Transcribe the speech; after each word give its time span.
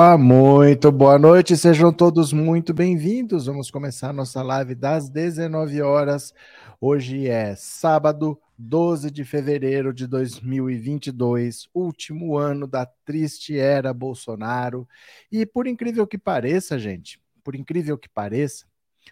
Opa, 0.00 0.16
muito 0.16 0.90
boa 0.90 1.18
noite, 1.18 1.54
sejam 1.58 1.92
todos 1.92 2.32
muito 2.32 2.72
bem-vindos. 2.72 3.44
Vamos 3.44 3.70
começar 3.70 4.14
nossa 4.14 4.42
live 4.42 4.74
das 4.74 5.10
19 5.10 5.82
horas. 5.82 6.32
Hoje 6.80 7.28
é 7.28 7.54
sábado, 7.54 8.40
12 8.56 9.10
de 9.10 9.24
fevereiro 9.24 9.92
de 9.92 10.06
2022, 10.06 11.68
último 11.74 12.38
ano 12.38 12.66
da 12.66 12.86
triste 12.86 13.58
era 13.58 13.92
Bolsonaro. 13.92 14.88
E 15.30 15.44
por 15.44 15.66
incrível 15.66 16.06
que 16.06 16.16
pareça, 16.16 16.78
gente, 16.78 17.20
por 17.44 17.54
incrível 17.54 17.98
que 17.98 18.08
pareça, 18.08 18.64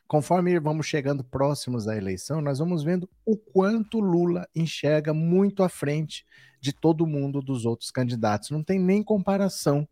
conforme 0.07 0.59
vamos 0.59 0.87
chegando 0.87 1.23
próximos 1.23 1.85
da 1.85 1.99
eleição, 1.99 2.41
nós 2.41 2.61
vamos 2.61 2.83
vendo 2.83 3.07
o 3.27 3.37
quanto 3.37 4.01
Lula 4.01 4.49
enxerga 4.57 5.13
muito 5.13 5.63
à 5.63 5.69
frente 5.69 6.25
de 6.63 6.73
todo 6.73 7.07
mundo 7.07 7.43
dos 7.43 7.67
outros 7.67 7.91
candidatos. 7.91 8.51
Não 8.51 8.65
tem 8.65 8.79
nem 8.79 9.03
comparação 9.03 9.87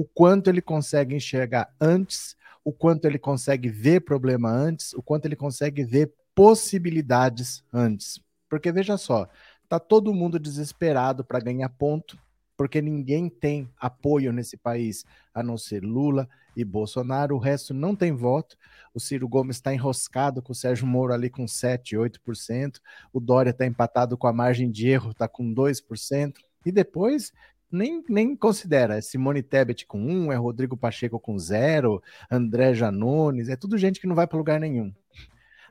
o 0.00 0.04
quanto 0.14 0.48
ele 0.48 0.62
consegue 0.62 1.14
enxergar 1.14 1.70
antes, 1.78 2.34
o 2.64 2.72
quanto 2.72 3.04
ele 3.04 3.18
consegue 3.18 3.68
ver 3.68 4.00
problema 4.00 4.50
antes, 4.50 4.94
o 4.94 5.02
quanto 5.02 5.26
ele 5.26 5.36
consegue 5.36 5.84
ver 5.84 6.10
possibilidades 6.34 7.62
antes. 7.70 8.18
Porque 8.48 8.72
veja 8.72 8.96
só, 8.96 9.28
tá 9.68 9.78
todo 9.78 10.14
mundo 10.14 10.38
desesperado 10.38 11.22
para 11.22 11.38
ganhar 11.38 11.68
ponto, 11.68 12.18
porque 12.56 12.80
ninguém 12.80 13.28
tem 13.28 13.68
apoio 13.78 14.32
nesse 14.32 14.56
país 14.56 15.04
a 15.34 15.42
não 15.42 15.58
ser 15.58 15.84
Lula 15.84 16.26
e 16.56 16.64
Bolsonaro, 16.64 17.36
o 17.36 17.38
resto 17.38 17.74
não 17.74 17.94
tem 17.94 18.10
voto. 18.10 18.56
O 18.94 19.00
Ciro 19.00 19.28
Gomes 19.28 19.56
está 19.56 19.74
enroscado 19.74 20.40
com 20.40 20.52
o 20.52 20.56
Sérgio 20.56 20.86
Moro 20.86 21.12
ali 21.12 21.28
com 21.28 21.46
7, 21.46 21.94
8%, 21.94 22.80
o 23.12 23.20
Dória 23.20 23.50
está 23.50 23.66
empatado 23.66 24.16
com 24.16 24.26
a 24.26 24.32
margem 24.32 24.70
de 24.70 24.88
erro, 24.88 25.10
está 25.10 25.28
com 25.28 25.54
2%, 25.54 26.38
e 26.64 26.72
depois 26.72 27.32
nem, 27.70 28.04
nem 28.08 28.36
considera. 28.36 28.98
É 28.98 29.00
Simone 29.00 29.42
Tebet 29.42 29.86
com 29.86 30.00
um, 30.00 30.32
é 30.32 30.36
Rodrigo 30.36 30.76
Pacheco 30.76 31.18
com 31.20 31.38
zero, 31.38 32.02
André 32.30 32.74
Janones, 32.74 33.48
é 33.48 33.56
tudo 33.56 33.78
gente 33.78 34.00
que 34.00 34.06
não 34.06 34.14
vai 34.14 34.26
para 34.26 34.38
lugar 34.38 34.60
nenhum. 34.60 34.92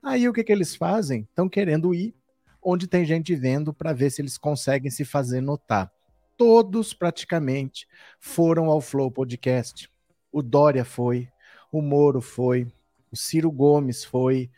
Aí 0.02 0.28
o 0.28 0.34
que, 0.34 0.44
que 0.44 0.52
eles 0.52 0.76
fazem? 0.76 1.22
Estão 1.22 1.50
querendo 1.50 1.94
ir 1.94 2.16
onde 2.62 2.88
tem 2.88 3.06
gente 3.06 3.36
vendo 3.36 3.74
para 3.74 3.94
ver 3.94 4.10
se 4.10 4.22
eles 4.22 4.38
conseguem 4.38 4.92
se 4.92 5.06
fazer 5.06 5.42
notar. 5.42 5.92
Todos 6.38 6.94
praticamente 6.94 7.88
foram 8.20 8.66
ao 8.66 8.80
Flow 8.80 9.12
Podcast. 9.12 9.90
O 10.32 10.42
Dória 10.42 10.86
foi, 10.86 11.28
o 11.72 11.82
Moro 11.82 12.22
foi, 12.22 12.68
o 13.12 13.16
Ciro 13.16 13.52
Gomes 13.52 14.04
foi. 14.04 14.50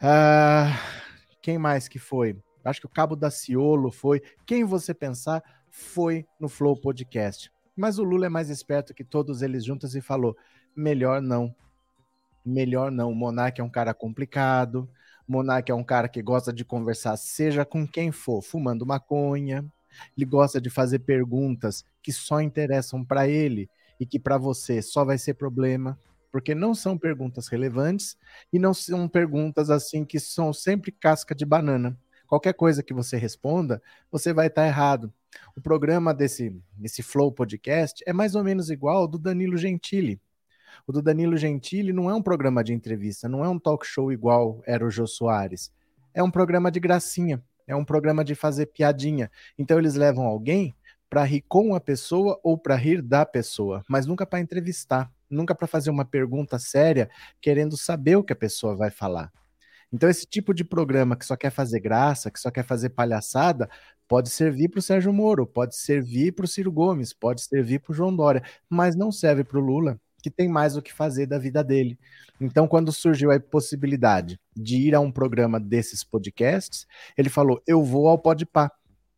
Ah, 0.00 0.78
quem 1.42 1.58
mais 1.58 1.88
que 1.88 1.98
foi? 1.98 2.36
Acho 2.64 2.80
que 2.80 2.86
o 2.86 2.90
Cabo 2.90 3.16
da 3.16 3.30
Ciolo 3.30 3.90
foi. 3.90 4.22
Quem 4.46 4.64
você 4.64 4.94
pensar, 4.94 5.42
foi 5.74 6.24
no 6.38 6.48
Flow 6.48 6.76
Podcast. 6.76 7.50
Mas 7.76 7.98
o 7.98 8.04
Lula 8.04 8.26
é 8.26 8.28
mais 8.28 8.48
esperto 8.48 8.94
que 8.94 9.02
todos 9.02 9.42
eles 9.42 9.64
juntos 9.64 9.96
e 9.96 10.00
falou: 10.00 10.36
melhor 10.74 11.20
não. 11.20 11.52
Melhor 12.46 12.92
não. 12.92 13.10
O 13.10 13.14
Monark 13.14 13.60
é 13.60 13.64
um 13.64 13.68
cara 13.68 13.92
complicado. 13.92 14.88
Monark 15.26 15.72
é 15.72 15.74
um 15.74 15.82
cara 15.82 16.08
que 16.08 16.22
gosta 16.22 16.52
de 16.52 16.64
conversar, 16.64 17.16
seja 17.16 17.64
com 17.64 17.88
quem 17.88 18.12
for, 18.12 18.40
fumando 18.40 18.86
maconha. 18.86 19.64
Ele 20.16 20.24
gosta 20.24 20.60
de 20.60 20.70
fazer 20.70 21.00
perguntas 21.00 21.84
que 22.00 22.12
só 22.12 22.40
interessam 22.40 23.04
para 23.04 23.26
ele 23.26 23.68
e 23.98 24.06
que 24.06 24.18
para 24.20 24.38
você 24.38 24.80
só 24.80 25.04
vai 25.04 25.18
ser 25.18 25.34
problema, 25.34 25.98
porque 26.30 26.54
não 26.54 26.72
são 26.72 26.96
perguntas 26.96 27.48
relevantes 27.48 28.16
e 28.52 28.60
não 28.60 28.72
são 28.72 29.08
perguntas 29.08 29.70
assim 29.70 30.04
que 30.04 30.20
são 30.20 30.52
sempre 30.52 30.92
casca 30.92 31.34
de 31.34 31.44
banana. 31.44 31.98
Qualquer 32.28 32.54
coisa 32.54 32.82
que 32.82 32.94
você 32.94 33.16
responda, 33.16 33.82
você 34.10 34.32
vai 34.32 34.46
estar 34.46 34.66
errado. 34.66 35.12
O 35.56 35.60
programa 35.60 36.12
desse, 36.12 36.56
desse 36.72 37.02
Flow 37.02 37.32
Podcast 37.32 38.02
é 38.06 38.12
mais 38.12 38.34
ou 38.34 38.44
menos 38.44 38.70
igual 38.70 38.98
ao 38.98 39.08
do 39.08 39.18
Danilo 39.18 39.56
Gentili. 39.56 40.20
O 40.86 40.92
do 40.92 41.00
Danilo 41.00 41.36
Gentili 41.36 41.92
não 41.92 42.10
é 42.10 42.14
um 42.14 42.22
programa 42.22 42.62
de 42.62 42.72
entrevista, 42.72 43.28
não 43.28 43.44
é 43.44 43.48
um 43.48 43.58
talk 43.58 43.86
show 43.86 44.12
igual 44.12 44.62
era 44.66 44.84
o 44.84 44.90
Jô 44.90 45.06
Soares. 45.06 45.72
É 46.12 46.22
um 46.22 46.30
programa 46.30 46.70
de 46.70 46.80
gracinha, 46.80 47.42
é 47.66 47.74
um 47.74 47.84
programa 47.84 48.24
de 48.24 48.34
fazer 48.34 48.66
piadinha. 48.66 49.30
Então 49.58 49.78
eles 49.78 49.94
levam 49.94 50.26
alguém 50.26 50.74
para 51.08 51.24
rir 51.24 51.44
com 51.48 51.74
a 51.74 51.80
pessoa 51.80 52.40
ou 52.42 52.58
para 52.58 52.74
rir 52.74 53.00
da 53.00 53.24
pessoa, 53.24 53.84
mas 53.88 54.04
nunca 54.04 54.26
para 54.26 54.40
entrevistar, 54.40 55.10
nunca 55.30 55.54
para 55.54 55.66
fazer 55.66 55.90
uma 55.90 56.04
pergunta 56.04 56.58
séria, 56.58 57.08
querendo 57.40 57.76
saber 57.76 58.16
o 58.16 58.24
que 58.24 58.32
a 58.32 58.36
pessoa 58.36 58.74
vai 58.74 58.90
falar. 58.90 59.32
Então, 59.94 60.10
esse 60.10 60.26
tipo 60.26 60.52
de 60.52 60.64
programa 60.64 61.14
que 61.14 61.24
só 61.24 61.36
quer 61.36 61.50
fazer 61.50 61.78
graça, 61.78 62.28
que 62.28 62.40
só 62.40 62.50
quer 62.50 62.64
fazer 62.64 62.90
palhaçada, 62.90 63.70
pode 64.08 64.28
servir 64.28 64.68
para 64.68 64.80
o 64.80 64.82
Sérgio 64.82 65.12
Moro, 65.12 65.46
pode 65.46 65.76
servir 65.76 66.32
para 66.32 66.44
o 66.44 66.48
Ciro 66.48 66.72
Gomes, 66.72 67.12
pode 67.12 67.42
servir 67.42 67.78
para 67.78 67.92
o 67.92 67.94
João 67.94 68.14
Dória, 68.14 68.42
mas 68.68 68.96
não 68.96 69.12
serve 69.12 69.44
para 69.44 69.56
o 69.56 69.60
Lula, 69.60 69.96
que 70.20 70.28
tem 70.28 70.48
mais 70.48 70.76
o 70.76 70.82
que 70.82 70.92
fazer 70.92 71.26
da 71.26 71.38
vida 71.38 71.62
dele. 71.62 71.96
Então, 72.40 72.66
quando 72.66 72.90
surgiu 72.90 73.30
a 73.30 73.38
possibilidade 73.38 74.36
de 74.56 74.78
ir 74.78 74.96
a 74.96 75.00
um 75.00 75.12
programa 75.12 75.60
desses 75.60 76.02
podcasts, 76.02 76.88
ele 77.16 77.30
falou: 77.30 77.62
Eu 77.64 77.80
vou 77.80 78.08
ao 78.08 78.18
Podpah, 78.18 78.72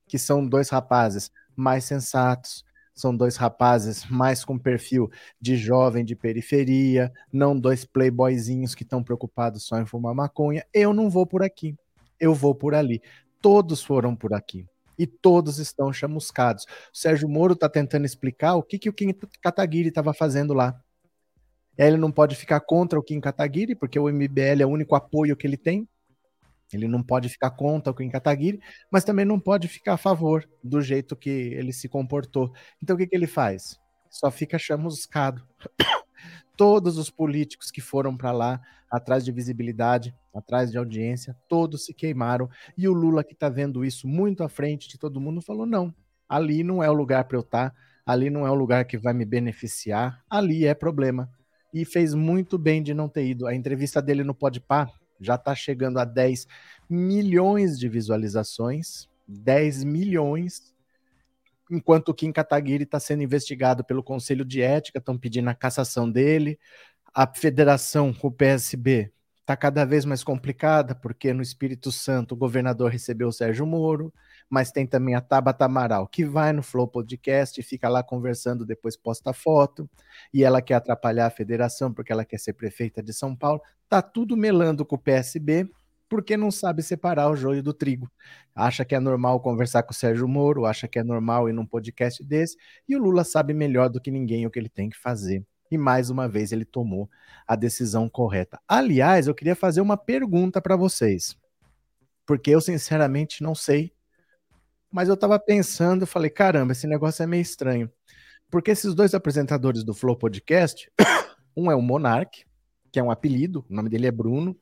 que 0.06 0.18
são 0.18 0.46
dois 0.46 0.68
rapazes 0.68 1.30
mais 1.56 1.84
sensatos, 1.84 2.65
são 2.96 3.14
dois 3.14 3.36
rapazes 3.36 4.06
mais 4.06 4.42
com 4.42 4.58
perfil 4.58 5.10
de 5.38 5.54
jovem 5.54 6.02
de 6.02 6.16
periferia, 6.16 7.12
não 7.30 7.58
dois 7.58 7.84
playboyzinhos 7.84 8.74
que 8.74 8.82
estão 8.82 9.02
preocupados 9.02 9.64
só 9.64 9.78
em 9.78 9.84
fumar 9.84 10.14
maconha. 10.14 10.64
Eu 10.72 10.94
não 10.94 11.10
vou 11.10 11.26
por 11.26 11.42
aqui, 11.42 11.76
eu 12.18 12.34
vou 12.34 12.54
por 12.54 12.74
ali. 12.74 13.02
Todos 13.42 13.82
foram 13.82 14.16
por 14.16 14.32
aqui 14.32 14.66
e 14.98 15.06
todos 15.06 15.58
estão 15.58 15.92
chamuscados. 15.92 16.64
O 16.64 16.96
Sérgio 16.96 17.28
Moro 17.28 17.52
está 17.52 17.68
tentando 17.68 18.06
explicar 18.06 18.54
o 18.54 18.62
que, 18.62 18.78
que 18.78 18.88
o 18.88 18.94
Kim 18.94 19.14
Kataguiri 19.42 19.90
estava 19.90 20.14
fazendo 20.14 20.54
lá. 20.54 20.74
Ele 21.76 21.98
não 21.98 22.10
pode 22.10 22.34
ficar 22.34 22.60
contra 22.60 22.98
o 22.98 23.02
Kim 23.02 23.20
Kataguiri, 23.20 23.74
porque 23.74 23.98
o 23.98 24.08
MBL 24.08 24.62
é 24.62 24.66
o 24.66 24.70
único 24.70 24.94
apoio 24.94 25.36
que 25.36 25.46
ele 25.46 25.58
tem. 25.58 25.86
Ele 26.72 26.88
não 26.88 27.02
pode 27.02 27.28
ficar 27.28 27.50
contra 27.50 27.92
o 27.92 28.10
Kataguiri, 28.10 28.60
mas 28.90 29.04
também 29.04 29.24
não 29.24 29.38
pode 29.38 29.68
ficar 29.68 29.94
a 29.94 29.98
favor 29.98 30.48
do 30.62 30.80
jeito 30.80 31.16
que 31.16 31.30
ele 31.30 31.72
se 31.72 31.88
comportou. 31.88 32.52
Então 32.82 32.96
o 32.96 32.98
que, 32.98 33.06
que 33.06 33.14
ele 33.16 33.26
faz? 33.26 33.78
Só 34.10 34.30
fica 34.30 34.58
chamuscado. 34.58 35.46
Todos 36.56 36.96
os 36.96 37.10
políticos 37.10 37.70
que 37.70 37.82
foram 37.82 38.16
para 38.16 38.32
lá, 38.32 38.60
atrás 38.90 39.24
de 39.24 39.30
visibilidade, 39.30 40.14
atrás 40.34 40.70
de 40.70 40.78
audiência, 40.78 41.36
todos 41.48 41.84
se 41.84 41.92
queimaram. 41.92 42.48
E 42.78 42.88
o 42.88 42.94
Lula, 42.94 43.22
que 43.22 43.34
está 43.34 43.50
vendo 43.50 43.84
isso 43.84 44.08
muito 44.08 44.42
à 44.42 44.48
frente 44.48 44.88
de 44.88 44.98
todo 44.98 45.20
mundo, 45.20 45.42
falou: 45.42 45.66
não, 45.66 45.94
ali 46.26 46.64
não 46.64 46.82
é 46.82 46.88
o 46.88 46.94
lugar 46.94 47.24
para 47.24 47.36
eu 47.36 47.42
estar, 47.42 47.70
tá, 47.70 47.76
ali 48.06 48.30
não 48.30 48.46
é 48.46 48.50
o 48.50 48.54
lugar 48.54 48.86
que 48.86 48.96
vai 48.96 49.12
me 49.12 49.26
beneficiar, 49.26 50.24
ali 50.30 50.64
é 50.64 50.74
problema. 50.74 51.30
E 51.74 51.84
fez 51.84 52.14
muito 52.14 52.56
bem 52.56 52.82
de 52.82 52.94
não 52.94 53.06
ter 53.06 53.26
ido. 53.26 53.46
A 53.46 53.54
entrevista 53.54 54.00
dele 54.00 54.24
no 54.24 54.34
Podpah 54.34 54.90
já 55.20 55.36
está 55.36 55.54
chegando 55.54 55.98
a 55.98 56.04
10 56.04 56.46
milhões 56.88 57.78
de 57.78 57.88
visualizações, 57.88 59.08
10 59.26 59.84
milhões, 59.84 60.74
enquanto 61.70 62.10
o 62.10 62.14
Kim 62.14 62.32
Kataguiri 62.32 62.84
está 62.84 63.00
sendo 63.00 63.22
investigado 63.22 63.84
pelo 63.84 64.02
Conselho 64.02 64.44
de 64.44 64.60
Ética, 64.60 64.98
estão 64.98 65.18
pedindo 65.18 65.48
a 65.48 65.54
cassação 65.54 66.10
dele, 66.10 66.58
a 67.14 67.26
federação 67.26 68.12
com 68.12 68.28
o 68.28 68.32
PSB 68.32 69.12
está 69.46 69.56
cada 69.56 69.84
vez 69.84 70.04
mais 70.04 70.24
complicada, 70.24 70.92
porque 70.92 71.32
no 71.32 71.40
Espírito 71.40 71.92
Santo 71.92 72.32
o 72.32 72.36
governador 72.36 72.90
recebeu 72.90 73.28
o 73.28 73.32
Sérgio 73.32 73.64
Moro, 73.64 74.12
mas 74.48 74.70
tem 74.70 74.86
também 74.86 75.14
a 75.14 75.20
Tabata 75.20 75.64
Amaral, 75.64 76.06
que 76.06 76.24
vai 76.24 76.52
no 76.52 76.62
Flow 76.62 76.86
Podcast 76.86 77.62
fica 77.62 77.88
lá 77.88 78.02
conversando, 78.02 78.64
depois 78.64 78.96
posta 78.96 79.32
foto, 79.32 79.88
e 80.32 80.44
ela 80.44 80.62
quer 80.62 80.74
atrapalhar 80.74 81.26
a 81.26 81.30
federação 81.30 81.92
porque 81.92 82.12
ela 82.12 82.24
quer 82.24 82.38
ser 82.38 82.52
prefeita 82.52 83.02
de 83.02 83.12
São 83.12 83.34
Paulo. 83.34 83.60
Tá 83.88 84.00
tudo 84.00 84.36
melando 84.36 84.84
com 84.84 84.94
o 84.96 84.98
PSB, 84.98 85.68
porque 86.08 86.36
não 86.36 86.50
sabe 86.50 86.82
separar 86.82 87.28
o 87.28 87.36
joio 87.36 87.62
do 87.62 87.74
trigo. 87.74 88.10
Acha 88.54 88.84
que 88.84 88.94
é 88.94 89.00
normal 89.00 89.40
conversar 89.40 89.82
com 89.82 89.92
o 89.92 89.94
Sérgio 89.94 90.28
Moro, 90.28 90.64
acha 90.64 90.86
que 90.86 90.98
é 90.98 91.04
normal 91.04 91.48
ir 91.48 91.52
num 91.52 91.66
podcast 91.66 92.22
desse, 92.24 92.56
e 92.88 92.96
o 92.96 93.00
Lula 93.00 93.24
sabe 93.24 93.52
melhor 93.52 93.88
do 93.88 94.00
que 94.00 94.10
ninguém 94.10 94.46
o 94.46 94.50
que 94.50 94.58
ele 94.58 94.68
tem 94.68 94.88
que 94.88 94.98
fazer. 94.98 95.44
E 95.68 95.76
mais 95.76 96.10
uma 96.10 96.28
vez 96.28 96.52
ele 96.52 96.64
tomou 96.64 97.10
a 97.46 97.56
decisão 97.56 98.08
correta. 98.08 98.60
Aliás, 98.68 99.26
eu 99.26 99.34
queria 99.34 99.56
fazer 99.56 99.80
uma 99.80 99.96
pergunta 99.96 100.62
para 100.62 100.76
vocês, 100.76 101.36
porque 102.24 102.50
eu 102.50 102.60
sinceramente 102.60 103.42
não 103.42 103.54
sei 103.54 103.95
mas 104.96 105.10
eu 105.10 105.14
estava 105.14 105.38
pensando, 105.38 106.06
falei, 106.06 106.30
caramba, 106.30 106.72
esse 106.72 106.86
negócio 106.86 107.22
é 107.22 107.26
meio 107.26 107.42
estranho. 107.42 107.92
Porque 108.50 108.70
esses 108.70 108.94
dois 108.94 109.12
apresentadores 109.12 109.84
do 109.84 109.92
Flow 109.92 110.16
Podcast, 110.16 110.90
um 111.54 111.70
é 111.70 111.76
o 111.76 111.82
Monark, 111.82 112.46
que 112.90 112.98
é 112.98 113.02
um 113.02 113.10
apelido, 113.10 113.62
o 113.68 113.74
nome 113.74 113.90
dele 113.90 114.06
é 114.06 114.10
Bruno. 114.10 114.58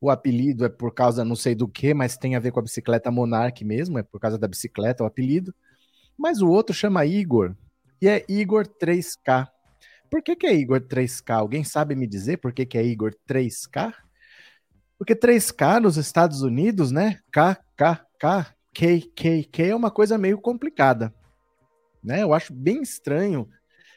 O 0.00 0.10
apelido 0.10 0.64
é 0.64 0.68
por 0.68 0.92
causa 0.92 1.24
não 1.24 1.36
sei 1.36 1.54
do 1.54 1.68
que, 1.68 1.94
mas 1.94 2.16
tem 2.16 2.34
a 2.34 2.40
ver 2.40 2.50
com 2.50 2.58
a 2.58 2.64
bicicleta 2.64 3.12
Monark 3.12 3.64
mesmo, 3.64 3.96
é 3.96 4.02
por 4.02 4.18
causa 4.18 4.36
da 4.36 4.48
bicicleta 4.48 5.04
o 5.04 5.06
apelido. 5.06 5.54
Mas 6.18 6.42
o 6.42 6.48
outro 6.48 6.74
chama 6.74 7.06
Igor, 7.06 7.54
e 8.02 8.08
é 8.08 8.24
Igor 8.28 8.66
3K. 8.66 9.46
Por 10.10 10.20
que, 10.20 10.34
que 10.34 10.48
é 10.48 10.54
Igor 10.56 10.80
3K? 10.80 11.32
Alguém 11.32 11.62
sabe 11.62 11.94
me 11.94 12.08
dizer 12.08 12.38
por 12.38 12.52
que, 12.52 12.66
que 12.66 12.76
é 12.76 12.84
Igor 12.84 13.14
3K? 13.30 13.94
Porque 14.98 15.14
3K 15.14 15.78
nos 15.78 15.96
Estados 15.96 16.42
Unidos, 16.42 16.90
né? 16.90 17.20
KKK 17.30 18.55
KKK 18.76 19.70
é 19.70 19.74
uma 19.74 19.90
coisa 19.90 20.18
meio 20.18 20.38
complicada, 20.38 21.14
né? 22.04 22.22
Eu 22.22 22.34
acho 22.34 22.52
bem 22.52 22.82
estranho 22.82 23.48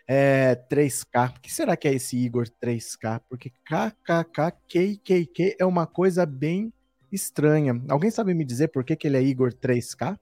É, 0.07 0.55
3K. 0.55 1.37
O 1.37 1.41
que 1.41 1.53
será 1.53 1.77
que 1.77 1.87
é 1.87 1.93
esse 1.93 2.17
Igor 2.17 2.47
3K? 2.63 3.21
Porque 3.29 3.51
KKK, 3.65 5.55
é 5.59 5.65
uma 5.65 5.85
coisa 5.85 6.25
bem 6.25 6.73
estranha. 7.11 7.79
Alguém 7.89 8.09
sabe 8.09 8.33
me 8.33 8.43
dizer 8.43 8.69
por 8.69 8.83
que, 8.83 8.95
que 8.95 9.05
ele 9.05 9.17
é 9.17 9.21
Igor 9.21 9.53
3K? 9.53 10.17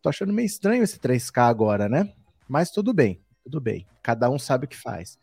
Tô 0.00 0.08
achando 0.08 0.32
meio 0.32 0.46
estranho 0.46 0.82
esse 0.84 0.98
3K 0.98 1.50
agora, 1.50 1.86
né? 1.86 2.14
Mas 2.48 2.70
tudo 2.70 2.94
bem, 2.94 3.20
tudo 3.44 3.60
bem. 3.60 3.86
Cada 4.02 4.30
um 4.30 4.38
sabe 4.38 4.64
o 4.64 4.68
que 4.68 4.76
faz. 4.76 5.18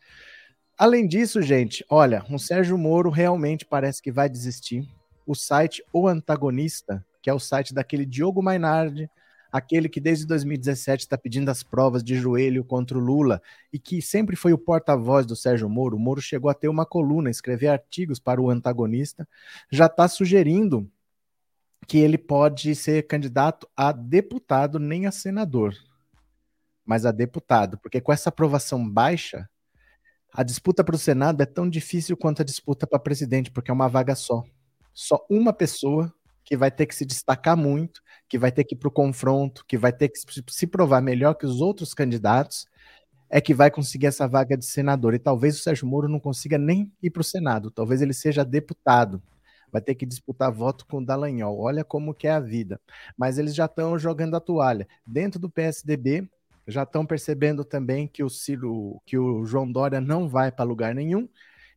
Além 0.78 1.08
disso, 1.08 1.42
gente, 1.42 1.84
olha, 1.88 2.22
o 2.30 2.38
Sérgio 2.38 2.78
Moro 2.78 3.10
realmente 3.10 3.64
parece 3.64 4.00
que 4.02 4.12
vai 4.12 4.28
desistir. 4.28 4.86
O 5.26 5.34
site 5.34 5.82
O 5.92 6.06
Antagonista, 6.06 7.04
que 7.24 7.30
é 7.30 7.32
o 7.32 7.40
site 7.40 7.72
daquele 7.72 8.04
Diogo 8.04 8.42
Mainardi, 8.42 9.10
aquele 9.50 9.88
que 9.88 9.98
desde 9.98 10.26
2017 10.26 11.04
está 11.04 11.16
pedindo 11.16 11.50
as 11.50 11.62
provas 11.62 12.04
de 12.04 12.14
joelho 12.16 12.62
contra 12.62 12.98
o 12.98 13.00
Lula 13.00 13.40
e 13.72 13.78
que 13.78 14.02
sempre 14.02 14.36
foi 14.36 14.52
o 14.52 14.58
porta-voz 14.58 15.24
do 15.24 15.34
Sérgio 15.34 15.66
Moro. 15.66 15.96
O 15.96 15.98
Moro 15.98 16.20
chegou 16.20 16.50
a 16.50 16.54
ter 16.54 16.68
uma 16.68 16.84
coluna, 16.84 17.30
escrever 17.30 17.68
artigos 17.68 18.18
para 18.18 18.42
o 18.42 18.50
antagonista, 18.50 19.26
já 19.72 19.86
está 19.86 20.06
sugerindo 20.06 20.86
que 21.88 21.96
ele 21.96 22.18
pode 22.18 22.74
ser 22.74 23.06
candidato 23.06 23.66
a 23.74 23.90
deputado, 23.90 24.78
nem 24.78 25.06
a 25.06 25.10
senador, 25.10 25.74
mas 26.84 27.06
a 27.06 27.10
deputado, 27.10 27.78
porque 27.78 28.02
com 28.02 28.12
essa 28.12 28.28
aprovação 28.28 28.86
baixa, 28.86 29.48
a 30.30 30.42
disputa 30.42 30.84
para 30.84 30.94
o 30.94 30.98
Senado 30.98 31.42
é 31.42 31.46
tão 31.46 31.70
difícil 31.70 32.18
quanto 32.18 32.42
a 32.42 32.44
disputa 32.44 32.86
para 32.86 32.98
presidente, 32.98 33.50
porque 33.50 33.70
é 33.70 33.74
uma 33.74 33.88
vaga 33.88 34.14
só. 34.14 34.44
Só 34.92 35.24
uma 35.30 35.54
pessoa 35.54 36.12
que 36.44 36.56
vai 36.56 36.70
ter 36.70 36.86
que 36.86 36.94
se 36.94 37.04
destacar 37.06 37.56
muito, 37.56 38.02
que 38.28 38.38
vai 38.38 38.52
ter 38.52 38.64
que 38.64 38.74
ir 38.74 38.78
para 38.78 38.88
o 38.88 38.92
confronto, 38.92 39.64
que 39.66 39.78
vai 39.78 39.92
ter 39.92 40.08
que 40.08 40.18
se 40.48 40.66
provar 40.66 41.00
melhor 41.00 41.34
que 41.34 41.46
os 41.46 41.60
outros 41.60 41.94
candidatos, 41.94 42.66
é 43.30 43.40
que 43.40 43.54
vai 43.54 43.70
conseguir 43.70 44.06
essa 44.06 44.28
vaga 44.28 44.56
de 44.56 44.64
senador. 44.64 45.14
E 45.14 45.18
talvez 45.18 45.56
o 45.58 45.62
Sérgio 45.62 45.86
Moro 45.86 46.08
não 46.08 46.20
consiga 46.20 46.58
nem 46.58 46.92
ir 47.02 47.10
para 47.10 47.20
o 47.20 47.24
Senado, 47.24 47.70
talvez 47.70 48.02
ele 48.02 48.12
seja 48.12 48.44
deputado. 48.44 49.22
Vai 49.72 49.80
ter 49.80 49.96
que 49.96 50.06
disputar 50.06 50.52
voto 50.52 50.86
com 50.86 50.98
o 50.98 51.04
Dallagnol. 51.04 51.58
Olha 51.58 51.82
como 51.82 52.14
que 52.14 52.28
é 52.28 52.30
a 52.30 52.38
vida. 52.38 52.80
Mas 53.18 53.38
eles 53.38 53.52
já 53.52 53.64
estão 53.64 53.98
jogando 53.98 54.36
a 54.36 54.40
toalha. 54.40 54.86
Dentro 55.04 55.40
do 55.40 55.50
PSDB, 55.50 56.30
já 56.66 56.84
estão 56.84 57.04
percebendo 57.04 57.64
também 57.64 58.06
que 58.06 58.22
o 58.22 58.30
Ciro, 58.30 59.02
que 59.04 59.18
o 59.18 59.44
João 59.44 59.70
Dória 59.70 60.00
não 60.00 60.28
vai 60.28 60.52
para 60.52 60.64
lugar 60.64 60.94
nenhum. 60.94 61.28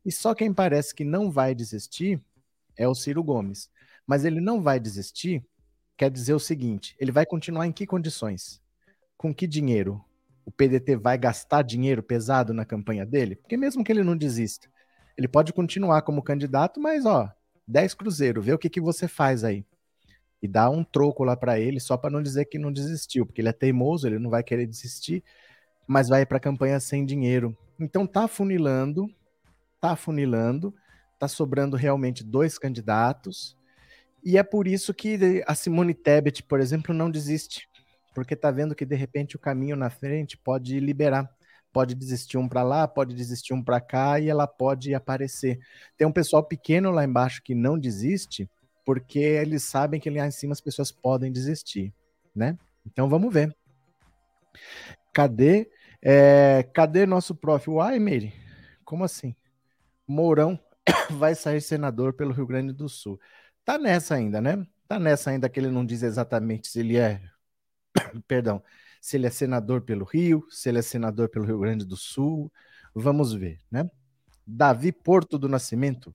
E 0.04 0.12
só 0.12 0.32
quem 0.32 0.54
parece 0.54 0.94
que 0.94 1.04
não 1.04 1.28
vai 1.28 1.56
desistir 1.56 2.22
é 2.76 2.86
o 2.86 2.94
Ciro 2.94 3.22
Gomes. 3.24 3.68
Mas 4.08 4.24
ele 4.24 4.40
não 4.40 4.62
vai 4.62 4.80
desistir, 4.80 5.44
quer 5.94 6.10
dizer 6.10 6.32
o 6.32 6.40
seguinte: 6.40 6.96
ele 6.98 7.12
vai 7.12 7.26
continuar 7.26 7.66
em 7.66 7.72
que 7.72 7.86
condições? 7.86 8.62
Com 9.18 9.34
que 9.34 9.46
dinheiro? 9.46 10.02
O 10.46 10.50
PDT 10.50 10.96
vai 10.96 11.18
gastar 11.18 11.60
dinheiro 11.60 12.02
pesado 12.02 12.54
na 12.54 12.64
campanha 12.64 13.04
dele? 13.04 13.36
Porque 13.36 13.54
mesmo 13.54 13.84
que 13.84 13.92
ele 13.92 14.02
não 14.02 14.16
desista, 14.16 14.66
ele 15.14 15.28
pode 15.28 15.52
continuar 15.52 16.00
como 16.00 16.22
candidato, 16.22 16.80
mas 16.80 17.04
ó, 17.04 17.30
10 17.66 17.92
cruzeiro, 17.92 18.40
vê 18.40 18.54
o 18.54 18.58
que, 18.58 18.70
que 18.70 18.80
você 18.80 19.06
faz 19.06 19.44
aí. 19.44 19.62
E 20.40 20.48
dá 20.48 20.70
um 20.70 20.82
troco 20.82 21.22
lá 21.22 21.36
para 21.36 21.60
ele, 21.60 21.78
só 21.78 21.98
para 21.98 22.08
não 22.08 22.22
dizer 22.22 22.46
que 22.46 22.58
não 22.58 22.72
desistiu, 22.72 23.26
porque 23.26 23.42
ele 23.42 23.50
é 23.50 23.52
teimoso, 23.52 24.06
ele 24.06 24.18
não 24.18 24.30
vai 24.30 24.42
querer 24.42 24.66
desistir, 24.66 25.22
mas 25.86 26.08
vai 26.08 26.24
para 26.24 26.38
a 26.38 26.40
campanha 26.40 26.80
sem 26.80 27.04
dinheiro. 27.04 27.54
Então 27.78 28.06
tá 28.06 28.26
funilando, 28.26 29.06
tá 29.78 29.94
funilando, 29.96 30.74
tá 31.18 31.28
sobrando 31.28 31.76
realmente 31.76 32.24
dois 32.24 32.56
candidatos, 32.56 33.57
e 34.24 34.36
é 34.36 34.42
por 34.42 34.66
isso 34.66 34.92
que 34.92 35.42
a 35.46 35.54
Simone 35.54 35.94
Tebet, 35.94 36.42
por 36.42 36.60
exemplo, 36.60 36.94
não 36.94 37.10
desiste, 37.10 37.68
porque 38.14 38.34
está 38.34 38.50
vendo 38.50 38.74
que 38.74 38.84
de 38.84 38.96
repente 38.96 39.36
o 39.36 39.38
caminho 39.38 39.76
na 39.76 39.90
frente 39.90 40.36
pode 40.36 40.78
liberar. 40.80 41.28
Pode 41.72 41.94
desistir 41.94 42.38
um 42.38 42.48
para 42.48 42.62
lá, 42.62 42.88
pode 42.88 43.14
desistir 43.14 43.52
um 43.52 43.62
para 43.62 43.80
cá 43.80 44.18
e 44.18 44.28
ela 44.28 44.46
pode 44.46 44.94
aparecer. 44.94 45.58
Tem 45.96 46.06
um 46.06 46.12
pessoal 46.12 46.42
pequeno 46.42 46.90
lá 46.90 47.04
embaixo 47.04 47.42
que 47.42 47.54
não 47.54 47.78
desiste, 47.78 48.50
porque 48.84 49.18
eles 49.18 49.64
sabem 49.64 50.00
que 50.00 50.08
lá 50.08 50.26
em 50.26 50.30
cima 50.30 50.54
as 50.54 50.62
pessoas 50.62 50.90
podem 50.90 51.30
desistir, 51.30 51.92
né? 52.34 52.56
Então 52.86 53.08
vamos 53.08 53.32
ver. 53.32 53.54
Cadê? 55.12 55.70
É, 56.02 56.66
cadê 56.74 57.04
nosso 57.04 57.34
prof? 57.34 57.68
Uai, 57.68 57.98
Meire, 57.98 58.32
como 58.84 59.04
assim? 59.04 59.36
Mourão 60.06 60.58
vai 61.10 61.34
sair 61.34 61.60
senador 61.60 62.14
pelo 62.14 62.32
Rio 62.32 62.46
Grande 62.46 62.72
do 62.72 62.88
Sul. 62.88 63.20
Tá 63.68 63.76
nessa 63.76 64.14
ainda, 64.14 64.40
né? 64.40 64.66
Tá 64.88 64.98
nessa 64.98 65.28
ainda 65.28 65.46
que 65.46 65.60
ele 65.60 65.70
não 65.70 65.84
diz 65.84 66.02
exatamente 66.02 66.68
se 66.68 66.80
ele 66.80 66.96
é, 66.96 67.20
perdão, 68.26 68.62
se 68.98 69.18
ele 69.18 69.26
é 69.26 69.30
senador 69.30 69.82
pelo 69.82 70.06
Rio, 70.06 70.42
se 70.48 70.70
ele 70.70 70.78
é 70.78 70.82
senador 70.82 71.28
pelo 71.28 71.44
Rio 71.44 71.58
Grande 71.58 71.84
do 71.84 71.94
Sul. 71.94 72.50
Vamos 72.94 73.34
ver, 73.34 73.60
né? 73.70 73.86
Davi 74.46 74.90
Porto 74.90 75.38
do 75.38 75.50
Nascimento. 75.50 76.14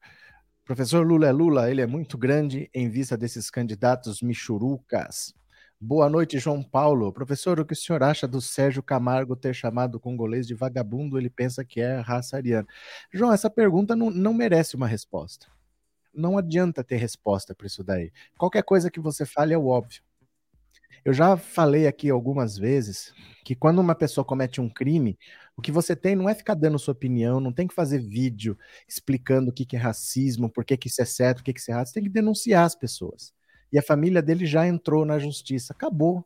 Professor 0.66 1.06
Lula 1.06 1.28
é 1.28 1.32
Lula, 1.32 1.70
ele 1.70 1.82
é 1.82 1.86
muito 1.86 2.18
grande 2.18 2.72
em 2.74 2.90
vista 2.90 3.16
desses 3.16 3.52
candidatos 3.52 4.24
michurucas. 4.24 5.32
Boa 5.80 6.10
noite, 6.10 6.40
João 6.40 6.64
Paulo. 6.64 7.14
Professor, 7.14 7.60
o 7.60 7.66
que 7.66 7.74
o 7.74 7.76
senhor 7.76 8.02
acha 8.02 8.28
do 8.28 8.42
Sérgio 8.42 8.82
Camargo 8.82 9.36
ter 9.36 9.54
chamado 9.54 9.96
o 9.96 10.00
congolês 10.00 10.48
de 10.48 10.56
vagabundo? 10.56 11.20
Ele 11.20 11.30
pensa 11.30 11.64
que 11.64 11.80
é 11.80 12.00
raça 12.00 12.36
ariana. 12.36 12.68
João, 13.14 13.32
essa 13.32 13.48
pergunta 13.48 13.96
não, 13.96 14.10
não 14.10 14.34
merece 14.34 14.76
uma 14.76 14.88
resposta 14.88 15.54
não 16.14 16.38
adianta 16.38 16.84
ter 16.84 16.98
resposta 16.98 17.56
para 17.56 17.68
isso 17.68 17.84
daí. 17.84 18.12
Qualquer 18.38 18.64
coisa 18.64 18.92
que 18.92 19.00
você 19.00 19.26
fale 19.26 19.54
é 19.54 19.58
o 19.58 19.68
óbvio. 19.68 20.02
Eu 21.04 21.14
já 21.14 21.36
falei 21.36 21.86
aqui 21.86 22.10
algumas 22.10 22.58
vezes 22.58 23.14
que 23.44 23.56
quando 23.56 23.80
uma 23.80 23.94
pessoa 23.94 24.24
comete 24.24 24.62
um 24.62 24.70
crime, 24.70 25.18
o 25.58 25.62
que 25.62 25.72
você 25.72 25.96
tem 25.96 26.16
não 26.16 26.30
é 26.30 26.34
ficar 26.34 26.54
dando 26.54 26.80
sua 26.80 26.94
opinião, 26.94 27.42
não 27.42 27.52
tem 27.52 27.68
que 27.68 27.76
fazer 27.76 28.00
vídeo 28.00 28.58
explicando 28.88 29.52
o 29.52 29.54
que, 29.54 29.76
é 29.76 29.80
racismo, 29.80 30.50
por 30.50 30.64
que, 30.64 30.78
que 30.78 30.88
isso 30.88 31.02
é 31.02 31.06
certo, 31.06 31.40
o 31.40 31.44
que, 31.44 31.52
que 31.52 31.60
é 31.70 31.74
errado. 31.74 31.88
Você 31.88 31.94
tem 31.94 32.04
que 32.04 32.10
denunciar 32.10 32.66
as 32.66 32.76
pessoas. 32.76 33.34
E 33.72 33.78
a 33.78 33.84
família 33.84 34.22
dele 34.22 34.46
já 34.46 34.66
entrou 34.68 35.04
na 35.04 35.20
justiça. 35.20 35.74
Acabou. 35.74 36.24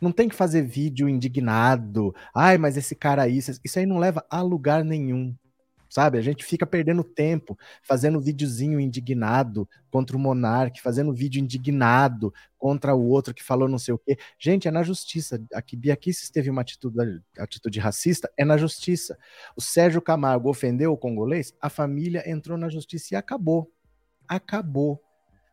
Não 0.00 0.10
tem 0.10 0.28
que 0.28 0.34
fazer 0.34 0.62
vídeo 0.62 1.08
indignado. 1.08 2.14
Ai, 2.34 2.58
mas 2.58 2.76
esse 2.76 2.96
cara 2.96 3.22
aí, 3.22 3.38
isso 3.38 3.78
aí 3.78 3.86
não 3.86 3.98
leva 3.98 4.24
a 4.28 4.42
lugar 4.42 4.84
nenhum 4.84 5.34
sabe? 5.88 6.18
A 6.18 6.22
gente 6.22 6.44
fica 6.44 6.66
perdendo 6.66 7.02
tempo 7.04 7.56
fazendo 7.82 8.20
videozinho 8.20 8.80
indignado 8.80 9.68
contra 9.90 10.16
o 10.16 10.20
monarca, 10.20 10.80
fazendo 10.82 11.12
vídeo 11.12 11.40
indignado 11.40 12.32
contra 12.58 12.94
o 12.94 13.08
outro 13.08 13.34
que 13.34 13.42
falou 13.42 13.68
não 13.68 13.78
sei 13.78 13.94
o 13.94 13.98
quê. 13.98 14.16
Gente, 14.38 14.68
é 14.68 14.70
na 14.70 14.82
justiça. 14.82 15.40
Aqui 15.52 15.76
Biaquices 15.76 16.30
teve 16.30 16.50
uma 16.50 16.62
atitude, 16.62 16.96
atitude 17.38 17.78
racista, 17.78 18.30
é 18.36 18.44
na 18.44 18.56
justiça. 18.56 19.16
O 19.56 19.60
Sérgio 19.60 20.02
Camargo 20.02 20.48
ofendeu 20.48 20.92
o 20.92 20.98
congolês, 20.98 21.52
a 21.60 21.68
família 21.68 22.28
entrou 22.28 22.58
na 22.58 22.68
justiça 22.68 23.14
e 23.14 23.16
acabou. 23.16 23.70
Acabou. 24.28 25.00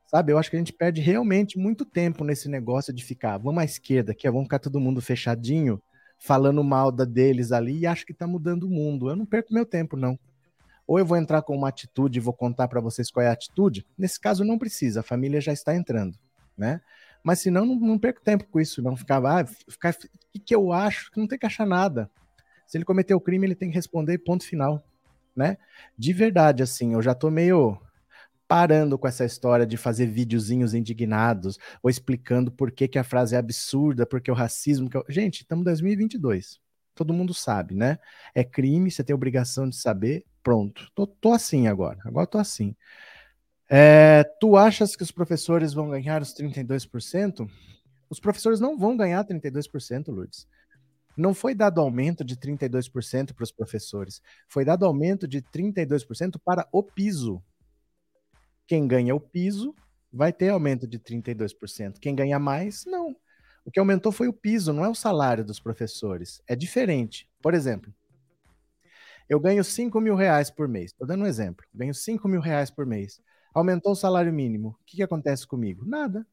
Sabe, 0.06 0.32
eu 0.32 0.38
acho 0.38 0.50
que 0.50 0.56
a 0.56 0.60
gente 0.60 0.74
perde 0.74 1.02
realmente 1.02 1.58
muito 1.58 1.86
tempo 1.86 2.24
nesse 2.24 2.48
negócio 2.48 2.94
de 2.94 3.04
ficar, 3.04 3.38
vamos 3.38 3.62
à 3.62 3.66
esquerda, 3.66 4.12
aqui, 4.12 4.30
vamos 4.30 4.46
ficar 4.46 4.60
todo 4.60 4.80
mundo 4.80 5.02
fechadinho, 5.02 5.82
falando 6.24 6.64
mal 6.64 6.90
da 6.90 7.04
deles 7.04 7.52
ali 7.52 7.80
e 7.80 7.86
acho 7.86 8.06
que 8.06 8.14
está 8.14 8.26
mudando 8.26 8.64
o 8.64 8.70
mundo. 8.70 9.10
Eu 9.10 9.16
não 9.16 9.26
perco 9.26 9.54
meu 9.54 9.66
tempo, 9.66 9.98
não. 9.98 10.18
Ou 10.88 10.98
eu 10.98 11.06
vou 11.06 11.18
entrar 11.18 11.42
com 11.42 11.54
uma 11.54 11.68
atitude 11.68 12.18
e 12.18 12.22
vou 12.22 12.34
contar 12.34 12.70
para 12.70 12.80
vocês 12.80 13.12
qual 13.12 13.26
é 13.26 13.28
a 13.28 13.34
atitude. 13.34 13.86
Nesse 13.98 14.18
caso, 14.22 14.46
não 14.46 14.58
precisa, 14.58 15.02
a 15.02 15.04
família 15.04 15.42
já 15.42 15.52
está 15.52 15.76
entrando, 15.76 16.18
né? 16.58 16.80
Mas 17.22 17.42
senão, 17.42 17.66
não, 17.66 17.76
não 17.76 18.00
perco 18.00 18.22
tempo 18.22 18.46
com 18.46 18.58
isso, 18.58 18.82
não. 18.82 18.96
Ficar, 18.96 19.26
ah, 19.26 19.46
ficar, 19.46 19.94
o 20.34 20.40
que 20.40 20.56
eu 20.56 20.72
acho? 20.72 21.12
Que 21.12 21.20
não 21.20 21.28
tem 21.28 21.38
que 21.38 21.46
achar 21.46 21.66
nada. 21.66 22.10
Se 22.66 22.78
ele 22.78 22.86
cometeu 22.86 23.18
o 23.18 23.22
crime, 23.22 23.46
ele 23.46 23.56
tem 23.56 23.70
que 23.70 23.76
responder, 23.76 24.18
ponto 24.20 24.46
final, 24.46 24.82
né? 25.36 25.58
De 25.98 26.14
verdade, 26.14 26.64
assim, 26.64 26.94
eu 26.94 27.02
já 27.02 27.14
tô 27.14 27.30
meio 27.30 27.78
parando 28.54 29.00
com 29.00 29.08
essa 29.08 29.26
história 29.26 29.66
de 29.66 29.78
fazer 29.78 30.06
videozinhos 30.06 30.76
indignados 30.76 31.58
ou 31.82 31.90
explicando 31.90 32.52
por 32.52 32.72
que, 32.72 32.88
que 32.88 33.00
a 33.00 33.04
frase 33.04 33.34
é 33.34 33.40
absurda, 33.40 34.06
porque 34.06 34.30
o 34.30 34.36
racismo. 34.36 34.88
Que 34.88 34.98
eu... 34.98 35.04
Gente, 35.10 35.42
estamos 35.42 35.64
em 35.64 35.66
2022. 35.66 36.60
Todo 36.94 37.16
mundo 37.16 37.34
sabe, 37.34 37.74
né? 37.74 37.98
É 38.36 38.44
crime, 38.44 38.92
você 38.92 39.04
tem 39.04 39.16
obrigação 39.16 39.68
de 39.68 39.76
saber. 39.76 40.24
Pronto. 40.44 40.88
Tô, 40.94 41.08
tô 41.08 41.34
assim 41.34 41.66
agora. 41.66 41.98
Agora 42.06 42.28
tô 42.28 42.38
assim. 42.38 42.76
É, 43.68 44.24
tu 44.40 44.56
achas 44.56 44.96
que 44.96 45.02
os 45.02 45.10
professores 45.10 45.74
vão 45.74 45.90
ganhar 45.90 46.22
os 46.22 46.36
32%? 46.36 47.50
Os 48.08 48.20
professores 48.20 48.60
não 48.60 48.78
vão 48.78 48.96
ganhar 48.96 49.26
32%, 49.26 50.10
Lourdes. 50.10 50.48
Não 51.18 51.34
foi 51.34 51.56
dado 51.56 51.82
aumento 51.82 52.24
de 52.24 52.36
32% 52.36 53.34
para 53.34 53.44
os 53.44 53.52
professores. 53.52 54.22
Foi 54.48 54.64
dado 54.64 54.86
aumento 54.86 55.28
de 55.28 55.42
32% 55.42 56.40
para 56.46 56.68
o 56.72 56.84
piso. 56.84 57.42
Quem 58.68 58.88
ganha 58.88 59.16
o 59.16 59.20
piso 59.20 59.76
vai 60.12 60.32
ter 60.32 60.50
aumento 60.50 60.88
de 60.88 61.00
32%. 61.00 62.00
Quem 62.00 62.16
ganha 62.16 62.40
mais, 62.40 62.86
não. 62.86 63.16
O 63.66 63.72
que 63.72 63.80
aumentou 63.80 64.12
foi 64.12 64.28
o 64.28 64.34
piso, 64.34 64.74
não 64.74 64.84
é 64.84 64.90
o 64.90 64.96
salário 64.96 65.44
dos 65.44 65.60
professores. 65.60 66.42
É 66.48 66.56
diferente. 66.56 67.30
Por 67.42 67.54
exemplo, 67.54 67.94
eu 69.30 69.40
ganho 69.40 69.64
5 69.64 70.00
mil 70.02 70.16
reais 70.16 70.52
por 70.52 70.68
mês. 70.68 70.92
Estou 70.92 71.08
dando 71.08 71.24
um 71.24 71.28
exemplo. 71.28 71.66
Ganho 71.74 71.94
5 71.94 72.28
mil 72.28 72.42
reais 72.42 72.70
por 72.70 72.86
mês. 72.86 73.22
Aumentou 73.54 73.94
o 73.94 73.96
salário 73.96 74.34
mínimo. 74.34 74.70
O 74.70 74.86
que, 74.86 74.98
que 74.98 75.04
acontece 75.04 75.48
comigo? 75.48 75.86
Nada. 75.86 76.26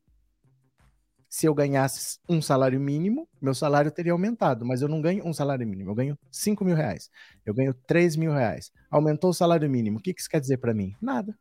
Se 1.29 1.47
eu 1.47 1.55
ganhasse 1.55 2.19
um 2.29 2.43
salário 2.43 2.81
mínimo, 2.81 3.29
meu 3.41 3.55
salário 3.55 3.93
teria 3.93 4.11
aumentado, 4.11 4.67
mas 4.67 4.83
eu 4.83 4.89
não 4.89 5.01
ganho 5.01 5.25
um 5.25 5.33
salário 5.33 5.65
mínimo, 5.65 5.93
eu 5.93 5.95
ganho 5.95 6.19
5 6.29 6.65
mil 6.65 6.75
reais, 6.75 7.09
eu 7.47 7.55
ganho 7.55 7.73
3 7.87 8.17
mil 8.17 8.33
reais. 8.33 8.73
Aumentou 8.91 9.31
o 9.31 9.33
salário 9.33 9.71
mínimo, 9.71 9.99
o 9.99 10.03
que 10.03 10.11
isso 10.11 10.29
quer 10.29 10.41
dizer 10.41 10.57
para 10.57 10.75
mim? 10.75 10.93
Nada. 11.01 11.39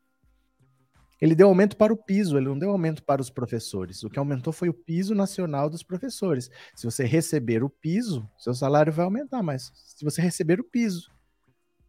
Ele 1.21 1.35
deu 1.35 1.47
aumento 1.47 1.75
para 1.75 1.91
o 1.91 1.97
piso, 1.97 2.37
ele 2.37 2.47
não 2.47 2.57
deu 2.57 2.69
aumento 2.71 3.03
para 3.03 3.21
os 3.21 3.29
professores. 3.29 4.03
O 4.03 4.09
que 4.09 4.17
aumentou 4.17 4.53
foi 4.53 4.69
o 4.69 4.73
piso 4.73 5.13
nacional 5.13 5.69
dos 5.69 5.83
professores. 5.83 6.49
Se 6.75 6.85
você 6.85 7.03
receber 7.03 7.63
o 7.63 7.69
piso, 7.69 8.29
seu 8.37 8.53
salário 8.53 8.93
vai 8.93 9.03
aumentar, 9.03 9.43
mas 9.43 9.71
se 9.73 10.03
você 10.05 10.21
receber 10.21 10.59
o 10.59 10.63
piso. 10.63 11.11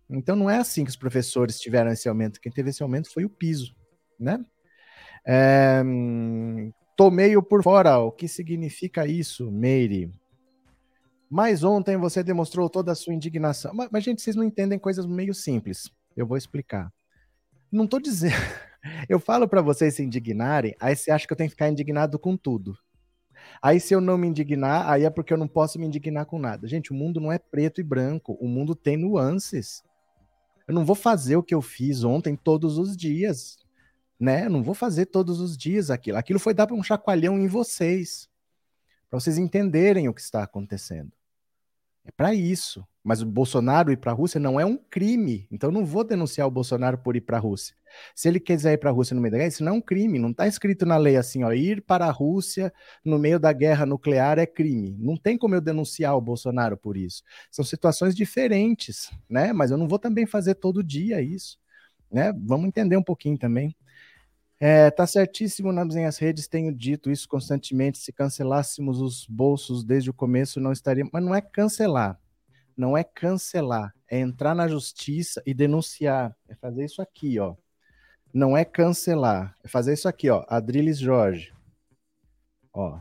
Então 0.08 0.34
não 0.34 0.50
é 0.50 0.58
assim 0.58 0.82
que 0.84 0.90
os 0.90 0.96
professores 0.96 1.60
tiveram 1.60 1.92
esse 1.92 2.08
aumento. 2.08 2.40
Quem 2.40 2.50
teve 2.50 2.70
esse 2.70 2.82
aumento 2.82 3.12
foi 3.12 3.24
o 3.24 3.30
piso, 3.30 3.74
né? 4.18 4.44
É, 5.24 5.82
meio 7.12 7.42
por 7.42 7.62
fora. 7.62 7.98
O 7.98 8.10
que 8.10 8.26
significa 8.26 9.06
isso, 9.06 9.50
Meire? 9.50 10.12
Mas 11.30 11.62
ontem 11.62 11.96
você 11.96 12.24
demonstrou 12.24 12.68
toda 12.68 12.90
a 12.90 12.94
sua 12.96 13.14
indignação. 13.14 13.72
Mas, 13.72 13.88
mas 13.92 14.04
gente, 14.04 14.20
vocês 14.20 14.34
não 14.34 14.42
entendem 14.42 14.78
coisas 14.78 15.06
meio 15.06 15.32
simples. 15.32 15.88
Eu 16.16 16.26
vou 16.26 16.36
explicar. 16.36 16.92
Não 17.70 17.86
tô 17.86 18.00
dizendo. 18.00 18.34
Eu 19.08 19.20
falo 19.20 19.46
para 19.48 19.60
vocês 19.60 19.94
se 19.94 20.02
indignarem, 20.02 20.74
aí 20.80 20.96
você 20.96 21.10
acha 21.10 21.26
que 21.26 21.32
eu 21.32 21.36
tenho 21.36 21.48
que 21.48 21.54
ficar 21.54 21.68
indignado 21.68 22.18
com 22.18 22.36
tudo. 22.36 22.76
Aí 23.62 23.80
se 23.80 23.94
eu 23.94 24.00
não 24.00 24.16
me 24.16 24.26
indignar, 24.26 24.88
aí 24.88 25.04
é 25.04 25.10
porque 25.10 25.32
eu 25.32 25.38
não 25.38 25.48
posso 25.48 25.78
me 25.78 25.86
indignar 25.86 26.26
com 26.26 26.38
nada. 26.38 26.66
Gente, 26.66 26.92
o 26.92 26.94
mundo 26.94 27.20
não 27.20 27.30
é 27.30 27.38
preto 27.38 27.80
e 27.80 27.84
branco, 27.84 28.36
o 28.40 28.48
mundo 28.48 28.74
tem 28.74 28.96
nuances. 28.96 29.82
Eu 30.66 30.74
não 30.74 30.84
vou 30.84 30.96
fazer 30.96 31.36
o 31.36 31.42
que 31.42 31.54
eu 31.54 31.60
fiz 31.60 32.04
ontem 32.04 32.36
todos 32.36 32.78
os 32.78 32.96
dias, 32.96 33.58
né? 34.18 34.46
Eu 34.46 34.50
não 34.50 34.62
vou 34.62 34.74
fazer 34.74 35.06
todos 35.06 35.40
os 35.40 35.56
dias 35.56 35.90
aquilo. 35.90 36.16
Aquilo 36.18 36.38
foi 36.38 36.54
dar 36.54 36.72
um 36.72 36.82
chacoalhão 36.82 37.38
em 37.38 37.48
vocês, 37.48 38.28
para 39.08 39.18
vocês 39.18 39.36
entenderem 39.36 40.08
o 40.08 40.14
que 40.14 40.20
está 40.20 40.42
acontecendo. 40.42 41.12
É 42.04 42.10
para 42.12 42.34
isso. 42.34 42.86
Mas 43.02 43.22
o 43.22 43.26
Bolsonaro 43.26 43.90
ir 43.90 43.96
para 43.96 44.12
a 44.12 44.14
Rússia 44.14 44.38
não 44.38 44.60
é 44.60 44.64
um 44.64 44.76
crime. 44.76 45.48
Então 45.50 45.70
não 45.70 45.84
vou 45.86 46.04
denunciar 46.04 46.46
o 46.46 46.50
Bolsonaro 46.50 46.98
por 46.98 47.16
ir 47.16 47.22
para 47.22 47.38
a 47.38 47.40
Rússia. 47.40 47.74
Se 48.14 48.28
ele 48.28 48.38
quiser 48.38 48.74
ir 48.74 48.78
para 48.78 48.90
a 48.90 48.92
Rússia 48.92 49.14
no 49.14 49.22
meio 49.22 49.32
da 49.32 49.38
guerra, 49.38 49.48
isso 49.48 49.64
não 49.64 49.72
é 49.72 49.76
um 49.76 49.80
crime. 49.80 50.18
Não 50.18 50.30
está 50.30 50.46
escrito 50.46 50.84
na 50.84 50.98
lei 50.98 51.16
assim, 51.16 51.42
ó, 51.42 51.52
ir 51.52 51.80
para 51.80 52.06
a 52.06 52.10
Rússia 52.10 52.72
no 53.04 53.18
meio 53.18 53.40
da 53.40 53.52
guerra 53.52 53.86
nuclear 53.86 54.38
é 54.38 54.46
crime. 54.46 54.96
Não 54.98 55.16
tem 55.16 55.38
como 55.38 55.54
eu 55.54 55.62
denunciar 55.62 56.14
o 56.14 56.20
Bolsonaro 56.20 56.76
por 56.76 56.96
isso. 56.96 57.22
São 57.50 57.64
situações 57.64 58.14
diferentes, 58.14 59.10
né? 59.28 59.52
Mas 59.52 59.70
eu 59.70 59.78
não 59.78 59.88
vou 59.88 59.98
também 59.98 60.26
fazer 60.26 60.54
todo 60.56 60.84
dia 60.84 61.22
isso, 61.22 61.58
né? 62.12 62.34
Vamos 62.44 62.68
entender 62.68 62.98
um 62.98 63.02
pouquinho 63.02 63.38
também. 63.38 63.74
É, 64.62 64.90
tá 64.90 65.06
certíssimo 65.06 65.72
nas 65.72 65.94
minhas 65.94 66.18
redes, 66.18 66.46
tenho 66.46 66.70
dito 66.70 67.10
isso 67.10 67.26
constantemente. 67.26 67.96
Se 67.96 68.12
cancelássemos 68.12 69.00
os 69.00 69.26
bolsos 69.26 69.82
desde 69.82 70.10
o 70.10 70.14
começo, 70.14 70.60
não 70.60 70.70
estaria. 70.70 71.08
Mas 71.10 71.24
não 71.24 71.34
é 71.34 71.40
cancelar 71.40 72.19
não 72.80 72.96
é 72.96 73.04
cancelar, 73.04 73.94
é 74.08 74.18
entrar 74.18 74.54
na 74.54 74.66
justiça 74.66 75.42
e 75.44 75.52
denunciar. 75.52 76.34
É 76.48 76.54
fazer 76.54 76.86
isso 76.86 77.02
aqui, 77.02 77.38
ó. 77.38 77.54
Não 78.32 78.56
é 78.56 78.64
cancelar, 78.64 79.54
é 79.62 79.68
fazer 79.68 79.92
isso 79.92 80.08
aqui, 80.08 80.30
ó. 80.30 80.46
Adriles 80.48 80.98
Jorge. 80.98 81.52
Ó. 82.72 82.98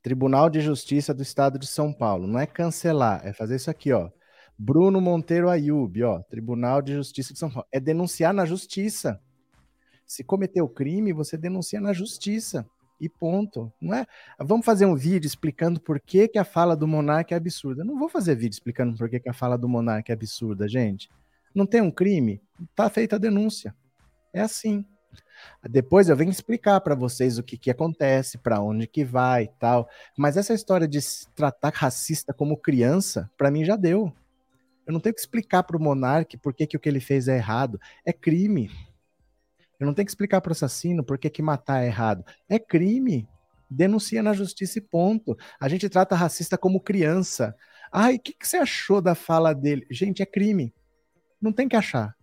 Tribunal 0.00 0.48
de 0.48 0.60
Justiça 0.60 1.12
do 1.12 1.22
Estado 1.22 1.58
de 1.58 1.66
São 1.66 1.92
Paulo. 1.92 2.28
Não 2.28 2.38
é 2.38 2.46
cancelar, 2.46 3.26
é 3.26 3.32
fazer 3.32 3.56
isso 3.56 3.68
aqui, 3.68 3.92
ó. 3.92 4.08
Bruno 4.56 5.00
Monteiro 5.00 5.50
Ayub, 5.50 6.04
ó. 6.04 6.20
Tribunal 6.30 6.80
de 6.80 6.94
Justiça 6.94 7.32
de 7.32 7.40
São 7.40 7.50
Paulo. 7.50 7.66
É 7.72 7.80
denunciar 7.80 8.32
na 8.32 8.46
justiça. 8.46 9.20
Se 10.06 10.22
cometeu 10.22 10.68
crime, 10.68 11.12
você 11.12 11.36
denuncia 11.36 11.80
na 11.80 11.92
justiça 11.92 12.64
e 13.00 13.08
ponto. 13.08 13.72
Não 13.80 13.94
é? 13.94 14.06
Vamos 14.38 14.64
fazer 14.64 14.86
um 14.86 14.94
vídeo 14.94 15.26
explicando 15.26 15.80
por 15.80 16.00
que, 16.00 16.28
que 16.28 16.38
a 16.38 16.44
fala 16.44 16.76
do 16.76 16.86
monarca 16.86 17.34
é 17.34 17.36
absurda. 17.36 17.84
não 17.84 17.98
vou 17.98 18.08
fazer 18.08 18.34
vídeo 18.34 18.54
explicando 18.54 18.96
por 18.96 19.08
que, 19.08 19.20
que 19.20 19.28
a 19.28 19.34
fala 19.34 19.56
do 19.56 19.68
monarca 19.68 20.12
é 20.12 20.14
absurda, 20.14 20.68
gente. 20.68 21.10
Não 21.54 21.66
tem 21.66 21.80
um 21.80 21.90
crime? 21.90 22.42
Tá 22.74 22.90
feita 22.90 23.16
a 23.16 23.18
denúncia. 23.18 23.74
É 24.32 24.40
assim. 24.40 24.84
Depois 25.68 26.08
eu 26.08 26.16
venho 26.16 26.30
explicar 26.30 26.80
para 26.80 26.94
vocês 26.94 27.38
o 27.38 27.42
que, 27.42 27.56
que 27.56 27.70
acontece, 27.70 28.38
para 28.38 28.60
onde 28.60 28.86
que 28.86 29.04
vai 29.04 29.44
e 29.44 29.50
tal. 29.58 29.88
Mas 30.16 30.36
essa 30.36 30.54
história 30.54 30.86
de 30.86 30.98
tratar 31.34 31.72
racista 31.74 32.32
como 32.32 32.56
criança, 32.56 33.30
para 33.36 33.50
mim 33.50 33.64
já 33.64 33.76
deu. 33.76 34.12
Eu 34.86 34.92
não 34.92 35.00
tenho 35.00 35.14
que 35.14 35.20
explicar 35.20 35.64
para 35.64 35.76
o 35.76 35.80
monarca 35.80 36.38
por 36.38 36.54
que, 36.54 36.66
que 36.66 36.76
o 36.76 36.80
que 36.80 36.88
ele 36.88 37.00
fez 37.00 37.26
é 37.26 37.36
errado. 37.36 37.80
É 38.04 38.12
crime. 38.12 38.70
Eu 39.78 39.86
não 39.86 39.94
tenho 39.94 40.06
que 40.06 40.10
explicar 40.10 40.40
para 40.40 40.50
o 40.50 40.52
assassino 40.52 41.04
por 41.04 41.18
que, 41.18 41.42
matar 41.42 41.82
é 41.82 41.86
errado. 41.86 42.24
É 42.48 42.58
crime. 42.58 43.28
Denuncia 43.68 44.22
na 44.22 44.32
justiça 44.32 44.78
e 44.78 44.82
ponto. 44.82 45.36
A 45.60 45.68
gente 45.68 45.88
trata 45.88 46.14
racista 46.14 46.56
como 46.56 46.80
criança. 46.80 47.54
Ai, 47.92 48.16
o 48.16 48.20
que, 48.20 48.32
que, 48.32 48.46
você 48.46 48.56
achou 48.56 49.00
da 49.00 49.14
fala 49.14 49.54
dele? 49.54 49.86
Gente, 49.90 50.22
é 50.22 50.26
crime. 50.26 50.72
Não 51.40 51.52
tem 51.52 51.68
que 51.68 51.76
achar. 51.76 52.16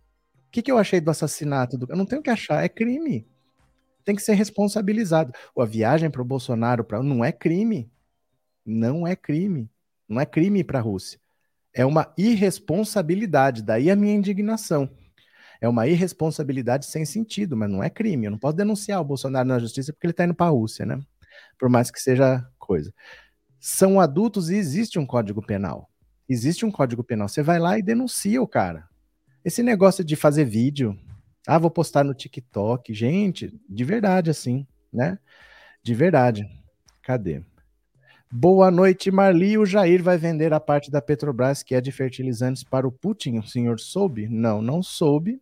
O 0.48 0.50
que, 0.50 0.62
que 0.62 0.70
eu 0.70 0.78
achei 0.78 1.00
do 1.00 1.10
assassinato? 1.10 1.78
Do... 1.78 1.86
Eu 1.88 1.96
não 1.96 2.06
tenho 2.06 2.22
que 2.22 2.30
achar. 2.30 2.64
É 2.64 2.68
crime. 2.68 3.26
Tem 4.04 4.16
que 4.16 4.22
ser 4.22 4.34
responsabilizado. 4.34 5.32
Ou 5.54 5.62
a 5.62 5.66
viagem 5.66 6.10
para 6.10 6.22
o 6.22 6.24
Bolsonaro 6.24 6.84
pra... 6.84 7.02
não 7.02 7.24
é 7.24 7.30
crime. 7.30 7.90
Não 8.64 9.06
é 9.06 9.14
crime. 9.14 9.70
Não 10.08 10.20
é 10.20 10.26
crime 10.26 10.64
para 10.64 10.78
a 10.78 10.82
Rússia. 10.82 11.20
É 11.72 11.84
uma 11.84 12.12
irresponsabilidade. 12.16 13.62
Daí 13.62 13.90
a 13.90 13.96
minha 13.96 14.14
indignação 14.14 14.90
é 15.64 15.68
uma 15.68 15.86
irresponsabilidade 15.86 16.84
sem 16.84 17.06
sentido, 17.06 17.56
mas 17.56 17.70
não 17.70 17.82
é 17.82 17.88
crime. 17.88 18.26
Eu 18.26 18.32
não 18.32 18.38
posso 18.38 18.54
denunciar 18.54 19.00
o 19.00 19.04
Bolsonaro 19.04 19.48
na 19.48 19.58
justiça 19.58 19.94
porque 19.94 20.06
ele 20.06 20.10
está 20.10 20.24
indo 20.24 20.34
para 20.34 20.46
a 20.46 20.50
Rússia, 20.50 20.84
né? 20.84 21.00
Por 21.58 21.70
mais 21.70 21.90
que 21.90 21.98
seja 21.98 22.46
coisa. 22.58 22.92
São 23.58 23.98
adultos 23.98 24.50
e 24.50 24.56
existe 24.56 24.98
um 24.98 25.06
código 25.06 25.40
penal. 25.40 25.88
Existe 26.28 26.66
um 26.66 26.70
código 26.70 27.02
penal. 27.02 27.28
Você 27.28 27.42
vai 27.42 27.58
lá 27.58 27.78
e 27.78 27.82
denuncia 27.82 28.42
o 28.42 28.46
cara. 28.46 28.86
Esse 29.42 29.62
negócio 29.62 30.04
de 30.04 30.16
fazer 30.16 30.44
vídeo, 30.44 30.98
ah, 31.46 31.58
vou 31.58 31.70
postar 31.70 32.04
no 32.04 32.12
TikTok, 32.12 32.92
gente, 32.92 33.58
de 33.66 33.84
verdade 33.84 34.28
assim, 34.28 34.66
né? 34.92 35.18
De 35.82 35.94
verdade. 35.94 36.46
Cadê? 37.02 37.42
Boa 38.30 38.70
noite, 38.70 39.10
Marli. 39.10 39.56
O 39.56 39.64
Jair 39.64 40.02
vai 40.02 40.18
vender 40.18 40.52
a 40.52 40.60
parte 40.60 40.90
da 40.90 41.00
Petrobras 41.00 41.62
que 41.62 41.74
é 41.74 41.80
de 41.80 41.90
fertilizantes 41.90 42.62
para 42.62 42.86
o 42.86 42.92
Putin. 42.92 43.38
O 43.38 43.46
senhor 43.46 43.80
soube? 43.80 44.28
Não, 44.28 44.60
não 44.60 44.82
soube 44.82 45.40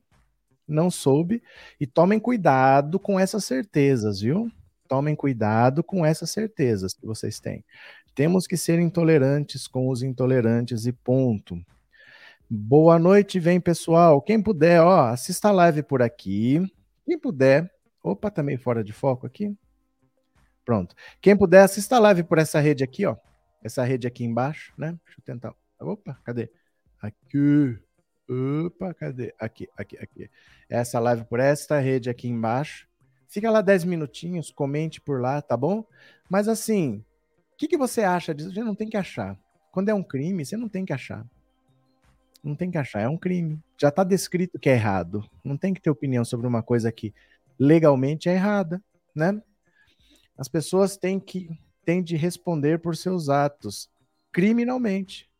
não 0.66 0.90
soube. 0.90 1.42
E 1.80 1.86
tomem 1.86 2.18
cuidado 2.18 2.98
com 2.98 3.18
essas 3.18 3.44
certezas, 3.44 4.20
viu? 4.20 4.50
Tomem 4.88 5.16
cuidado 5.16 5.82
com 5.82 6.04
essas 6.04 6.30
certezas 6.30 6.94
que 6.94 7.06
vocês 7.06 7.40
têm. 7.40 7.64
Temos 8.14 8.46
que 8.46 8.56
ser 8.56 8.78
intolerantes 8.78 9.66
com 9.66 9.88
os 9.88 10.02
intolerantes 10.02 10.86
e 10.86 10.92
ponto. 10.92 11.58
Boa 12.48 12.98
noite, 12.98 13.40
vem 13.40 13.58
pessoal. 13.58 14.20
Quem 14.20 14.42
puder, 14.42 14.82
ó, 14.82 15.06
assista 15.06 15.48
a 15.48 15.52
live 15.52 15.82
por 15.82 16.02
aqui. 16.02 16.60
Quem 17.06 17.18
puder, 17.18 17.72
opa, 18.02 18.30
também 18.30 18.58
tá 18.58 18.62
fora 18.62 18.84
de 18.84 18.92
foco 18.92 19.26
aqui. 19.26 19.56
Pronto. 20.64 20.94
Quem 21.20 21.36
puder, 21.36 21.64
assista 21.64 21.96
a 21.96 21.98
live 21.98 22.22
por 22.24 22.38
essa 22.38 22.60
rede 22.60 22.84
aqui, 22.84 23.06
ó. 23.06 23.16
Essa 23.64 23.84
rede 23.84 24.06
aqui 24.06 24.24
embaixo, 24.24 24.74
né? 24.76 24.98
Deixa 25.04 25.20
eu 25.20 25.24
tentar. 25.24 25.54
Opa, 25.80 26.20
cadê? 26.24 26.50
Aqui. 27.00 27.78
Opa, 28.28 28.94
cadê? 28.94 29.34
Aqui, 29.38 29.68
aqui, 29.76 29.98
aqui. 29.98 30.30
Essa 30.68 30.98
live 31.00 31.24
por 31.24 31.40
esta 31.40 31.78
rede 31.78 32.08
aqui 32.08 32.28
embaixo. 32.28 32.88
Fica 33.28 33.50
lá 33.50 33.60
10 33.60 33.84
minutinhos, 33.84 34.50
comente 34.50 35.00
por 35.00 35.20
lá, 35.20 35.40
tá 35.40 35.56
bom? 35.56 35.84
Mas 36.30 36.48
assim, 36.48 37.04
o 37.52 37.56
que, 37.56 37.66
que 37.66 37.76
você 37.76 38.02
acha 38.02 38.34
disso? 38.34 38.52
Você 38.52 38.62
não 38.62 38.74
tem 38.74 38.88
que 38.88 38.96
achar. 38.96 39.38
Quando 39.70 39.88
é 39.88 39.94
um 39.94 40.02
crime, 40.02 40.44
você 40.44 40.56
não 40.56 40.68
tem 40.68 40.84
que 40.84 40.92
achar. 40.92 41.26
Não 42.42 42.54
tem 42.54 42.70
que 42.70 42.78
achar, 42.78 43.00
é 43.00 43.08
um 43.08 43.16
crime. 43.16 43.60
Já 43.80 43.88
está 43.88 44.04
descrito 44.04 44.58
que 44.58 44.68
é 44.68 44.74
errado. 44.74 45.24
Não 45.44 45.56
tem 45.56 45.72
que 45.72 45.80
ter 45.80 45.90
opinião 45.90 46.24
sobre 46.24 46.46
uma 46.46 46.62
coisa 46.62 46.90
que 46.92 47.14
legalmente 47.58 48.28
é 48.28 48.34
errada, 48.34 48.82
né? 49.14 49.40
As 50.36 50.48
pessoas 50.48 50.96
têm 50.96 51.20
que 51.20 51.48
têm 51.84 52.02
de 52.02 52.16
responder 52.16 52.80
por 52.80 52.96
seus 52.96 53.28
atos 53.28 53.90
criminalmente. 54.32 55.30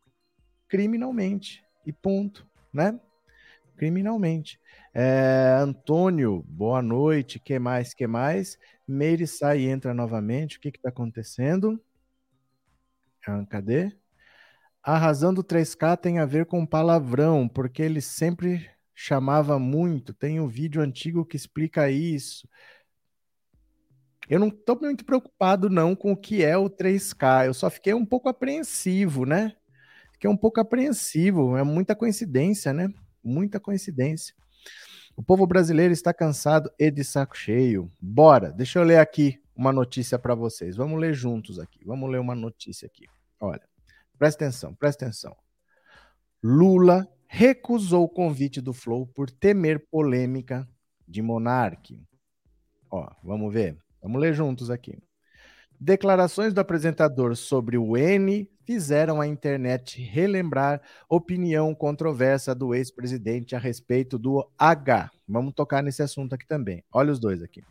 Criminalmente. 0.67 1.63
E 1.85 1.91
ponto 1.91 2.47
né? 2.73 2.99
Criminalmente. 3.77 4.59
É, 4.93 5.57
Antônio, 5.59 6.43
boa 6.47 6.81
noite. 6.81 7.39
Que 7.39 7.59
mais? 7.59 7.93
Que 7.93 8.07
mais? 8.07 8.57
Meire 8.87 9.27
sai 9.27 9.61
e 9.61 9.67
entra 9.67 9.93
novamente. 9.93 10.57
O 10.57 10.59
que 10.59 10.69
está 10.69 10.89
acontecendo? 10.89 11.81
Ah, 13.25 13.45
cadê? 13.49 13.91
A 14.81 14.97
razão 14.97 15.33
do 15.33 15.43
3K 15.43 15.95
tem 15.97 16.19
a 16.19 16.25
ver 16.25 16.45
com 16.45 16.65
palavrão, 16.65 17.47
porque 17.47 17.81
ele 17.81 18.01
sempre 18.01 18.69
chamava 18.93 19.57
muito. 19.57 20.13
Tem 20.13 20.39
um 20.39 20.47
vídeo 20.47 20.81
antigo 20.81 21.25
que 21.25 21.37
explica 21.37 21.89
isso. 21.89 22.47
Eu 24.29 24.39
não 24.39 24.49
estou 24.49 24.79
muito 24.79 25.05
preocupado 25.05 25.69
não 25.69 25.95
com 25.95 26.11
o 26.11 26.17
que 26.17 26.43
é 26.43 26.57
o 26.57 26.69
3K. 26.69 27.47
Eu 27.47 27.53
só 27.53 27.69
fiquei 27.69 27.93
um 27.93 28.05
pouco 28.05 28.29
apreensivo, 28.29 29.25
né? 29.25 29.55
Fiquei 30.23 30.31
um 30.31 30.37
pouco 30.37 30.61
apreensivo, 30.61 31.57
é 31.57 31.63
muita 31.63 31.93
coincidência, 31.93 32.71
né? 32.71 32.87
Muita 33.21 33.59
coincidência. 33.59 34.33
O 35.17 35.21
povo 35.21 35.45
brasileiro 35.45 35.91
está 35.91 36.13
cansado 36.13 36.71
e 36.79 36.89
de 36.89 37.03
saco 37.03 37.37
cheio. 37.37 37.91
Bora, 37.99 38.49
deixa 38.49 38.79
eu 38.79 38.83
ler 38.83 38.99
aqui 38.99 39.43
uma 39.53 39.73
notícia 39.73 40.17
para 40.17 40.33
vocês. 40.33 40.77
Vamos 40.77 40.97
ler 40.97 41.13
juntos 41.13 41.59
aqui. 41.59 41.83
Vamos 41.83 42.09
ler 42.09 42.21
uma 42.21 42.33
notícia 42.33 42.85
aqui. 42.85 43.05
Olha, 43.37 43.67
presta 44.17 44.45
atenção, 44.45 44.73
presta 44.73 45.03
atenção. 45.03 45.35
Lula 46.41 47.05
recusou 47.27 48.05
o 48.05 48.09
convite 48.09 48.61
do 48.61 48.71
Flow 48.71 49.05
por 49.05 49.29
temer 49.29 49.89
polêmica 49.89 50.65
de 51.05 51.21
Monarque. 51.21 52.01
Ó, 52.89 53.09
vamos 53.21 53.53
ver. 53.53 53.77
Vamos 54.01 54.21
ler 54.21 54.33
juntos 54.33 54.71
aqui. 54.71 54.97
Declarações 55.79 56.53
do 56.53 56.61
apresentador 56.61 57.35
sobre 57.35 57.77
o 57.77 57.97
N 57.97 58.49
fizeram 58.65 59.19
a 59.19 59.27
internet 59.27 60.01
relembrar 60.01 60.81
opinião 61.09 61.75
controversa 61.75 62.55
do 62.55 62.73
ex-presidente 62.73 63.55
a 63.55 63.59
respeito 63.59 64.17
do 64.17 64.47
H. 64.57 65.11
Vamos 65.27 65.53
tocar 65.53 65.83
nesse 65.83 66.01
assunto 66.01 66.33
aqui 66.33 66.47
também. 66.47 66.83
Olha 66.91 67.11
os 67.11 67.19
dois 67.19 67.41
aqui. 67.43 67.63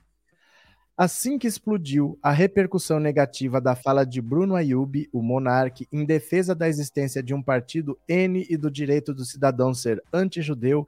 Assim 0.94 1.38
que 1.38 1.47
explodiu 1.47 2.18
a 2.23 2.30
repercussão 2.30 3.00
negativa 3.00 3.61
da 3.61 3.75
fala 3.75 4.04
de 4.04 4.21
Bruno 4.21 4.54
Ayub, 4.54 5.09
o 5.11 5.23
monarque, 5.23 5.88
em 5.90 6.04
defesa 6.04 6.54
da 6.54 6.68
existência 6.68 7.23
de 7.23 7.32
um 7.32 7.42
partido 7.42 7.99
N 8.06 8.47
e 8.49 8.56
do 8.59 8.71
direito 8.71 9.14
do 9.14 9.25
cidadão 9.25 9.73
ser 9.73 10.02
anti-judeu, 10.12 10.87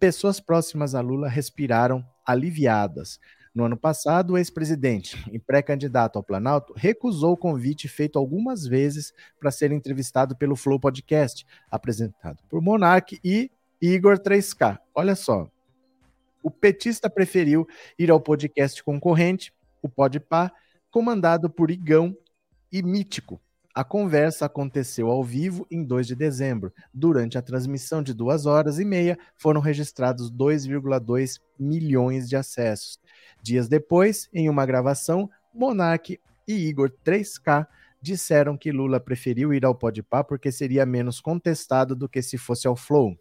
pessoas 0.00 0.40
próximas 0.40 0.94
a 0.94 1.00
Lula 1.00 1.28
respiraram 1.28 2.04
aliviadas. 2.26 3.20
No 3.54 3.64
ano 3.64 3.76
passado, 3.76 4.32
o 4.32 4.38
ex-presidente 4.38 5.24
e 5.32 5.38
pré-candidato 5.38 6.16
ao 6.16 6.24
Planalto 6.24 6.74
recusou 6.76 7.34
o 7.34 7.36
convite 7.36 7.86
feito 7.86 8.18
algumas 8.18 8.66
vezes 8.66 9.14
para 9.38 9.52
ser 9.52 9.70
entrevistado 9.70 10.36
pelo 10.36 10.56
Flow 10.56 10.80
Podcast, 10.80 11.46
apresentado 11.70 12.42
por 12.48 12.60
Monark 12.60 13.20
e 13.22 13.48
Igor 13.80 14.18
3K. 14.18 14.80
Olha 14.92 15.14
só, 15.14 15.48
o 16.42 16.50
petista 16.50 17.08
preferiu 17.08 17.64
ir 17.96 18.10
ao 18.10 18.20
podcast 18.20 18.82
concorrente, 18.82 19.54
o 19.80 19.88
Podpah, 19.88 20.50
comandado 20.90 21.48
por 21.48 21.70
Igão 21.70 22.16
e 22.72 22.82
Mítico, 22.82 23.40
a 23.76 23.82
conversa 23.82 24.46
aconteceu 24.46 25.10
ao 25.10 25.24
vivo 25.24 25.66
em 25.68 25.82
2 25.82 26.06
de 26.06 26.14
dezembro. 26.14 26.72
Durante 26.92 27.36
a 27.36 27.42
transmissão 27.42 28.04
de 28.04 28.14
duas 28.14 28.46
horas 28.46 28.78
e 28.78 28.84
meia, 28.84 29.18
foram 29.36 29.60
registrados 29.60 30.30
2,2 30.30 31.40
milhões 31.58 32.28
de 32.28 32.36
acessos. 32.36 33.00
Dias 33.44 33.68
depois, 33.68 34.26
em 34.32 34.48
uma 34.48 34.64
gravação, 34.64 35.28
Monark 35.52 36.18
e 36.48 36.54
Igor 36.54 36.90
3K 37.04 37.66
disseram 38.00 38.56
que 38.56 38.72
Lula 38.72 38.98
preferiu 38.98 39.52
ir 39.52 39.66
ao 39.66 39.74
Podpah 39.74 40.24
porque 40.24 40.50
seria 40.50 40.86
menos 40.86 41.20
contestado 41.20 41.94
do 41.94 42.08
que 42.08 42.22
se 42.22 42.38
fosse 42.38 42.66
ao 42.66 42.74
Flow. 42.74 43.14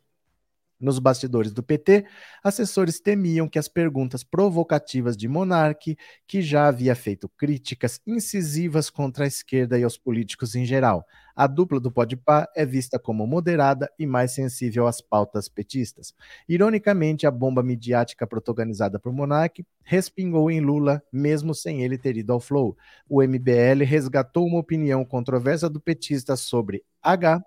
Nos 0.83 0.99
bastidores 0.99 1.53
do 1.53 1.63
PT, 1.63 2.03
assessores 2.43 2.99
temiam 2.99 3.47
que 3.47 3.57
as 3.57 3.69
perguntas 3.69 4.21
provocativas 4.21 5.15
de 5.15 5.29
Monarque, 5.29 5.95
que 6.27 6.41
já 6.41 6.67
havia 6.67 6.93
feito 6.93 7.29
críticas 7.37 8.01
incisivas 8.05 8.89
contra 8.89 9.23
a 9.23 9.27
esquerda 9.27 9.79
e 9.79 9.83
aos 9.85 9.97
políticos 9.97 10.55
em 10.55 10.65
geral. 10.65 11.05
A 11.33 11.47
dupla 11.47 11.79
do 11.79 11.89
Podpah 11.89 12.49
é 12.53 12.65
vista 12.65 12.99
como 12.99 13.25
moderada 13.25 13.89
e 13.97 14.05
mais 14.05 14.33
sensível 14.33 14.85
às 14.85 14.99
pautas 14.99 15.47
petistas. 15.47 16.13
Ironicamente, 16.49 17.25
a 17.25 17.31
bomba 17.31 17.63
midiática 17.63 18.27
protagonizada 18.27 18.99
por 18.99 19.13
Monarque 19.13 19.65
respingou 19.85 20.51
em 20.51 20.59
Lula, 20.59 21.01
mesmo 21.13 21.55
sem 21.55 21.81
ele 21.81 21.97
ter 21.97 22.17
ido 22.17 22.33
ao 22.33 22.41
Flow. 22.41 22.75
O 23.07 23.23
MBL 23.23 23.85
resgatou 23.85 24.45
uma 24.45 24.59
opinião 24.59 25.05
controversa 25.05 25.69
do 25.69 25.79
petista 25.79 26.35
sobre 26.35 26.83
H 27.01 27.41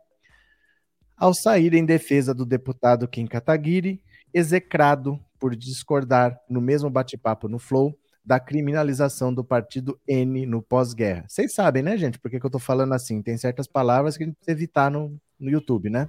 ao 1.17 1.33
sair 1.33 1.75
em 1.75 1.85
defesa 1.85 2.35
do 2.35 2.45
deputado 2.45 3.09
Kim 3.09 3.27
Kataguiri, 3.27 4.03
execrado 4.33 5.19
por 5.39 5.57
discordar 5.57 6.39
no 6.49 6.61
mesmo 6.61 6.91
bate-papo 6.91 7.49
no 7.49 7.59
Flow 7.59 7.97
da 8.25 8.41
criminalização 8.41 9.33
do 9.33 9.45
partido 9.45 9.99
N 10.07 10.45
no 10.47 10.61
pós-guerra. 10.61 11.25
Vocês 11.29 11.55
sabem, 11.55 11.83
né, 11.83 11.97
gente? 11.97 12.19
Por 12.19 12.29
que, 12.29 12.45
eu 12.45 12.51
tô 12.51 12.59
falando 12.59 12.93
assim? 12.93 13.23
Tem 13.23 13.39
certas 13.39 13.69
palavras 13.69 14.17
que 14.17 14.25
a 14.25 14.27
gente 14.27 14.35
precisa 14.35 14.57
evitar 14.57 14.91
no, 14.91 15.17
no 15.39 15.49
YouTube, 15.49 15.89
né? 15.89 16.09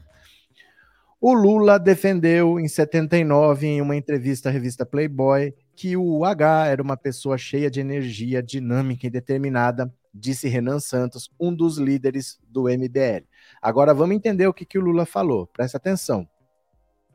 O 1.22 1.34
Lula 1.34 1.80
defendeu 1.80 2.60
em 2.60 2.68
79, 2.68 3.68
em 3.68 3.82
uma 3.82 3.96
entrevista 3.96 4.50
à 4.50 4.52
revista 4.52 4.86
Playboy, 4.86 5.54
que 5.76 5.96
o 5.96 6.26
H 6.26 6.68
era 6.68 6.82
uma 6.82 6.98
pessoa 6.98 7.38
cheia 7.38 7.70
de 7.70 7.80
energia, 7.80 8.42
dinâmica 8.42 9.08
e 9.08 9.10
determinada, 9.10 9.92
disse 10.14 10.48
Renan 10.48 10.80
Santos, 10.80 11.30
um 11.40 11.54
dos 11.54 11.78
líderes 11.78 12.40
do 12.48 12.64
MBL. 12.64 13.26
Agora 13.68 13.94
vamos 13.94 14.16
entender 14.16 14.48
o 14.48 14.54
que, 14.54 14.64
que 14.64 14.80
o 14.80 14.82
Lula 14.82 15.06
falou. 15.06 15.46
Presta 15.46 15.76
atenção. 15.76 16.26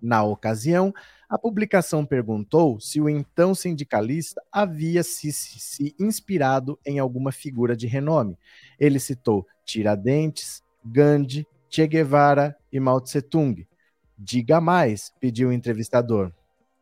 Na 0.03 0.23
ocasião, 0.23 0.93
a 1.27 1.39
publicação 1.39 2.05
perguntou 2.05 2.79
se 2.79 3.01
o 3.01 3.09
então 3.09 3.55
sindicalista 3.55 4.43
havia 4.53 5.03
se, 5.03 5.33
se, 5.33 5.59
se 5.59 5.97
inspirado 5.99 6.79
em 6.85 6.99
alguma 6.99 7.33
figura 7.33 7.75
de 7.75 7.87
renome. 7.87 8.37
Ele 8.79 9.01
citou 9.01 9.47
Tiradentes, 9.65 10.63
Gandhi, 10.85 11.47
Che 11.71 11.87
Guevara 11.87 12.55
e 12.71 12.79
Mao 12.79 13.01
Tse 13.01 13.23
Tung. 13.23 13.67
Diga 14.19 14.61
mais, 14.61 15.11
pediu 15.19 15.49
o 15.49 15.53
entrevistador. 15.55 16.31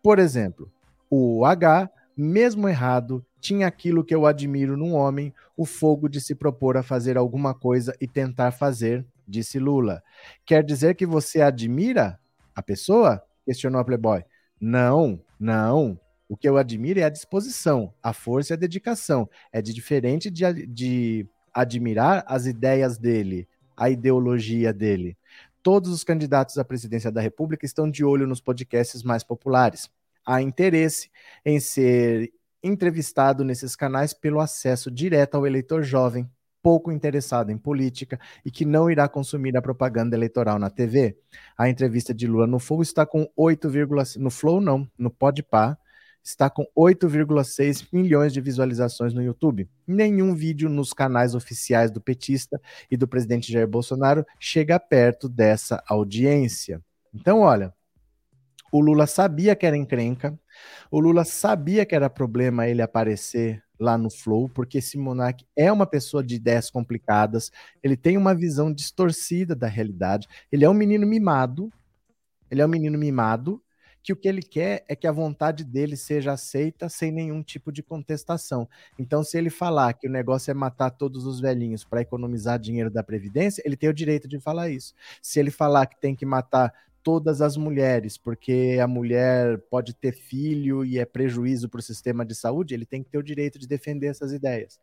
Por 0.02 0.18
exemplo, 0.18 0.68
o 1.08 1.44
H, 1.44 1.88
mesmo 2.16 2.68
errado, 2.68 3.24
tinha 3.40 3.68
aquilo 3.68 4.02
que 4.02 4.16
eu 4.16 4.26
admiro 4.26 4.76
num 4.76 4.94
homem, 4.94 5.32
o 5.56 5.64
fogo 5.64 6.08
de 6.08 6.20
se 6.20 6.34
propor 6.34 6.76
a 6.76 6.82
fazer 6.82 7.16
alguma 7.16 7.54
coisa 7.54 7.94
e 8.00 8.08
tentar 8.08 8.50
fazer, 8.50 9.06
disse 9.30 9.58
Lula. 9.58 10.02
Quer 10.44 10.62
dizer 10.64 10.94
que 10.94 11.06
você 11.06 11.40
admira 11.40 12.18
a 12.54 12.62
pessoa? 12.62 13.22
questionou 13.44 13.80
a 13.80 13.84
Playboy. 13.84 14.22
Não, 14.60 15.20
não. 15.38 15.98
O 16.28 16.36
que 16.36 16.48
eu 16.48 16.56
admiro 16.56 17.00
é 17.00 17.02
a 17.02 17.10
disposição, 17.10 17.92
a 18.02 18.12
força 18.12 18.52
e 18.52 18.54
a 18.54 18.58
dedicação. 18.58 19.28
É 19.52 19.60
de 19.60 19.74
diferente 19.74 20.30
de, 20.30 20.66
de 20.66 21.26
admirar 21.52 22.24
as 22.26 22.46
ideias 22.46 22.96
dele, 22.98 23.48
a 23.76 23.90
ideologia 23.90 24.72
dele. 24.72 25.16
Todos 25.62 25.90
os 25.90 26.04
candidatos 26.04 26.56
à 26.58 26.64
presidência 26.64 27.10
da 27.10 27.20
República 27.20 27.66
estão 27.66 27.90
de 27.90 28.04
olho 28.04 28.26
nos 28.26 28.40
podcasts 28.40 29.02
mais 29.02 29.24
populares. 29.24 29.90
Há 30.24 30.40
interesse 30.40 31.10
em 31.44 31.58
ser 31.58 32.32
entrevistado 32.62 33.42
nesses 33.42 33.74
canais 33.74 34.14
pelo 34.14 34.38
acesso 34.38 34.90
direto 34.90 35.34
ao 35.34 35.46
eleitor 35.46 35.82
jovem, 35.82 36.30
pouco 36.62 36.92
interessado 36.92 37.50
em 37.50 37.58
política 37.58 38.18
e 38.44 38.50
que 38.50 38.64
não 38.64 38.90
irá 38.90 39.08
consumir 39.08 39.56
a 39.56 39.62
propaganda 39.62 40.16
eleitoral 40.16 40.58
na 40.58 40.70
TV. 40.70 41.16
A 41.56 41.68
entrevista 41.68 42.14
de 42.14 42.26
Lula 42.26 42.46
no 42.46 42.58
Flow 42.58 42.82
está 42.82 43.04
com 43.06 43.30
8, 43.36 43.68
no 44.18 44.30
Flow 44.30 44.60
não, 44.60 44.88
no 44.98 45.10
Podpah, 45.10 45.76
está 46.22 46.50
com 46.50 46.66
8,6 46.76 47.88
milhões 47.92 48.32
de 48.32 48.40
visualizações 48.40 49.14
no 49.14 49.22
YouTube. 49.22 49.68
Nenhum 49.86 50.34
vídeo 50.34 50.68
nos 50.68 50.92
canais 50.92 51.34
oficiais 51.34 51.90
do 51.90 52.00
petista 52.00 52.60
e 52.90 52.96
do 52.96 53.08
presidente 53.08 53.52
Jair 53.52 53.66
Bolsonaro 53.66 54.24
chega 54.38 54.78
perto 54.78 55.28
dessa 55.28 55.82
audiência. 55.88 56.82
Então, 57.14 57.40
olha, 57.40 57.72
o 58.72 58.80
Lula 58.80 59.06
sabia 59.06 59.56
que 59.56 59.66
era 59.66 59.76
encrenca, 59.76 60.38
o 60.90 61.00
Lula 61.00 61.24
sabia 61.24 61.84
que 61.84 61.94
era 61.94 62.08
problema 62.08 62.68
ele 62.68 62.82
aparecer 62.82 63.62
lá 63.80 63.96
no 63.96 64.10
Flow, 64.10 64.48
porque 64.48 64.78
esse 64.78 64.98
monarca 64.98 65.44
é 65.56 65.72
uma 65.72 65.86
pessoa 65.86 66.22
de 66.22 66.34
ideias 66.34 66.70
complicadas, 66.70 67.50
ele 67.82 67.96
tem 67.96 68.16
uma 68.16 68.34
visão 68.34 68.72
distorcida 68.72 69.56
da 69.56 69.66
realidade, 69.66 70.28
ele 70.52 70.64
é 70.64 70.70
um 70.70 70.74
menino 70.74 71.06
mimado, 71.06 71.72
ele 72.50 72.60
é 72.60 72.66
um 72.66 72.68
menino 72.68 72.98
mimado, 72.98 73.62
que 74.02 74.12
o 74.12 74.16
que 74.16 74.28
ele 74.28 74.42
quer 74.42 74.84
é 74.88 74.96
que 74.96 75.06
a 75.06 75.12
vontade 75.12 75.64
dele 75.64 75.96
seja 75.96 76.32
aceita 76.32 76.88
sem 76.88 77.12
nenhum 77.12 77.42
tipo 77.42 77.70
de 77.70 77.82
contestação. 77.82 78.68
Então, 78.98 79.22
se 79.22 79.36
ele 79.36 79.50
falar 79.50 79.92
que 79.92 80.08
o 80.08 80.10
negócio 80.10 80.50
é 80.50 80.54
matar 80.54 80.90
todos 80.90 81.26
os 81.26 81.40
velhinhos 81.40 81.84
para 81.84 82.00
economizar 82.00 82.58
dinheiro 82.58 82.90
da 82.90 83.02
Previdência, 83.02 83.62
ele 83.64 83.76
tem 83.76 83.90
o 83.90 83.94
direito 83.94 84.26
de 84.26 84.40
falar 84.40 84.70
isso. 84.70 84.94
Se 85.20 85.38
ele 85.38 85.50
falar 85.50 85.86
que 85.86 86.00
tem 86.00 86.14
que 86.14 86.24
matar 86.24 86.72
todas 87.02 87.40
as 87.40 87.56
mulheres, 87.56 88.16
porque 88.16 88.78
a 88.82 88.86
mulher 88.86 89.58
pode 89.70 89.94
ter 89.94 90.12
filho 90.12 90.84
e 90.84 90.98
é 90.98 91.04
prejuízo 91.04 91.68
para 91.68 91.80
o 91.80 91.82
sistema 91.82 92.24
de 92.24 92.34
saúde, 92.34 92.74
ele 92.74 92.86
tem 92.86 93.02
que 93.02 93.10
ter 93.10 93.18
o 93.18 93.22
direito 93.22 93.58
de 93.58 93.66
defender 93.66 94.08
essas 94.08 94.32
ideias. 94.32 94.78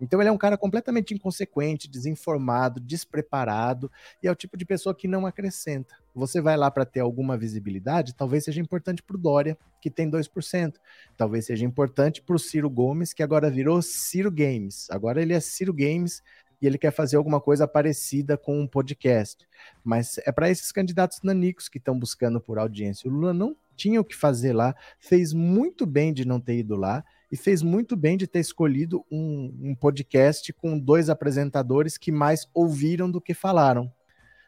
Então 0.00 0.20
ele 0.20 0.28
é 0.28 0.32
um 0.32 0.38
cara 0.38 0.58
completamente 0.58 1.14
inconsequente, 1.14 1.88
desinformado, 1.88 2.80
despreparado 2.80 3.90
e 4.22 4.28
é 4.28 4.30
o 4.30 4.34
tipo 4.34 4.56
de 4.56 4.64
pessoa 4.64 4.94
que 4.94 5.08
não 5.08 5.26
acrescenta. 5.26 5.94
Você 6.14 6.40
vai 6.40 6.56
lá 6.56 6.70
para 6.70 6.84
ter 6.84 7.00
alguma 7.00 7.36
visibilidade, 7.36 8.14
talvez 8.14 8.44
seja 8.44 8.60
importante 8.60 9.02
para 9.02 9.16
o 9.16 9.18
Dória, 9.18 9.56
que 9.80 9.90
tem 9.90 10.10
2%. 10.10 10.74
Talvez 11.16 11.46
seja 11.46 11.64
importante 11.64 12.22
para 12.22 12.36
o 12.36 12.38
Ciro 12.38 12.68
Gomes, 12.68 13.12
que 13.12 13.22
agora 13.22 13.50
virou 13.50 13.80
Ciro 13.80 14.30
Games. 14.30 14.86
Agora 14.90 15.22
ele 15.22 15.32
é 15.32 15.40
Ciro 15.40 15.72
Games 15.72 16.22
e 16.60 16.66
ele 16.66 16.78
quer 16.78 16.90
fazer 16.90 17.16
alguma 17.16 17.40
coisa 17.40 17.66
parecida 17.66 18.36
com 18.36 18.60
um 18.60 18.66
podcast. 18.66 19.46
Mas 19.84 20.18
é 20.18 20.32
para 20.32 20.50
esses 20.50 20.72
candidatos 20.72 21.20
nanicos 21.22 21.68
que 21.68 21.78
estão 21.78 21.98
buscando 21.98 22.40
por 22.40 22.58
audiência. 22.58 23.08
O 23.08 23.12
Lula 23.12 23.32
não 23.32 23.56
tinha 23.76 24.00
o 24.00 24.04
que 24.04 24.16
fazer 24.16 24.52
lá, 24.52 24.74
fez 24.98 25.32
muito 25.32 25.86
bem 25.86 26.12
de 26.12 26.26
não 26.26 26.40
ter 26.40 26.56
ido 26.58 26.76
lá 26.76 27.04
e 27.30 27.36
fez 27.36 27.62
muito 27.62 27.96
bem 27.96 28.16
de 28.16 28.26
ter 28.26 28.40
escolhido 28.40 29.04
um, 29.10 29.54
um 29.60 29.74
podcast 29.74 30.52
com 30.52 30.78
dois 30.78 31.10
apresentadores 31.10 31.98
que 31.98 32.10
mais 32.10 32.48
ouviram 32.54 33.10
do 33.10 33.20
que 33.20 33.34
falaram. 33.34 33.92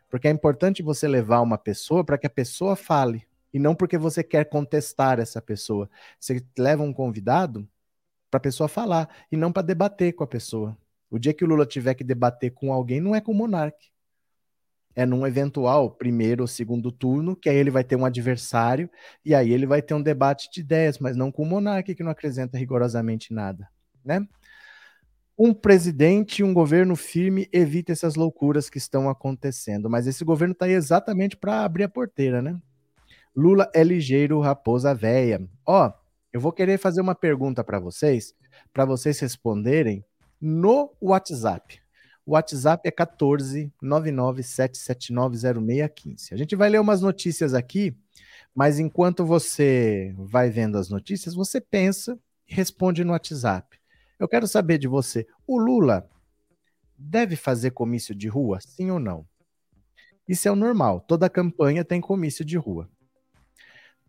Porque 0.08 0.28
é 0.28 0.30
importante 0.30 0.82
você 0.82 1.06
levar 1.06 1.42
uma 1.42 1.58
pessoa 1.58 2.02
para 2.02 2.16
que 2.16 2.26
a 2.26 2.30
pessoa 2.30 2.74
fale 2.74 3.26
e 3.52 3.58
não 3.58 3.74
porque 3.74 3.98
você 3.98 4.22
quer 4.22 4.44
contestar 4.44 5.18
essa 5.18 5.40
pessoa. 5.40 5.90
Você 6.18 6.42
leva 6.56 6.82
um 6.82 6.92
convidado 6.92 7.68
para 8.30 8.38
a 8.38 8.40
pessoa 8.40 8.68
falar 8.68 9.08
e 9.30 9.36
não 9.36 9.52
para 9.52 9.62
debater 9.62 10.14
com 10.14 10.24
a 10.24 10.26
pessoa. 10.26 10.76
O 11.10 11.18
dia 11.18 11.32
que 11.32 11.44
o 11.44 11.46
Lula 11.46 11.66
tiver 11.66 11.94
que 11.94 12.04
debater 12.04 12.52
com 12.52 12.72
alguém, 12.72 13.00
não 13.00 13.14
é 13.14 13.20
com 13.20 13.32
o 13.32 13.34
Monark. 13.34 13.76
É 14.94 15.06
num 15.06 15.26
eventual 15.26 15.90
primeiro 15.92 16.42
ou 16.42 16.48
segundo 16.48 16.90
turno, 16.90 17.36
que 17.36 17.48
aí 17.48 17.56
ele 17.56 17.70
vai 17.70 17.84
ter 17.84 17.96
um 17.96 18.04
adversário 18.04 18.90
e 19.24 19.34
aí 19.34 19.52
ele 19.52 19.66
vai 19.66 19.80
ter 19.80 19.94
um 19.94 20.02
debate 20.02 20.50
de 20.52 20.60
ideias, 20.60 20.98
mas 20.98 21.16
não 21.16 21.30
com 21.30 21.42
o 21.42 21.46
Monark, 21.46 21.94
que 21.94 22.02
não 22.02 22.10
acrescenta 22.10 22.58
rigorosamente 22.58 23.32
nada, 23.32 23.68
né? 24.04 24.26
Um 25.38 25.54
presidente 25.54 26.40
e 26.40 26.42
um 26.42 26.52
governo 26.52 26.96
firme 26.96 27.48
evita 27.52 27.92
essas 27.92 28.16
loucuras 28.16 28.68
que 28.68 28.78
estão 28.78 29.08
acontecendo, 29.08 29.88
mas 29.88 30.08
esse 30.08 30.24
governo 30.24 30.52
está 30.52 30.66
aí 30.66 30.72
exatamente 30.72 31.36
para 31.36 31.62
abrir 31.62 31.84
a 31.84 31.88
porteira, 31.88 32.42
né? 32.42 32.60
Lula 33.36 33.70
é 33.72 33.84
ligeiro, 33.84 34.40
raposa 34.40 34.92
véia. 34.92 35.40
Ó, 35.64 35.92
eu 36.32 36.40
vou 36.40 36.50
querer 36.50 36.76
fazer 36.76 37.00
uma 37.00 37.14
pergunta 37.14 37.62
para 37.62 37.78
vocês, 37.78 38.34
para 38.72 38.84
vocês 38.84 39.20
responderem 39.20 40.04
no 40.40 40.92
WhatsApp. 41.00 41.80
O 42.24 42.32
WhatsApp 42.32 42.86
é 42.86 42.90
14 42.90 43.72
997790615. 43.82 46.32
A 46.32 46.36
gente 46.36 46.54
vai 46.54 46.68
ler 46.68 46.80
umas 46.80 47.00
notícias 47.00 47.54
aqui, 47.54 47.96
mas 48.54 48.78
enquanto 48.78 49.24
você 49.24 50.14
vai 50.18 50.50
vendo 50.50 50.76
as 50.76 50.90
notícias, 50.90 51.34
você 51.34 51.58
pensa 51.60 52.18
e 52.46 52.54
responde 52.54 53.02
no 53.02 53.12
WhatsApp. 53.12 53.78
Eu 54.18 54.28
quero 54.28 54.46
saber 54.46 54.76
de 54.78 54.88
você, 54.88 55.26
o 55.46 55.58
Lula 55.58 56.06
deve 56.98 57.36
fazer 57.36 57.70
comício 57.70 58.14
de 58.14 58.28
rua, 58.28 58.58
sim 58.60 58.90
ou 58.90 58.98
não? 58.98 59.26
Isso 60.28 60.48
é 60.48 60.50
o 60.50 60.56
normal, 60.56 61.00
toda 61.00 61.30
campanha 61.30 61.84
tem 61.84 62.00
comício 62.00 62.44
de 62.44 62.58
rua. 62.58 62.90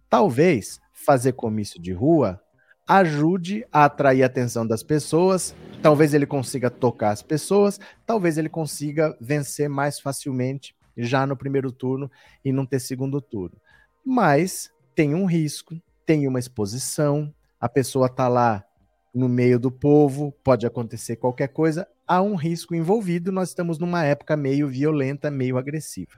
Talvez 0.10 0.82
fazer 0.92 1.34
comício 1.34 1.80
de 1.80 1.94
rua 1.94 2.42
ajude 2.90 3.64
a 3.72 3.86
atrair 3.86 4.24
a 4.24 4.26
atenção 4.26 4.66
das 4.66 4.82
pessoas, 4.82 5.54
talvez 5.80 6.16
ele 6.16 6.26
consiga 6.26 6.72
tocar 6.72 7.12
as 7.12 7.22
pessoas, 7.22 7.80
talvez 8.04 8.36
ele 8.36 8.50
consiga 8.50 9.16
vencer 9.22 9.70
mais 9.70 10.00
facilmente 10.00 10.76
já 10.98 11.28
no 11.28 11.38
primeiro 11.38 11.72
turno 11.72 12.10
e 12.44 12.52
não 12.52 12.66
ter 12.66 12.80
segundo 12.80 13.22
turno. 13.22 13.56
Mas 14.04 14.72
tem 14.96 15.14
um 15.14 15.26
risco, 15.26 15.80
tem 16.04 16.28
uma 16.28 16.40
exposição, 16.40 17.32
a 17.62 17.70
pessoa 17.70 18.08
está 18.08 18.28
lá 18.28 18.66
no 19.14 19.30
meio 19.30 19.60
do 19.60 19.70
povo, 19.70 20.34
pode 20.44 20.66
acontecer 20.66 21.16
qualquer 21.16 21.50
coisa, 21.50 21.88
há 22.08 22.24
um 22.24 22.34
risco 22.34 22.74
envolvido, 22.74 23.32
nós 23.32 23.50
estamos 23.50 23.78
numa 23.78 24.04
época 24.04 24.36
meio 24.36 24.68
violenta, 24.68 25.30
meio 25.30 25.60
agressiva. 25.60 26.14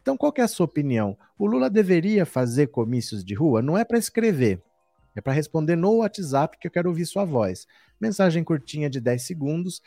Então, 0.00 0.16
qual 0.16 0.32
é 0.38 0.40
a 0.40 0.48
sua 0.48 0.64
opinião? 0.64 1.18
O 1.38 1.46
Lula 1.46 1.68
deveria 1.68 2.24
fazer 2.24 2.68
comícios 2.68 3.22
de 3.22 3.34
rua? 3.34 3.60
Não 3.60 3.76
é 3.76 3.84
para 3.84 3.98
escrever, 3.98 4.62
é 5.18 5.20
para 5.20 5.32
responder 5.32 5.76
no 5.76 5.96
WhatsApp 5.96 6.56
que 6.58 6.66
eu 6.66 6.70
quero 6.70 6.88
ouvir 6.88 7.04
sua 7.06 7.24
voz. 7.24 7.66
Mensagem 8.00 8.44
curtinha 8.44 8.88
de 8.88 9.00
10 9.00 9.22
segundos, 9.22 9.82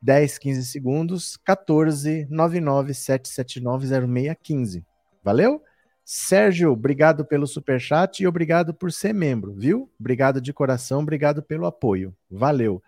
10, 0.00 0.38
15 0.38 0.66
segundos, 0.66 1.36
14 1.38 2.26
997790615. 2.30 4.84
Valeu? 5.22 5.62
Sérgio, 6.04 6.72
obrigado 6.72 7.24
pelo 7.24 7.46
super 7.46 7.80
chat 7.80 8.20
e 8.20 8.26
obrigado 8.26 8.74
por 8.74 8.90
ser 8.90 9.14
membro, 9.14 9.54
viu? 9.54 9.88
Obrigado 9.98 10.40
de 10.40 10.52
coração, 10.52 11.00
obrigado 11.00 11.40
pelo 11.42 11.64
apoio. 11.64 12.12
Valeu. 12.28 12.82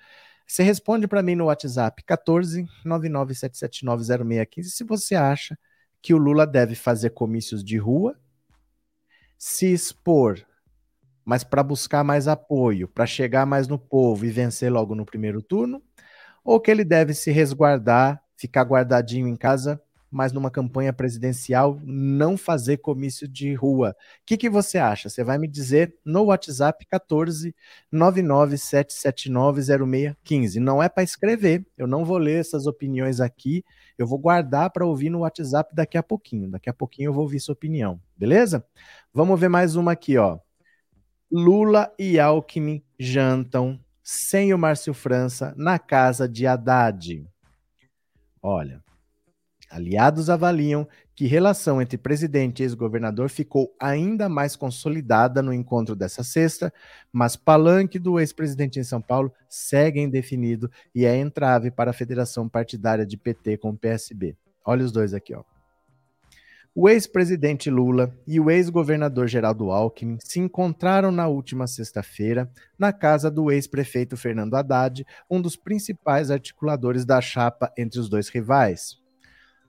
Você 0.47 0.63
responde 0.65 1.07
para 1.07 1.23
mim 1.23 1.37
no 1.37 1.47
WhatsApp 1.47 2.03
14 2.03 2.67
997790615 2.85 4.65
se 4.65 4.83
você 4.83 5.15
acha 5.15 5.57
que 6.03 6.13
o 6.13 6.19
Lula 6.19 6.45
deve 6.47 6.75
fazer 6.75 7.11
comícios 7.11 7.63
de 7.65 7.79
rua, 7.79 8.19
se 9.39 9.73
expor, 9.73 10.45
mas 11.25 11.45
para 11.45 11.63
buscar 11.63 12.05
mais 12.05 12.29
apoio, 12.29 12.89
para 12.89 13.07
chegar 13.07 13.47
mais 13.47 13.69
no 13.69 13.79
povo 13.79 14.27
e 14.27 14.31
vencer 14.31 14.71
logo 14.73 14.95
no 14.95 15.07
primeiro 15.07 15.43
turno, 15.43 15.83
ou 16.45 16.61
que 16.61 16.71
ele 16.71 16.85
deve 16.85 17.15
se 17.15 17.31
resguardar, 17.31 18.23
ficar 18.37 18.63
guardadinho 18.63 19.29
em 19.29 19.37
casa, 19.37 19.81
mas 20.11 20.33
numa 20.33 20.51
campanha 20.51 20.93
presidencial 20.93 21.81
não 21.83 22.37
fazer 22.37 22.77
comício 22.77 23.27
de 23.27 23.53
rua. 23.55 23.91
O 23.91 23.95
que, 24.25 24.37
que 24.37 24.49
você 24.49 24.79
acha? 24.79 25.09
Você 25.09 25.25
vai 25.25 25.39
me 25.39 25.49
dizer 25.49 25.97
no 26.05 26.23
WhatsApp 26.25 26.87
14 26.87 27.53
997790615. 27.93 30.57
Não 30.57 30.81
é 30.81 30.89
para 30.89 31.03
escrever, 31.03 31.67
eu 31.77 31.89
não 31.89 32.05
vou 32.05 32.19
ler 32.19 32.39
essas 32.41 32.67
opiniões 32.67 33.21
aqui 33.21 33.65
eu 33.97 34.07
vou 34.07 34.19
guardar 34.19 34.71
para 34.71 34.87
ouvir 34.87 35.11
no 35.11 35.21
WhatsApp 35.21 35.75
daqui 35.75 35.97
a 35.97 36.03
pouquinho. 36.03 36.51
Daqui 36.51 36.69
a 36.69 36.73
pouquinho 36.73 37.09
eu 37.09 37.13
vou 37.13 37.23
ouvir 37.23 37.41
sua 37.41 37.53
opinião, 37.53 38.01
beleza? 38.17 38.65
Vamos 39.13 39.39
ver 39.39 39.49
mais 39.49 39.77
uma 39.77 39.93
aqui, 39.93 40.19
ó. 40.19 40.39
Lula 41.37 41.93
e 41.99 42.21
Alckmin 42.21 42.81
jantam 42.97 43.81
sem 44.01 44.55
o 44.55 44.59
Márcio 44.59 44.95
França 44.95 45.53
na 45.57 45.81
casa 45.81 46.29
de 46.29 46.47
Haddad. 46.47 47.29
Olha, 48.41 48.81
aliados 49.69 50.31
avaliam 50.31 50.87
que 51.13 51.27
relação 51.27 51.83
entre 51.83 51.99
presidente 51.99 52.61
e 52.61 52.63
ex-governador 52.63 53.29
ficou 53.29 53.75
ainda 53.81 54.29
mais 54.29 54.55
consolidada 54.55 55.43
no 55.43 55.53
encontro 55.53 55.97
dessa 55.97 56.23
sexta, 56.23 56.73
mas 57.13 57.35
palanque 57.35 57.99
do 57.99 58.21
ex-presidente 58.21 58.79
em 58.79 58.85
São 58.85 59.03
Paulo 59.03 59.33
segue 59.49 59.99
indefinido 59.99 60.71
e 60.95 61.05
é 61.05 61.17
entrave 61.17 61.69
para 61.69 61.91
a 61.91 61.95
federação 61.95 62.49
partidária 62.49 63.05
de 63.05 63.17
PT 63.17 63.57
com 63.57 63.75
PSB. 63.75 64.37
Olha 64.65 64.85
os 64.85 64.93
dois 64.93 65.13
aqui, 65.13 65.35
ó. 65.35 65.43
O 66.77 66.89
ex-presidente 66.89 67.71
Lula 67.71 68.13
e 68.27 68.41
o 68.41 68.51
ex-governador 68.51 69.29
Geraldo 69.29 69.71
Alckmin 69.71 70.19
se 70.19 70.41
encontraram 70.41 71.13
na 71.13 71.29
última 71.29 71.69
sexta-feira 71.69 72.51
na 72.77 72.93
casa 72.93 73.31
do 73.31 73.49
ex-prefeito 73.49 74.17
Fernando 74.17 74.57
Haddad, 74.57 75.07
um 75.31 75.41
dos 75.41 75.55
principais 75.55 76.33
articuladores 76.33 77.05
da 77.05 77.21
chapa 77.21 77.73
entre 77.79 78.01
os 78.01 78.09
dois 78.09 78.29
rivais. 78.29 79.01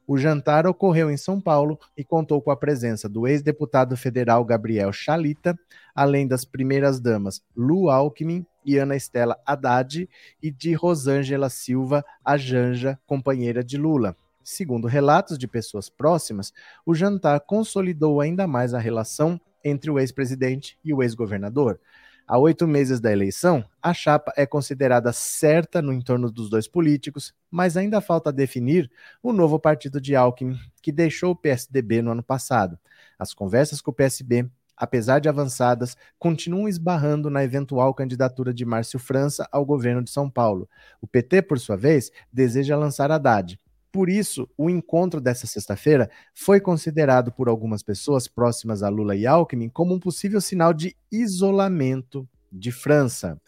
O 0.07 0.17
jantar 0.17 0.65
ocorreu 0.65 1.11
em 1.11 1.17
São 1.17 1.39
Paulo 1.39 1.77
e 1.95 2.03
contou 2.03 2.41
com 2.41 2.49
a 2.49 2.57
presença 2.57 3.07
do 3.07 3.27
ex-deputado 3.27 3.95
federal 3.95 4.43
Gabriel 4.43 4.91
Chalita, 4.91 5.55
além 5.93 6.27
das 6.27 6.43
primeiras-damas 6.43 7.39
Lu 7.55 7.87
Alckmin 7.87 8.43
e 8.65 8.79
Ana 8.79 8.95
Estela 8.95 9.37
Haddad, 9.45 10.09
e 10.41 10.49
de 10.49 10.73
Rosângela 10.73 11.51
Silva, 11.51 12.03
a 12.23 12.35
Janja, 12.35 12.99
companheira 13.05 13.63
de 13.63 13.77
Lula. 13.77 14.17
Segundo 14.47 14.87
relatos 14.87 15.39
de 15.39 15.47
pessoas 15.47 15.89
próximas, 15.89 16.53
o 16.85 16.93
jantar 16.93 17.39
consolidou 17.39 18.21
ainda 18.21 18.45
mais 18.45 18.75
a 18.75 18.79
relação 18.79 19.41
entre 19.63 19.89
o 19.89 19.97
ex-presidente 19.97 20.77
e 20.85 20.93
o 20.93 21.01
ex-governador. 21.01 21.79
Há 22.27 22.37
oito 22.37 22.67
meses 22.67 22.99
da 22.99 23.11
eleição, 23.11 23.65
a 23.81 23.91
chapa 23.91 24.31
é 24.37 24.45
considerada 24.45 25.11
certa 25.11 25.81
no 25.81 25.91
entorno 25.91 26.29
dos 26.29 26.47
dois 26.47 26.67
políticos, 26.67 27.33
mas 27.49 27.75
ainda 27.75 27.99
falta 27.99 28.31
definir 28.31 28.87
o 29.23 29.33
novo 29.33 29.59
partido 29.59 29.99
de 29.99 30.15
Alckmin, 30.15 30.59
que 30.79 30.91
deixou 30.91 31.31
o 31.31 31.35
PSDB 31.35 32.03
no 32.03 32.11
ano 32.11 32.21
passado. 32.21 32.77
As 33.17 33.33
conversas 33.33 33.81
com 33.81 33.89
o 33.89 33.95
PSB, 33.95 34.47
apesar 34.77 35.17
de 35.17 35.27
avançadas, 35.27 35.97
continuam 36.19 36.67
esbarrando 36.67 37.31
na 37.31 37.43
eventual 37.43 37.95
candidatura 37.95 38.53
de 38.53 38.63
Márcio 38.63 38.99
França 38.99 39.49
ao 39.51 39.65
governo 39.65 40.03
de 40.03 40.11
São 40.11 40.29
Paulo. 40.29 40.69
O 41.01 41.07
PT, 41.07 41.41
por 41.41 41.57
sua 41.57 41.75
vez, 41.75 42.11
deseja 42.31 42.77
lançar 42.77 43.11
Haddad, 43.11 43.59
por 43.95 44.09
isso, 44.09 44.45
o 44.57 44.69
encontro 44.69 45.21
dessa 45.21 45.47
sexta-feira 45.47 46.11
foi 46.33 46.59
considerado 46.59 47.31
por 47.31 47.47
algumas 47.47 47.81
pessoas 47.81 48.27
próximas 48.27 48.83
a 48.83 48.89
Lula 48.89 49.15
e 49.15 49.25
Alckmin 49.25 49.69
como 49.69 49.93
um 49.93 49.99
possível 50.01 50.41
sinal 50.41 50.73
de 50.73 50.97
isolamento 51.09 52.27
de 52.51 52.73
França. 52.73 53.39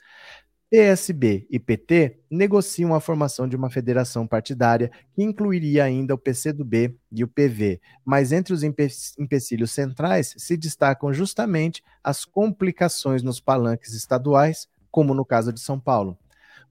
PSB 0.71 1.45
e 1.51 1.59
PT 1.59 2.21
negociam 2.31 2.95
a 2.95 3.01
formação 3.01 3.45
de 3.45 3.57
uma 3.57 3.69
federação 3.69 4.25
partidária 4.25 4.89
que 5.13 5.21
incluiria 5.21 5.83
ainda 5.83 6.13
o 6.13 6.17
PCdoB 6.17 6.95
e 7.11 7.25
o 7.25 7.27
PV, 7.27 7.81
mas 8.05 8.31
entre 8.31 8.53
os 8.53 8.63
empecilhos 8.63 9.71
centrais 9.71 10.33
se 10.37 10.55
destacam 10.55 11.11
justamente 11.11 11.83
as 12.01 12.23
complicações 12.23 13.21
nos 13.21 13.41
palanques 13.41 13.93
estaduais, 13.93 14.69
como 14.89 15.13
no 15.13 15.25
caso 15.25 15.51
de 15.51 15.59
São 15.59 15.77
Paulo. 15.77 16.17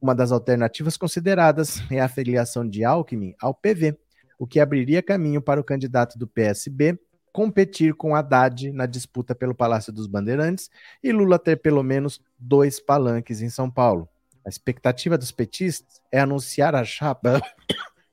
Uma 0.00 0.14
das 0.14 0.32
alternativas 0.32 0.96
consideradas 0.96 1.82
é 1.90 2.00
a 2.00 2.08
filiação 2.08 2.68
de 2.68 2.84
Alckmin 2.84 3.34
ao 3.40 3.54
PV, 3.54 3.98
o 4.38 4.46
que 4.46 4.60
abriria 4.60 5.02
caminho 5.02 5.40
para 5.40 5.60
o 5.60 5.64
candidato 5.64 6.18
do 6.18 6.26
PSB 6.26 6.98
competir 7.36 7.92
com 7.92 8.14
Haddad 8.14 8.72
na 8.72 8.86
disputa 8.86 9.34
pelo 9.34 9.54
Palácio 9.54 9.92
dos 9.92 10.06
Bandeirantes 10.06 10.70
e 11.04 11.12
Lula 11.12 11.38
ter 11.38 11.56
pelo 11.56 11.82
menos 11.82 12.18
dois 12.38 12.80
palanques 12.80 13.42
em 13.42 13.50
São 13.50 13.70
Paulo. 13.70 14.08
A 14.42 14.48
expectativa 14.48 15.18
dos 15.18 15.30
petistas 15.30 16.00
é 16.10 16.18
anunciar 16.18 16.74
a 16.74 16.82
chapa, 16.82 17.42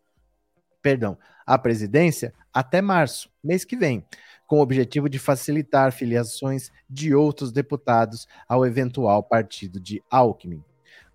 perdão, 0.84 1.18
a 1.46 1.58
presidência 1.58 2.34
até 2.54 2.82
março, 2.82 3.30
mês 3.42 3.64
que 3.64 3.78
vem, 3.78 4.06
com 4.46 4.58
o 4.60 4.62
objetivo 4.62 5.08
de 5.08 5.18
facilitar 5.18 5.94
filiações 5.94 6.70
de 6.90 7.16
outros 7.16 7.54
deputados 7.54 8.28
ao 8.46 8.66
eventual 8.66 9.24
partido 9.24 9.80
de 9.80 10.04
Alckmin. 10.12 10.62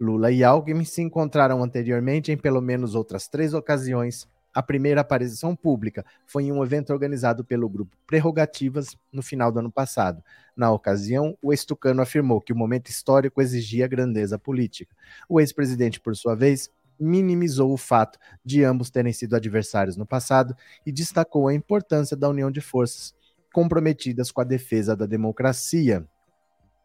Lula 0.01 0.31
e 0.31 0.45
Alckmin 0.45 0.85
se 0.85 1.03
encontraram 1.03 1.63
anteriormente 1.63 2.31
em 2.31 2.37
pelo 2.37 2.61
menos 2.61 2.95
outras 2.95 3.29
três 3.29 3.53
ocasiões, 3.55 4.29
A 4.59 4.63
primeira 4.63 5.03
aparição 5.03 5.55
pública 5.55 6.05
foi 6.27 6.45
em 6.45 6.53
um 6.53 6.65
evento 6.65 6.93
organizado 6.93 7.45
pelo 7.45 7.69
grupo 7.69 7.97
Prerrogativas 8.07 8.97
no 9.13 9.23
final 9.23 9.53
do 9.53 9.61
ano 9.61 9.71
passado. 9.71 10.21
Na 10.57 10.71
ocasião, 10.73 11.37
o 11.41 11.53
ex-tucano 11.53 12.03
afirmou 12.03 12.41
que 12.41 12.53
o 12.53 12.57
momento 12.57 12.89
histórico 12.89 13.41
exigia 13.41 13.87
grandeza 13.87 14.39
política. 14.39 14.93
O 15.29 15.39
ex-presidente, 15.39 16.01
por 16.01 16.17
sua 16.17 16.35
vez, 16.35 16.71
minimizou 16.99 17.73
o 17.73 17.77
fato 17.77 18.19
de 18.45 18.65
ambos 18.65 18.91
terem 18.91 19.13
sido 19.13 19.37
adversários 19.37 19.97
no 19.97 20.05
passado 20.05 20.57
e 20.85 20.91
destacou 20.91 21.47
a 21.47 21.55
importância 21.55 22.17
da 22.17 22.29
união 22.29 22.51
de 22.51 22.61
forças 22.61 23.15
comprometidas 23.53 24.33
com 24.33 24.41
a 24.41 24.45
defesa 24.45 24.97
da 24.97 25.07
democracia. 25.07 26.05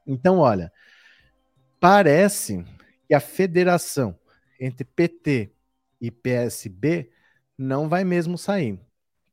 Então, 0.06 0.38
olha, 0.38 0.72
parece 1.80 2.64
que 3.14 3.16
a 3.16 3.20
federação 3.20 4.18
entre 4.60 4.84
PT 4.84 5.52
e 6.02 6.10
PSB 6.10 7.12
não 7.56 7.88
vai 7.88 8.04
mesmo 8.04 8.40
sair. 8.40 8.80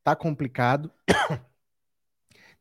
Tá 0.04 0.14
complicado. 0.14 0.92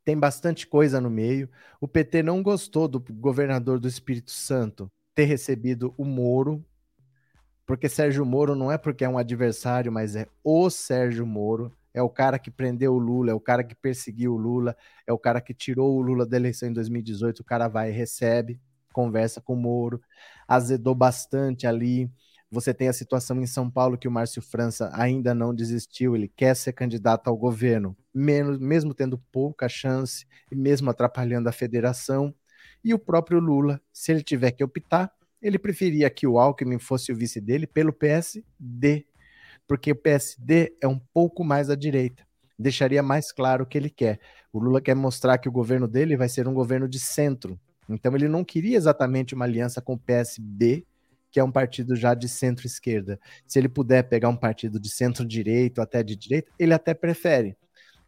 Tem 0.05 0.17
bastante 0.17 0.65
coisa 0.65 1.01
no 1.01 1.10
meio. 1.10 1.49
O 1.82 1.89
PT 1.89 2.23
não 2.23 2.41
gostou 2.41 2.88
do 2.88 3.01
governador 3.01 3.82
do 3.82 3.88
Espírito 3.89 4.32
Santo 4.32 4.89
ter 5.13 5.25
recebido 5.25 5.93
o 5.97 6.05
Moro, 6.05 6.65
porque 7.65 7.89
Sérgio 7.89 8.25
Moro 8.25 8.55
não 8.55 8.71
é 8.71 8.77
porque 8.77 9.03
é 9.03 9.10
um 9.10 9.17
adversário, 9.17 9.91
mas 9.91 10.15
é 10.15 10.25
o 10.41 10.69
Sérgio 10.69 11.25
Moro. 11.25 11.75
É 11.93 12.01
o 12.01 12.10
cara 12.10 12.39
que 12.39 12.49
prendeu 12.49 12.93
o 12.93 12.97
Lula, 12.97 13.32
é 13.32 13.34
o 13.34 13.41
cara 13.41 13.62
que 13.62 13.75
perseguiu 13.75 14.36
o 14.36 14.38
Lula, 14.38 14.73
é 15.05 15.12
o 15.12 15.19
cara 15.19 15.41
que 15.41 15.53
tirou 15.53 15.97
o 15.97 16.01
Lula 16.01 16.25
da 16.25 16.38
eleição 16.38 16.69
em 16.69 16.73
2018. 16.73 17.41
O 17.41 17.43
cara 17.43 17.67
vai 17.67 17.89
e 17.89 17.93
recebe, 17.93 18.62
conversa 18.93 19.41
com 19.41 19.54
o 19.54 19.58
Moro, 19.58 20.02
azedou 20.47 20.95
bastante 20.95 21.67
ali. 21.67 22.12
Você 22.52 22.73
tem 22.73 22.88
a 22.88 22.93
situação 22.93 23.39
em 23.39 23.45
São 23.45 23.69
Paulo 23.69 23.97
que 23.97 24.08
o 24.08 24.12
Márcio 24.12 24.41
França 24.41 24.89
ainda 24.93 25.36
não 25.36 25.54
desistiu, 25.54 26.15
ele 26.15 26.28
quer 26.28 26.56
ser 26.56 26.73
candidato 26.73 27.28
ao 27.28 27.38
governo, 27.38 27.95
mesmo 28.13 28.93
tendo 28.93 29.19
pouca 29.32 29.69
chance 29.69 30.25
e 30.52 30.56
mesmo 30.56 30.89
atrapalhando 30.89 31.47
a 31.47 31.52
federação. 31.52 32.34
E 32.84 32.93
o 32.93 32.99
próprio 32.99 33.39
Lula, 33.39 33.80
se 33.93 34.12
ele 34.12 34.23
tiver 34.23 34.52
que 34.52 34.63
optar, 34.63 35.13
ele 35.41 35.60
preferia 35.60 36.10
que 36.10 36.25
o 36.25 36.39
Alckmin 36.39 36.80
fosse 36.80 37.12
o 37.12 37.15
vice 37.15 37.39
dele 37.39 37.67
pelo 37.67 37.93
PSD, 37.93 39.06
porque 39.67 39.91
o 39.91 39.95
PSD 39.95 40.75
é 40.82 40.88
um 40.88 40.99
pouco 41.13 41.43
mais 41.43 41.69
à 41.69 41.75
direita. 41.75 42.28
Deixaria 42.58 43.02
mais 43.02 43.32
claro 43.32 43.63
o 43.63 43.67
que 43.67 43.78
ele 43.78 43.89
quer. 43.89 44.19
O 44.52 44.60
Lula 44.60 44.82
quer 44.82 44.95
mostrar 44.95 45.38
que 45.38 45.47
o 45.47 45.52
governo 45.52 45.88
dele 45.88 46.17
vai 46.17 46.28
ser 46.28 46.47
um 46.47 46.54
governo 46.54 46.89
de 46.89 46.99
centro. 46.99 47.60
Então 47.89 48.15
ele 48.15 48.28
não 48.28 48.43
queria 48.43 48.78
exatamente 48.78 49.34
uma 49.34 49.45
aliança 49.45 49.82
com 49.82 49.93
o 49.93 49.99
PSB, 49.99 50.86
que 51.32 51.39
é 51.39 51.43
um 51.43 51.52
partido 51.52 51.95
já 51.95 52.13
de 52.13 52.28
centro-esquerda. 52.28 53.19
Se 53.45 53.60
ele 53.60 53.69
puder 53.69 54.04
pegar 54.04 54.30
um 54.30 54.36
partido 54.36 54.80
de 54.80 54.89
centro-direito, 54.89 55.82
até 55.82 56.04
de 56.04 56.15
direita, 56.15 56.52
ele 56.58 56.73
até 56.73 56.93
prefere. 56.93 57.56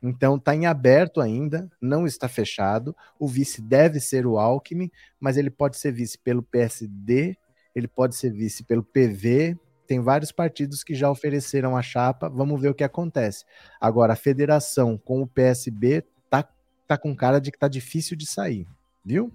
Então 0.02 0.36
está 0.36 0.56
em 0.56 0.66
aberto 0.66 1.22
ainda, 1.22 1.70
não 1.80 2.08
está 2.08 2.28
fechado. 2.28 2.96
O 3.20 3.28
vice 3.28 3.62
deve 3.62 4.00
ser 4.00 4.26
o 4.26 4.40
Alckmin, 4.40 4.90
mas 5.20 5.38
ele 5.38 5.52
pode 5.52 5.78
ser 5.78 5.92
vice 5.92 6.18
pelo 6.18 6.42
PSD, 6.42 7.38
ele 7.76 7.88
pode 7.88 8.16
ser 8.16 8.32
vice 8.32 8.64
pelo 8.64 8.84
PV. 8.84 9.58
Tem 9.86 10.00
vários 10.00 10.32
partidos 10.32 10.84
que 10.84 10.96
já 10.96 11.12
ofereceram 11.12 11.78
a 11.78 11.82
chapa. 11.82 12.30
Vamos 12.30 12.60
ver 12.60 12.70
o 12.70 12.74
que 12.74 12.84
acontece. 12.84 13.46
Agora, 13.80 14.14
a 14.14 14.16
federação 14.16 14.98
com 14.98 15.22
o 15.22 15.28
PSB 15.28 16.04
tá, 16.30 16.48
tá 16.88 16.98
com 16.98 17.16
cara 17.16 17.40
de 17.40 17.52
que 17.52 17.60
tá 17.60 17.68
difícil 17.68 18.18
de 18.18 18.26
sair, 18.26 18.66
viu? 19.06 19.32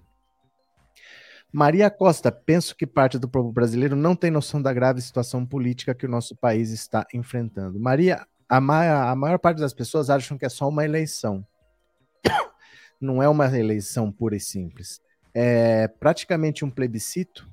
Maria 1.51 1.89
Costa, 1.89 2.31
penso 2.31 2.75
que 2.75 2.85
parte 2.85 3.17
do 3.17 3.27
povo 3.27 3.51
brasileiro 3.51 3.95
não 3.95 4.15
tem 4.15 4.29
noção 4.29 4.61
da 4.61 4.73
grave 4.73 5.01
situação 5.01 5.45
política 5.45 5.95
que 5.95 6.05
o 6.05 6.09
nosso 6.09 6.35
país 6.35 6.71
está 6.71 7.05
enfrentando. 7.13 7.79
Maria, 7.79 8.25
a, 8.49 8.59
ma 8.59 9.09
a 9.09 9.15
maior 9.15 9.39
parte 9.39 9.59
das 9.59 9.73
pessoas 9.73 10.09
acham 10.09 10.37
que 10.37 10.45
é 10.45 10.49
só 10.49 10.67
uma 10.67 10.83
eleição. 10.83 11.45
Não 12.99 13.21
é 13.21 13.29
uma 13.29 13.45
eleição 13.57 14.11
pura 14.11 14.35
e 14.35 14.39
simples. 14.39 14.99
É 15.33 15.87
praticamente 15.87 16.65
um 16.65 16.69
plebiscito 16.69 17.47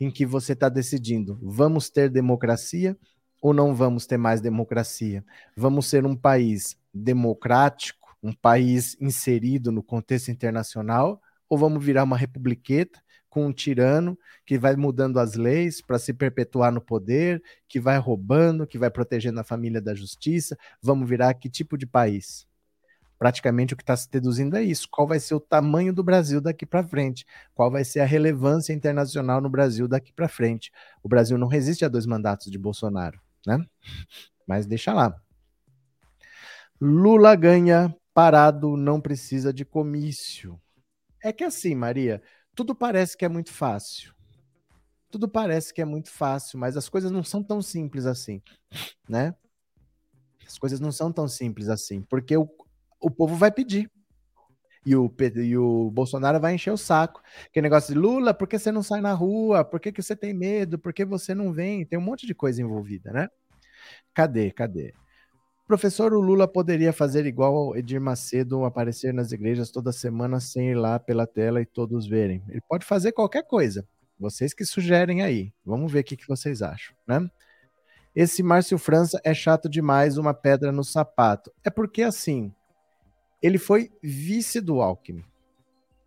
em 0.00 0.10
que 0.10 0.24
você 0.24 0.54
está 0.54 0.68
decidindo: 0.68 1.38
vamos 1.42 1.90
ter 1.90 2.08
democracia 2.08 2.96
ou 3.40 3.52
não 3.52 3.74
vamos 3.74 4.06
ter 4.06 4.16
mais 4.16 4.40
democracia? 4.40 5.24
Vamos 5.56 5.86
ser 5.86 6.06
um 6.06 6.16
país 6.16 6.76
democrático, 6.94 8.16
um 8.22 8.32
país 8.32 8.96
inserido 9.00 9.70
no 9.70 9.82
contexto 9.82 10.30
internacional, 10.30 11.20
ou 11.48 11.58
vamos 11.58 11.84
virar 11.84 12.04
uma 12.04 12.16
republiqueta 12.16 12.98
com 13.32 13.46
um 13.46 13.52
tirano 13.52 14.18
que 14.44 14.58
vai 14.58 14.76
mudando 14.76 15.18
as 15.18 15.36
leis 15.36 15.80
para 15.80 15.98
se 15.98 16.12
perpetuar 16.12 16.70
no 16.70 16.82
poder, 16.82 17.42
que 17.66 17.80
vai 17.80 17.96
roubando, 17.96 18.66
que 18.66 18.76
vai 18.76 18.90
protegendo 18.90 19.40
a 19.40 19.44
família 19.44 19.80
da 19.80 19.94
justiça. 19.94 20.54
Vamos 20.82 21.08
virar 21.08 21.32
que 21.32 21.48
tipo 21.48 21.78
de 21.78 21.86
país? 21.86 22.46
Praticamente 23.18 23.72
o 23.72 23.76
que 23.76 23.82
está 23.82 23.96
se 23.96 24.10
deduzindo 24.10 24.54
é 24.54 24.62
isso. 24.62 24.86
Qual 24.90 25.08
vai 25.08 25.18
ser 25.18 25.34
o 25.34 25.40
tamanho 25.40 25.94
do 25.94 26.04
Brasil 26.04 26.42
daqui 26.42 26.66
para 26.66 26.86
frente? 26.86 27.24
Qual 27.54 27.70
vai 27.70 27.84
ser 27.84 28.00
a 28.00 28.04
relevância 28.04 28.74
internacional 28.74 29.40
no 29.40 29.48
Brasil 29.48 29.88
daqui 29.88 30.12
para 30.12 30.28
frente? 30.28 30.70
O 31.02 31.08
Brasil 31.08 31.38
não 31.38 31.48
resiste 31.48 31.86
a 31.86 31.88
dois 31.88 32.04
mandatos 32.04 32.50
de 32.50 32.58
Bolsonaro, 32.58 33.18
né? 33.46 33.64
Mas 34.46 34.66
deixa 34.66 34.92
lá. 34.92 35.16
Lula 36.78 37.34
ganha 37.34 37.96
parado, 38.12 38.76
não 38.76 39.00
precisa 39.00 39.54
de 39.54 39.64
comício. 39.64 40.60
É 41.24 41.32
que 41.32 41.44
assim, 41.44 41.74
Maria, 41.74 42.20
tudo 42.54 42.74
parece 42.74 43.16
que 43.16 43.24
é 43.24 43.28
muito 43.28 43.52
fácil. 43.52 44.14
Tudo 45.10 45.28
parece 45.28 45.74
que 45.74 45.82
é 45.82 45.84
muito 45.84 46.10
fácil, 46.10 46.58
mas 46.58 46.76
as 46.76 46.88
coisas 46.88 47.10
não 47.10 47.22
são 47.22 47.42
tão 47.42 47.60
simples 47.60 48.06
assim, 48.06 48.42
né? 49.08 49.34
As 50.46 50.58
coisas 50.58 50.80
não 50.80 50.90
são 50.90 51.12
tão 51.12 51.28
simples 51.28 51.68
assim, 51.68 52.02
porque 52.02 52.36
o, 52.36 52.48
o 53.00 53.10
povo 53.10 53.36
vai 53.36 53.50
pedir. 53.50 53.90
E 54.84 54.96
o, 54.96 55.14
e 55.36 55.56
o 55.56 55.90
Bolsonaro 55.92 56.40
vai 56.40 56.54
encher 56.54 56.72
o 56.72 56.76
saco. 56.76 57.22
Que 57.52 57.62
negócio 57.62 57.94
de 57.94 58.00
Lula, 58.00 58.34
por 58.34 58.48
que 58.48 58.58
você 58.58 58.72
não 58.72 58.82
sai 58.82 59.00
na 59.00 59.12
rua? 59.12 59.64
Por 59.64 59.78
que, 59.78 59.92
que 59.92 60.02
você 60.02 60.16
tem 60.16 60.34
medo? 60.34 60.78
Por 60.78 60.92
que 60.92 61.04
você 61.04 61.34
não 61.34 61.52
vem? 61.52 61.86
Tem 61.86 61.98
um 61.98 62.02
monte 62.02 62.26
de 62.26 62.34
coisa 62.34 62.60
envolvida, 62.60 63.12
né? 63.12 63.28
Cadê? 64.12 64.50
Cadê? 64.50 64.92
Professor, 65.66 66.12
o 66.12 66.20
Lula 66.20 66.46
poderia 66.48 66.92
fazer 66.92 67.24
igual 67.24 67.76
Edir 67.76 68.00
Macedo, 68.00 68.64
aparecer 68.64 69.14
nas 69.14 69.32
igrejas 69.32 69.70
toda 69.70 69.92
semana 69.92 70.40
sem 70.40 70.70
ir 70.70 70.74
lá 70.74 70.98
pela 70.98 71.26
tela 71.26 71.62
e 71.62 71.66
todos 71.66 72.06
verem. 72.06 72.42
Ele 72.48 72.60
pode 72.60 72.84
fazer 72.84 73.12
qualquer 73.12 73.46
coisa. 73.46 73.86
Vocês 74.18 74.52
que 74.52 74.64
sugerem 74.64 75.22
aí. 75.22 75.52
Vamos 75.64 75.90
ver 75.90 76.00
o 76.00 76.04
que, 76.04 76.16
que 76.16 76.28
vocês 76.28 76.62
acham, 76.62 76.94
né? 77.06 77.28
Esse 78.14 78.42
Márcio 78.42 78.76
França 78.76 79.20
é 79.24 79.32
chato 79.32 79.68
demais, 79.68 80.18
uma 80.18 80.34
pedra 80.34 80.70
no 80.70 80.84
sapato. 80.84 81.50
É 81.64 81.70
porque, 81.70 82.02
assim, 82.02 82.52
ele 83.40 83.56
foi 83.56 83.90
vice 84.02 84.60
do 84.60 84.82
Alckmin. 84.82 85.24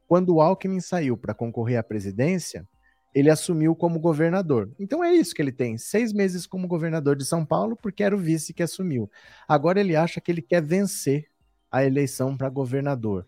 Quando 0.07 0.35
o 0.35 0.41
Alckmin 0.41 0.79
saiu 0.79 1.17
para 1.17 1.33
concorrer 1.33 1.79
à 1.79 1.83
presidência, 1.83 2.67
ele 3.15 3.29
assumiu 3.29 3.73
como 3.73 3.97
governador. 3.97 4.69
Então 4.77 5.01
é 5.01 5.13
isso 5.13 5.33
que 5.33 5.41
ele 5.41 5.53
tem: 5.53 5.77
seis 5.77 6.11
meses 6.11 6.45
como 6.45 6.67
governador 6.67 7.15
de 7.15 7.25
São 7.25 7.45
Paulo, 7.45 7.77
porque 7.77 8.03
era 8.03 8.13
o 8.13 8.19
vice 8.19 8.53
que 8.53 8.61
assumiu. 8.61 9.09
Agora 9.47 9.79
ele 9.79 9.95
acha 9.95 10.19
que 10.19 10.29
ele 10.29 10.41
quer 10.41 10.61
vencer 10.61 11.25
a 11.71 11.85
eleição 11.85 12.35
para 12.35 12.49
governador. 12.49 13.25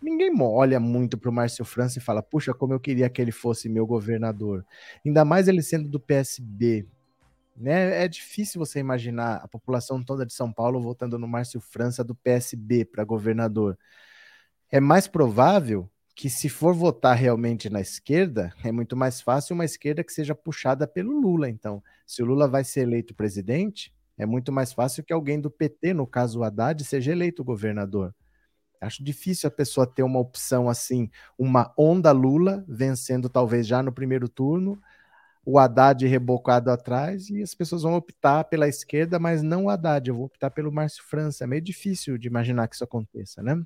Ninguém 0.00 0.30
olha 0.40 0.78
muito 0.78 1.16
para 1.16 1.30
o 1.30 1.32
Márcio 1.32 1.64
França 1.64 1.98
e 1.98 2.02
fala: 2.02 2.22
puxa, 2.22 2.52
como 2.52 2.74
eu 2.74 2.80
queria 2.80 3.08
que 3.08 3.22
ele 3.22 3.32
fosse 3.32 3.66
meu 3.66 3.86
governador. 3.86 4.66
Ainda 5.06 5.24
mais 5.24 5.48
ele 5.48 5.62
sendo 5.62 5.88
do 5.88 5.98
PSB. 5.98 6.86
Né? 7.56 8.04
É 8.04 8.08
difícil 8.08 8.58
você 8.58 8.78
imaginar 8.78 9.36
a 9.36 9.48
população 9.48 10.02
toda 10.02 10.26
de 10.26 10.32
São 10.34 10.52
Paulo 10.52 10.80
votando 10.80 11.18
no 11.18 11.28
Márcio 11.28 11.60
França 11.60 12.04
do 12.04 12.14
PSB 12.14 12.84
para 12.84 13.04
governador. 13.04 13.78
É 14.70 14.80
mais 14.80 15.06
provável 15.06 15.88
que 16.14 16.28
se 16.28 16.48
for 16.48 16.74
votar 16.74 17.16
realmente 17.16 17.70
na 17.70 17.80
esquerda, 17.80 18.52
é 18.64 18.70
muito 18.70 18.96
mais 18.96 19.20
fácil 19.20 19.54
uma 19.54 19.64
esquerda 19.64 20.04
que 20.04 20.12
seja 20.12 20.34
puxada 20.34 20.86
pelo 20.86 21.18
Lula. 21.18 21.48
Então, 21.48 21.82
se 22.06 22.22
o 22.22 22.26
Lula 22.26 22.46
vai 22.46 22.64
ser 22.64 22.80
eleito 22.80 23.14
presidente, 23.14 23.92
é 24.18 24.26
muito 24.26 24.52
mais 24.52 24.72
fácil 24.72 25.02
que 25.02 25.12
alguém 25.12 25.40
do 25.40 25.50
PT, 25.50 25.94
no 25.94 26.06
caso 26.06 26.40
o 26.40 26.44
Haddad, 26.44 26.84
seja 26.84 27.12
eleito 27.12 27.42
governador. 27.42 28.14
Acho 28.80 29.02
difícil 29.02 29.48
a 29.48 29.50
pessoa 29.50 29.86
ter 29.86 30.02
uma 30.02 30.18
opção 30.18 30.68
assim, 30.68 31.08
uma 31.38 31.72
onda 31.78 32.10
Lula 32.10 32.64
vencendo 32.68 33.28
talvez 33.28 33.66
já 33.66 33.82
no 33.82 33.92
primeiro 33.92 34.28
turno, 34.28 34.80
o 35.44 35.58
Haddad 35.58 36.06
rebocado 36.06 36.70
atrás 36.70 37.30
e 37.30 37.42
as 37.42 37.54
pessoas 37.54 37.82
vão 37.82 37.94
optar 37.94 38.44
pela 38.44 38.68
esquerda, 38.68 39.18
mas 39.18 39.42
não 39.42 39.64
o 39.64 39.70
Haddad, 39.70 40.08
eu 40.08 40.14
vou 40.14 40.26
optar 40.26 40.50
pelo 40.50 40.72
Márcio 40.72 41.02
França. 41.04 41.44
É 41.44 41.46
meio 41.46 41.62
difícil 41.62 42.18
de 42.18 42.28
imaginar 42.28 42.68
que 42.68 42.74
isso 42.74 42.84
aconteça, 42.84 43.42
né? 43.42 43.60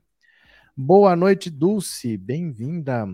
Boa 0.79 1.17
noite, 1.17 1.49
Dulce. 1.49 2.19
Bem-vinda. 2.19 3.07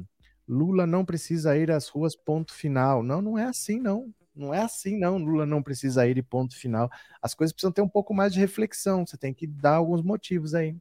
Lula 0.49 0.85
não 0.85 1.05
precisa 1.05 1.57
ir 1.57 1.71
às 1.71 1.89
ruas, 1.89 2.17
ponto 2.17 2.53
final. 2.53 3.05
Não, 3.05 3.23
não 3.23 3.39
é 3.39 3.45
assim, 3.45 3.79
não. 3.79 4.13
Não 4.35 4.53
é 4.53 4.59
assim, 4.61 4.99
não. 4.99 5.17
Lula 5.17 5.47
não 5.47 5.63
precisa 5.63 6.05
ir 6.09 6.19
e 6.19 6.23
ponto 6.23 6.57
final. 6.57 6.91
As 7.23 7.35
coisas 7.35 7.53
precisam 7.53 7.71
ter 7.71 7.81
um 7.81 7.89
pouco 7.89 8.13
mais 8.13 8.33
de 8.33 8.41
reflexão. 8.41 9.07
Você 9.07 9.17
tem 9.17 9.33
que 9.33 9.47
dar 9.47 9.77
alguns 9.77 10.03
motivos 10.03 10.55
aí. 10.55 10.77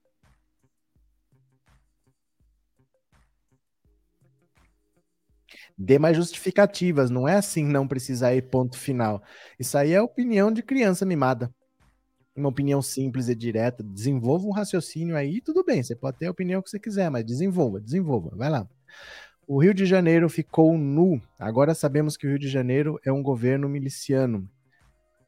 Dê 5.77 5.99
mais 5.99 6.17
justificativas, 6.17 7.11
não 7.11 7.27
é 7.27 7.35
assim, 7.35 7.63
não 7.63 7.87
precisa 7.87 8.33
ir 8.33 8.49
ponto 8.49 8.75
final. 8.77 9.21
Isso 9.59 9.77
aí 9.77 9.91
é 9.93 10.01
opinião 10.01 10.51
de 10.51 10.63
criança 10.63 11.05
mimada. 11.05 11.53
Uma 12.35 12.49
opinião 12.49 12.81
simples 12.81 13.27
e 13.27 13.35
direta. 13.35 13.83
Desenvolva 13.83 14.47
um 14.47 14.51
raciocínio 14.51 15.15
aí, 15.15 15.41
tudo 15.41 15.63
bem. 15.63 15.83
Você 15.83 15.95
pode 15.95 16.17
ter 16.17 16.27
a 16.27 16.31
opinião 16.31 16.61
que 16.61 16.69
você 16.69 16.79
quiser, 16.79 17.09
mas 17.09 17.25
desenvolva, 17.25 17.79
desenvolva. 17.79 18.31
Vai 18.35 18.49
lá. 18.49 18.67
O 19.47 19.61
Rio 19.61 19.73
de 19.73 19.85
Janeiro 19.85 20.29
ficou 20.29 20.77
nu. 20.77 21.21
Agora 21.37 21.73
sabemos 21.73 22.15
que 22.15 22.25
o 22.25 22.29
Rio 22.29 22.39
de 22.39 22.47
Janeiro 22.47 22.99
é 23.03 23.11
um 23.11 23.21
governo 23.21 23.67
miliciano. 23.67 24.49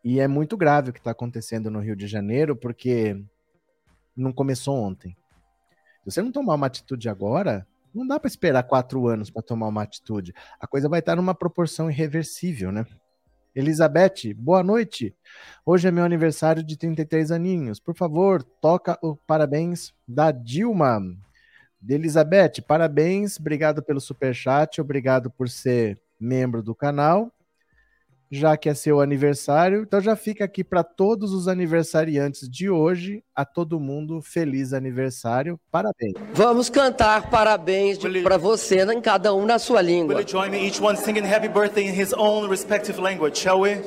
E 0.04 0.20
é 0.20 0.28
muito 0.28 0.56
grave 0.56 0.89
o 0.89 0.94
que 0.94 1.00
está 1.00 1.12
acontecendo 1.12 1.70
no 1.70 1.80
Rio 1.80 1.96
de 1.96 2.08
Janeiro, 2.08 2.56
porque 2.56 3.22
não 4.16 4.32
começou 4.32 4.76
ontem. 4.76 5.16
Se 6.04 6.12
você 6.12 6.22
não 6.22 6.32
tomar 6.32 6.56
uma 6.56 6.68
atitude 6.68 7.10
agora, 7.10 7.66
não 7.94 8.08
dá 8.08 8.20
para 8.20 8.28
esperar 8.28 8.63
quatro 8.63 9.08
anos 9.08 9.30
para 9.30 9.42
tomar 9.42 9.68
uma 9.68 9.84
atitude. 9.84 10.34
A 10.60 10.68
coisa 10.68 10.89
vai 10.89 11.00
estar 11.00 11.16
numa 11.16 11.36
proporção 11.36 11.89
irreversível, 11.89 12.72
né? 12.72 12.86
Elizabeth, 13.56 14.34
boa 14.36 14.63
noite. 14.63 15.16
Hoje 15.66 15.88
é 15.88 15.92
meu 15.92 16.04
aniversário 16.04 16.63
de 16.63 16.76
33 16.76 17.32
aninhos. 17.32 17.80
Por 17.80 17.96
favor, 17.96 18.42
toca 18.44 18.98
o 19.02 19.16
parabéns 19.16 19.94
da 20.08 20.32
Dilma. 20.32 21.02
Elizabeth, 21.88 22.62
parabéns. 22.68 23.39
Obrigado 23.39 23.84
pelo 23.84 24.02
super 24.02 24.34
chat, 24.34 24.82
obrigado 24.82 25.30
por 25.30 25.50
ser 25.50 26.02
membro 26.20 26.63
do 26.63 26.74
canal 26.74 27.32
já 28.34 28.58
que 28.58 28.67
é 28.67 28.74
seu 28.74 29.00
aniversário. 29.00 29.84
Então 29.84 30.02
já 30.02 30.15
fica 30.15 30.43
aqui 30.46 30.63
para 30.63 30.84
todos 30.84 31.34
os 31.34 31.48
aniversariantes 31.48 32.50
de 32.50 32.69
hoje, 32.69 33.24
a 33.36 33.46
todo 33.46 33.80
mundo 33.80 34.22
feliz 34.22 34.74
aniversário. 34.74 35.60
Parabéns. 35.72 36.13
Vamos 36.34 36.69
cantar 36.69 37.30
parabéns 37.30 38.00
para 38.24 38.38
você 38.38 38.82
em 38.91 39.02
cada 39.02 39.34
um 39.34 39.46
na 39.46 39.60
sua 39.60 39.82
língua. 39.82 40.15
Will 40.15 40.24
you 40.24 40.30
join 40.30 40.50
me 40.50 40.65
each 40.65 40.82
one 40.82 40.98
singing 40.98 41.26
happy 41.26 41.48
birthday 41.48 41.88
in 41.88 41.93
his 41.93 42.13
own 42.13 42.50
respective 42.50 43.00
language, 43.00 43.38
shall 43.38 43.62
we? 43.62 43.78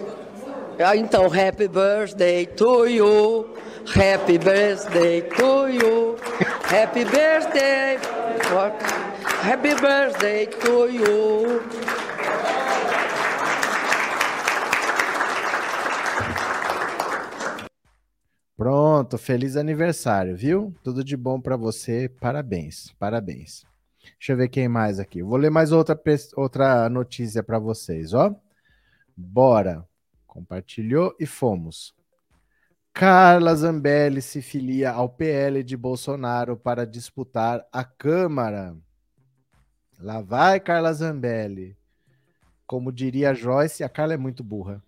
Ah, 0.78 0.94
então, 0.94 1.26
happy 1.28 1.68
birthday 1.68 2.44
to 2.44 2.86
you. 2.86 3.46
Happy 3.86 4.36
birthday 4.36 5.22
to 5.22 5.68
you. 5.68 6.16
Happy 6.64 7.04
birthday. 7.04 7.98
Happy 9.40 9.74
birthday 9.74 10.46
to 10.46 10.88
you. 10.90 11.95
Pronto, 18.56 19.18
feliz 19.18 19.54
aniversário, 19.54 20.34
viu? 20.34 20.74
Tudo 20.82 21.04
de 21.04 21.14
bom 21.14 21.38
para 21.38 21.56
você, 21.56 22.08
parabéns, 22.08 22.90
parabéns. 22.98 23.66
Deixa 24.18 24.32
eu 24.32 24.36
ver 24.36 24.48
quem 24.48 24.66
mais 24.66 24.98
aqui. 24.98 25.22
Vou 25.22 25.36
ler 25.36 25.50
mais 25.50 25.72
outra, 25.72 26.00
outra 26.36 26.88
notícia 26.88 27.42
para 27.42 27.58
vocês, 27.58 28.14
ó. 28.14 28.34
Bora. 29.14 29.86
Compartilhou 30.26 31.14
e 31.20 31.26
fomos. 31.26 31.94
Carla 32.94 33.54
Zambelli 33.54 34.22
se 34.22 34.40
filia 34.40 34.90
ao 34.90 35.08
PL 35.10 35.62
de 35.62 35.76
Bolsonaro 35.76 36.56
para 36.56 36.86
disputar 36.86 37.66
a 37.70 37.84
Câmara. 37.84 38.74
Lá 39.98 40.22
vai 40.22 40.60
Carla 40.60 40.94
Zambelli. 40.94 41.76
Como 42.66 42.90
diria 42.90 43.34
Joyce, 43.34 43.84
a 43.84 43.88
Carla 43.88 44.14
é 44.14 44.16
muito 44.16 44.42
burra. 44.42 44.82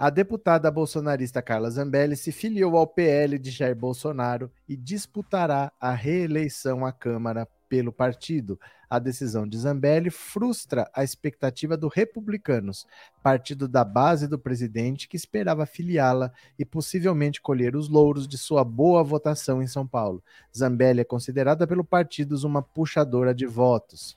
A 0.00 0.10
deputada 0.10 0.70
bolsonarista 0.70 1.42
Carla 1.42 1.68
Zambelli 1.68 2.14
se 2.14 2.30
filiou 2.30 2.76
ao 2.76 2.86
PL 2.86 3.36
de 3.36 3.50
Jair 3.50 3.74
Bolsonaro 3.74 4.48
e 4.68 4.76
disputará 4.76 5.72
a 5.80 5.90
reeleição 5.90 6.86
à 6.86 6.92
Câmara 6.92 7.48
pelo 7.68 7.92
partido. 7.92 8.60
A 8.88 9.00
decisão 9.00 9.44
de 9.44 9.58
Zambelli 9.58 10.08
frustra 10.08 10.88
a 10.94 11.02
expectativa 11.02 11.76
do 11.76 11.88
Republicanos, 11.88 12.86
partido 13.24 13.66
da 13.66 13.82
base 13.82 14.28
do 14.28 14.38
presidente 14.38 15.08
que 15.08 15.16
esperava 15.16 15.66
filiá-la 15.66 16.30
e 16.56 16.64
possivelmente 16.64 17.42
colher 17.42 17.74
os 17.74 17.88
louros 17.88 18.28
de 18.28 18.38
sua 18.38 18.62
boa 18.62 19.02
votação 19.02 19.60
em 19.60 19.66
São 19.66 19.84
Paulo. 19.84 20.22
Zambelli 20.56 21.00
é 21.00 21.04
considerada 21.04 21.66
pelo 21.66 21.82
partido 21.82 22.36
uma 22.46 22.62
puxadora 22.62 23.34
de 23.34 23.46
votos. 23.46 24.16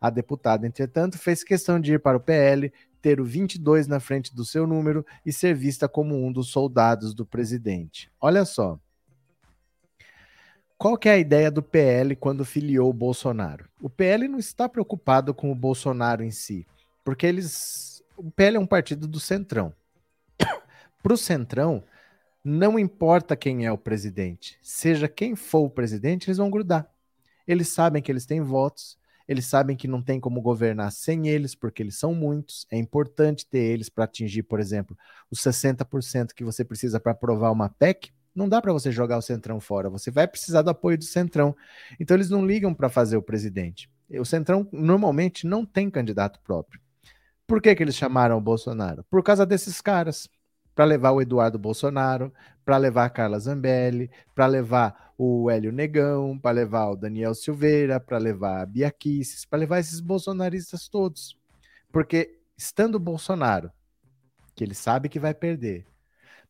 A 0.00 0.10
deputada, 0.10 0.66
entretanto, 0.66 1.18
fez 1.18 1.44
questão 1.44 1.80
de 1.80 1.94
ir 1.94 2.00
para 2.00 2.16
o 2.16 2.20
PL 2.20 2.72
ter 3.08 3.22
o 3.22 3.24
22 3.24 3.86
na 3.86 4.00
frente 4.00 4.36
do 4.36 4.44
seu 4.44 4.66
número 4.66 5.04
e 5.24 5.32
ser 5.32 5.54
vista 5.54 5.88
como 5.88 6.14
um 6.14 6.30
dos 6.30 6.50
soldados 6.50 7.14
do 7.14 7.24
presidente. 7.24 8.12
Olha 8.20 8.44
só. 8.44 8.78
Qual 10.76 10.98
que 10.98 11.08
é 11.08 11.12
a 11.12 11.18
ideia 11.18 11.50
do 11.50 11.62
PL 11.62 12.14
quando 12.14 12.44
filiou 12.44 12.90
o 12.90 12.92
Bolsonaro? 12.92 13.66
O 13.80 13.88
PL 13.88 14.28
não 14.28 14.38
está 14.38 14.68
preocupado 14.68 15.32
com 15.32 15.50
o 15.50 15.54
Bolsonaro 15.54 16.22
em 16.22 16.30
si, 16.30 16.66
porque 17.02 17.26
eles, 17.26 18.04
o 18.14 18.30
PL 18.30 18.58
é 18.58 18.60
um 18.60 18.66
partido 18.66 19.08
do 19.08 19.18
Centrão. 19.18 19.72
Para 21.02 21.14
o 21.14 21.16
Centrão, 21.16 21.82
não 22.44 22.78
importa 22.78 23.34
quem 23.34 23.64
é 23.64 23.72
o 23.72 23.78
presidente, 23.78 24.58
seja 24.60 25.08
quem 25.08 25.34
for 25.34 25.60
o 25.60 25.70
presidente, 25.70 26.28
eles 26.28 26.36
vão 26.36 26.50
grudar. 26.50 26.86
Eles 27.46 27.68
sabem 27.68 28.02
que 28.02 28.12
eles 28.12 28.26
têm 28.26 28.42
votos, 28.42 28.98
eles 29.28 29.44
sabem 29.44 29.76
que 29.76 29.86
não 29.86 30.00
tem 30.00 30.18
como 30.18 30.40
governar 30.40 30.90
sem 30.90 31.28
eles, 31.28 31.54
porque 31.54 31.82
eles 31.82 31.98
são 31.98 32.14
muitos. 32.14 32.66
É 32.70 32.78
importante 32.78 33.46
ter 33.46 33.58
eles 33.58 33.90
para 33.90 34.04
atingir, 34.04 34.42
por 34.44 34.58
exemplo, 34.58 34.96
os 35.30 35.40
60% 35.40 36.32
que 36.34 36.42
você 36.42 36.64
precisa 36.64 36.98
para 36.98 37.12
aprovar 37.12 37.52
uma 37.52 37.68
PEC. 37.68 38.10
Não 38.34 38.48
dá 38.48 38.62
para 38.62 38.72
você 38.72 38.90
jogar 38.90 39.18
o 39.18 39.22
Centrão 39.22 39.60
fora, 39.60 39.90
você 39.90 40.10
vai 40.10 40.26
precisar 40.26 40.62
do 40.62 40.70
apoio 40.70 40.96
do 40.96 41.04
Centrão. 41.04 41.54
Então 42.00 42.16
eles 42.16 42.30
não 42.30 42.46
ligam 42.46 42.72
para 42.72 42.88
fazer 42.88 43.18
o 43.18 43.22
presidente. 43.22 43.90
O 44.18 44.24
Centrão 44.24 44.66
normalmente 44.72 45.46
não 45.46 45.66
tem 45.66 45.90
candidato 45.90 46.40
próprio. 46.40 46.80
Por 47.46 47.60
que, 47.60 47.74
que 47.74 47.82
eles 47.82 47.96
chamaram 47.96 48.38
o 48.38 48.40
Bolsonaro? 48.40 49.04
Por 49.10 49.22
causa 49.22 49.44
desses 49.44 49.80
caras 49.80 50.28
para 50.78 50.84
levar 50.84 51.10
o 51.10 51.20
Eduardo 51.20 51.58
Bolsonaro, 51.58 52.32
para 52.64 52.76
levar 52.76 53.06
a 53.06 53.10
Carla 53.10 53.40
Zambelli, 53.40 54.08
para 54.32 54.46
levar 54.46 55.12
o 55.18 55.50
Hélio 55.50 55.72
Negão, 55.72 56.38
para 56.38 56.52
levar 56.52 56.90
o 56.90 56.96
Daniel 56.96 57.34
Silveira, 57.34 57.98
para 57.98 58.16
levar 58.16 58.60
a 58.60 58.66
Bia 58.66 58.88
Kicis, 58.88 59.44
para 59.44 59.58
levar 59.58 59.80
esses 59.80 59.98
bolsonaristas 59.98 60.86
todos. 60.86 61.36
Porque 61.90 62.38
estando 62.56 62.94
o 62.94 63.00
Bolsonaro, 63.00 63.72
que 64.54 64.62
ele 64.62 64.72
sabe 64.72 65.08
que 65.08 65.18
vai 65.18 65.34
perder, 65.34 65.84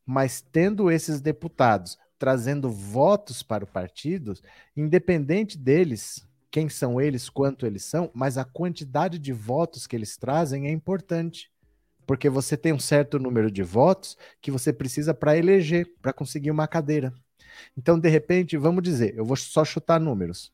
mas 0.05 0.43
tendo 0.43 0.91
esses 0.91 1.23
deputados 1.23 1.99
trazendo 2.19 2.71
votos 2.71 3.43
para 3.43 3.65
o 3.65 3.67
partido, 3.67 4.35
independente 4.77 5.57
deles, 5.57 6.29
quem 6.51 6.69
são 6.69 7.01
eles, 7.01 7.31
quanto 7.31 7.65
eles 7.65 7.87
são, 7.87 8.11
mas 8.13 8.37
a 8.37 8.45
quantidade 8.45 9.19
de 9.19 9.33
votos 9.33 9.87
que 9.87 9.97
eles 9.97 10.19
trazem 10.19 10.67
é 10.67 10.71
importante 10.71 11.51
porque 12.09 12.31
você 12.31 12.57
tem 12.57 12.73
um 12.73 12.79
certo 12.79 13.19
número 13.19 13.51
de 13.51 13.63
votos 13.63 14.17
que 14.41 14.51
você 14.51 14.73
precisa 14.73 15.13
para 15.13 15.37
eleger, 15.37 15.87
para 16.01 16.11
conseguir 16.11 16.51
uma 16.51 16.67
cadeira. 16.67 17.13
Então, 17.77 18.01
de 18.01 18.09
repente, 18.09 18.57
vamos 18.57 18.83
dizer, 18.83 19.15
eu 19.15 19.27
vou 19.27 19.37
só 19.37 19.63
chutar 19.63 20.01
números. 20.01 20.51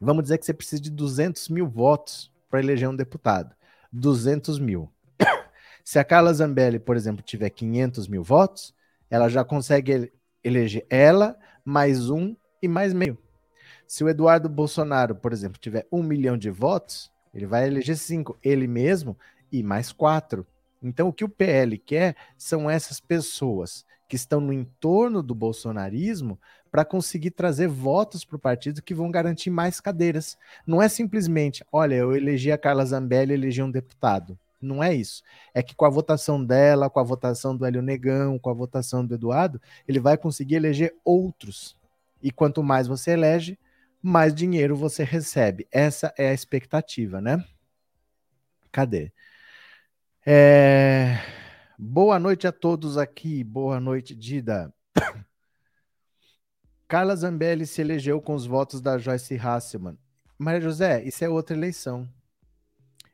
Vamos 0.00 0.24
dizer 0.24 0.38
que 0.38 0.44
você 0.44 0.52
precisa 0.52 0.82
de 0.82 0.90
200 0.90 1.50
mil 1.50 1.68
votos 1.68 2.32
para 2.50 2.58
eleger 2.58 2.88
um 2.88 2.96
deputado. 2.96 3.54
200 3.92 4.58
mil. 4.58 4.90
Se 5.84 6.00
a 6.00 6.04
Carla 6.04 6.34
Zambelli, 6.34 6.80
por 6.80 6.96
exemplo, 6.96 7.22
tiver 7.22 7.50
500 7.50 8.08
mil 8.08 8.24
votos, 8.24 8.74
ela 9.08 9.28
já 9.28 9.44
consegue 9.44 10.12
eleger 10.42 10.84
ela, 10.90 11.38
mais 11.64 12.10
um 12.10 12.34
e 12.60 12.66
mais 12.66 12.92
meio. 12.92 13.16
Se 13.86 14.02
o 14.02 14.08
Eduardo 14.08 14.48
Bolsonaro, 14.48 15.14
por 15.14 15.32
exemplo, 15.32 15.60
tiver 15.60 15.86
um 15.92 16.02
milhão 16.02 16.36
de 16.36 16.50
votos, 16.50 17.08
ele 17.32 17.46
vai 17.46 17.68
eleger 17.68 17.96
cinco, 17.96 18.36
ele 18.42 18.66
mesmo 18.66 19.16
e 19.52 19.62
mais 19.62 19.92
quatro. 19.92 20.44
Então, 20.82 21.08
o 21.08 21.12
que 21.12 21.24
o 21.24 21.28
PL 21.28 21.78
quer 21.78 22.16
são 22.36 22.68
essas 22.68 23.00
pessoas 23.00 23.84
que 24.08 24.16
estão 24.16 24.40
no 24.40 24.52
entorno 24.52 25.22
do 25.22 25.34
bolsonarismo 25.34 26.38
para 26.70 26.84
conseguir 26.84 27.30
trazer 27.30 27.68
votos 27.68 28.24
para 28.24 28.36
o 28.36 28.40
partido 28.40 28.82
que 28.82 28.94
vão 28.94 29.10
garantir 29.10 29.50
mais 29.50 29.80
cadeiras. 29.80 30.36
Não 30.66 30.80
é 30.80 30.88
simplesmente, 30.88 31.64
olha, 31.72 31.94
eu 31.94 32.14
elegi 32.14 32.52
a 32.52 32.58
Carla 32.58 32.84
Zambelli, 32.84 33.34
elegi 33.34 33.62
um 33.62 33.70
deputado. 33.70 34.38
Não 34.60 34.82
é 34.82 34.94
isso. 34.94 35.22
É 35.54 35.62
que 35.62 35.74
com 35.74 35.84
a 35.84 35.90
votação 35.90 36.44
dela, 36.44 36.90
com 36.90 37.00
a 37.00 37.02
votação 37.04 37.56
do 37.56 37.64
Hélio 37.64 37.82
Negão, 37.82 38.38
com 38.38 38.50
a 38.50 38.54
votação 38.54 39.04
do 39.04 39.14
Eduardo, 39.14 39.60
ele 39.86 40.00
vai 40.00 40.16
conseguir 40.16 40.56
eleger 40.56 40.94
outros. 41.04 41.76
E 42.22 42.30
quanto 42.30 42.62
mais 42.62 42.86
você 42.86 43.12
elege, 43.12 43.58
mais 44.02 44.34
dinheiro 44.34 44.76
você 44.76 45.04
recebe. 45.04 45.66
Essa 45.70 46.12
é 46.16 46.28
a 46.30 46.34
expectativa, 46.34 47.20
né? 47.20 47.44
Cadê? 48.72 49.12
É... 50.28 51.20
Boa 51.78 52.18
noite 52.18 52.48
a 52.48 52.52
todos 52.52 52.98
aqui. 52.98 53.44
Boa 53.44 53.78
noite, 53.78 54.12
Dida. 54.12 54.74
Carla 56.88 57.14
Zambelli 57.14 57.64
se 57.64 57.80
elegeu 57.80 58.20
com 58.20 58.34
os 58.34 58.44
votos 58.44 58.80
da 58.80 58.98
Joyce 58.98 59.36
Hasselman. 59.36 59.96
Maria 60.36 60.60
José, 60.60 61.04
isso 61.04 61.24
é 61.24 61.28
outra 61.28 61.56
eleição. 61.56 62.08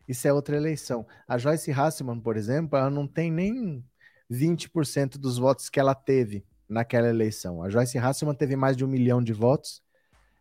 Isso 0.08 0.26
é 0.26 0.32
outra 0.32 0.56
eleição. 0.56 1.06
A 1.28 1.36
Joyce 1.36 1.70
Hasselman, 1.70 2.18
por 2.18 2.34
exemplo, 2.34 2.78
ela 2.78 2.88
não 2.88 3.06
tem 3.06 3.30
nem 3.30 3.84
20% 4.30 5.18
dos 5.18 5.36
votos 5.36 5.68
que 5.68 5.78
ela 5.78 5.94
teve 5.94 6.46
naquela 6.66 7.08
eleição. 7.10 7.62
A 7.62 7.68
Joyce 7.68 7.98
Hasselman 7.98 8.34
teve 8.34 8.56
mais 8.56 8.74
de 8.74 8.86
um 8.86 8.88
milhão 8.88 9.22
de 9.22 9.34
votos. 9.34 9.82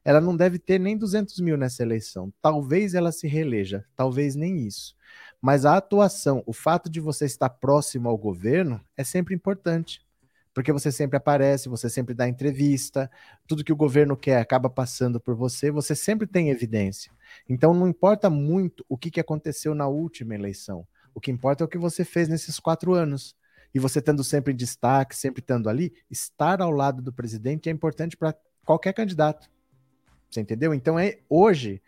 ela 0.05 0.21
não 0.21 0.37
deve 0.37 0.57
ter 0.57 0.79
nem 0.79 0.97
200 0.97 1.37
mil 1.41 1.57
nessa 1.57 1.83
eleição. 1.83 2.33
Talvez 2.41 2.93
ela 2.93 3.11
se 3.11 3.27
reeleja, 3.27 3.85
talvez 3.93 4.35
nem 4.35 4.65
isso. 4.65 4.95
Mas 5.41 5.65
a 5.65 5.75
atuação, 5.75 6.43
o 6.45 6.53
fato 6.53 6.89
de 6.89 6.99
você 6.99 7.25
estar 7.25 7.49
próximo 7.49 8.07
ao 8.07 8.17
governo 8.17 8.79
é 8.95 9.03
sempre 9.03 9.33
importante. 9.33 10.05
Porque 10.53 10.71
você 10.71 10.91
sempre 10.91 11.17
aparece, 11.17 11.69
você 11.69 11.89
sempre 11.89 12.13
dá 12.13 12.27
entrevista, 12.27 13.09
tudo 13.47 13.63
que 13.63 13.71
o 13.71 13.75
governo 13.75 14.17
quer 14.17 14.37
acaba 14.37 14.69
passando 14.69 15.19
por 15.19 15.33
você, 15.33 15.71
você 15.71 15.95
sempre 15.95 16.27
tem 16.27 16.49
evidência. 16.49 17.11
Então 17.47 17.73
não 17.73 17.87
importa 17.87 18.29
muito 18.29 18.85
o 18.87 18.97
que, 18.97 19.09
que 19.09 19.19
aconteceu 19.19 19.73
na 19.73 19.87
última 19.87 20.35
eleição. 20.35 20.85
O 21.13 21.21
que 21.21 21.31
importa 21.31 21.63
é 21.63 21.65
o 21.65 21.69
que 21.69 21.77
você 21.77 22.03
fez 22.03 22.27
nesses 22.27 22.59
quatro 22.59 22.93
anos. 22.93 23.35
E 23.73 23.79
você 23.79 23.99
estando 23.99 24.23
sempre 24.23 24.51
em 24.51 24.55
destaque, 24.55 25.15
sempre 25.15 25.39
estando 25.39 25.69
ali, 25.69 25.93
estar 26.09 26.61
ao 26.61 26.71
lado 26.71 27.01
do 27.01 27.13
presidente 27.13 27.69
é 27.69 27.71
importante 27.71 28.17
para 28.17 28.35
qualquer 28.65 28.93
candidato. 28.93 29.49
Você 30.29 30.41
entendeu? 30.41 30.73
Então 30.73 30.99
é 30.99 31.19
hoje 31.29 31.81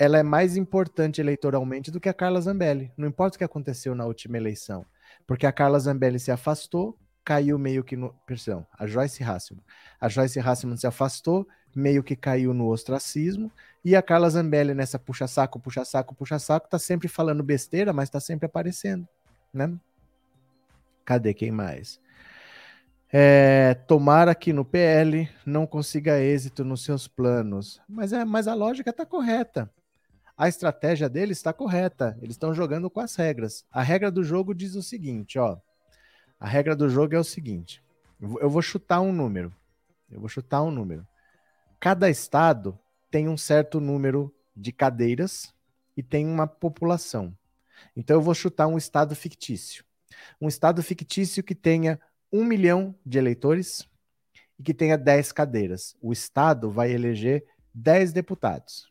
ela 0.00 0.16
é 0.16 0.22
mais 0.22 0.56
importante 0.56 1.20
eleitoralmente 1.20 1.90
do 1.90 2.00
que 2.00 2.08
a 2.08 2.14
Carla 2.14 2.40
Zambelli. 2.40 2.90
Não 2.96 3.06
importa 3.06 3.36
o 3.36 3.38
que 3.38 3.44
aconteceu 3.44 3.94
na 3.94 4.06
última 4.06 4.38
eleição, 4.38 4.86
porque 5.26 5.44
a 5.44 5.52
Carla 5.52 5.78
Zambelli 5.78 6.18
se 6.18 6.30
afastou, 6.30 6.98
caiu 7.22 7.58
meio 7.58 7.84
que 7.84 7.98
no. 7.98 8.14
Perdão, 8.26 8.66
a 8.78 8.86
Joyce 8.86 9.22
Hasselman. 9.22 9.62
A 10.00 10.08
Joyce 10.08 10.40
Hasselman 10.40 10.78
se 10.78 10.86
afastou, 10.86 11.46
meio 11.76 12.02
que 12.02 12.16
caiu 12.16 12.54
no 12.54 12.68
ostracismo, 12.68 13.52
e 13.84 13.94
a 13.94 14.00
Carla 14.00 14.30
Zambelli 14.30 14.72
nessa 14.72 14.98
puxa-saco, 14.98 15.60
puxa-saco, 15.60 16.14
puxa-saco, 16.14 16.66
tá 16.66 16.78
sempre 16.78 17.06
falando 17.06 17.42
besteira, 17.42 17.92
mas 17.92 18.08
tá 18.08 18.20
sempre 18.20 18.46
aparecendo, 18.46 19.06
né? 19.52 19.70
Cadê 21.04 21.34
quem 21.34 21.50
mais? 21.50 22.00
É, 23.12 23.74
tomara 23.86 24.34
que 24.34 24.50
no 24.50 24.64
PL 24.64 25.28
não 25.44 25.66
consiga 25.66 26.18
êxito 26.18 26.64
nos 26.64 26.84
seus 26.84 27.06
planos. 27.06 27.82
Mas, 27.86 28.14
é, 28.14 28.24
mas 28.24 28.48
a 28.48 28.54
lógica 28.54 28.88
está 28.88 29.04
correta. 29.04 29.70
A 30.40 30.48
estratégia 30.48 31.06
deles 31.06 31.36
está 31.36 31.52
correta. 31.52 32.16
Eles 32.22 32.32
estão 32.32 32.54
jogando 32.54 32.88
com 32.88 32.98
as 32.98 33.14
regras. 33.14 33.62
A 33.70 33.82
regra 33.82 34.10
do 34.10 34.24
jogo 34.24 34.54
diz 34.54 34.74
o 34.74 34.82
seguinte, 34.82 35.38
ó. 35.38 35.58
A 36.38 36.48
regra 36.48 36.74
do 36.74 36.88
jogo 36.88 37.14
é 37.14 37.18
o 37.18 37.24
seguinte: 37.24 37.84
eu 38.18 38.48
vou 38.48 38.62
chutar 38.62 39.02
um 39.02 39.12
número. 39.12 39.54
Eu 40.10 40.18
vou 40.18 40.30
chutar 40.30 40.62
um 40.62 40.70
número. 40.70 41.06
Cada 41.78 42.08
estado 42.08 42.78
tem 43.10 43.28
um 43.28 43.36
certo 43.36 43.82
número 43.82 44.34
de 44.56 44.72
cadeiras 44.72 45.54
e 45.94 46.02
tem 46.02 46.26
uma 46.26 46.46
população. 46.46 47.36
Então 47.94 48.16
eu 48.16 48.22
vou 48.22 48.32
chutar 48.32 48.66
um 48.66 48.78
estado 48.78 49.14
fictício. 49.14 49.84
Um 50.40 50.48
estado 50.48 50.82
fictício 50.82 51.44
que 51.44 51.54
tenha 51.54 52.00
um 52.32 52.44
milhão 52.44 52.94
de 53.04 53.18
eleitores 53.18 53.86
e 54.58 54.62
que 54.62 54.72
tenha 54.72 54.96
10 54.96 55.32
cadeiras. 55.32 55.94
O 56.00 56.14
estado 56.14 56.70
vai 56.70 56.90
eleger 56.90 57.44
10 57.74 58.14
deputados. 58.14 58.89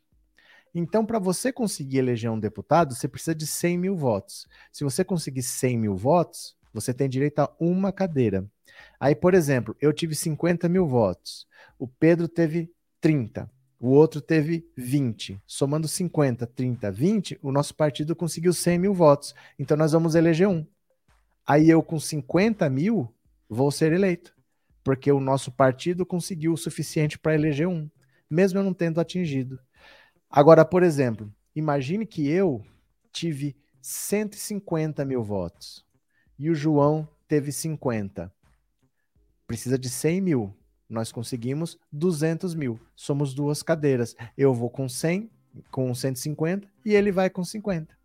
Então, 0.74 1.06
para 1.06 1.20
você 1.20 1.52
conseguir 1.52 1.98
eleger 1.98 2.32
um 2.32 2.40
deputado, 2.40 2.94
você 2.94 3.08
precisa 3.08 3.34
de 3.34 3.48
100 3.48 3.78
mil 3.78 3.96
votos. 3.96 4.48
Se 4.72 4.84
você 4.84 5.04
conseguir 5.04 5.42
100 5.42 5.78
mil 5.78 5.96
votos, 5.96 6.56
você 6.74 6.94
tem 6.94 7.10
direito 7.10 7.40
a 7.40 7.52
uma 7.60 7.92
cadeira. 7.92 8.46
Aí, 9.00 9.16
por 9.16 9.34
exemplo, 9.34 9.76
eu 9.82 9.92
tive 9.92 10.16
50 10.16 10.70
mil 10.70 10.88
votos, 10.88 11.48
o 11.78 11.88
Pedro 11.88 12.28
teve 12.28 12.72
30, 13.02 13.50
o 13.80 13.90
outro 13.90 14.22
teve 14.22 14.68
20. 14.76 15.42
Somando 15.48 15.88
50, 15.88 16.46
30, 16.46 16.92
20, 16.92 17.40
o 17.42 17.52
nosso 17.52 17.74
partido 17.74 18.16
conseguiu 18.16 18.54
100 18.54 18.78
mil 18.78 18.94
votos. 18.94 19.34
Então, 19.58 19.76
nós 19.76 19.92
vamos 19.92 20.16
eleger 20.16 20.48
um. 20.48 20.66
Aí, 21.46 21.70
eu 21.70 21.82
com 21.82 22.00
50 22.00 22.70
mil, 22.70 23.12
vou 23.50 23.72
ser 23.72 23.92
eleito, 23.92 24.36
porque 24.84 25.12
o 25.12 25.20
nosso 25.20 25.52
partido 25.52 26.06
conseguiu 26.06 26.54
o 26.54 26.58
suficiente 26.58 27.18
para 27.18 27.34
eleger 27.34 27.68
um, 27.68 27.90
mesmo 28.30 28.60
eu 28.60 28.64
não 28.64 28.74
tendo 28.74 29.00
atingido. 29.02 29.60
Agora, 30.30 30.64
por 30.64 30.84
exemplo, 30.84 31.34
imagine 31.56 32.06
que 32.06 32.30
eu 32.30 32.64
tive 33.12 33.56
150 33.82 35.04
mil 35.04 35.24
votos 35.24 35.84
e 36.38 36.50
o 36.50 36.56
João 36.56 37.08
teve 37.28 37.52
50. 37.52 38.32
Precisa 39.48 39.78
de 39.78 39.90
100 39.90 40.22
mil. 40.22 40.56
Nós 40.88 41.12
conseguimos 41.12 41.80
200 41.92 42.54
mil. 42.54 42.80
Somos 42.96 43.34
duas 43.34 43.64
cadeiras. 43.64 44.16
Eu 44.38 44.54
vou 44.54 44.70
com 44.70 44.88
100, 44.88 45.30
com 45.72 45.94
150 45.94 46.68
e 46.86 46.94
ele 46.94 47.12
vai 47.12 47.30
com 47.30 47.44
50. 47.44 47.98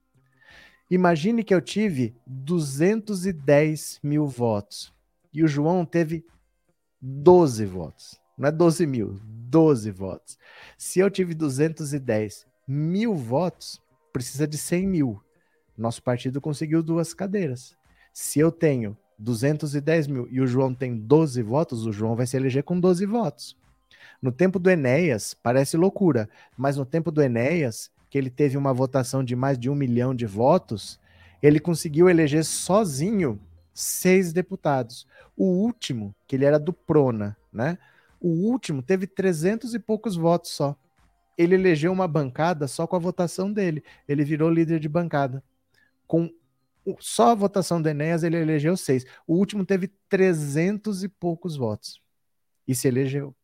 Imagine 0.90 1.44
que 1.44 1.54
eu 1.54 1.60
tive 1.60 2.14
210 2.26 4.00
mil 4.02 4.26
votos 4.26 4.92
e 5.32 5.42
o 5.42 5.48
João 5.48 5.84
teve 5.84 6.24
12 7.00 7.66
votos. 7.66 8.23
Não 8.36 8.48
é 8.48 8.52
12 8.52 8.86
mil, 8.86 9.18
12 9.22 9.90
votos. 9.90 10.38
Se 10.76 10.98
eu 11.00 11.10
tive 11.10 11.34
210 11.34 12.46
mil 12.66 13.14
votos, 13.14 13.80
precisa 14.12 14.46
de 14.46 14.58
100 14.58 14.86
mil. 14.86 15.20
Nosso 15.76 16.02
partido 16.02 16.40
conseguiu 16.40 16.82
duas 16.82 17.14
cadeiras. 17.14 17.76
Se 18.12 18.38
eu 18.38 18.50
tenho 18.50 18.96
210 19.18 20.06
mil 20.06 20.28
e 20.30 20.40
o 20.40 20.46
João 20.46 20.74
tem 20.74 20.96
12 20.96 21.42
votos, 21.42 21.86
o 21.86 21.92
João 21.92 22.16
vai 22.16 22.26
se 22.26 22.36
eleger 22.36 22.62
com 22.62 22.78
12 22.78 23.06
votos. 23.06 23.56
No 24.20 24.32
tempo 24.32 24.58
do 24.58 24.70
Enéas, 24.70 25.34
parece 25.34 25.76
loucura, 25.76 26.28
mas 26.56 26.76
no 26.76 26.84
tempo 26.84 27.10
do 27.10 27.22
Enéas, 27.22 27.90
que 28.08 28.18
ele 28.18 28.30
teve 28.30 28.56
uma 28.56 28.72
votação 28.72 29.24
de 29.24 29.34
mais 29.34 29.58
de 29.58 29.68
um 29.68 29.74
milhão 29.74 30.14
de 30.14 30.26
votos, 30.26 31.00
ele 31.42 31.60
conseguiu 31.60 32.08
eleger 32.08 32.44
sozinho 32.44 33.40
seis 33.72 34.32
deputados. 34.32 35.06
O 35.36 35.44
último, 35.44 36.14
que 36.26 36.36
ele 36.36 36.44
era 36.44 36.58
do 36.58 36.72
Prona, 36.72 37.36
né? 37.52 37.76
O 38.24 38.30
último 38.30 38.82
teve 38.82 39.06
300 39.06 39.74
e 39.74 39.78
poucos 39.78 40.16
votos 40.16 40.52
só. 40.52 40.74
Ele 41.36 41.56
elegeu 41.56 41.92
uma 41.92 42.08
bancada 42.08 42.66
só 42.66 42.86
com 42.86 42.96
a 42.96 42.98
votação 42.98 43.52
dele. 43.52 43.84
Ele 44.08 44.24
virou 44.24 44.48
líder 44.48 44.80
de 44.80 44.88
bancada. 44.88 45.44
Com 46.06 46.32
só 46.98 47.32
a 47.32 47.34
votação 47.34 47.82
do 47.82 47.86
Enéas, 47.86 48.22
ele 48.22 48.38
elegeu 48.38 48.78
seis. 48.78 49.04
O 49.26 49.34
último 49.34 49.66
teve 49.66 49.88
300 50.08 51.04
e 51.04 51.08
poucos 51.10 51.54
votos. 51.54 52.00
E 52.66 52.74
se 52.74 52.88
elegeu. 52.88 53.36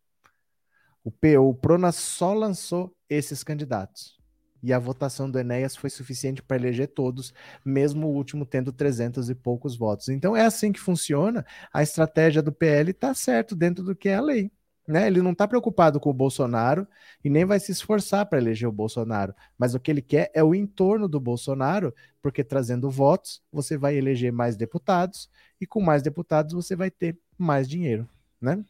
O 1.04 1.10
PO, 1.10 1.50
o 1.50 1.54
Prona 1.54 1.92
só 1.92 2.32
lançou 2.32 2.96
esses 3.06 3.44
candidatos. 3.44 4.18
E 4.62 4.72
a 4.72 4.78
votação 4.78 5.30
do 5.30 5.38
Enéas 5.38 5.76
foi 5.76 5.90
suficiente 5.90 6.42
para 6.42 6.56
eleger 6.56 6.88
todos, 6.88 7.34
mesmo 7.62 8.06
o 8.06 8.14
último 8.14 8.46
tendo 8.46 8.72
300 8.72 9.28
e 9.28 9.34
poucos 9.34 9.76
votos. 9.76 10.08
Então 10.08 10.34
é 10.34 10.46
assim 10.46 10.72
que 10.72 10.80
funciona. 10.80 11.44
A 11.70 11.82
estratégia 11.82 12.40
do 12.40 12.50
PL 12.50 12.92
está 12.92 13.12
certo 13.12 13.54
dentro 13.54 13.84
do 13.84 13.94
que 13.94 14.08
é 14.08 14.14
a 14.14 14.22
lei. 14.22 14.50
Né? 14.90 15.06
Ele 15.06 15.22
não 15.22 15.30
está 15.30 15.46
preocupado 15.46 16.00
com 16.00 16.10
o 16.10 16.12
Bolsonaro 16.12 16.84
e 17.24 17.30
nem 17.30 17.44
vai 17.44 17.60
se 17.60 17.70
esforçar 17.70 18.26
para 18.26 18.38
eleger 18.38 18.68
o 18.68 18.72
Bolsonaro. 18.72 19.32
Mas 19.56 19.72
o 19.72 19.78
que 19.78 19.88
ele 19.88 20.02
quer 20.02 20.32
é 20.34 20.42
o 20.42 20.52
entorno 20.52 21.06
do 21.06 21.20
Bolsonaro, 21.20 21.94
porque 22.20 22.42
trazendo 22.42 22.90
votos, 22.90 23.40
você 23.52 23.78
vai 23.78 23.94
eleger 23.94 24.32
mais 24.32 24.56
deputados, 24.56 25.30
e 25.60 25.66
com 25.66 25.80
mais 25.80 26.02
deputados 26.02 26.52
você 26.52 26.74
vai 26.74 26.90
ter 26.90 27.16
mais 27.38 27.68
dinheiro. 27.68 28.08
Né? 28.40 28.64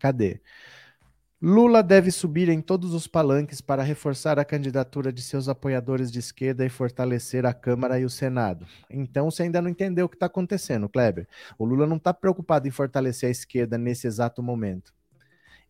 Cadê? 0.00 0.40
Lula 1.40 1.84
deve 1.84 2.10
subir 2.10 2.48
em 2.48 2.60
todos 2.60 2.92
os 2.92 3.06
palanques 3.06 3.60
para 3.60 3.80
reforçar 3.80 4.40
a 4.40 4.44
candidatura 4.44 5.12
de 5.12 5.22
seus 5.22 5.48
apoiadores 5.48 6.10
de 6.10 6.18
esquerda 6.18 6.66
e 6.66 6.68
fortalecer 6.68 7.46
a 7.46 7.54
Câmara 7.54 8.00
e 8.00 8.04
o 8.04 8.10
Senado. 8.10 8.66
Então 8.90 9.30
você 9.30 9.44
ainda 9.44 9.62
não 9.62 9.70
entendeu 9.70 10.06
o 10.06 10.08
que 10.08 10.16
está 10.16 10.26
acontecendo, 10.26 10.88
Kleber. 10.88 11.28
O 11.56 11.64
Lula 11.64 11.86
não 11.86 11.96
está 11.96 12.12
preocupado 12.12 12.66
em 12.66 12.72
fortalecer 12.72 13.28
a 13.28 13.30
esquerda 13.30 13.78
nesse 13.78 14.08
exato 14.08 14.42
momento. 14.42 14.92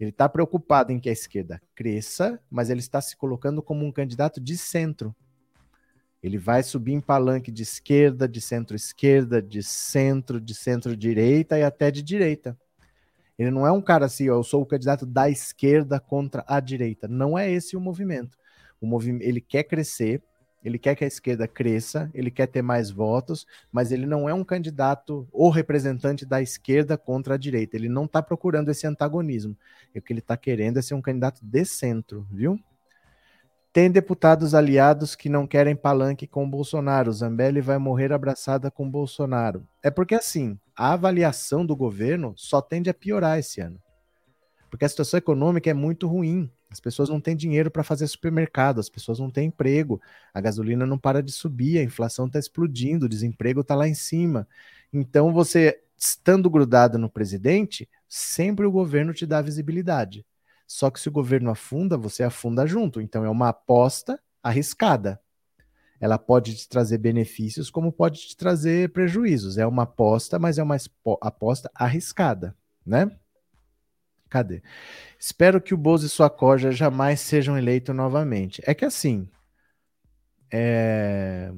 Ele 0.01 0.09
está 0.09 0.27
preocupado 0.27 0.91
em 0.91 0.99
que 0.99 1.11
a 1.11 1.13
esquerda 1.13 1.61
cresça, 1.75 2.41
mas 2.51 2.71
ele 2.71 2.81
está 2.81 3.03
se 3.03 3.15
colocando 3.15 3.63
como 3.63 3.85
um 3.85 3.93
candidato 3.93 4.41
de 4.41 4.57
centro. 4.57 5.15
Ele 6.23 6.39
vai 6.39 6.63
subir 6.63 6.95
em 6.95 7.01
palanque 7.01 7.53
de 7.53 7.63
esquerda, 7.63 8.27
de 8.27 8.41
centro-esquerda, 8.41 9.43
de 9.43 9.63
centro, 9.63 10.41
de 10.41 10.55
centro-direita 10.55 11.59
e 11.59 11.63
até 11.63 11.91
de 11.91 12.03
direita. 12.03 12.57
Ele 13.39 13.51
não 13.51 13.67
é 13.67 13.71
um 13.71 13.81
cara 13.81 14.07
assim, 14.07 14.29
ó, 14.29 14.35
eu 14.35 14.43
sou 14.43 14.63
o 14.63 14.67
candidato 14.67 15.07
da 15.07 15.31
esquerda 15.31 16.01
contra 16.01 16.45
a 16.47 16.59
direita. 16.59 17.07
Não 17.07 17.39
é 17.39 17.51
esse 17.51 17.77
o 17.77 17.81
movimento. 17.81 18.37
O 18.81 18.87
movimento 18.87 19.23
ele 19.23 19.41
quer 19.41 19.63
crescer, 19.65 20.23
ele 20.65 20.79
quer 20.79 20.97
que 20.97 21.05
a 21.05 21.07
esquerda 21.07 21.47
cresça, 21.47 22.11
ele 22.13 22.31
quer 22.31 22.49
ter 22.49 22.63
mais 22.63 22.91
votos, 22.91 23.47
mas 23.71 23.93
ele 23.93 24.07
não 24.07 24.29
é 24.29 24.35
um 24.35 24.43
candidato 24.43 25.27
ou 25.33 25.51
representante 25.51 26.27
da 26.27 26.43
esquerda 26.43 26.99
contra 26.99 27.35
a 27.35 27.39
direita. 27.39 27.77
Ele 27.77 27.89
não 27.89 28.07
está 28.07 28.21
procurando 28.21 28.71
esse 28.71 28.87
antagonismo. 28.87 29.57
O 29.95 30.01
que 30.01 30.13
ele 30.13 30.21
está 30.21 30.37
querendo 30.37 30.79
é 30.79 30.83
ser 30.83 30.95
um 30.95 31.03
candidato 31.03 31.41
de 31.43 31.65
centro, 31.65 32.27
viu? 32.31 32.59
Tem 33.73 33.91
deputados 33.91 34.55
aliados 34.55 35.15
que 35.15 35.29
não 35.29 35.47
querem 35.47 35.77
palanque 35.77 36.27
com 36.27 36.49
Bolsonaro. 36.49 37.13
Zambelli 37.13 37.61
vai 37.61 37.79
morrer 37.79 38.13
abraçada 38.13 38.71
com 38.71 38.91
Bolsonaro. 38.91 39.67
É 39.83 39.91
porque 39.91 40.15
assim, 40.15 40.59
a 40.75 40.93
avaliação 40.95 41.65
do 41.65 41.77
governo 41.77 42.33
só 42.37 42.63
tende 42.63 42.89
a 42.89 42.95
piorar 42.95 43.39
esse 43.39 43.61
ano. 43.61 43.81
Porque 44.71 44.85
a 44.85 44.89
situação 44.89 45.19
econômica 45.19 45.71
é 45.71 45.75
muito 45.75 46.09
ruim. 46.09 46.51
As 46.71 46.81
pessoas 46.81 47.09
não 47.09 47.21
têm 47.21 47.37
dinheiro 47.37 47.71
para 47.71 47.83
fazer 47.83 48.07
supermercado, 48.07 48.79
as 48.79 48.91
pessoas 48.91 49.19
não 49.19 49.31
têm 49.31 49.49
emprego, 49.49 50.01
a 50.35 50.41
gasolina 50.41 50.85
não 50.85 50.99
para 50.99 51.23
de 51.23 51.33
subir, 51.33 51.79
a 51.79 51.83
inflação 51.83 52.27
está 52.27 52.39
explodindo, 52.39 53.07
o 53.07 53.09
desemprego 53.09 53.63
está 53.63 53.75
lá 53.75 53.89
em 53.89 53.95
cima. 53.95 54.47
Então, 54.93 55.33
você 55.33 55.81
estando 55.97 56.49
grudado 56.49 56.99
no 56.99 57.09
presidente, 57.09 57.89
sempre 58.09 58.67
o 58.67 58.71
governo 58.71 59.13
te 59.13 59.27
dá 59.27 59.41
visibilidade. 59.43 60.25
Só 60.69 60.91
que 60.91 61.01
se 61.01 61.09
o 61.09 61.13
governo 61.13 61.51
afunda, 61.51 61.97
você 61.97 62.23
afunda 62.23 62.67
junto. 62.67 63.01
Então 63.01 63.25
é 63.25 63.31
uma 63.31 63.49
aposta 63.49 64.21
arriscada. 64.43 65.19
Ela 65.99 66.19
pode 66.19 66.55
te 66.55 66.69
trazer 66.69 66.99
benefícios, 66.99 67.71
como 67.71 67.91
pode 67.91 68.21
te 68.21 68.37
trazer 68.37 68.93
prejuízos. 68.93 69.57
É 69.57 69.67
uma 69.67 69.85
aposta, 69.85 70.39
mas 70.39 70.59
é 70.59 70.63
uma 70.63 70.77
aposta 71.23 71.71
arriscada, 71.75 72.55
né? 72.85 73.11
Cadê? 74.29 74.63
Espero 75.19 75.59
que 75.59 75.73
o 75.73 75.79
Bozo 75.79 76.05
e 76.05 76.09
sua 76.09 76.29
corja 76.29 76.71
jamais 76.71 77.21
sejam 77.21 77.57
eleitos 77.57 77.97
novamente. 77.97 78.63
É 78.67 78.75
que 78.75 78.85
assim, 78.85 79.27
é... 80.53 81.51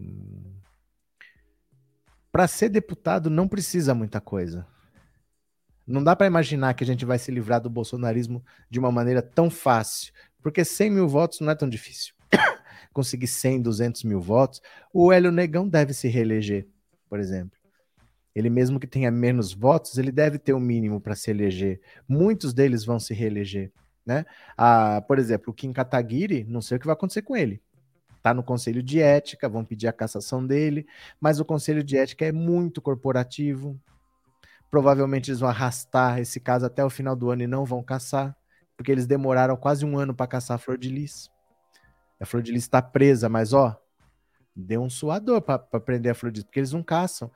para 2.30 2.46
ser 2.46 2.68
deputado 2.68 3.28
não 3.28 3.48
precisa 3.48 3.92
muita 3.92 4.20
coisa. 4.20 4.66
Não 5.90 6.04
dá 6.04 6.14
para 6.14 6.28
imaginar 6.28 6.72
que 6.74 6.84
a 6.84 6.86
gente 6.86 7.04
vai 7.04 7.18
se 7.18 7.32
livrar 7.32 7.60
do 7.60 7.68
bolsonarismo 7.68 8.44
de 8.70 8.78
uma 8.78 8.92
maneira 8.92 9.20
tão 9.20 9.50
fácil, 9.50 10.12
porque 10.40 10.64
100 10.64 10.90
mil 10.90 11.08
votos 11.08 11.40
não 11.40 11.50
é 11.50 11.54
tão 11.56 11.68
difícil. 11.68 12.14
Conseguir 12.94 13.26
100, 13.26 13.60
200 13.62 14.04
mil 14.04 14.20
votos, 14.20 14.62
o 14.92 15.12
Hélio 15.12 15.32
Negão 15.32 15.68
deve 15.68 15.92
se 15.92 16.06
reeleger, 16.06 16.68
por 17.08 17.18
exemplo. 17.18 17.58
Ele 18.32 18.48
mesmo 18.48 18.78
que 18.78 18.86
tenha 18.86 19.10
menos 19.10 19.52
votos, 19.52 19.98
ele 19.98 20.12
deve 20.12 20.38
ter 20.38 20.52
o 20.52 20.58
um 20.58 20.60
mínimo 20.60 21.00
para 21.00 21.16
se 21.16 21.28
eleger. 21.28 21.80
Muitos 22.08 22.54
deles 22.54 22.84
vão 22.84 23.00
se 23.00 23.12
reeleger, 23.12 23.72
né? 24.06 24.24
Ah, 24.56 25.02
por 25.08 25.18
exemplo, 25.18 25.50
o 25.50 25.54
Kim 25.54 25.72
Kataguiri, 25.72 26.44
não 26.44 26.62
sei 26.62 26.76
o 26.76 26.80
que 26.80 26.86
vai 26.86 26.92
acontecer 26.92 27.22
com 27.22 27.36
ele. 27.36 27.60
Está 28.16 28.32
no 28.32 28.44
conselho 28.44 28.80
de 28.80 29.00
ética, 29.00 29.48
vão 29.48 29.64
pedir 29.64 29.88
a 29.88 29.92
cassação 29.92 30.46
dele, 30.46 30.86
mas 31.20 31.40
o 31.40 31.44
conselho 31.44 31.82
de 31.82 31.96
ética 31.96 32.24
é 32.24 32.30
muito 32.30 32.80
corporativo, 32.80 33.76
Provavelmente 34.70 35.30
eles 35.30 35.40
vão 35.40 35.48
arrastar 35.48 36.20
esse 36.20 36.38
caso 36.38 36.64
até 36.64 36.84
o 36.84 36.90
final 36.90 37.16
do 37.16 37.30
ano 37.30 37.42
e 37.42 37.46
não 37.46 37.64
vão 37.64 37.82
caçar, 37.82 38.36
porque 38.76 38.92
eles 38.92 39.06
demoraram 39.06 39.56
quase 39.56 39.84
um 39.84 39.98
ano 39.98 40.14
para 40.14 40.26
caçar 40.26 40.54
a 40.54 40.58
Flor 40.58 40.78
de 40.78 40.88
Lis. 40.88 41.30
A 42.20 42.24
Flor 42.24 42.42
de 42.42 42.52
Lis 42.52 42.62
está 42.62 42.80
presa, 42.80 43.28
mas 43.28 43.52
ó, 43.52 43.76
deu 44.54 44.82
um 44.82 44.90
suador 44.90 45.40
para 45.40 45.58
prender 45.58 46.12
a 46.12 46.14
Flor 46.14 46.30
de 46.30 46.40
Lis, 46.40 46.44
porque 46.44 46.60
eles 46.60 46.72
não 46.72 46.82
caçam. 46.82 47.30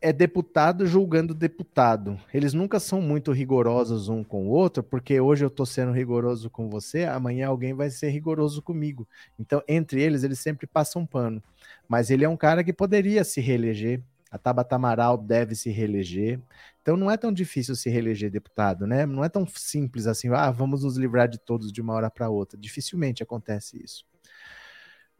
É 0.00 0.12
deputado 0.12 0.86
julgando 0.86 1.34
deputado. 1.34 2.20
Eles 2.32 2.52
nunca 2.52 2.78
são 2.78 3.00
muito 3.00 3.32
rigorosos 3.32 4.08
um 4.10 4.22
com 4.22 4.46
o 4.46 4.50
outro, 4.50 4.82
porque 4.82 5.18
hoje 5.18 5.44
eu 5.44 5.48
estou 5.48 5.64
sendo 5.64 5.90
rigoroso 5.90 6.50
com 6.50 6.68
você, 6.68 7.04
amanhã 7.04 7.48
alguém 7.48 7.72
vai 7.72 7.88
ser 7.90 8.10
rigoroso 8.10 8.60
comigo. 8.60 9.08
Então, 9.38 9.62
entre 9.66 10.02
eles, 10.02 10.22
eles 10.22 10.38
sempre 10.38 10.66
passam 10.66 11.06
pano. 11.06 11.42
Mas 11.88 12.10
ele 12.10 12.24
é 12.24 12.28
um 12.28 12.36
cara 12.36 12.62
que 12.62 12.72
poderia 12.72 13.24
se 13.24 13.40
reeleger, 13.40 14.02
a 14.34 14.38
Tabata 14.38 14.74
Amaral 14.74 15.16
deve 15.16 15.54
se 15.54 15.70
reeleger. 15.70 16.40
Então 16.82 16.96
não 16.96 17.08
é 17.08 17.16
tão 17.16 17.32
difícil 17.32 17.76
se 17.76 17.88
reeleger 17.88 18.32
deputado, 18.32 18.84
né? 18.84 19.06
Não 19.06 19.22
é 19.22 19.28
tão 19.28 19.46
simples 19.46 20.08
assim, 20.08 20.28
ah, 20.30 20.50
vamos 20.50 20.82
nos 20.82 20.96
livrar 20.96 21.28
de 21.28 21.38
todos 21.38 21.70
de 21.70 21.80
uma 21.80 21.94
hora 21.94 22.10
para 22.10 22.28
outra. 22.28 22.58
Dificilmente 22.58 23.22
acontece 23.22 23.80
isso. 23.80 24.04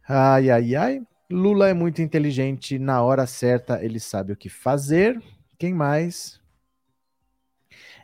Ai, 0.09 0.51
ai, 0.51 0.75
ai. 0.75 1.03
Lula 1.31 1.69
é 1.69 1.73
muito 1.73 2.03
inteligente, 2.03 2.77
na 2.77 3.05
hora 3.05 3.25
certa 3.25 3.85
ele 3.85 4.01
sabe 4.01 4.33
o 4.33 4.37
que 4.37 4.49
fazer. 4.49 5.23
Quem 5.57 5.73
mais? 5.73 6.41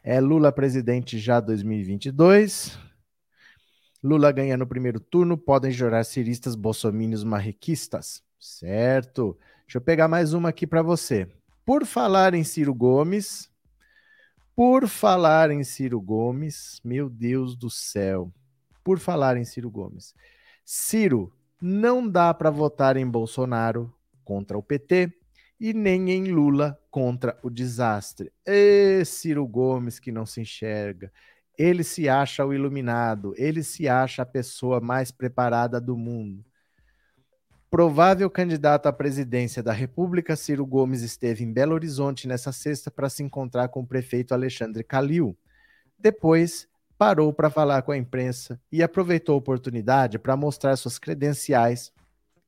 É 0.05 0.21
Lula 0.21 0.53
presidente 0.53 1.19
já 1.19 1.41
2022. 1.41 2.79
Lula 4.01 4.31
ganha 4.31 4.57
no 4.57 4.65
primeiro 4.65 5.01
turno, 5.01 5.37
podem 5.37 5.73
jurar 5.73 6.05
ciristas 6.05 6.55
bolsomínios 6.55 7.25
marrequistas. 7.25 8.23
Certo. 8.39 9.37
Deixa 9.71 9.79
eu 9.79 9.83
pegar 9.83 10.09
mais 10.09 10.33
uma 10.33 10.49
aqui 10.49 10.67
para 10.67 10.83
você. 10.83 11.29
Por 11.65 11.87
falar 11.87 12.35
em 12.35 12.43
Ciro 12.43 12.75
Gomes, 12.75 13.49
por 14.57 14.89
falar 14.89 15.53
em 15.53 15.63
Ciro 15.63 16.01
Gomes, 16.01 16.81
meu 16.83 17.09
Deus 17.09 17.55
do 17.55 17.71
céu. 17.71 18.33
Por 18.83 18.99
falar 18.99 19.37
em 19.37 19.45
Ciro 19.45 19.71
Gomes. 19.71 20.13
Ciro, 20.65 21.33
não 21.63 22.09
dá 22.09 22.35
para 22.35 22.51
votar 22.51 22.97
em 22.97 23.07
Bolsonaro 23.07 23.95
contra 24.25 24.59
o 24.59 24.63
PT 24.63 25.13
e 25.61 25.73
nem 25.73 26.11
em 26.11 26.33
Lula 26.33 26.77
contra 26.91 27.39
o 27.41 27.49
desastre. 27.49 28.33
Ê, 28.45 29.05
Ciro 29.05 29.47
Gomes 29.47 30.01
que 30.01 30.11
não 30.11 30.27
se 30.27 30.41
enxerga. 30.41 31.13
Ele 31.57 31.85
se 31.85 32.09
acha 32.09 32.45
o 32.45 32.53
iluminado, 32.53 33.35
ele 33.37 33.63
se 33.63 33.89
acha 33.89 34.23
a 34.23 34.27
pessoa 34.27 34.81
mais 34.81 35.13
preparada 35.13 35.81
do 35.81 35.97
mundo. 35.97 36.45
Provável 37.71 38.29
candidato 38.29 38.87
à 38.87 38.93
presidência 38.93 39.63
da 39.63 39.73
República, 39.73 40.35
Ciro 40.35 40.67
Gomes 40.67 41.03
esteve 41.03 41.45
em 41.45 41.53
Belo 41.53 41.73
Horizonte 41.73 42.27
nessa 42.27 42.51
sexta 42.51 42.91
para 42.91 43.09
se 43.09 43.23
encontrar 43.23 43.69
com 43.69 43.83
o 43.83 43.87
prefeito 43.87 44.35
Alexandre 44.35 44.83
Calil. 44.83 45.39
Depois, 45.97 46.67
parou 46.99 47.33
para 47.33 47.49
falar 47.49 47.83
com 47.83 47.93
a 47.93 47.97
imprensa 47.97 48.61
e 48.73 48.83
aproveitou 48.83 49.37
a 49.37 49.39
oportunidade 49.39 50.19
para 50.19 50.37
mostrar 50.37 50.75
suas 50.75 50.99
credenciais 50.99 51.93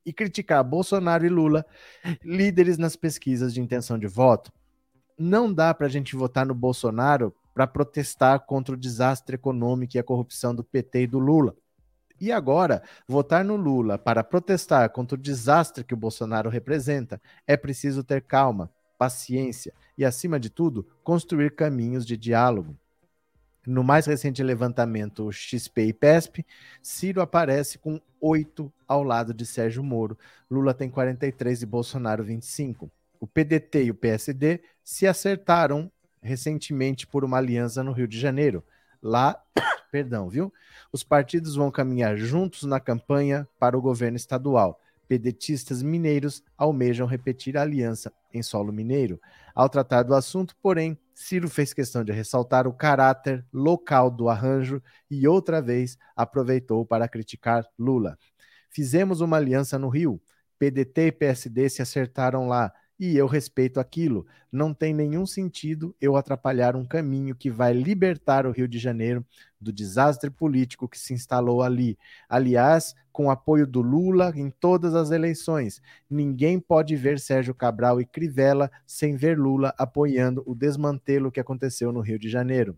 e 0.05 0.11
criticar 0.11 0.61
Bolsonaro 0.61 1.25
e 1.25 1.29
Lula, 1.29 1.65
líderes 2.21 2.77
nas 2.77 2.97
pesquisas 2.97 3.53
de 3.53 3.61
intenção 3.61 3.97
de 3.97 4.07
voto. 4.07 4.51
Não 5.17 5.53
dá 5.53 5.73
para 5.73 5.87
a 5.87 5.89
gente 5.89 6.17
votar 6.17 6.45
no 6.45 6.53
Bolsonaro 6.53 7.33
para 7.53 7.65
protestar 7.65 8.41
contra 8.41 8.75
o 8.75 8.77
desastre 8.77 9.35
econômico 9.35 9.95
e 9.95 9.99
a 9.99 10.03
corrupção 10.03 10.53
do 10.53 10.65
PT 10.65 11.03
e 11.03 11.07
do 11.07 11.17
Lula. 11.17 11.55
E 12.19 12.31
agora, 12.31 12.81
votar 13.07 13.43
no 13.43 13.55
Lula 13.55 13.97
para 13.97 14.23
protestar 14.23 14.89
contra 14.89 15.15
o 15.17 15.21
desastre 15.21 15.83
que 15.83 15.93
o 15.93 15.97
Bolsonaro 15.97 16.49
representa 16.49 17.21
é 17.45 17.57
preciso 17.57 18.03
ter 18.03 18.21
calma, 18.21 18.71
paciência 18.97 19.73
e, 19.97 20.05
acima 20.05 20.39
de 20.39 20.49
tudo, 20.49 20.87
construir 21.03 21.55
caminhos 21.55 22.05
de 22.05 22.15
diálogo. 22.15 22.77
No 23.65 23.83
mais 23.83 24.05
recente 24.05 24.43
levantamento 24.43 25.31
XP 25.31 25.87
e 25.87 25.93
PESP, 25.93 26.45
Ciro 26.81 27.21
aparece 27.21 27.77
com 27.77 27.99
8 28.19 28.71
ao 28.85 29.03
lado 29.03 29.33
de 29.33 29.45
Sérgio 29.45 29.81
Moro. 29.81 30.17
Lula 30.51 30.73
tem 30.73 30.89
43 30.89 31.61
e 31.61 31.65
Bolsonaro 31.65 32.23
25. 32.23 32.91
O 33.19 33.27
PDT 33.27 33.85
e 33.85 33.91
o 33.91 33.95
PSD 33.95 34.61
se 34.83 35.07
acertaram 35.07 35.89
recentemente 36.21 37.07
por 37.07 37.23
uma 37.23 37.37
aliança 37.37 37.83
no 37.83 37.93
Rio 37.93 38.07
de 38.07 38.19
Janeiro. 38.19 38.63
Lá, 39.03 39.37
perdão, 39.91 40.29
viu? 40.29 40.51
Os 40.91 41.03
partidos 41.03 41.55
vão 41.55 41.69
caminhar 41.69 42.15
juntos 42.15 42.63
na 42.63 42.79
campanha 42.79 43.45
para 43.59 43.77
o 43.77 43.81
governo 43.81 44.15
estadual. 44.15 44.79
Pedetistas 45.07 45.83
mineiros 45.83 46.41
almejam 46.57 47.05
repetir 47.05 47.57
a 47.57 47.61
aliança 47.61 48.11
em 48.33 48.41
solo 48.41 48.71
mineiro. 48.71 49.19
Ao 49.53 49.67
tratar 49.67 50.03
do 50.03 50.15
assunto, 50.15 50.55
porém, 50.61 50.97
Ciro 51.13 51.49
fez 51.49 51.73
questão 51.73 52.03
de 52.03 52.11
ressaltar 52.11 52.65
o 52.65 52.73
caráter 52.73 53.45
local 53.53 54.09
do 54.09 54.29
arranjo 54.29 54.81
e 55.11 55.27
outra 55.27 55.61
vez 55.61 55.97
aproveitou 56.15 56.85
para 56.85 57.07
criticar 57.07 57.67
Lula. 57.77 58.17
Fizemos 58.69 59.21
uma 59.21 59.37
aliança 59.37 59.77
no 59.77 59.89
Rio. 59.89 60.19
PDT 60.57 61.07
e 61.07 61.11
PSD 61.11 61.69
se 61.69 61.81
acertaram 61.81 62.47
lá 62.47 62.71
e 63.11 63.17
eu 63.17 63.27
respeito 63.27 63.79
aquilo. 63.79 64.25
Não 64.51 64.73
tem 64.73 64.93
nenhum 64.93 65.25
sentido 65.25 65.95
eu 65.99 66.15
atrapalhar 66.15 66.75
um 66.75 66.85
caminho 66.85 67.35
que 67.35 67.49
vai 67.49 67.73
libertar 67.73 68.45
o 68.45 68.51
Rio 68.51 68.67
de 68.67 68.79
Janeiro 68.79 69.25
do 69.59 69.73
desastre 69.73 70.29
político 70.29 70.87
que 70.87 70.97
se 70.97 71.13
instalou 71.13 71.61
ali. 71.61 71.97
Aliás, 72.29 72.95
com 73.11 73.29
apoio 73.29 73.67
do 73.67 73.81
Lula 73.81 74.31
em 74.35 74.49
todas 74.49 74.95
as 74.95 75.11
eleições. 75.11 75.81
Ninguém 76.09 76.59
pode 76.59 76.95
ver 76.95 77.19
Sérgio 77.19 77.53
Cabral 77.53 77.99
e 77.99 78.05
Crivella 78.05 78.71
sem 78.85 79.15
ver 79.15 79.37
Lula 79.37 79.73
apoiando 79.77 80.41
o 80.45 80.55
desmantelo 80.55 81.31
que 81.31 81.39
aconteceu 81.39 81.91
no 81.91 82.01
Rio 82.01 82.17
de 82.17 82.29
Janeiro. 82.29 82.77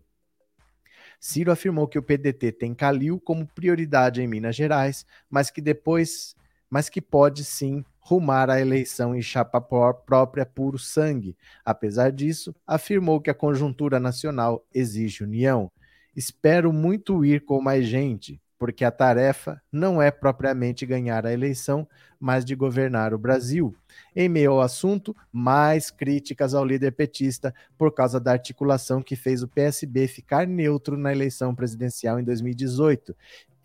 Ciro 1.18 1.50
afirmou 1.50 1.88
que 1.88 1.98
o 1.98 2.02
PDT 2.02 2.52
tem 2.52 2.74
Calil 2.74 3.18
como 3.18 3.46
prioridade 3.46 4.20
em 4.20 4.26
Minas 4.26 4.54
Gerais, 4.54 5.06
mas 5.30 5.50
que 5.50 5.60
depois, 5.60 6.36
mas 6.70 6.88
que 6.88 7.00
pode 7.00 7.44
sim 7.44 7.84
rumar 7.98 8.48
à 8.48 8.60
eleição 8.60 9.16
em 9.16 9.22
chapa 9.22 9.60
própria 9.60 10.46
puro 10.46 10.78
sangue. 10.78 11.36
Apesar 11.64 12.12
disso, 12.12 12.54
afirmou 12.66 13.20
que 13.20 13.30
a 13.30 13.34
conjuntura 13.34 13.98
nacional 13.98 14.64
exige 14.72 15.24
união. 15.24 15.70
Espero 16.14 16.72
muito 16.72 17.24
ir 17.24 17.44
com 17.44 17.60
mais 17.60 17.84
gente, 17.84 18.40
porque 18.58 18.84
a 18.84 18.92
tarefa 18.92 19.60
não 19.72 20.00
é 20.00 20.10
propriamente 20.10 20.86
ganhar 20.86 21.26
a 21.26 21.32
eleição, 21.32 21.86
mas 22.18 22.44
de 22.44 22.54
governar 22.54 23.12
o 23.12 23.18
Brasil. 23.18 23.74
Em 24.14 24.28
meio 24.28 24.52
ao 24.52 24.60
assunto, 24.60 25.14
mais 25.32 25.90
críticas 25.90 26.54
ao 26.54 26.64
líder 26.64 26.92
petista 26.92 27.52
por 27.76 27.92
causa 27.92 28.20
da 28.20 28.32
articulação 28.32 29.02
que 29.02 29.16
fez 29.16 29.42
o 29.42 29.48
PSB 29.48 30.06
ficar 30.06 30.46
neutro 30.46 30.96
na 30.96 31.12
eleição 31.12 31.54
presidencial 31.54 32.20
em 32.20 32.24
2018 32.24 33.14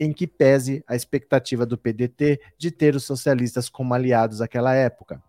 em 0.02 0.12
que 0.12 0.26
pese 0.26 0.84
a 0.88 0.96
expectativa 0.96 1.64
do 1.64 1.78
PDT 1.78 2.42
de 2.58 2.72
ter 2.72 2.96
os 2.96 3.04
socialistas 3.04 3.70
como 3.70 3.94
aliados 3.94 4.40
naquela 4.40 4.74
época. 4.74 5.22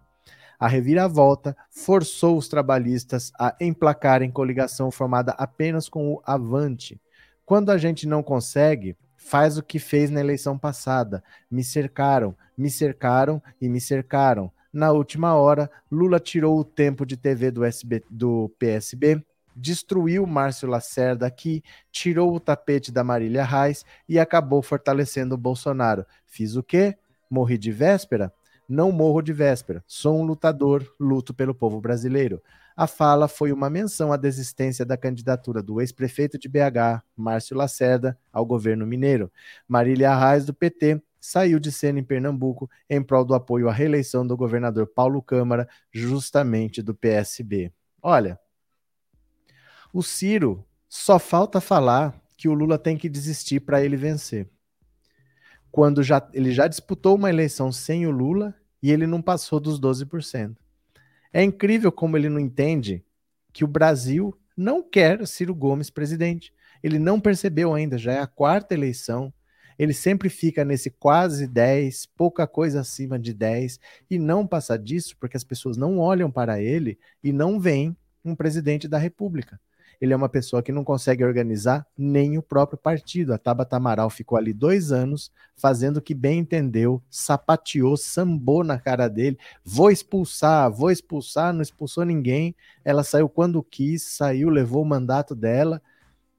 A 0.59 0.67
reviravolta 0.67 1.55
forçou 1.71 2.39
os 2.39 2.49
trabalhistas 2.49 3.31
a 3.39 3.55
emplacarem 3.61 4.31
coligação 4.31 4.91
formada 4.91 5.33
apenas 5.33 5.91
com 5.91 6.15
o 6.15 6.23
Avante. 6.25 6.99
Quando 7.45 7.69
a 7.69 7.77
gente 7.77 8.09
não 8.09 8.23
consegue, 8.23 8.97
faz 9.15 9.59
o 9.59 9.63
que 9.63 9.79
fez 9.79 10.11
na 10.11 10.21
eleição 10.21 10.57
passada. 10.57 11.23
Me 11.51 11.63
cercaram, 11.63 12.35
me 12.57 12.71
cercaram 12.71 13.43
e 13.61 13.69
me 13.69 13.81
cercaram. 13.81 14.51
Na 14.73 14.91
última 14.91 15.35
hora, 15.35 15.71
Lula 15.91 16.19
tirou 16.19 16.59
o 16.59 16.65
tempo 16.65 17.05
de 17.05 17.19
TV 17.19 17.51
do, 17.51 17.63
SB, 17.63 18.03
do 18.09 18.51
PSB 18.59 19.23
destruiu 19.57 20.27
Márcio 20.27 20.69
Lacerda 20.69 21.27
aqui, 21.27 21.63
tirou 21.91 22.35
o 22.35 22.41
tapete 22.41 22.91
da 22.91 23.05
Marília 23.05 23.45
Reis 23.45 23.85
e 24.09 24.19
acabou 24.19 24.63
fortalecendo 24.63 25.35
o 25.35 25.39
Bolsonaro. 25.39 26.05
Fiz 26.27 26.57
o 26.57 26.63
quê? 26.63 26.97
Morri 27.31 27.59
de 27.59 27.73
véspera? 27.73 28.33
Não 28.69 28.91
morro 28.93 29.21
de 29.23 29.33
véspera. 29.33 29.83
Sou 29.87 30.19
um 30.19 30.25
lutador, 30.25 30.87
luto 30.99 31.35
pelo 31.35 31.55
povo 31.55 31.81
brasileiro. 31.81 32.43
A 32.77 32.87
fala 32.87 33.29
foi 33.29 33.53
uma 33.53 33.69
menção 33.69 34.13
à 34.13 34.17
desistência 34.17 34.85
da 34.85 34.97
candidatura 34.97 35.63
do 35.63 35.81
ex-prefeito 35.81 36.39
de 36.39 36.49
BH, 36.49 37.03
Márcio 37.15 37.57
Lacerda, 37.57 38.19
ao 38.33 38.47
governo 38.47 38.87
mineiro. 38.87 39.31
Marília 39.69 40.17
Reis, 40.17 40.47
do 40.47 40.55
PT, 40.55 41.03
saiu 41.21 41.61
de 41.61 41.71
cena 41.71 42.01
em 42.01 42.05
Pernambuco 42.05 42.69
em 42.89 43.03
prol 43.03 43.25
do 43.25 43.35
apoio 43.35 43.69
à 43.69 43.73
reeleição 43.73 44.27
do 44.27 44.37
governador 44.37 44.87
Paulo 44.87 45.23
Câmara, 45.23 45.69
justamente 45.93 46.83
do 46.83 46.95
PSB. 46.95 47.73
Olha, 48.03 48.39
o 49.93 50.03
Ciro 50.03 50.65
só 50.89 51.19
falta 51.19 51.61
falar 51.61 52.19
que 52.37 52.49
o 52.49 52.55
Lula 52.55 52.79
tem 52.79 52.97
que 52.97 53.11
desistir 53.11 53.61
para 53.61 53.85
ele 53.85 53.97
vencer. 53.97 54.49
Quando 55.71 56.03
já, 56.03 56.27
ele 56.33 56.51
já 56.51 56.67
disputou 56.67 57.17
uma 57.17 57.29
eleição 57.29 57.71
sem 57.71 58.07
o 58.07 58.11
Lula 58.11 58.55
e 58.83 58.91
ele 58.91 59.07
não 59.07 59.21
passou 59.21 59.61
dos 59.61 59.79
12%. 59.79 60.57
É 61.33 61.43
incrível 61.43 61.93
como 61.93 62.17
ele 62.17 62.29
não 62.29 62.41
entende 62.41 63.05
que 63.53 63.65
o 63.65 63.69
Brasil 63.69 64.35
não 64.57 64.83
quer 64.83 65.27
Ciro 65.27 65.55
Gomes 65.55 65.91
presidente. 65.91 66.55
Ele 66.83 66.99
não 66.99 67.21
percebeu 67.21 67.75
ainda, 67.75 67.99
já 67.99 68.13
é 68.13 68.19
a 68.19 68.27
quarta 68.27 68.75
eleição. 68.75 69.33
Ele 69.79 69.93
sempre 69.93 70.29
fica 70.29 70.65
nesse 70.65 70.91
quase 70.91 71.47
10, 71.47 72.07
pouca 72.17 72.47
coisa 72.47 72.81
acima 72.81 73.19
de 73.19 73.33
10, 73.33 73.79
e 74.11 74.19
não 74.19 74.47
passa 74.47 74.79
disso 74.79 75.17
porque 75.19 75.37
as 75.37 75.45
pessoas 75.45 75.77
não 75.77 75.99
olham 75.99 76.31
para 76.31 76.61
ele 76.61 76.99
e 77.23 77.33
não 77.33 77.61
veem 77.61 77.97
um 78.25 78.35
presidente 78.35 78.89
da 78.89 78.99
República 78.99 79.61
ele 80.03 80.13
é 80.13 80.17
uma 80.17 80.29
pessoa 80.29 80.65
que 80.65 80.73
não 80.73 80.83
consegue 80.83 81.25
organizar 81.25 81.87
nem 81.97 82.37
o 82.37 82.43
próprio 82.43 82.77
partido. 82.77 83.33
A 83.33 83.39
Tabata 83.39 83.77
Amaral 83.77 84.11
ficou 84.11 84.37
ali 84.37 84.53
dois 84.53 84.91
anos 84.91 85.31
fazendo 85.55 85.99
o 85.99 86.03
que 86.03 86.13
bem 86.13 86.41
entendeu, 86.41 87.01
sapateou, 87.09 87.97
sambou 87.97 88.65
na 88.65 88.81
cara 88.81 89.07
dele, 89.07 89.39
vou 89.65 89.93
expulsar, 89.93 90.69
vou 90.73 90.91
expulsar, 90.91 91.53
não 91.53 91.63
expulsou 91.63 92.05
ninguém. 92.05 92.53
Ela 92.85 93.05
saiu 93.05 93.29
quando 93.29 93.63
quis, 93.63 94.03
saiu, 94.03 94.51
levou 94.51 94.83
o 94.83 94.85
mandato 94.85 95.37
dela 95.37 95.81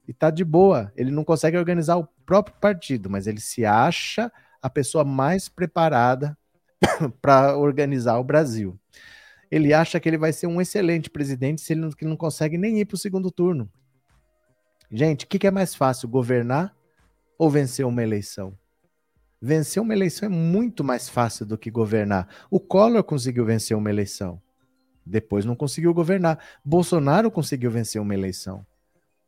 e 0.06 0.12
tá 0.12 0.28
de 0.28 0.44
boa. 0.44 0.92
Ele 0.94 1.10
não 1.10 1.24
consegue 1.24 1.56
organizar 1.56 1.96
o 1.96 2.06
próprio 2.26 2.54
partido, 2.60 3.08
mas 3.08 3.26
ele 3.26 3.40
se 3.40 3.64
acha 3.64 4.30
a 4.60 4.68
pessoa 4.68 5.04
mais 5.04 5.48
preparada 5.48 6.36
para 7.22 7.56
organizar 7.56 8.18
o 8.18 8.24
Brasil 8.24 8.78
ele 9.54 9.72
acha 9.72 10.00
que 10.00 10.08
ele 10.08 10.18
vai 10.18 10.32
ser 10.32 10.48
um 10.48 10.60
excelente 10.60 11.08
presidente 11.08 11.60
se 11.60 11.72
ele 11.72 11.80
não, 11.80 11.90
não 12.02 12.16
consegue 12.16 12.58
nem 12.58 12.80
ir 12.80 12.86
para 12.86 12.96
o 12.96 12.98
segundo 12.98 13.30
turno. 13.30 13.70
Gente, 14.90 15.24
o 15.24 15.28
que, 15.28 15.38
que 15.38 15.46
é 15.46 15.50
mais 15.50 15.76
fácil, 15.76 16.08
governar 16.08 16.74
ou 17.38 17.48
vencer 17.48 17.86
uma 17.86 18.02
eleição? 18.02 18.58
Vencer 19.40 19.80
uma 19.80 19.94
eleição 19.94 20.26
é 20.26 20.28
muito 20.28 20.82
mais 20.82 21.08
fácil 21.08 21.46
do 21.46 21.56
que 21.56 21.70
governar. 21.70 22.26
O 22.50 22.58
Collor 22.58 23.04
conseguiu 23.04 23.44
vencer 23.44 23.76
uma 23.76 23.90
eleição, 23.90 24.42
depois 25.06 25.44
não 25.44 25.54
conseguiu 25.54 25.94
governar. 25.94 26.40
Bolsonaro 26.64 27.30
conseguiu 27.30 27.70
vencer 27.70 28.02
uma 28.02 28.14
eleição, 28.14 28.66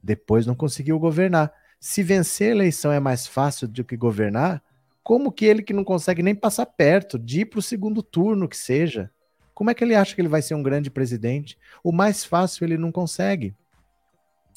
depois 0.02 0.44
não 0.44 0.56
conseguiu 0.56 0.98
governar. 0.98 1.52
Se 1.78 2.02
vencer 2.02 2.48
a 2.48 2.56
eleição 2.56 2.90
é 2.90 2.98
mais 2.98 3.28
fácil 3.28 3.68
do 3.68 3.84
que 3.84 3.96
governar, 3.96 4.60
como 5.04 5.30
que 5.30 5.44
ele 5.44 5.62
que 5.62 5.72
não 5.72 5.84
consegue 5.84 6.20
nem 6.20 6.34
passar 6.34 6.66
perto 6.66 7.16
de 7.16 7.42
ir 7.42 7.44
para 7.44 7.60
o 7.60 7.62
segundo 7.62 8.02
turno 8.02 8.48
que 8.48 8.56
seja? 8.56 9.08
Como 9.56 9.70
é 9.70 9.74
que 9.74 9.82
ele 9.82 9.94
acha 9.94 10.14
que 10.14 10.20
ele 10.20 10.28
vai 10.28 10.42
ser 10.42 10.54
um 10.54 10.62
grande 10.62 10.90
presidente? 10.90 11.58
O 11.82 11.90
mais 11.90 12.22
fácil 12.22 12.62
ele 12.62 12.76
não 12.76 12.92
consegue. 12.92 13.56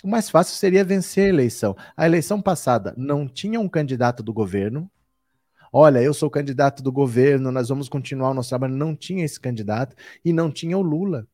O 0.04 0.10
mais 0.10 0.30
fácil 0.30 0.58
seria 0.58 0.84
vencer 0.84 1.24
a 1.24 1.30
eleição. 1.30 1.74
A 1.96 2.06
eleição 2.06 2.42
passada 2.42 2.94
não 2.98 3.26
tinha 3.26 3.62
um 3.62 3.70
candidato 3.70 4.22
do 4.22 4.34
governo. 4.34 4.92
Olha, 5.72 6.04
eu 6.04 6.14
sou 6.14 6.30
candidato 6.30 6.84
do 6.84 6.92
governo, 6.92 7.50
nós 7.50 7.70
vamos 7.70 7.88
continuar 7.88 8.32
o 8.32 8.34
nosso 8.34 8.50
trabalho. 8.50 8.76
Não 8.76 8.94
tinha 8.94 9.24
esse 9.24 9.40
candidato 9.40 9.96
e 10.24 10.34
não 10.34 10.52
tinha 10.52 10.78
o 10.78 10.82
Lula. 10.82 11.26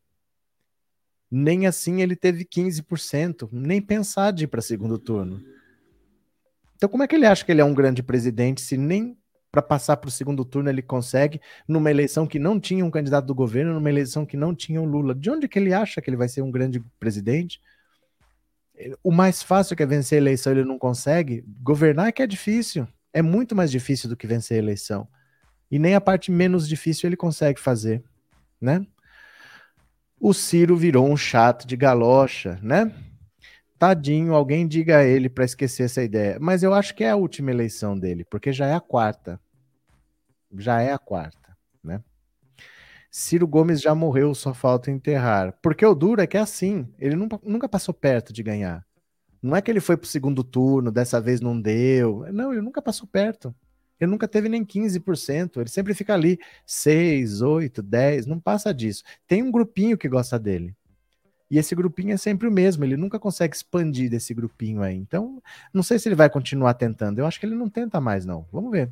Nem 1.32 1.66
assim 1.66 2.04
ele 2.04 2.16
teve 2.16 2.46
15%, 2.46 3.50
nem 3.52 3.82
pensar 3.82 4.30
de 4.30 4.44
ir 4.44 4.48
para 4.48 4.62
segundo 4.62 5.00
turno. 5.00 5.42
Então, 6.76 6.88
como 6.88 7.02
é 7.02 7.08
que 7.08 7.16
ele 7.16 7.26
acha 7.26 7.44
que 7.44 7.52
ele 7.52 7.62
é 7.62 7.66
um 7.66 7.74
grande 7.74 8.04
presidente 8.04 8.62
se 8.62 8.78
nem 8.78 9.18
para 9.56 9.62
passar 9.62 9.96
para 9.96 10.10
o 10.10 10.12
segundo 10.12 10.44
turno 10.44 10.70
ele 10.70 10.82
consegue, 10.82 11.40
numa 11.66 11.90
eleição 11.90 12.28
que 12.28 12.38
não 12.38 12.60
tinha 12.60 12.84
um 12.84 12.92
candidato 12.92 13.26
do 13.26 13.34
governo, 13.34 13.74
numa 13.74 13.90
eleição 13.90 14.26
que 14.26 14.36
não 14.36 14.54
tinha 14.54 14.82
o 14.82 14.86
Lula. 14.86 15.16
De 15.16 15.30
onde 15.30 15.48
que 15.48 15.58
ele 15.58 15.74
acha 15.74 16.02
que 16.02 16.10
ele 16.10 16.18
vai 16.18 16.28
ser 16.28 16.42
um 16.42 16.52
grande 16.52 16.82
presidente? 17.00 17.62
O 19.02 19.14
mais 19.14 19.42
fácil 19.42 19.74
que 19.74 19.82
é 19.82 19.86
vencer 19.86 20.18
a 20.18 20.22
eleição 20.22 20.52
ele 20.52 20.66
não 20.66 20.78
consegue. 20.78 21.46
Governar 21.64 22.10
é 22.10 22.12
que 22.12 22.22
é 22.22 22.28
difícil. 22.28 22.86
É 23.14 23.22
muito 23.22 23.56
mais 23.56 23.72
difícil 23.72 24.10
do 24.10 24.18
que 24.18 24.28
vencer 24.28 24.58
a 24.58 24.60
eleição. 24.62 25.08
E 25.72 25.80
nem 25.80 25.96
a 25.96 26.02
parte 26.02 26.32
menos 26.32 26.68
difícil 26.68 27.08
ele 27.08 27.16
consegue 27.16 27.58
fazer, 27.58 28.04
né? 28.60 28.86
O 30.20 30.34
Ciro 30.34 30.76
virou 30.76 31.10
um 31.10 31.16
chato 31.16 31.66
de 31.66 31.78
galocha, 31.78 32.60
né? 32.62 32.94
Tadinho, 33.80 34.34
alguém 34.34 34.68
diga 34.68 34.98
a 34.98 35.06
ele 35.06 35.30
para 35.30 35.46
esquecer 35.46 35.84
essa 35.84 36.04
ideia. 36.04 36.38
Mas 36.42 36.62
eu 36.62 36.74
acho 36.74 36.94
que 36.94 37.06
é 37.06 37.10
a 37.10 37.16
última 37.16 37.52
eleição 37.52 37.98
dele, 37.98 38.26
porque 38.26 38.52
já 38.52 38.68
é 38.68 38.74
a 38.74 38.82
quarta 38.82 39.40
já 40.58 40.82
é 40.82 40.92
a 40.92 40.98
quarta, 40.98 41.56
né? 41.84 42.02
Ciro 43.10 43.48
Gomes 43.48 43.82
já 43.82 43.96
morreu, 43.96 44.36
só 44.36 44.54
falta 44.54 44.92
enterrar. 44.92 45.58
Porque 45.62 45.86
o 45.86 45.96
duro 45.96 46.22
é 46.22 46.28
que 46.28 46.36
é 46.36 46.42
assim, 46.42 46.88
ele 47.00 47.16
nunca, 47.16 47.70
passou 47.70 47.94
perto 47.94 48.34
de 48.34 48.44
ganhar. 48.44 48.86
Não 49.42 49.56
é 49.56 49.62
que 49.62 49.72
ele 49.72 49.80
foi 49.80 49.96
pro 49.96 50.08
segundo 50.08 50.44
turno, 50.44 50.92
dessa 50.92 51.22
vez 51.22 51.40
não 51.40 51.60
deu. 51.60 52.26
Não, 52.34 52.52
ele 52.52 52.62
nunca 52.62 52.82
passou 52.82 53.08
perto. 53.08 53.56
Ele 54.00 54.12
nunca 54.12 54.28
teve 54.28 54.50
nem 54.50 54.66
15%. 54.66 55.62
Ele 55.62 55.70
sempre 55.70 55.94
fica 55.94 56.14
ali 56.14 56.38
6, 56.66 57.42
8, 57.42 57.82
10, 57.82 58.26
não 58.26 58.40
passa 58.40 58.74
disso. 58.74 59.04
Tem 59.26 59.42
um 59.42 59.52
grupinho 59.52 59.98
que 59.98 60.10
gosta 60.10 60.38
dele. 60.38 60.76
E 61.50 61.58
esse 61.58 61.76
grupinho 61.76 62.12
é 62.12 62.18
sempre 62.18 62.48
o 62.48 62.52
mesmo, 62.52 62.84
ele 62.84 62.98
nunca 62.98 63.20
consegue 63.20 63.56
expandir 63.56 64.10
desse 64.10 64.34
grupinho 64.34 64.82
aí. 64.82 64.96
Então, 64.96 65.42
não 65.74 65.84
sei 65.84 66.00
se 66.00 66.10
ele 66.10 66.16
vai 66.16 66.30
continuar 66.30 66.74
tentando. 66.74 67.20
Eu 67.20 67.26
acho 67.26 67.40
que 67.40 67.46
ele 67.46 67.56
não 67.56 67.70
tenta 67.70 68.02
mais, 68.02 68.26
não. 68.26 68.46
Vamos 68.52 68.72
ver. 68.72 68.92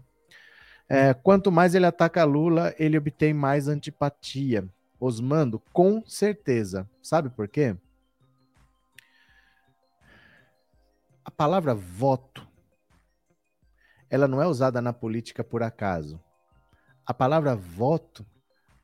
É, 0.95 1.11
quanto 1.11 1.51
mais 1.51 1.73
ele 1.73 1.87
ataca 1.87 2.23
Lula, 2.23 2.71
ele 2.77 2.95
obtém 2.95 3.33
mais 3.33 3.67
antipatia. 3.67 4.69
Osmando, 4.99 5.59
com 5.73 6.03
certeza. 6.05 6.87
Sabe 7.01 7.31
por 7.31 7.47
quê? 7.47 7.75
A 11.25 11.31
palavra 11.31 11.73
voto, 11.73 12.47
ela 14.07 14.27
não 14.27 14.39
é 14.39 14.45
usada 14.45 14.83
na 14.83 14.93
política 14.93 15.43
por 15.43 15.63
acaso. 15.63 16.21
A 17.03 17.11
palavra 17.11 17.55
voto, 17.55 18.23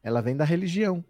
ela 0.01 0.19
vem 0.19 0.35
da 0.35 0.43
religião. 0.43 1.05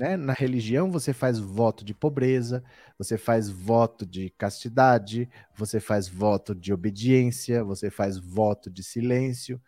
Né? 0.00 0.16
Na 0.16 0.32
religião, 0.32 0.90
você 0.90 1.12
faz 1.12 1.38
voto 1.38 1.84
de 1.84 1.92
pobreza, 1.92 2.64
você 2.96 3.18
faz 3.18 3.50
voto 3.50 4.06
de 4.06 4.30
castidade, 4.30 5.28
você 5.54 5.78
faz 5.78 6.08
voto 6.08 6.54
de 6.54 6.72
obediência, 6.72 7.62
você 7.62 7.90
faz 7.90 8.16
voto 8.16 8.70
de 8.70 8.82
silêncio. 8.82 9.60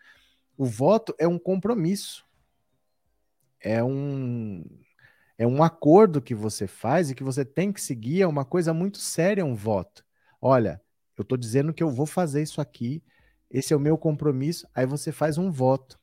O 0.56 0.64
voto 0.64 1.14
é 1.18 1.28
um 1.28 1.38
compromisso, 1.38 2.24
é 3.60 3.84
um, 3.84 4.64
é 5.36 5.46
um 5.46 5.62
acordo 5.62 6.22
que 6.22 6.34
você 6.34 6.66
faz 6.66 7.10
e 7.10 7.14
que 7.14 7.22
você 7.22 7.44
tem 7.44 7.70
que 7.70 7.80
seguir, 7.82 8.22
é 8.22 8.26
uma 8.26 8.46
coisa 8.46 8.72
muito 8.72 8.96
séria, 8.96 9.44
um 9.44 9.54
voto. 9.54 10.02
Olha, 10.40 10.80
eu 11.14 11.22
estou 11.24 11.36
dizendo 11.36 11.74
que 11.74 11.82
eu 11.82 11.90
vou 11.90 12.06
fazer 12.06 12.42
isso 12.42 12.58
aqui, 12.58 13.02
esse 13.50 13.74
é 13.74 13.76
o 13.76 13.80
meu 13.80 13.98
compromisso, 13.98 14.66
aí 14.74 14.86
você 14.86 15.12
faz 15.12 15.36
um 15.36 15.50
voto. 15.50 16.00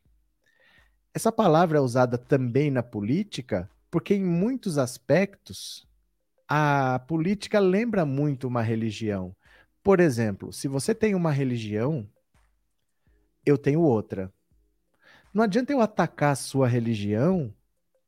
Essa 1.15 1.31
palavra 1.31 1.79
é 1.79 1.81
usada 1.81 2.15
também 2.15 2.69
na 2.69 2.83
política 2.83 3.67
porque 3.91 4.13
em 4.13 4.23
muitos 4.23 4.77
aspectos 4.77 5.87
a 6.47 6.99
política 7.07 7.59
lembra 7.59 8.05
muito 8.05 8.47
uma 8.47 8.61
religião. 8.61 9.35
Por 9.83 9.99
exemplo, 9.99 10.51
se 10.51 10.67
você 10.67 10.93
tem 10.93 11.15
uma 11.15 11.31
religião, 11.31 12.07
eu 13.45 13.57
tenho 13.57 13.81
outra. 13.81 14.31
Não 15.33 15.43
adianta 15.43 15.71
eu 15.71 15.81
atacar 15.81 16.31
a 16.31 16.35
sua 16.35 16.67
religião 16.67 17.53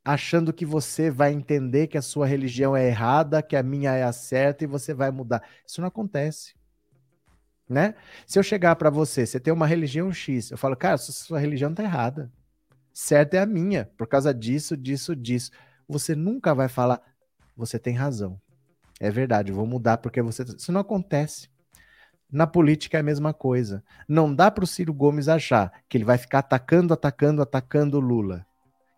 achando 0.03 0.51
que 0.51 0.65
você 0.65 1.11
vai 1.11 1.31
entender 1.31 1.85
que 1.85 1.97
a 1.97 2.01
sua 2.01 2.25
religião 2.25 2.75
é 2.75 2.87
errada, 2.87 3.43
que 3.43 3.55
a 3.55 3.61
minha 3.61 3.93
é 3.93 4.03
a 4.03 4.11
certa 4.11 4.63
e 4.63 4.67
você 4.67 4.93
vai 4.93 5.11
mudar. 5.11 5.43
Isso 5.65 5.79
não 5.79 5.87
acontece. 5.87 6.55
Né? 7.69 7.93
Se 8.25 8.37
eu 8.37 8.43
chegar 8.43 8.75
para 8.75 8.89
você, 8.89 9.25
você 9.25 9.39
tem 9.39 9.53
uma 9.53 9.67
religião 9.67 10.11
X, 10.11 10.51
eu 10.51 10.57
falo, 10.57 10.75
cara, 10.75 10.97
sua 10.97 11.39
religião 11.39 11.73
tá 11.73 11.83
errada. 11.83 12.31
Certa 12.91 13.37
é 13.37 13.39
a 13.39 13.45
minha, 13.45 13.89
por 13.95 14.07
causa 14.07 14.33
disso, 14.33 14.75
disso, 14.75 15.15
disso 15.15 15.51
você 15.91 16.15
nunca 16.15 16.55
vai 16.55 16.69
falar, 16.69 17.01
você 17.55 17.77
tem 17.77 17.93
razão. 17.93 18.39
É 18.99 19.09
verdade, 19.11 19.51
vou 19.51 19.65
mudar 19.65 19.97
porque 19.97 20.21
você. 20.21 20.43
Isso 20.43 20.71
não 20.71 20.81
acontece. 20.81 21.49
Na 22.31 22.47
política 22.47 22.97
é 22.97 23.01
a 23.01 23.03
mesma 23.03 23.33
coisa. 23.33 23.83
Não 24.07 24.33
dá 24.33 24.49
para 24.49 24.63
o 24.63 24.67
Ciro 24.67 24.93
Gomes 24.93 25.27
achar 25.27 25.71
que 25.89 25.97
ele 25.97 26.05
vai 26.05 26.17
ficar 26.17 26.39
atacando, 26.39 26.93
atacando, 26.93 27.41
atacando 27.41 27.97
o 27.97 27.99
Lula. 27.99 28.45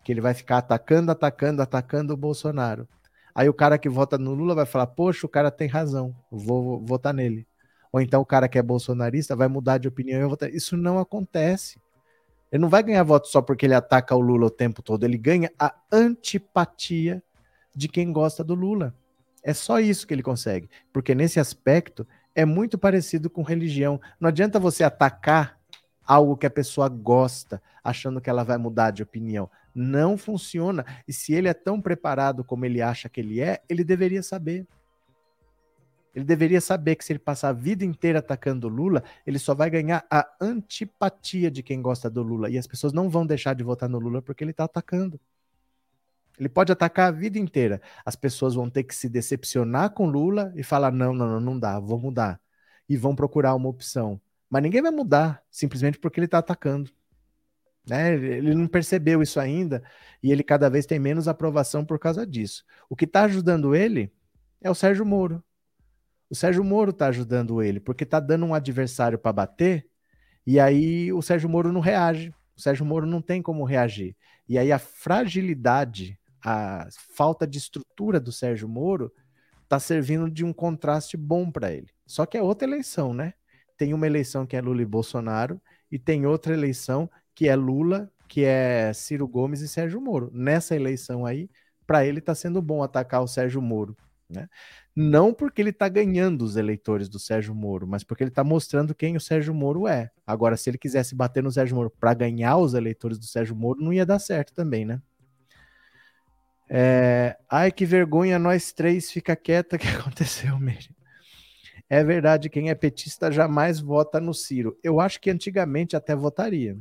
Que 0.03 0.11
ele 0.11 0.21
vai 0.21 0.33
ficar 0.33 0.57
atacando, 0.57 1.11
atacando, 1.11 1.61
atacando 1.61 2.13
o 2.13 2.17
Bolsonaro. 2.17 2.87
Aí 3.33 3.49
o 3.49 3.53
cara 3.53 3.79
que 3.79 3.89
vota 3.89 4.17
no 4.17 4.33
Lula 4.35 4.53
vai 4.53 4.65
falar: 4.65 4.87
Poxa, 4.87 5.25
o 5.25 5.29
cara 5.29 5.49
tem 5.49 5.67
razão, 5.67 6.15
vou 6.29 6.85
votar 6.85 7.13
nele. 7.13 7.47
Ou 7.91 8.01
então 8.01 8.21
o 8.21 8.25
cara 8.25 8.47
que 8.49 8.57
é 8.57 8.61
bolsonarista 8.63 9.35
vai 9.35 9.47
mudar 9.47 9.77
de 9.77 9.87
opinião 9.87 10.21
e 10.21 10.27
votar. 10.27 10.49
Isso 10.49 10.75
não 10.75 10.99
acontece. 10.99 11.79
Ele 12.53 12.61
não 12.61 12.69
vai 12.69 12.83
ganhar 12.83 13.01
voto 13.01 13.27
só 13.27 13.41
porque 13.41 13.65
ele 13.65 13.73
ataca 13.73 14.15
o 14.15 14.19
Lula 14.19 14.45
o 14.45 14.51
tempo 14.51 14.83
todo, 14.83 15.03
ele 15.03 15.17
ganha 15.17 15.51
a 15.57 15.73
antipatia 15.91 17.23
de 17.75 17.87
quem 17.87 18.13
gosta 18.13 18.43
do 18.43 18.53
Lula. 18.53 18.93
É 19.41 19.55
só 19.55 19.79
isso 19.79 20.05
que 20.05 20.13
ele 20.13 20.21
consegue, 20.21 20.69
porque 20.93 21.15
nesse 21.15 21.39
aspecto 21.39 22.07
é 22.35 22.45
muito 22.45 22.77
parecido 22.77 23.27
com 23.27 23.41
religião. 23.41 23.99
Não 24.19 24.29
adianta 24.29 24.59
você 24.59 24.83
atacar 24.83 25.57
algo 26.05 26.37
que 26.37 26.45
a 26.45 26.51
pessoa 26.51 26.87
gosta, 26.87 27.59
achando 27.83 28.21
que 28.21 28.29
ela 28.29 28.43
vai 28.43 28.59
mudar 28.59 28.91
de 28.91 29.01
opinião. 29.01 29.49
Não 29.73 30.15
funciona. 30.15 30.85
E 31.07 31.11
se 31.11 31.33
ele 31.33 31.47
é 31.47 31.55
tão 31.55 31.81
preparado 31.81 32.43
como 32.43 32.65
ele 32.65 32.83
acha 32.83 33.09
que 33.09 33.19
ele 33.19 33.41
é, 33.41 33.63
ele 33.67 33.83
deveria 33.83 34.21
saber. 34.21 34.67
Ele 36.13 36.25
deveria 36.25 36.61
saber 36.61 36.95
que 36.95 37.03
se 37.03 37.11
ele 37.11 37.19
passar 37.19 37.49
a 37.49 37.53
vida 37.53 37.83
inteira 37.83 38.19
atacando 38.19 38.67
o 38.67 38.69
Lula, 38.69 39.03
ele 39.25 39.39
só 39.39 39.55
vai 39.55 39.69
ganhar 39.69 40.05
a 40.09 40.27
antipatia 40.39 41.49
de 41.49 41.63
quem 41.63 41.81
gosta 41.81 42.09
do 42.09 42.21
Lula. 42.21 42.49
E 42.49 42.57
as 42.57 42.67
pessoas 42.67 42.93
não 42.93 43.09
vão 43.09 43.25
deixar 43.25 43.55
de 43.55 43.63
votar 43.63 43.89
no 43.89 43.99
Lula 43.99 44.21
porque 44.21 44.43
ele 44.43 44.51
está 44.51 44.65
atacando. 44.65 45.19
Ele 46.37 46.49
pode 46.49 46.71
atacar 46.71 47.09
a 47.09 47.11
vida 47.11 47.39
inteira. 47.39 47.81
As 48.05 48.15
pessoas 48.15 48.53
vão 48.53 48.69
ter 48.69 48.83
que 48.83 48.95
se 48.95 49.09
decepcionar 49.09 49.91
com 49.91 50.07
Lula 50.07 50.53
e 50.55 50.63
falar: 50.63 50.91
não, 50.91 51.13
não, 51.13 51.27
não, 51.27 51.39
não 51.39 51.59
dá, 51.59 51.79
vou 51.79 51.99
mudar. 51.99 52.39
E 52.87 52.97
vão 52.97 53.15
procurar 53.15 53.55
uma 53.55 53.69
opção. 53.69 54.19
Mas 54.49 54.61
ninguém 54.61 54.81
vai 54.81 54.91
mudar 54.91 55.43
simplesmente 55.49 55.97
porque 55.99 56.19
ele 56.19 56.25
está 56.25 56.39
atacando. 56.39 56.91
Né? 57.87 58.13
Ele 58.13 58.53
não 58.55 58.67
percebeu 58.67 59.21
isso 59.21 59.39
ainda 59.39 59.83
e 60.21 60.31
ele 60.31 60.43
cada 60.43 60.69
vez 60.69 60.85
tem 60.85 60.99
menos 60.99 61.27
aprovação 61.27 61.83
por 61.83 61.99
causa 61.99 62.25
disso. 62.25 62.63
O 62.89 62.95
que 62.95 63.05
está 63.05 63.23
ajudando 63.23 63.75
ele 63.75 64.11
é 64.61 64.69
o 64.69 64.75
Sérgio 64.75 65.05
Moro. 65.05 65.43
O 66.33 66.35
Sérgio 66.35 66.63
Moro 66.63 66.89
está 66.89 67.09
ajudando 67.09 67.61
ele 67.61 67.79
porque 67.79 68.03
está 68.03 68.19
dando 68.19 68.43
um 68.43 68.55
adversário 68.55 69.19
para 69.19 69.31
bater 69.31 69.87
e 70.47 70.59
aí 70.59 71.13
o 71.13 71.21
Sérgio 71.21 71.47
Moro 71.47 71.71
não 71.71 71.79
reage. 71.79 72.33
O 72.57 72.59
Sérgio 72.59 72.83
Moro 72.83 73.05
não 73.05 73.21
tem 73.21 73.39
como 73.39 73.63
reagir. 73.63 74.17
E 74.49 74.57
aí 74.57 74.71
a 74.71 74.79
fragilidade, 74.79 76.19
a 76.43 76.87
falta 77.15 77.45
de 77.45 77.59
estrutura 77.59 78.19
do 78.19 78.31
Sérgio 78.31 78.67
Moro 78.67 79.13
está 79.61 79.79
servindo 79.79 80.27
de 80.27 80.43
um 80.43 80.51
contraste 80.51 81.15
bom 81.15 81.51
para 81.51 81.71
ele. 81.71 81.89
Só 82.03 82.25
que 82.25 82.35
é 82.35 82.41
outra 82.41 82.67
eleição, 82.67 83.13
né? 83.13 83.35
Tem 83.77 83.93
uma 83.93 84.07
eleição 84.07 84.43
que 84.43 84.55
é 84.55 84.61
Lula 84.61 84.81
e 84.81 84.85
Bolsonaro 84.85 85.61
e 85.91 85.99
tem 85.99 86.25
outra 86.25 86.51
eleição 86.51 87.07
que 87.35 87.47
é 87.47 87.55
Lula, 87.55 88.11
que 88.27 88.43
é 88.43 88.91
Ciro 88.91 89.27
Gomes 89.27 89.61
e 89.61 89.67
Sérgio 89.67 90.01
Moro. 90.01 90.31
Nessa 90.33 90.75
eleição 90.75 91.27
aí, 91.27 91.47
para 91.85 92.07
ele 92.07 92.17
está 92.17 92.33
sendo 92.33 92.59
bom 92.59 92.81
atacar 92.81 93.21
o 93.21 93.27
Sérgio 93.27 93.61
Moro. 93.61 93.95
Né? 94.27 94.49
Não 94.95 95.33
porque 95.33 95.59
ele 95.59 95.71
está 95.71 95.89
ganhando 95.89 96.43
os 96.43 96.55
eleitores 96.55 97.09
do 97.09 97.17
Sérgio 97.17 97.55
Moro, 97.55 97.87
mas 97.87 98.03
porque 98.03 98.23
ele 98.23 98.29
está 98.29 98.43
mostrando 98.43 98.93
quem 98.93 99.15
o 99.15 99.21
Sérgio 99.21 99.53
Moro 99.53 99.87
é. 99.87 100.11
Agora, 100.25 100.55
se 100.55 100.69
ele 100.69 100.77
quisesse 100.77 101.15
bater 101.15 101.41
no 101.41 101.51
Sérgio 101.51 101.75
Moro 101.75 101.89
para 101.89 102.13
ganhar 102.13 102.57
os 102.57 102.75
eleitores 102.75 103.17
do 103.17 103.25
Sérgio 103.25 103.55
Moro, 103.55 103.81
não 103.81 103.91
ia 103.91 104.05
dar 104.05 104.19
certo 104.19 104.53
também, 104.53 104.85
né? 104.85 105.01
É... 106.69 107.35
Ai, 107.49 107.71
que 107.71 107.85
vergonha, 107.85 108.37
nós 108.37 108.71
três, 108.71 109.11
fica 109.11 109.35
quieta, 109.35 109.79
que 109.79 109.87
aconteceu, 109.89 110.59
Miriam? 110.59 110.93
É 111.89 112.03
verdade, 112.03 112.49
quem 112.49 112.69
é 112.69 112.75
petista 112.75 113.31
jamais 113.31 113.79
vota 113.79 114.19
no 114.19 114.33
Ciro. 114.33 114.77
Eu 114.83 114.99
acho 114.99 115.19
que 115.19 115.29
antigamente 115.29 115.95
até 115.95 116.15
votaria. 116.15 116.77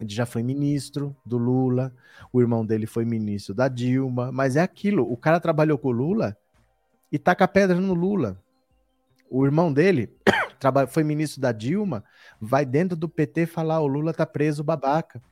Ele 0.00 0.10
já 0.12 0.26
foi 0.26 0.42
ministro 0.42 1.16
do 1.24 1.38
Lula, 1.38 1.94
o 2.32 2.40
irmão 2.40 2.66
dele 2.66 2.86
foi 2.86 3.04
ministro 3.04 3.54
da 3.54 3.68
Dilma, 3.68 4.32
mas 4.32 4.56
é 4.56 4.60
aquilo, 4.60 5.10
o 5.10 5.16
cara 5.16 5.38
trabalhou 5.38 5.78
com 5.78 5.88
o 5.88 5.92
Lula 5.92 6.36
e 7.12 7.18
taca 7.18 7.46
pedra 7.46 7.78
no 7.78 7.92
Lula. 7.92 8.42
O 9.30 9.44
irmão 9.44 9.70
dele 9.70 10.10
foi 10.88 11.04
ministro 11.04 11.42
da 11.42 11.52
Dilma, 11.52 12.02
vai 12.40 12.64
dentro 12.64 12.96
do 12.96 13.08
PT 13.08 13.44
falar 13.44 13.80
o 13.80 13.86
Lula 13.86 14.14
tá 14.14 14.24
preso 14.24 14.64
babaca. 14.64 15.22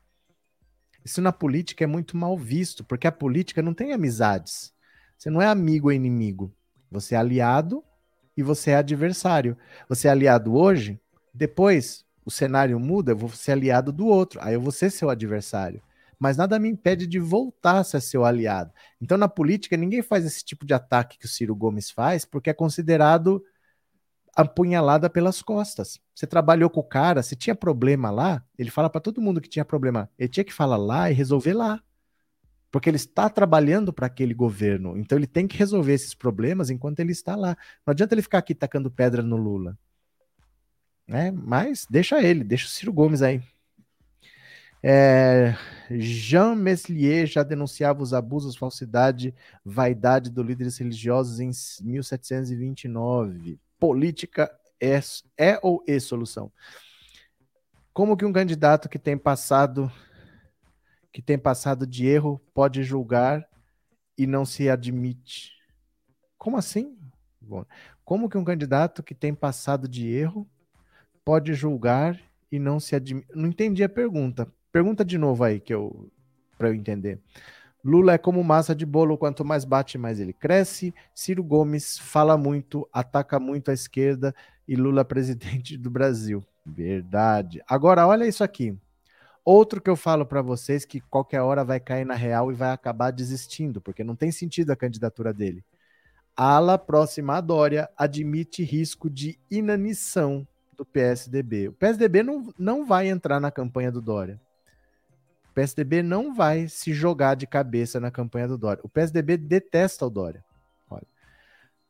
Isso 1.02 1.22
na 1.22 1.32
política 1.32 1.82
é 1.82 1.86
muito 1.86 2.16
mal 2.18 2.36
visto, 2.36 2.84
porque 2.84 3.06
a 3.06 3.12
política 3.12 3.62
não 3.62 3.72
tem 3.72 3.92
amizades. 3.92 4.74
Você 5.16 5.30
não 5.30 5.40
é 5.40 5.46
amigo 5.46 5.88
ou 5.88 5.92
inimigo. 5.92 6.54
Você 6.90 7.14
é 7.14 7.18
aliado 7.18 7.82
e 8.36 8.42
você 8.42 8.72
é 8.72 8.76
adversário. 8.76 9.56
Você 9.88 10.08
é 10.08 10.10
aliado 10.10 10.54
hoje, 10.54 11.00
depois 11.32 12.04
o 12.24 12.30
cenário 12.30 12.78
muda, 12.78 13.12
eu 13.12 13.16
vou 13.16 13.30
ser 13.30 13.52
aliado 13.52 13.90
do 13.90 14.06
outro, 14.06 14.38
aí 14.42 14.54
eu 14.54 14.60
vou 14.60 14.72
ser 14.72 14.90
seu 14.90 15.08
adversário. 15.08 15.82
Mas 16.20 16.36
nada 16.36 16.58
me 16.58 16.68
impede 16.68 17.06
de 17.06 17.18
voltar 17.18 17.78
a 17.78 17.84
ser 17.84 18.00
seu 18.00 18.24
aliado. 18.24 18.70
Então, 19.00 19.16
na 19.16 19.28
política, 19.28 19.76
ninguém 19.76 20.02
faz 20.02 20.24
esse 20.24 20.44
tipo 20.44 20.66
de 20.66 20.74
ataque 20.74 21.18
que 21.18 21.24
o 21.24 21.28
Ciro 21.28 21.56
Gomes 21.56 21.90
faz, 21.90 22.24
porque 22.24 22.50
é 22.50 22.54
considerado 22.54 23.42
apunhalada 24.36 25.10
pelas 25.10 25.42
costas. 25.42 25.98
Você 26.14 26.26
trabalhou 26.26 26.68
com 26.70 26.80
o 26.80 26.84
cara, 26.84 27.22
se 27.22 27.34
tinha 27.34 27.54
problema 27.54 28.10
lá, 28.10 28.44
ele 28.58 28.70
fala 28.70 28.90
para 28.90 29.00
todo 29.00 29.20
mundo 29.20 29.40
que 29.40 29.48
tinha 29.48 29.64
problema. 29.64 30.08
Ele 30.18 30.28
tinha 30.28 30.44
que 30.44 30.52
falar 30.52 30.76
lá 30.76 31.10
e 31.10 31.14
resolver 31.14 31.54
lá. 31.54 31.82
Porque 32.70 32.88
ele 32.88 32.96
está 32.96 33.28
trabalhando 33.28 33.92
para 33.92 34.06
aquele 34.06 34.34
governo. 34.34 34.96
Então 34.96 35.18
ele 35.18 35.26
tem 35.26 35.48
que 35.48 35.56
resolver 35.56 35.94
esses 35.94 36.14
problemas 36.14 36.70
enquanto 36.70 37.00
ele 37.00 37.10
está 37.10 37.34
lá. 37.34 37.56
Não 37.84 37.92
adianta 37.92 38.14
ele 38.14 38.22
ficar 38.22 38.38
aqui 38.38 38.54
tacando 38.54 38.90
pedra 38.90 39.22
no 39.22 39.36
Lula 39.36 39.76
né? 41.10 41.32
Mas 41.32 41.86
deixa 41.90 42.22
ele, 42.22 42.44
deixa 42.44 42.66
o 42.66 42.68
Ciro 42.68 42.92
Gomes 42.92 43.20
aí. 43.20 43.42
É, 44.82 45.54
Jean 45.90 46.54
Meslier 46.54 47.26
já 47.26 47.42
denunciava 47.42 48.02
os 48.02 48.14
abusos, 48.14 48.56
falsidade, 48.56 49.34
vaidade 49.64 50.30
dos 50.30 50.44
líderes 50.44 50.78
religiosos 50.78 51.38
em 51.40 51.50
1729. 51.82 53.60
Política 53.78 54.50
é, 54.80 55.00
é 55.36 55.58
ou 55.62 55.84
é 55.86 56.00
solução? 56.00 56.50
Como 57.92 58.16
que 58.16 58.24
um 58.24 58.32
candidato 58.32 58.88
que 58.88 58.98
tem 58.98 59.18
passado 59.18 59.90
que 61.12 61.20
tem 61.20 61.36
passado 61.36 61.84
de 61.86 62.06
erro 62.06 62.40
pode 62.54 62.84
julgar 62.84 63.44
e 64.16 64.26
não 64.26 64.46
se 64.46 64.70
admite? 64.70 65.52
Como 66.38 66.56
assim? 66.56 66.96
Bom, 67.40 67.64
como 68.04 68.28
que 68.28 68.38
um 68.38 68.44
candidato 68.44 69.02
que 69.02 69.14
tem 69.14 69.34
passado 69.34 69.88
de 69.88 70.08
erro 70.08 70.48
pode 71.24 71.52
julgar 71.52 72.18
e 72.50 72.58
não 72.58 72.80
se 72.80 72.94
admite. 72.94 73.28
Não 73.34 73.48
entendi 73.48 73.82
a 73.82 73.88
pergunta. 73.88 74.50
Pergunta 74.72 75.04
de 75.04 75.18
novo 75.18 75.44
aí 75.44 75.60
que 75.60 75.74
eu 75.74 76.10
para 76.56 76.68
eu 76.68 76.74
entender. 76.74 77.18
Lula 77.82 78.12
é 78.12 78.18
como 78.18 78.44
massa 78.44 78.74
de 78.74 78.84
bolo, 78.84 79.16
quanto 79.16 79.42
mais 79.44 79.64
bate, 79.64 79.96
mais 79.96 80.20
ele 80.20 80.34
cresce. 80.34 80.94
Ciro 81.14 81.42
Gomes 81.42 81.98
fala 81.98 82.36
muito, 82.36 82.86
ataca 82.92 83.40
muito 83.40 83.70
a 83.70 83.74
esquerda 83.74 84.34
e 84.68 84.76
Lula 84.76 85.00
é 85.00 85.04
presidente 85.04 85.78
do 85.78 85.90
Brasil. 85.90 86.44
Verdade. 86.64 87.62
Agora 87.66 88.06
olha 88.06 88.26
isso 88.26 88.44
aqui. 88.44 88.76
Outro 89.42 89.80
que 89.80 89.88
eu 89.88 89.96
falo 89.96 90.26
para 90.26 90.42
vocês 90.42 90.84
que 90.84 91.00
qualquer 91.00 91.40
hora 91.40 91.64
vai 91.64 91.80
cair 91.80 92.04
na 92.04 92.14
real 92.14 92.52
e 92.52 92.54
vai 92.54 92.70
acabar 92.70 93.10
desistindo, 93.10 93.80
porque 93.80 94.04
não 94.04 94.14
tem 94.14 94.30
sentido 94.30 94.70
a 94.70 94.76
candidatura 94.76 95.32
dele. 95.32 95.64
Ala 96.36 96.78
próxima 96.78 97.36
a 97.36 97.40
Dória 97.40 97.88
admite 97.96 98.62
risco 98.62 99.08
de 99.08 99.38
inanição 99.50 100.46
do 100.76 100.84
PSDB. 100.84 101.68
O 101.68 101.72
PSDB 101.72 102.22
não, 102.22 102.52
não 102.58 102.84
vai 102.84 103.08
entrar 103.08 103.40
na 103.40 103.50
campanha 103.50 103.90
do 103.90 104.02
Dória. 104.02 104.38
O 105.50 105.52
PSDB 105.52 106.00
não 106.00 106.32
vai 106.32 106.68
se 106.68 106.92
jogar 106.92 107.34
de 107.34 107.44
cabeça 107.44 107.98
na 107.98 108.10
campanha 108.10 108.46
do 108.46 108.56
Dória. 108.56 108.80
O 108.84 108.88
PSDB 108.88 109.36
detesta 109.36 110.06
o 110.06 110.10
Dória. 110.10 110.44
Olha. 110.88 111.06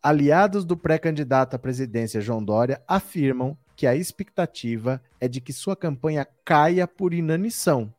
Aliados 0.03 0.65
do 0.65 0.79
pré-candidato 0.79 1.55
à 1.55 1.59
presidência 1.59 2.23
João 2.23 2.43
Dória 2.43 2.83
afirmam 2.89 3.57
que 3.77 3.87
a 3.87 3.95
expectativa 3.95 5.03
é 5.21 5.29
de 5.29 5.43
que 5.43 5.53
sua 5.53 5.77
campanha 5.77 6.27
caia 6.43 6.89
por 6.89 7.13
inanição, 7.13 7.93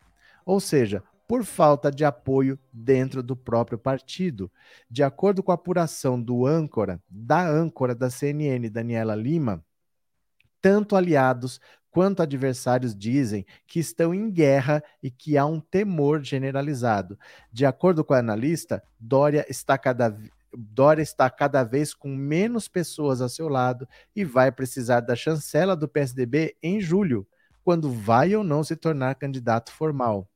ou 0.44 0.60
seja, 0.60 1.04
por 1.28 1.44
falta 1.44 1.92
de 1.92 2.04
apoio 2.04 2.58
dentro 2.74 3.22
do 3.22 3.36
próprio 3.36 3.78
partido. 3.78 4.52
De 4.90 5.04
acordo 5.04 5.44
com 5.44 5.52
a 5.52 5.56
apuração 5.56 6.20
do 6.20 6.46
âncora, 6.46 7.00
da 7.08 7.48
âncora 7.48 7.94
da 7.94 8.10
CNN, 8.10 8.68
Daniela 8.68 9.14
Lima, 9.14 9.64
tanto 10.60 10.96
aliados 10.96 11.60
quanto 11.92 12.24
adversários 12.24 12.96
dizem 12.96 13.46
que 13.68 13.80
estão 13.80 14.14
em 14.14 14.32
guerra 14.32 14.82
e 15.04 15.12
que 15.12 15.38
há 15.38 15.46
um 15.46 15.60
temor 15.60 16.24
generalizado. 16.24 17.20
De 17.52 17.66
acordo 17.66 18.04
com 18.04 18.14
a 18.14 18.20
analista, 18.20 18.82
Dória 19.00 19.46
está 19.50 19.78
cada 19.78 20.18
Dória 20.54 21.02
está 21.02 21.30
cada 21.30 21.64
vez 21.64 21.94
com 21.94 22.10
menos 22.14 22.68
pessoas 22.68 23.22
a 23.22 23.30
seu 23.30 23.48
lado 23.48 23.88
e 24.14 24.26
vai 24.26 24.52
precisar 24.52 25.00
da 25.00 25.16
chancela 25.16 25.78
do 25.78 25.88
PSDB 25.88 26.58
em 26.62 26.82
julho, 26.82 27.26
quando 27.64 27.90
vai 27.90 28.36
ou 28.36 28.44
não 28.44 28.62
se 28.62 28.76
tornar 28.76 29.16
candidato 29.16 29.72
formal. 29.72 30.28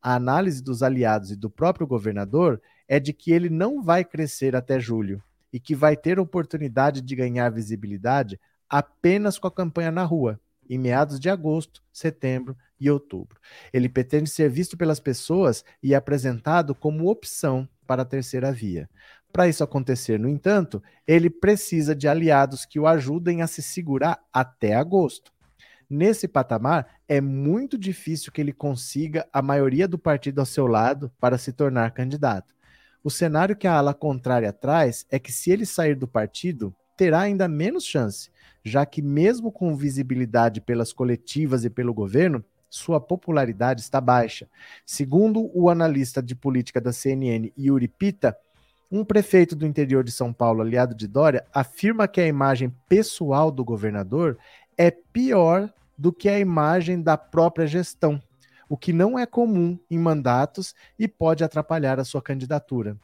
A 0.00 0.14
análise 0.14 0.62
dos 0.62 0.84
aliados 0.84 1.32
e 1.32 1.36
do 1.36 1.50
próprio 1.50 1.84
governador 1.84 2.62
é 2.86 3.00
de 3.00 3.12
que 3.12 3.32
ele 3.32 3.50
não 3.50 3.82
vai 3.82 4.04
crescer 4.04 4.54
até 4.54 4.78
julho 4.78 5.20
e 5.52 5.58
que 5.58 5.74
vai 5.74 5.96
ter 5.96 6.20
oportunidade 6.20 7.00
de 7.00 7.16
ganhar 7.16 7.50
visibilidade 7.50 8.38
apenas 8.68 9.36
com 9.36 9.48
a 9.48 9.52
campanha 9.52 9.90
na 9.90 10.04
rua, 10.04 10.40
em 10.70 10.78
meados 10.78 11.18
de 11.18 11.28
agosto, 11.28 11.82
setembro 11.92 12.56
e 12.78 12.88
outubro. 12.88 13.38
Ele 13.72 13.88
pretende 13.88 14.30
ser 14.30 14.48
visto 14.48 14.76
pelas 14.76 15.00
pessoas 15.00 15.64
e 15.82 15.94
apresentado 15.94 16.74
como 16.74 17.10
opção 17.10 17.68
para 17.86 18.02
a 18.02 18.06
terceira 18.06 18.52
via. 18.52 18.88
Para 19.32 19.48
isso 19.48 19.62
acontecer, 19.64 20.18
no 20.18 20.28
entanto, 20.28 20.82
ele 21.06 21.28
precisa 21.28 21.94
de 21.94 22.06
aliados 22.08 22.64
que 22.64 22.78
o 22.78 22.86
ajudem 22.86 23.42
a 23.42 23.46
se 23.46 23.62
segurar 23.62 24.18
até 24.32 24.74
agosto. 24.74 25.32
Nesse 25.88 26.28
patamar, 26.28 26.86
é 27.08 27.20
muito 27.20 27.76
difícil 27.76 28.30
que 28.30 28.40
ele 28.40 28.52
consiga 28.52 29.26
a 29.32 29.42
maioria 29.42 29.88
do 29.88 29.98
partido 29.98 30.38
ao 30.38 30.46
seu 30.46 30.68
lado 30.68 31.10
para 31.20 31.36
se 31.36 31.52
tornar 31.52 31.90
candidato. 31.90 32.54
O 33.02 33.10
cenário 33.10 33.56
que 33.56 33.66
a 33.66 33.74
ala 33.74 33.92
contrária 33.92 34.52
traz 34.52 35.04
é 35.10 35.18
que, 35.18 35.32
se 35.32 35.50
ele 35.50 35.66
sair 35.66 35.96
do 35.96 36.06
partido, 36.06 36.74
terá 36.96 37.20
ainda 37.20 37.48
menos 37.48 37.84
chance, 37.84 38.30
já 38.64 38.84
que, 38.84 39.02
mesmo 39.02 39.50
com 39.50 39.74
visibilidade 39.74 40.60
pelas 40.60 40.92
coletivas 40.92 41.64
e 41.64 41.70
pelo 41.70 41.94
governo, 41.94 42.44
sua 42.68 43.00
popularidade 43.00 43.80
está 43.80 44.00
baixa. 44.00 44.48
Segundo 44.86 45.50
o 45.52 45.68
analista 45.68 46.22
de 46.22 46.34
política 46.34 46.80
da 46.80 46.92
CNN, 46.92 47.52
Yuri 47.58 47.88
Pita, 47.88 48.36
um 48.90 49.04
prefeito 49.04 49.54
do 49.54 49.66
interior 49.66 50.02
de 50.02 50.12
São 50.12 50.32
Paulo, 50.32 50.62
aliado 50.62 50.94
de 50.94 51.06
Dória, 51.06 51.44
afirma 51.52 52.08
que 52.08 52.20
a 52.20 52.26
imagem 52.26 52.74
pessoal 52.88 53.50
do 53.50 53.64
governador 53.64 54.38
é 54.76 54.90
pior 54.90 55.72
do 55.96 56.12
que 56.12 56.28
a 56.28 56.38
imagem 56.38 57.00
da 57.00 57.16
própria 57.16 57.66
gestão, 57.66 58.20
o 58.68 58.76
que 58.76 58.92
não 58.92 59.18
é 59.18 59.26
comum 59.26 59.78
em 59.90 59.98
mandatos 59.98 60.74
e 60.98 61.06
pode 61.06 61.44
atrapalhar 61.44 62.00
a 62.00 62.04
sua 62.04 62.22
candidatura. 62.22 62.96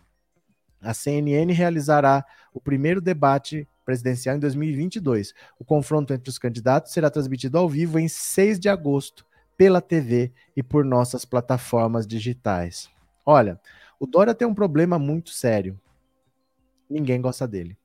A 0.80 0.94
CNN 0.94 1.52
realizará 1.52 2.24
o 2.52 2.61
primeiro 2.61 3.00
debate 3.00 3.68
presidencial 3.87 4.37
em 4.37 4.41
2022. 4.41 5.32
O 5.59 5.64
confronto 5.64 6.12
entre 6.12 6.28
os 6.28 6.39
candidatos 6.39 6.93
será 6.93 7.09
transmitido 7.09 7.57
ao 7.57 7.68
vivo 7.68 7.99
em 7.99 8.09
6 8.09 8.59
de 8.59 8.68
agosto 8.68 9.24
pela 9.57 9.80
TV 9.80 10.32
e 10.55 10.62
por 10.62 10.84
nossas 10.84 11.24
plataformas 11.24 12.07
digitais. 12.07 12.91
Olha, 13.24 13.59
o 13.99 14.07
Dória 14.07 14.34
tem 14.34 14.47
um 14.47 14.55
problema 14.55 14.99
muito 14.99 15.30
sério. 15.30 15.80
Ninguém 16.91 17.20
gosta 17.20 17.47
dele. 17.47 17.78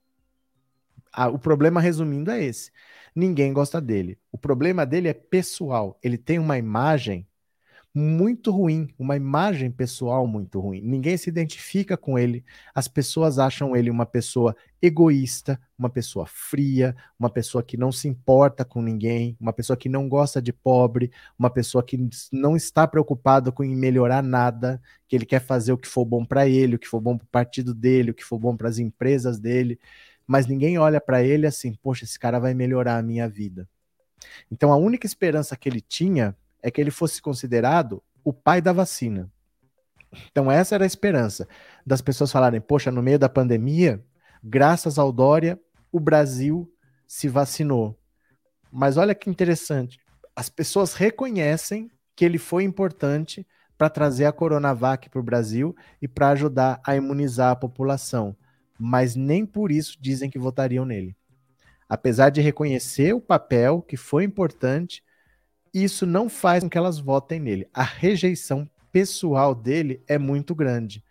Ah, 1.14 1.30
o 1.30 1.38
problema, 1.38 1.80
resumindo, 1.80 2.32
é 2.32 2.43
esse. 2.43 2.72
Ninguém 3.16 3.54
gosta 3.54 3.80
dele. 3.80 4.18
O 4.32 4.38
problema 4.38 4.86
dele 4.86 5.08
é 5.08 5.14
pessoal. 5.14 5.97
Ele 6.02 6.18
tem 6.18 6.39
uma 6.39 6.58
imagem 6.58 7.28
muito 7.94 8.52
ruim, 8.52 8.88
uma 8.98 9.18
imagem 9.18 9.70
pessoal 9.70 10.26
muito 10.26 10.60
ruim. 10.62 10.80
Ninguém 10.82 11.18
se 11.18 11.30
identifica 11.30 11.98
com 11.98 12.18
ele. 12.18 12.44
As 12.74 12.88
pessoas 12.88 13.38
acham 13.38 13.76
ele 13.76 13.89
uma 13.89 14.06
pessoa 14.06 14.56
egoísta, 14.82 15.60
uma 15.78 15.89
pessoa 15.89 16.26
fria, 16.26 16.96
uma 17.20 17.30
pessoa 17.30 17.62
que 17.62 17.76
não 17.76 17.92
se 17.92 18.08
importa 18.08 18.64
com 18.64 18.82
ninguém, 18.82 19.36
uma 19.39 19.52
pessoa 19.52 19.76
que 19.76 19.89
não 19.89 20.08
gosta 20.08 20.42
de 20.42 20.54
pobre, 20.54 21.12
uma 21.38 21.50
pessoa 21.50 21.84
que 21.84 22.10
não 22.32 22.56
está 22.56 22.88
preocupada 22.88 23.52
com 23.52 23.64
melhorar 23.64 24.24
nada, 24.24 24.82
que 25.08 25.16
ele 25.16 25.26
quer 25.26 25.42
fazer 25.42 25.74
o 25.74 25.78
que 25.78 25.88
for 25.88 26.06
bom 26.06 26.24
para 26.24 26.48
ele, 26.48 26.76
o 26.76 26.80
que 26.80 26.88
for 26.88 27.02
bom 27.02 27.18
para 27.18 27.26
o 27.26 27.30
partido 27.30 27.74
dele, 27.74 28.12
o 28.12 28.14
que 28.14 28.24
for 28.24 28.39
bom 28.39 28.56
para 28.56 28.70
as 28.70 28.80
empresas 28.80 29.38
dele. 29.38 29.78
Mas 30.26 30.48
ninguém 30.48 30.78
olha 30.78 31.02
para 31.02 31.22
ele 31.22 31.46
assim, 31.46 31.74
poxa, 31.74 32.06
esse 32.06 32.18
cara 32.18 32.39
vai 32.39 32.54
melhorar 32.54 32.98
a 32.98 33.04
minha 33.04 33.28
vida. 33.28 33.68
Então 34.50 34.72
a 34.72 34.78
única 34.78 35.06
esperança 35.06 35.58
que 35.58 35.68
ele 35.68 35.82
tinha 35.82 36.36
é 36.62 36.70
que 36.70 36.80
ele 36.80 36.91
fosse 36.91 37.22
considerado 37.22 38.03
o 38.24 38.32
pai 38.32 38.62
da 38.62 38.72
vacina. 38.72 39.32
Então, 40.30 40.51
essa 40.51 40.76
era 40.76 40.84
a 40.84 40.88
esperança 40.88 41.47
das 41.86 42.01
pessoas 42.01 42.32
falarem: 42.32 42.62
poxa, 42.62 42.91
no 42.91 43.01
meio 43.01 43.18
da 43.18 43.30
pandemia, 43.30 44.03
graças 44.43 44.99
ao 44.99 45.12
Dória, 45.12 45.59
o 45.91 45.99
Brasil 45.99 46.72
se 47.07 47.28
vacinou. 47.28 47.97
Mas 48.72 48.97
olha 48.97 49.16
que 49.16 49.30
interessante: 49.30 49.99
as 50.36 50.49
pessoas 50.49 50.93
reconhecem 50.93 51.89
que 52.16 52.26
ele 52.26 52.38
foi 52.38 52.64
importante 52.64 53.47
para 53.78 53.89
trazer 53.89 54.26
a 54.26 54.32
Coronavac 54.32 55.09
para 55.09 55.20
o 55.20 55.24
Brasil 55.24 55.76
e 56.01 56.07
para 56.07 56.30
ajudar 56.30 56.80
a 56.86 56.95
imunizar 56.95 57.51
a 57.51 57.55
população, 57.55 58.36
mas 58.78 59.16
nem 59.16 59.45
por 59.45 59.72
isso 59.72 59.97
dizem 59.99 60.30
que 60.30 60.38
votariam 60.38 60.86
nele. 60.86 61.16
Apesar 61.89 62.30
de 62.30 62.41
reconhecer 62.41 63.14
o 63.14 63.20
papel 63.20 63.82
que 63.82 63.97
foi 63.97 64.24
importante, 64.24 65.03
isso 65.74 66.05
não 66.05 66.30
faz 66.30 66.63
com 66.63 66.69
que 66.69 66.78
elas 66.78 66.99
votem 66.99 67.39
nele. 67.39 67.67
A 67.74 67.84
rejeição 67.84 68.69
pessoal 68.91 69.55
dele 69.55 70.03
é 70.07 70.17
muito 70.17 70.53
grande. 70.53 71.03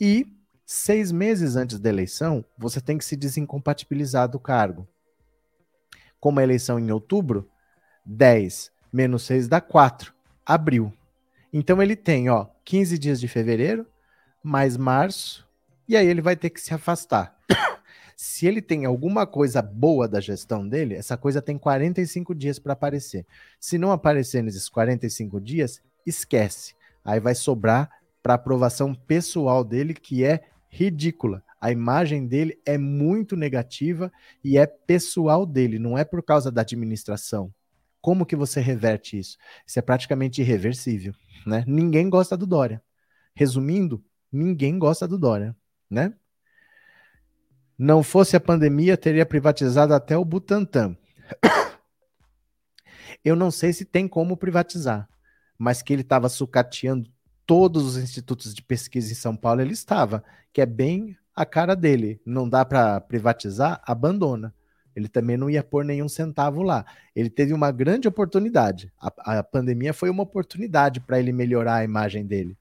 E 0.00 0.26
seis 0.66 1.12
meses 1.12 1.56
antes 1.56 1.78
da 1.78 1.88
eleição, 1.88 2.44
você 2.56 2.80
tem 2.80 2.98
que 2.98 3.04
se 3.04 3.16
desincompatibilizar 3.16 4.28
do 4.28 4.38
cargo. 4.38 4.86
Como 6.20 6.40
a 6.40 6.42
eleição 6.42 6.78
em 6.78 6.90
outubro, 6.90 7.48
10 8.04 8.72
menos 8.92 9.22
6 9.24 9.48
dá 9.48 9.60
4. 9.60 10.12
Abril. 10.44 10.92
Então 11.52 11.82
ele 11.82 11.94
tem, 11.94 12.28
ó, 12.28 12.46
15 12.64 12.98
dias 12.98 13.20
de 13.20 13.28
fevereiro, 13.28 13.86
mais 14.42 14.76
março, 14.76 15.46
e 15.86 15.96
aí 15.96 16.06
ele 16.06 16.20
vai 16.20 16.36
ter 16.36 16.50
que 16.50 16.60
se 16.60 16.74
afastar. 16.74 17.37
Se 18.20 18.48
ele 18.48 18.60
tem 18.60 18.84
alguma 18.84 19.28
coisa 19.28 19.62
boa 19.62 20.08
da 20.08 20.20
gestão 20.20 20.68
dele, 20.68 20.96
essa 20.96 21.16
coisa 21.16 21.40
tem 21.40 21.56
45 21.56 22.34
dias 22.34 22.58
para 22.58 22.72
aparecer. 22.72 23.24
Se 23.60 23.78
não 23.78 23.92
aparecer 23.92 24.42
nesses 24.42 24.68
45 24.68 25.40
dias, 25.40 25.80
esquece. 26.04 26.74
Aí 27.04 27.20
vai 27.20 27.36
sobrar 27.36 27.88
para 28.20 28.34
aprovação 28.34 28.92
pessoal 28.92 29.62
dele, 29.62 29.94
que 29.94 30.24
é 30.24 30.48
ridícula. 30.68 31.44
A 31.60 31.70
imagem 31.70 32.26
dele 32.26 32.60
é 32.66 32.76
muito 32.76 33.36
negativa 33.36 34.10
e 34.42 34.58
é 34.58 34.66
pessoal 34.66 35.46
dele, 35.46 35.78
não 35.78 35.96
é 35.96 36.04
por 36.04 36.20
causa 36.20 36.50
da 36.50 36.62
administração. 36.62 37.54
Como 38.00 38.26
que 38.26 38.34
você 38.34 38.60
reverte 38.60 39.16
isso? 39.16 39.38
Isso 39.64 39.78
é 39.78 39.82
praticamente 39.82 40.40
irreversível, 40.40 41.14
né? 41.46 41.62
Ninguém 41.68 42.10
gosta 42.10 42.36
do 42.36 42.48
Dória. 42.48 42.82
Resumindo, 43.32 44.04
ninguém 44.32 44.76
gosta 44.76 45.06
do 45.06 45.16
Dória, 45.16 45.54
né? 45.88 46.12
Não 47.78 48.02
fosse 48.02 48.34
a 48.36 48.40
pandemia, 48.40 48.96
teria 48.96 49.24
privatizado 49.24 49.94
até 49.94 50.16
o 50.16 50.24
Butantan. 50.24 50.96
Eu 53.24 53.36
não 53.36 53.52
sei 53.52 53.72
se 53.72 53.84
tem 53.84 54.08
como 54.08 54.36
privatizar, 54.36 55.08
mas 55.56 55.80
que 55.80 55.92
ele 55.92 56.02
estava 56.02 56.28
sucateando 56.28 57.08
todos 57.46 57.84
os 57.84 57.96
institutos 57.96 58.52
de 58.52 58.62
pesquisa 58.62 59.12
em 59.12 59.14
São 59.14 59.36
Paulo, 59.36 59.60
ele 59.60 59.72
estava, 59.72 60.24
que 60.52 60.60
é 60.60 60.66
bem 60.66 61.16
a 61.34 61.46
cara 61.46 61.76
dele. 61.76 62.20
Não 62.26 62.48
dá 62.48 62.64
para 62.64 63.00
privatizar, 63.00 63.80
abandona. 63.86 64.52
Ele 64.94 65.08
também 65.08 65.36
não 65.36 65.48
ia 65.48 65.62
pôr 65.62 65.84
nenhum 65.84 66.08
centavo 66.08 66.62
lá. 66.62 66.84
Ele 67.14 67.30
teve 67.30 67.52
uma 67.52 67.70
grande 67.70 68.08
oportunidade. 68.08 68.92
A, 69.00 69.38
a 69.38 69.42
pandemia 69.44 69.94
foi 69.94 70.10
uma 70.10 70.24
oportunidade 70.24 71.00
para 71.00 71.20
ele 71.20 71.32
melhorar 71.32 71.76
a 71.76 71.84
imagem 71.84 72.26
dele. 72.26 72.58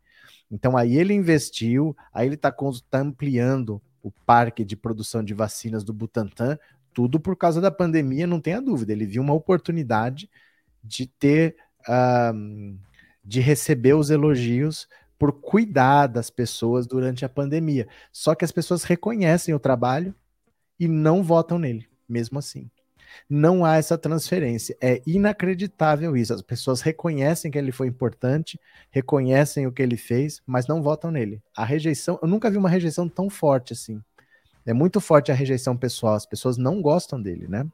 Então 0.49 0.77
aí 0.77 0.95
ele 0.95 1.13
investiu, 1.13 1.97
aí 2.13 2.27
ele 2.27 2.35
está 2.35 2.53
tá 2.89 2.99
ampliando 2.99 3.81
o 4.07 4.11
parque 4.25 4.63
de 4.63 4.75
produção 4.75 5.21
de 5.21 5.33
vacinas 5.33 5.83
do 5.83 5.93
Butantan, 5.93 6.57
tudo 6.93 7.19
por 7.19 7.35
causa 7.35 7.59
da 7.59 7.69
pandemia, 7.69 8.25
não 8.25 8.39
tenha 8.39 8.61
dúvida. 8.61 8.93
Ele 8.93 9.05
viu 9.05 9.21
uma 9.21 9.33
oportunidade 9.33 10.29
de 10.81 11.05
ter, 11.05 11.57
de 13.23 13.39
receber 13.41 13.93
os 13.93 14.09
elogios 14.09 14.87
por 15.19 15.33
cuidar 15.33 16.07
das 16.07 16.29
pessoas 16.29 16.87
durante 16.87 17.25
a 17.25 17.29
pandemia. 17.29 17.87
Só 18.11 18.33
que 18.33 18.45
as 18.45 18.51
pessoas 18.51 18.83
reconhecem 18.83 19.53
o 19.53 19.59
trabalho 19.59 20.15
e 20.79 20.87
não 20.87 21.21
votam 21.21 21.59
nele, 21.59 21.87
mesmo 22.07 22.39
assim. 22.39 22.69
Não 23.29 23.65
há 23.65 23.77
essa 23.77 23.97
transferência. 23.97 24.77
É 24.81 25.01
inacreditável 25.05 26.15
isso. 26.15 26.33
As 26.33 26.41
pessoas 26.41 26.81
reconhecem 26.81 27.51
que 27.51 27.57
ele 27.57 27.71
foi 27.71 27.87
importante, 27.87 28.59
reconhecem 28.89 29.67
o 29.67 29.71
que 29.71 29.81
ele 29.81 29.97
fez, 29.97 30.41
mas 30.45 30.67
não 30.67 30.81
votam 30.81 31.11
nele. 31.11 31.41
A 31.55 31.65
rejeição, 31.65 32.19
eu 32.21 32.27
nunca 32.27 32.49
vi 32.49 32.57
uma 32.57 32.69
rejeição 32.69 33.07
tão 33.07 33.29
forte 33.29 33.73
assim. 33.73 34.01
É 34.65 34.73
muito 34.73 34.99
forte 34.99 35.31
a 35.31 35.35
rejeição 35.35 35.77
pessoal. 35.77 36.15
As 36.15 36.25
pessoas 36.25 36.57
não 36.57 36.81
gostam 36.81 37.21
dele, 37.21 37.47
né? 37.47 37.65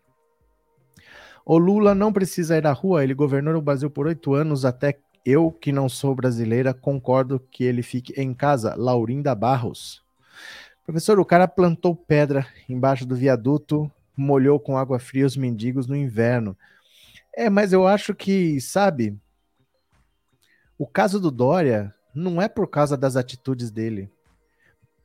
O 1.46 1.58
Lula 1.58 1.94
não 1.94 2.14
precisa 2.14 2.56
ir 2.58 2.66
à 2.66 2.72
rua, 2.72 3.04
ele 3.04 3.14
governou 3.14 3.54
o 3.56 3.62
Brasil 3.62 3.90
por 3.90 4.08
oito 4.08 4.34
anos, 4.34 4.64
até 4.64 4.98
eu, 5.26 5.52
que 5.52 5.72
não 5.72 5.90
sou 5.90 6.16
brasileira, 6.16 6.74
concordo 6.74 7.40
que 7.52 7.64
ele 7.64 7.82
fique 7.82 8.14
em 8.20 8.34
casa. 8.34 8.76
Laurinda 8.78 9.36
Barros. 9.36 10.02
Professor, 10.86 11.20
o 11.20 11.26
cara 11.26 11.48
plantou 11.48 11.96
pedra 11.96 12.46
embaixo 12.68 13.06
do 13.06 13.16
viaduto, 13.16 13.92
molhou 14.16 14.60
com 14.60 14.78
água 14.78 15.00
fria 15.00 15.26
os 15.26 15.38
mendigos 15.38 15.88
no 15.88 15.96
inverno. 15.96 16.58
É, 17.36 17.50
mas 17.50 17.74
eu 17.74 17.88
acho 17.88 18.14
que, 18.14 18.60
sabe, 18.62 19.18
o 20.78 20.86
caso 20.86 21.20
do 21.20 21.32
Dória 21.32 21.94
não 22.14 22.42
é 22.42 22.48
por 22.48 22.68
causa 22.68 22.96
das 22.96 23.16
atitudes 23.16 23.72
dele. 23.72 24.10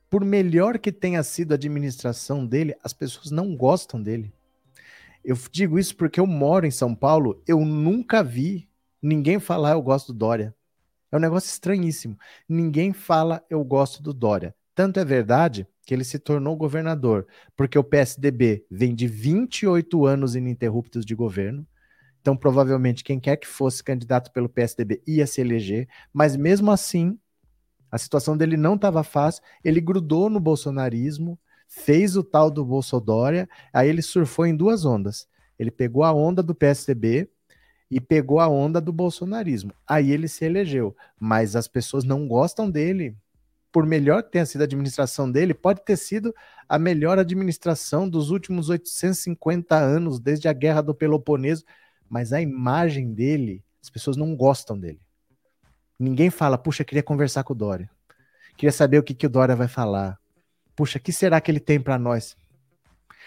Por 0.09 0.23
melhor 0.23 0.77
que 0.77 0.91
tenha 0.91 1.23
sido 1.23 1.51
a 1.51 1.55
administração 1.55 2.45
dele, 2.45 2.75
as 2.83 2.93
pessoas 2.93 3.31
não 3.31 3.55
gostam 3.55 4.01
dele. 4.01 4.31
Eu 5.23 5.37
digo 5.51 5.77
isso 5.77 5.95
porque 5.95 6.19
eu 6.19 6.25
moro 6.25 6.65
em 6.65 6.71
São 6.71 6.95
Paulo, 6.95 7.41
eu 7.47 7.59
nunca 7.59 8.23
vi 8.23 8.67
ninguém 9.01 9.39
falar 9.39 9.71
eu 9.71 9.81
gosto 9.81 10.13
do 10.13 10.19
Dória. 10.19 10.55
É 11.11 11.17
um 11.17 11.19
negócio 11.19 11.47
estranhíssimo. 11.49 12.17
Ninguém 12.47 12.93
fala 12.93 13.43
eu 13.49 13.63
gosto 13.63 14.01
do 14.01 14.13
Dória. 14.13 14.55
Tanto 14.75 14.99
é 14.99 15.05
verdade 15.05 15.67
que 15.89 15.95
ele 15.95 16.03
se 16.03 16.19
tornou 16.19 16.55
governador, 16.55 17.25
porque 17.57 17.75
o 17.79 17.83
PSDB 17.83 18.63
vem 18.69 18.93
de 18.93 19.07
28 19.07 20.05
anos 20.05 20.35
ininterruptos 20.35 21.03
de 21.03 21.15
governo. 21.15 21.65
Então, 22.21 22.37
provavelmente, 22.37 23.03
quem 23.03 23.19
quer 23.19 23.37
que 23.37 23.47
fosse 23.47 23.83
candidato 23.83 24.31
pelo 24.31 24.47
PSDB 24.47 25.01
ia 25.07 25.25
se 25.25 25.41
eleger, 25.41 25.87
mas 26.13 26.35
mesmo 26.35 26.69
assim, 26.69 27.17
A 27.91 27.97
situação 27.97 28.37
dele 28.37 28.57
não 28.57 28.75
estava 28.75 29.03
fácil, 29.03 29.43
ele 29.63 29.81
grudou 29.81 30.29
no 30.29 30.39
bolsonarismo, 30.39 31.39
fez 31.67 32.15
o 32.15 32.23
tal 32.23 32.49
do 32.51 32.65
Bolsodória, 32.65 33.49
aí 33.73 33.89
ele 33.89 34.01
surfou 34.01 34.45
em 34.45 34.55
duas 34.55 34.85
ondas. 34.85 35.27
Ele 35.57 35.71
pegou 35.71 36.03
a 36.03 36.13
onda 36.13 36.41
do 36.43 36.55
PSDB 36.55 37.29
e 37.89 37.99
pegou 37.99 38.39
a 38.39 38.47
onda 38.47 38.79
do 38.79 38.93
bolsonarismo. 38.93 39.73
Aí 39.87 40.11
ele 40.11 40.27
se 40.27 40.45
elegeu, 40.45 40.95
mas 41.19 41.55
as 41.55 41.67
pessoas 41.67 42.03
não 42.03 42.27
gostam 42.27 42.69
dele. 42.69 43.17
Por 43.71 43.85
melhor 43.85 44.23
que 44.23 44.31
tenha 44.31 44.45
sido 44.45 44.61
a 44.61 44.63
administração 44.63 45.31
dele, 45.31 45.53
pode 45.53 45.83
ter 45.85 45.95
sido 45.97 46.33
a 46.67 46.79
melhor 46.79 47.19
administração 47.19 48.09
dos 48.09 48.31
últimos 48.31 48.69
850 48.69 49.75
anos, 49.75 50.19
desde 50.19 50.47
a 50.47 50.53
Guerra 50.53 50.81
do 50.81 50.95
Peloponeso, 50.95 51.63
mas 52.09 52.33
a 52.33 52.41
imagem 52.41 53.13
dele, 53.13 53.63
as 53.81 53.89
pessoas 53.89 54.17
não 54.17 54.35
gostam 54.35 54.79
dele. 54.79 54.99
Ninguém 55.99 56.29
fala, 56.29 56.57
puxa, 56.57 56.83
queria 56.83 57.03
conversar 57.03 57.43
com 57.43 57.53
o 57.53 57.55
Dória. 57.55 57.89
Queria 58.57 58.71
saber 58.71 58.97
o 58.97 59.03
que, 59.03 59.13
que 59.13 59.27
o 59.27 59.29
Dória 59.29 59.55
vai 59.55 59.67
falar. 59.67 60.17
Puxa, 60.75 60.97
que 60.97 61.11
será 61.11 61.39
que 61.39 61.51
ele 61.51 61.59
tem 61.59 61.79
para 61.79 61.99
nós? 61.99 62.35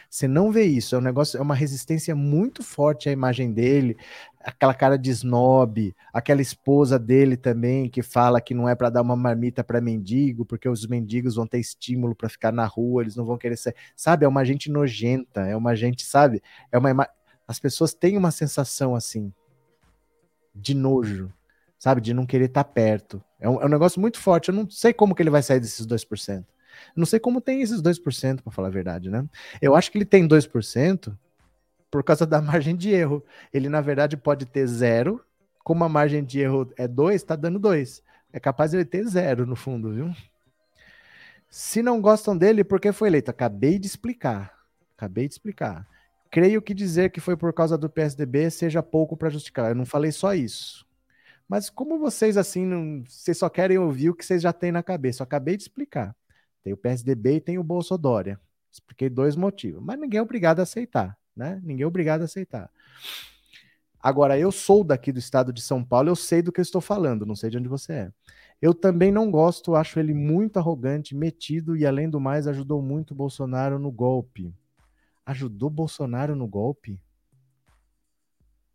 Você 0.09 0.28
não 0.28 0.51
vê 0.53 0.64
isso, 0.64 0.95
é 0.95 0.99
um 0.99 1.03
negócio, 1.03 1.38
é 1.38 1.40
uma 1.40 1.55
resistência 1.55 2.14
muito 2.14 2.62
forte 2.62 3.09
à 3.09 3.12
imagem 3.12 3.53
dele, 3.53 3.97
aquela 4.45 4.74
cara 4.74 4.97
de 4.97 5.11
snob, 5.11 5.95
aquela 6.12 6.43
esposa 6.43 6.99
dele 6.99 7.36
também 7.36 7.88
que 7.88 8.03
fala 8.03 8.40
que 8.40 8.55
não 8.55 8.68
é 8.68 8.74
para 8.74 8.90
dar 8.90 9.03
uma 9.03 9.16
marmita 9.16 9.62
para 9.62 9.80
mendigo, 9.80 10.45
porque 10.45 10.68
os 10.68 10.86
mendigos 10.86 11.36
vão 11.36 11.47
ter 11.47 11.59
estímulo 11.59 12.14
para 12.14 12.28
ficar 12.28 12.53
na 12.53 12.66
rua, 12.66 13.03
eles 13.03 13.16
não 13.16 13.24
vão 13.24 13.38
querer 13.38 13.57
ser, 13.57 13.74
sabe? 13.97 14.24
É 14.24 14.28
uma 14.28 14.45
gente 14.45 14.70
nojenta, 14.70 15.43
é 15.43 15.57
uma 15.57 15.74
gente, 15.74 16.05
sabe? 16.05 16.43
É 16.70 16.78
uma 16.78 17.09
as 17.47 17.59
pessoas 17.59 17.93
têm 17.93 18.16
uma 18.16 18.30
sensação 18.30 18.95
assim 18.95 19.32
de 20.55 20.74
nojo 20.74 21.32
sabe? 21.82 22.01
De 22.01 22.14
não 22.14 22.24
querer 22.24 22.45
estar 22.45 22.62
tá 22.62 22.70
perto. 22.70 23.20
É 23.40 23.49
um, 23.49 23.61
é 23.61 23.66
um, 23.66 23.68
negócio 23.68 24.01
muito 24.01 24.20
forte. 24.20 24.51
Eu 24.51 24.55
não 24.55 24.70
sei 24.70 24.93
como 24.93 25.16
que 25.16 25.20
ele 25.20 25.30
vai 25.30 25.43
sair 25.43 25.59
desses 25.59 25.84
2%. 25.84 26.45
Não 26.95 27.05
sei 27.05 27.18
como 27.18 27.40
tem 27.40 27.61
esses 27.61 27.82
2%, 27.82 28.40
para 28.40 28.53
falar 28.53 28.68
a 28.68 28.70
verdade, 28.70 29.11
né? 29.11 29.28
Eu 29.61 29.74
acho 29.74 29.90
que 29.90 29.99
ele 29.99 30.05
tem 30.05 30.28
2% 30.28 31.12
por 31.93 32.03
causa 32.03 32.26
da 32.26 32.40
margem 32.43 32.74
de 32.74 32.90
erro. 32.90 33.22
Ele, 33.53 33.68
na 33.68 33.80
verdade, 33.80 34.16
pode 34.16 34.47
ter 34.47 34.66
zero. 34.66 35.24
Como 35.62 35.84
a 35.84 35.88
margem 35.88 36.24
de 36.24 36.40
erro 36.40 36.72
é 36.76 36.88
2, 36.88 37.14
está 37.14 37.36
dando 37.36 37.61
2. 37.61 38.03
É 38.32 38.40
capaz 38.40 38.72
de 38.72 38.78
ele 38.78 38.84
ter 38.84 39.07
zero 39.07 39.47
no 39.47 39.55
fundo, 39.55 39.93
viu? 39.93 40.12
Se 41.49 41.82
não 41.82 42.01
gostam 42.01 42.36
dele, 42.36 42.64
por 42.64 42.80
que 42.80 42.90
foi 42.90 43.09
eleito? 43.09 43.30
Acabei 43.30 43.78
de 43.78 43.86
explicar. 43.86 44.59
Acabei 44.97 45.28
de 45.28 45.34
explicar. 45.34 45.86
Creio 46.30 46.62
que 46.62 46.72
dizer 46.72 47.11
que 47.11 47.20
foi 47.20 47.36
por 47.36 47.53
causa 47.53 47.76
do 47.76 47.90
PSDB 47.90 48.51
seja 48.51 48.82
pouco 48.82 49.16
para 49.16 49.28
justificar. 49.28 49.68
Eu 49.68 49.74
não 49.74 49.84
falei 49.84 50.11
só 50.11 50.34
isso. 50.34 50.86
Mas 51.47 51.68
como 51.68 51.99
vocês 51.99 52.38
assim, 52.38 52.64
não, 52.64 53.05
vocês 53.07 53.36
só 53.36 53.51
querem 53.51 53.76
ouvir 53.76 54.09
o 54.09 54.14
que 54.14 54.24
vocês 54.24 54.40
já 54.40 54.53
têm 54.53 54.72
na 54.72 54.82
cabeça? 54.82 55.22
Eu 55.22 55.24
acabei 55.24 55.57
de 55.57 55.64
explicar. 55.64 56.16
Tem 56.62 56.72
o 56.72 56.76
PSDB 56.76 57.36
e 57.36 57.40
tem 57.40 57.59
o 57.59 57.62
Bolsodória. 57.62 58.40
Expliquei 58.70 59.11
dois 59.11 59.36
motivos, 59.36 59.82
mas 59.84 60.01
ninguém 60.01 60.18
é 60.18 60.22
obrigado 60.22 60.61
a 60.61 60.62
aceitar, 60.62 61.18
né? 61.37 61.61
Ninguém 61.62 61.85
é 61.85 61.87
obrigado 61.87 62.22
a 62.22 62.24
aceitar. 62.24 62.70
Agora, 64.03 64.39
eu 64.39 64.51
sou 64.51 64.83
daqui 64.83 65.12
do 65.12 65.18
estado 65.18 65.53
de 65.53 65.62
São 65.62 65.85
Paulo, 65.85 66.09
eu 66.09 66.16
sei 66.16 66.43
do 66.43 66.51
que 66.51 66.59
eu 66.59 66.62
estou 66.62 66.80
falando, 66.80 67.24
não 67.24 67.37
sei 67.37 67.51
de 67.51 67.59
onde 67.59 67.68
você 67.68 67.93
é. 67.93 68.12
Eu 68.61 68.74
também 68.74 69.12
não 69.12 69.30
gosto, 69.30 69.74
acho 69.74 69.99
ele 69.99 70.12
muito 70.12 70.57
arrogante, 70.57 71.14
metido 71.14 71.76
e, 71.76 71.87
além 71.87 72.09
do 72.11 72.20
mais, 72.20 72.47
ajudou 72.47 72.83
muito 72.83 73.14
Bolsonaro 73.14 73.78
no 73.78 73.91
golpe. 73.91 74.55
Ajudou 75.24 75.70
Bolsonaro 75.70 76.35
no 76.35 76.49
golpe? 76.49 77.01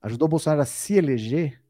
Ajudou 0.01 0.28
Bolsonaro 0.28 0.62
a 0.62 0.66
se 0.66 0.93
eleger? 0.93 1.62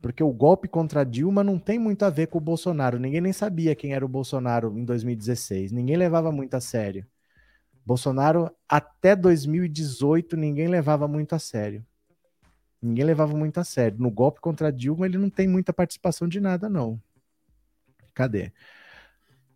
Porque 0.00 0.22
o 0.22 0.32
golpe 0.32 0.68
contra 0.68 1.04
Dilma 1.04 1.42
não 1.42 1.58
tem 1.58 1.78
muito 1.78 2.04
a 2.04 2.10
ver 2.10 2.28
com 2.28 2.38
o 2.38 2.40
Bolsonaro. 2.40 2.98
Ninguém 2.98 3.20
nem 3.20 3.32
sabia 3.32 3.74
quem 3.74 3.94
era 3.94 4.04
o 4.04 4.08
Bolsonaro 4.08 4.76
em 4.78 4.84
2016. 4.84 5.72
Ninguém 5.72 5.96
levava 5.96 6.30
muito 6.30 6.54
a 6.54 6.60
sério. 6.60 7.06
Bolsonaro, 7.86 8.50
até 8.68 9.14
2018, 9.14 10.36
ninguém 10.36 10.66
levava 10.66 11.06
muito 11.06 11.36
a 11.36 11.38
sério. 11.38 11.86
Ninguém 12.82 13.04
levava 13.04 13.36
muito 13.36 13.60
a 13.60 13.64
sério. 13.64 13.96
No 14.00 14.10
golpe 14.10 14.40
contra 14.40 14.72
Dilma, 14.72 15.06
ele 15.06 15.16
não 15.16 15.30
tem 15.30 15.46
muita 15.46 15.72
participação 15.72 16.26
de 16.26 16.40
nada, 16.40 16.68
não. 16.68 17.00
Cadê? 18.12 18.52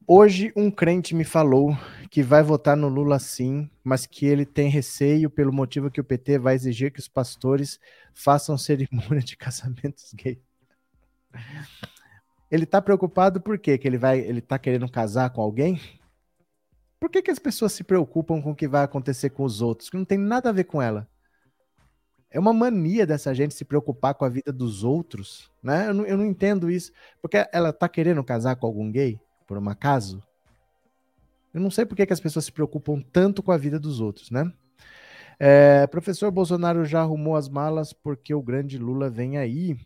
Hoje, 0.07 0.53
um 0.55 0.71
crente 0.71 1.13
me 1.13 1.25
falou 1.25 1.77
que 2.09 2.23
vai 2.23 2.43
votar 2.43 2.77
no 2.77 2.89
Lula 2.89 3.19
sim, 3.19 3.69
mas 3.83 4.07
que 4.07 4.27
ele 4.27 4.47
tem 4.47 4.69
receio 4.69 5.29
pelo 5.29 5.53
motivo 5.53 5.91
que 5.91 6.01
o 6.01 6.05
PT 6.05 6.39
vai 6.39 6.55
exigir 6.55 6.93
que 6.93 7.01
os 7.01 7.09
pastores 7.09 7.81
façam 8.15 8.57
cerimônia 8.57 9.23
de 9.23 9.35
casamentos 9.37 10.13
gay. 10.15 10.41
Ele 12.49 12.67
tá 12.67 12.81
preocupado 12.81 13.41
por 13.41 13.59
quê? 13.59 13.77
Que 13.77 13.89
ele 13.89 13.99
vai, 13.99 14.21
ele 14.21 14.41
tá 14.41 14.59
querendo 14.59 14.89
casar 14.89 15.31
com 15.31 15.41
alguém? 15.41 15.81
Por 17.01 17.11
que, 17.11 17.23
que 17.23 17.31
as 17.31 17.39
pessoas 17.39 17.73
se 17.73 17.83
preocupam 17.83 18.41
com 18.41 18.51
o 18.53 18.55
que 18.55 18.69
vai 18.69 18.85
acontecer 18.85 19.31
com 19.31 19.43
os 19.43 19.63
outros? 19.63 19.89
Que 19.89 19.97
não 19.97 20.05
tem 20.05 20.19
nada 20.19 20.51
a 20.51 20.53
ver 20.53 20.65
com 20.65 20.81
ela. 20.81 21.09
É 22.31 22.39
uma 22.39 22.53
mania 22.53 23.07
dessa 23.07 23.35
gente 23.35 23.55
se 23.55 23.65
preocupar 23.65 24.15
com 24.15 24.25
a 24.25 24.29
vida 24.29 24.53
dos 24.53 24.85
outros, 24.85 25.51
né? 25.63 25.89
Eu 25.89 25.95
não, 25.95 26.07
eu 26.07 26.17
não 26.17 26.25
entendo 26.25 26.71
isso. 26.71 26.93
Porque 27.21 27.45
ela 27.53 27.73
tá 27.73 27.89
querendo 27.89 28.23
casar 28.23 28.55
com 28.55 28.67
algum 28.67 28.93
gay? 28.93 29.19
por 29.51 29.59
um 29.59 29.69
acaso? 29.69 30.23
Eu 31.53 31.61
não 31.61 31.73
sei 31.73 31.85
por 31.85 31.97
que, 31.97 32.07
que 32.07 32.13
as 32.13 32.21
pessoas 32.21 32.45
se 32.45 32.53
preocupam 32.53 33.03
tanto 33.13 33.43
com 33.43 33.51
a 33.51 33.57
vida 33.57 33.81
dos 33.81 34.01
outros, 34.01 34.31
né? 34.31 34.53
É, 35.41 35.89
professor 35.89 36.31
Bolsonaro 36.31 36.85
já 36.85 37.01
arrumou 37.01 37.35
as 37.35 37.49
malas 37.49 37.93
porque 37.93 38.33
o 38.33 38.41
grande 38.41 38.79
Lula 38.79 39.11
vem 39.11 39.39
aí. 39.39 39.77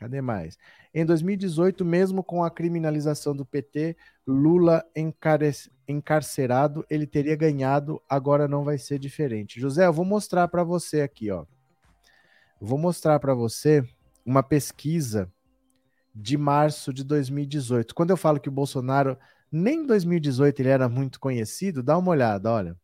Cadê 0.00 0.22
mais? 0.22 0.56
Em 0.94 1.04
2018, 1.04 1.84
mesmo 1.84 2.24
com 2.24 2.42
a 2.42 2.50
criminalização 2.50 3.36
do 3.36 3.44
PT, 3.44 3.94
Lula 4.26 4.82
encarcerado, 5.86 6.86
ele 6.88 7.06
teria 7.06 7.36
ganhado, 7.36 8.00
agora 8.08 8.48
não 8.48 8.64
vai 8.64 8.78
ser 8.78 8.98
diferente. 8.98 9.60
José, 9.60 9.84
eu 9.84 9.92
vou 9.92 10.06
mostrar 10.06 10.48
para 10.48 10.64
você 10.64 11.02
aqui, 11.02 11.30
ó. 11.30 11.44
vou 12.58 12.78
mostrar 12.78 13.20
para 13.20 13.34
você 13.34 13.86
uma 14.24 14.42
pesquisa 14.42 15.30
de 16.14 16.38
março 16.38 16.94
de 16.94 17.04
2018. 17.04 17.94
Quando 17.94 18.08
eu 18.08 18.16
falo 18.16 18.40
que 18.40 18.48
o 18.48 18.52
Bolsonaro 18.52 19.18
nem 19.52 19.80
em 19.80 19.86
2018 19.86 20.60
ele 20.60 20.70
era 20.70 20.88
muito 20.88 21.20
conhecido, 21.20 21.82
dá 21.82 21.98
uma 21.98 22.10
olhada, 22.10 22.50
olha. 22.50 22.74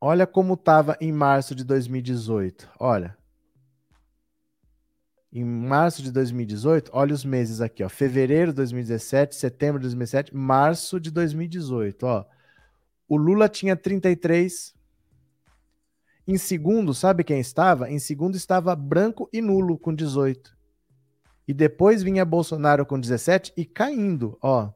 Olha 0.00 0.28
como 0.28 0.54
estava 0.54 0.96
em 1.00 1.10
março 1.10 1.56
de 1.56 1.64
2018. 1.64 2.70
Olha. 2.78 3.19
Em 5.32 5.44
março 5.44 6.02
de 6.02 6.10
2018, 6.10 6.90
olha 6.92 7.14
os 7.14 7.24
meses 7.24 7.60
aqui, 7.60 7.84
ó. 7.84 7.88
Fevereiro 7.88 8.50
de 8.50 8.56
2017, 8.56 9.36
setembro 9.36 9.78
de 9.78 9.84
2017, 9.84 10.34
março 10.34 10.98
de 10.98 11.10
2018, 11.10 12.04
ó. 12.04 12.26
O 13.08 13.16
Lula 13.16 13.48
tinha 13.48 13.76
33. 13.76 14.74
Em 16.26 16.36
segundo, 16.36 16.92
sabe 16.92 17.22
quem 17.22 17.38
estava? 17.38 17.90
Em 17.90 17.98
segundo 17.98 18.36
estava 18.36 18.74
branco 18.74 19.28
e 19.32 19.40
nulo 19.40 19.78
com 19.78 19.94
18. 19.94 20.56
E 21.46 21.54
depois 21.54 22.02
vinha 22.02 22.24
Bolsonaro 22.24 22.84
com 22.84 22.98
17 22.98 23.52
e 23.56 23.64
caindo, 23.64 24.36
ó. 24.42 24.72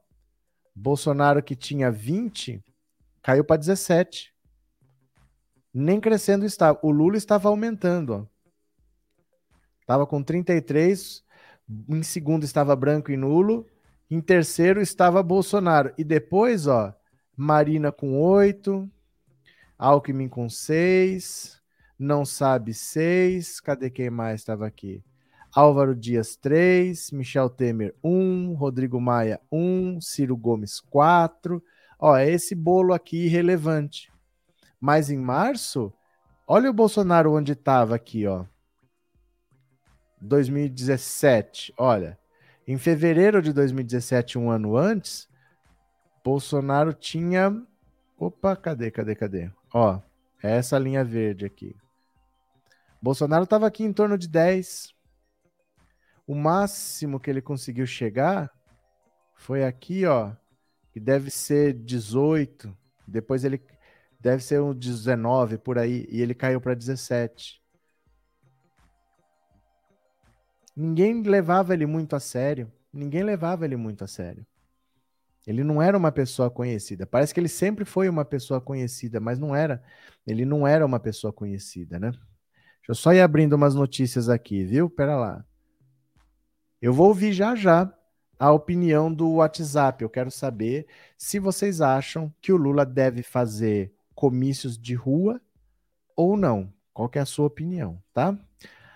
Bolsonaro 0.75 1.43
que 1.43 1.55
tinha 1.55 1.91
20 1.91 2.63
caiu 3.23 3.45
para 3.45 3.57
17. 3.57 4.33
Nem 5.73 6.01
crescendo 6.01 6.45
estava. 6.45 6.79
O 6.83 6.91
Lula 6.91 7.17
estava 7.17 7.49
aumentando, 7.49 8.13
ó. 8.15 8.34
Tava 9.87 10.07
com 10.07 10.23
33, 10.23 11.23
em 11.89 12.03
segundo 12.03 12.45
estava 12.45 12.75
branco 12.75 13.11
e 13.11 13.17
nulo, 13.17 13.67
em 14.11 14.21
terceiro 14.21 14.81
estava 14.81 15.23
Bolsonaro. 15.23 15.93
E 15.99 16.05
depois, 16.05 16.67
ó, 16.67 16.95
Marina 17.37 17.91
com 17.93 18.21
8, 18.21 18.89
Alckmin 19.79 20.29
com 20.29 20.49
6, 20.49 21.61
não 21.99 22.25
sabe 22.25 22.73
6, 22.73 23.61
cadê 23.61 23.91
quem 23.91 24.11
mais 24.11 24.41
estava 24.41 24.67
aqui? 24.67 25.03
Álvaro 25.55 25.95
Dias 25.95 26.35
3, 26.35 27.13
Michel 27.13 27.49
Temer 27.49 27.95
1, 28.03 28.55
Rodrigo 28.55 29.01
Maia 29.01 29.41
1, 29.53 30.01
Ciro 30.01 30.37
Gomes 30.37 30.81
4. 30.81 31.63
Ó, 31.97 32.17
é 32.17 32.29
esse 32.29 32.57
bolo 32.57 32.93
aqui 32.93 33.27
irrelevante. 33.27 34.13
Mas 34.81 35.11
em 35.11 35.17
março, 35.17 35.93
olha 36.45 36.69
o 36.69 36.75
Bolsonaro 36.75 37.33
onde 37.33 37.53
estava 37.53 37.95
aqui, 37.95 38.27
ó. 38.27 38.45
2017, 40.21 41.75
olha. 41.77 42.19
Em 42.67 42.79
fevereiro 42.79 43.43
de 43.43 43.53
2017, 43.53 44.39
um 44.39 44.51
ano 44.51 44.77
antes, 44.77 45.29
Bolsonaro 46.25 46.93
tinha. 46.95 47.55
Opa, 48.19 48.57
cadê, 48.57 48.91
cadê, 48.91 49.15
cadê? 49.15 49.51
Ó, 49.73 50.01
é 50.43 50.57
essa 50.57 50.79
linha 50.79 51.05
verde 51.05 51.45
aqui. 51.45 51.77
Bolsonaro 53.03 53.45
estava 53.45 53.67
aqui 53.67 53.85
em 53.85 53.93
torno 53.93 54.17
de 54.17 54.27
10, 54.27 54.95
o 56.27 56.35
máximo 56.35 57.21
que 57.21 57.29
ele 57.29 57.43
conseguiu 57.43 57.87
chegar 57.87 58.51
foi 59.37 59.65
aqui, 59.65 60.07
ó, 60.07 60.33
que 60.91 60.99
deve 60.99 61.31
ser 61.31 61.75
18. 61.75 62.75
Depois 63.07 63.45
ele 63.45 63.63
deve 64.19 64.43
ser 64.43 64.61
um 64.63 64.73
19 64.73 65.59
por 65.59 65.79
aí 65.79 66.07
e 66.09 66.23
ele 66.23 66.35
caiu 66.35 66.61
para 66.61 66.75
17. 66.75 67.63
Ninguém 70.77 71.23
levava 71.23 71.73
ele 71.73 71.87
muito 71.87 72.17
a 72.17 72.21
sério. 72.21 72.71
ninguém 72.93 73.23
levava 73.23 73.65
ele 73.65 73.77
muito 73.77 74.05
a 74.05 74.07
sério. 74.07 74.47
Ele 75.47 75.63
não 75.63 75.83
era 75.83 75.97
uma 75.97 76.11
pessoa 76.11 76.51
conhecida. 76.51 77.07
Parece 77.07 77.35
que 77.35 77.41
ele 77.41 77.49
sempre 77.49 77.85
foi 77.85 78.09
uma 78.09 78.25
pessoa 78.25 78.61
conhecida, 78.61 79.21
mas 79.21 79.39
não 79.39 79.55
era. 79.55 79.83
Ele 80.27 80.45
não 80.45 80.67
era 80.67 80.85
uma 80.87 80.99
pessoa 80.99 81.33
conhecida, 81.33 81.99
né? 81.99 82.11
Deixa 82.11 82.91
eu 82.91 82.95
só 82.95 83.13
ir 83.13 83.21
abrindo 83.21 83.55
umas 83.55 83.75
notícias 83.75 84.29
aqui, 84.29 84.65
viu? 84.65 84.89
Pera 84.89 85.17
lá. 85.17 85.45
Eu 86.81 86.93
vou 86.93 87.09
ouvir 87.09 87.33
já 87.33 87.55
já 87.55 87.93
a 88.39 88.53
opinião 88.53 89.13
do 89.13 89.35
WhatsApp. 89.35 90.03
Eu 90.03 90.11
quero 90.11 90.31
saber 90.31 90.87
se 91.17 91.39
vocês 91.39 91.81
acham 91.81 92.33
que 92.41 92.53
o 92.53 92.57
Lula 92.57 92.85
deve 92.85 93.23
fazer 93.23 93.93
comícios 94.15 94.79
de 94.79 94.95
rua 94.95 95.41
ou 96.17 96.37
não. 96.37 96.73
Qual 96.93 97.11
é 97.15 97.19
a 97.19 97.27
sua 97.27 97.47
opinião, 97.47 98.03
tá? 98.13 98.39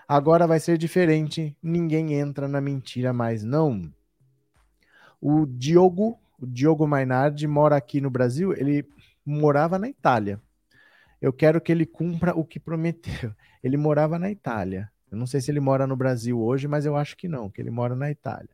Agora 0.09 0.47
vai 0.47 0.59
ser 0.59 0.77
diferente. 0.77 1.55
Ninguém 1.61 2.15
entra 2.15 2.47
na 2.47 2.59
mentira 2.59 3.13
mais, 3.13 3.43
não. 3.43 3.93
O 5.21 5.45
Diogo 5.45 6.19
o 6.41 6.47
Diogo 6.47 6.87
Mainardi 6.87 7.45
mora 7.47 7.75
aqui 7.75 7.99
no 7.99 8.09
Brasil, 8.09 8.53
ele 8.53 8.87
morava 9.25 9.77
na 9.77 9.89
Itália. 9.89 10.41
Eu 11.21 11.33
quero 11.33 11.59
que 11.59 11.71
ele 11.71 11.85
cumpra 11.85 12.33
o 12.33 12.45
que 12.45 12.59
prometeu. 12.59 13.35
Ele 13.61 13.75
morava 13.75 14.17
na 14.17 14.31
Itália. 14.31 14.89
Eu 15.11 15.17
não 15.17 15.27
sei 15.27 15.41
se 15.41 15.51
ele 15.51 15.59
mora 15.59 15.85
no 15.85 15.93
Brasil 15.93 16.41
hoje, 16.41 16.65
mas 16.65 16.85
eu 16.85 16.95
acho 16.95 17.17
que 17.17 17.27
não, 17.27 17.49
que 17.49 17.59
ele 17.59 17.69
mora 17.69 17.93
na 17.93 18.09
Itália. 18.09 18.47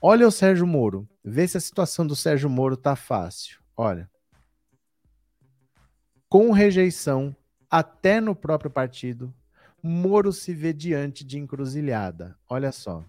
Olha 0.00 0.26
o 0.26 0.30
Sérgio 0.30 0.66
Moro. 0.66 1.06
Vê 1.22 1.46
se 1.46 1.58
a 1.58 1.60
situação 1.60 2.06
do 2.06 2.16
Sérgio 2.16 2.48
Moro 2.48 2.74
tá 2.74 2.96
fácil. 2.96 3.60
Olha. 3.76 4.08
Com 6.26 6.52
rejeição 6.52 7.36
até 7.70 8.18
no 8.18 8.34
próprio 8.34 8.70
partido, 8.70 9.30
Moro 9.86 10.32
se 10.32 10.52
vê 10.52 10.72
diante 10.72 11.24
de 11.24 11.38
encruzilhada. 11.38 12.36
Olha 12.50 12.72
só. 12.72 13.04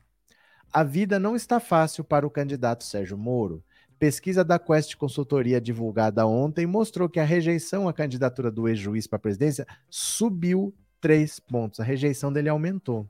A 0.71 0.83
vida 0.83 1.17
não 1.17 1.35
está 1.35 1.59
fácil 1.59 2.03
para 2.03 2.27
o 2.27 2.29
candidato 2.29 2.83
Sérgio 2.83 3.17
Moro. 3.17 3.63
Pesquisa 3.97 4.43
da 4.43 4.59
Quest 4.59 4.95
Consultoria 4.95 5.59
divulgada 5.59 6.27
ontem 6.27 6.67
mostrou 6.67 7.09
que 7.09 7.19
a 7.19 7.23
rejeição 7.23 7.89
à 7.89 7.93
candidatura 7.93 8.51
do 8.51 8.67
ex-juiz 8.67 9.07
para 9.07 9.17
a 9.17 9.19
presidência 9.19 9.65
subiu 9.89 10.71
três 11.01 11.39
pontos. 11.39 11.79
A 11.79 11.83
rejeição 11.83 12.31
dele 12.31 12.47
aumentou. 12.47 13.09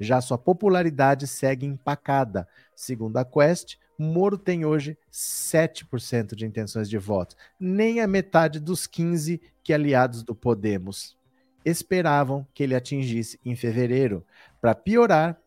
Já 0.00 0.20
sua 0.20 0.36
popularidade 0.36 1.28
segue 1.28 1.64
empacada. 1.64 2.48
Segundo 2.74 3.18
a 3.18 3.24
Quest, 3.24 3.76
Moro 3.96 4.36
tem 4.36 4.64
hoje 4.64 4.98
7% 5.12 6.34
de 6.34 6.44
intenções 6.44 6.90
de 6.90 6.98
voto, 6.98 7.36
nem 7.60 8.00
a 8.00 8.08
metade 8.08 8.58
dos 8.58 8.84
15 8.88 9.40
que 9.62 9.72
aliados 9.72 10.24
do 10.24 10.34
Podemos 10.34 11.21
esperavam 11.64 12.46
que 12.52 12.62
ele 12.62 12.74
atingisse 12.74 13.38
em 13.44 13.54
fevereiro. 13.54 14.24
Para 14.60 14.74
piorar, 14.74 15.38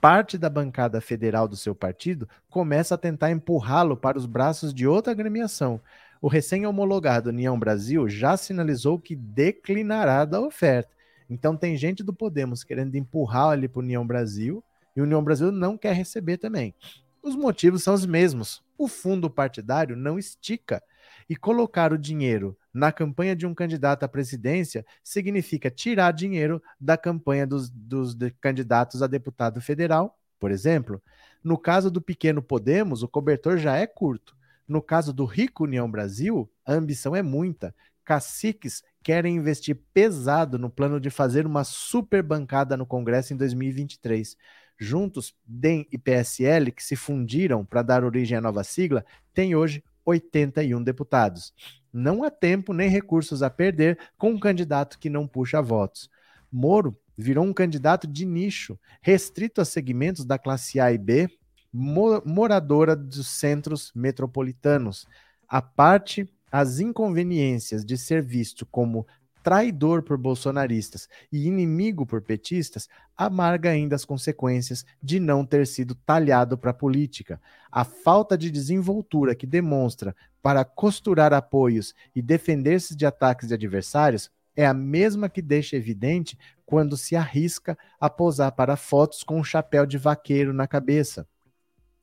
parte 0.00 0.38
da 0.38 0.48
bancada 0.48 1.00
federal 1.00 1.48
do 1.48 1.56
seu 1.56 1.74
partido 1.74 2.28
começa 2.48 2.94
a 2.94 2.98
tentar 2.98 3.30
empurrá-lo 3.30 3.96
para 3.96 4.18
os 4.18 4.26
braços 4.26 4.72
de 4.72 4.86
outra 4.86 5.12
agremiação. 5.12 5.80
O 6.20 6.28
recém-homologado 6.28 7.30
União 7.30 7.58
Brasil 7.58 8.08
já 8.08 8.36
sinalizou 8.36 8.98
que 8.98 9.14
declinará 9.14 10.24
da 10.24 10.40
oferta. 10.40 10.90
Então 11.28 11.56
tem 11.56 11.76
gente 11.76 12.02
do 12.02 12.14
Podemos 12.14 12.62
querendo 12.62 12.94
empurrar 12.94 13.52
ele 13.52 13.68
para 13.68 13.80
União 13.80 14.06
Brasil 14.06 14.62
e 14.94 15.00
União 15.00 15.22
Brasil 15.22 15.52
não 15.52 15.76
quer 15.76 15.94
receber 15.94 16.38
também. 16.38 16.74
Os 17.22 17.34
motivos 17.34 17.82
são 17.82 17.94
os 17.94 18.06
mesmos. 18.06 18.62
O 18.78 18.86
fundo 18.86 19.28
partidário 19.28 19.96
não 19.96 20.18
estica 20.18 20.82
e 21.28 21.34
colocar 21.34 21.92
o 21.92 21.98
dinheiro 21.98 22.56
na 22.72 22.92
campanha 22.92 23.34
de 23.34 23.46
um 23.46 23.54
candidato 23.54 24.04
à 24.04 24.08
presidência 24.08 24.84
significa 25.02 25.70
tirar 25.70 26.12
dinheiro 26.12 26.62
da 26.80 26.96
campanha 26.96 27.46
dos, 27.46 27.70
dos 27.70 28.16
candidatos 28.40 29.02
a 29.02 29.06
deputado 29.06 29.60
federal, 29.60 30.18
por 30.38 30.50
exemplo. 30.50 31.02
No 31.42 31.58
caso 31.58 31.90
do 31.90 32.00
pequeno 32.00 32.42
Podemos, 32.42 33.02
o 33.02 33.08
cobertor 33.08 33.58
já 33.58 33.76
é 33.76 33.86
curto. 33.86 34.36
No 34.68 34.82
caso 34.82 35.12
do 35.12 35.24
Rico 35.24 35.64
União 35.64 35.90
Brasil, 35.90 36.50
a 36.64 36.72
ambição 36.72 37.14
é 37.14 37.22
muita. 37.22 37.74
Caciques 38.04 38.82
querem 39.02 39.36
investir 39.36 39.80
pesado 39.94 40.58
no 40.58 40.68
plano 40.68 41.00
de 41.00 41.10
fazer 41.10 41.46
uma 41.46 41.64
super 41.64 42.22
bancada 42.22 42.76
no 42.76 42.84
Congresso 42.84 43.32
em 43.32 43.36
2023. 43.36 44.36
Juntos, 44.78 45.34
DEM 45.46 45.86
e 45.90 45.96
PSL, 45.96 46.70
que 46.70 46.84
se 46.84 46.94
fundiram 46.94 47.64
para 47.64 47.82
dar 47.82 48.04
origem 48.04 48.36
à 48.36 48.40
nova 48.40 48.62
sigla, 48.62 49.04
têm 49.32 49.54
hoje 49.56 49.82
81 50.06 50.82
deputados. 50.82 51.52
Não 51.92 52.24
há 52.24 52.30
tempo 52.30 52.72
nem 52.72 52.88
recursos 52.88 53.42
a 53.42 53.50
perder 53.50 53.98
com 54.16 54.30
um 54.30 54.38
candidato 54.38 54.98
que 54.98 55.10
não 55.10 55.26
puxa 55.26 55.60
votos. 55.60 56.08
Moro 56.50 56.96
virou 57.16 57.44
um 57.44 57.52
candidato 57.52 58.06
de 58.06 58.24
nicho, 58.24 58.78
restrito 59.02 59.60
a 59.60 59.64
segmentos 59.64 60.24
da 60.24 60.38
classe 60.38 60.78
A 60.78 60.92
e 60.92 60.98
B, 60.98 61.28
moradora 61.72 62.94
dos 62.94 63.28
centros 63.28 63.92
metropolitanos. 63.94 65.06
A 65.48 65.60
parte 65.60 66.26
as 66.50 66.78
inconveniências 66.78 67.84
de 67.84 67.98
ser 67.98 68.22
visto 68.22 68.64
como 68.64 69.06
traidor 69.46 70.02
por 70.02 70.18
bolsonaristas 70.18 71.08
e 71.30 71.46
inimigo 71.46 72.04
por 72.04 72.20
petistas, 72.20 72.88
amarga 73.16 73.70
ainda 73.70 73.94
as 73.94 74.04
consequências 74.04 74.84
de 75.00 75.20
não 75.20 75.46
ter 75.46 75.68
sido 75.68 75.94
talhado 75.94 76.58
para 76.58 76.72
a 76.72 76.74
política. 76.74 77.40
A 77.70 77.84
falta 77.84 78.36
de 78.36 78.50
desenvoltura 78.50 79.36
que 79.36 79.46
demonstra 79.46 80.16
para 80.42 80.64
costurar 80.64 81.32
apoios 81.32 81.94
e 82.12 82.20
defender-se 82.20 82.96
de 82.96 83.06
ataques 83.06 83.46
de 83.46 83.54
adversários 83.54 84.32
é 84.56 84.66
a 84.66 84.74
mesma 84.74 85.28
que 85.28 85.40
deixa 85.40 85.76
evidente 85.76 86.36
quando 86.64 86.96
se 86.96 87.14
arrisca 87.14 87.78
a 88.00 88.10
posar 88.10 88.50
para 88.50 88.76
fotos 88.76 89.22
com 89.22 89.38
um 89.38 89.44
chapéu 89.44 89.86
de 89.86 89.96
vaqueiro 89.96 90.52
na 90.52 90.66
cabeça. 90.66 91.24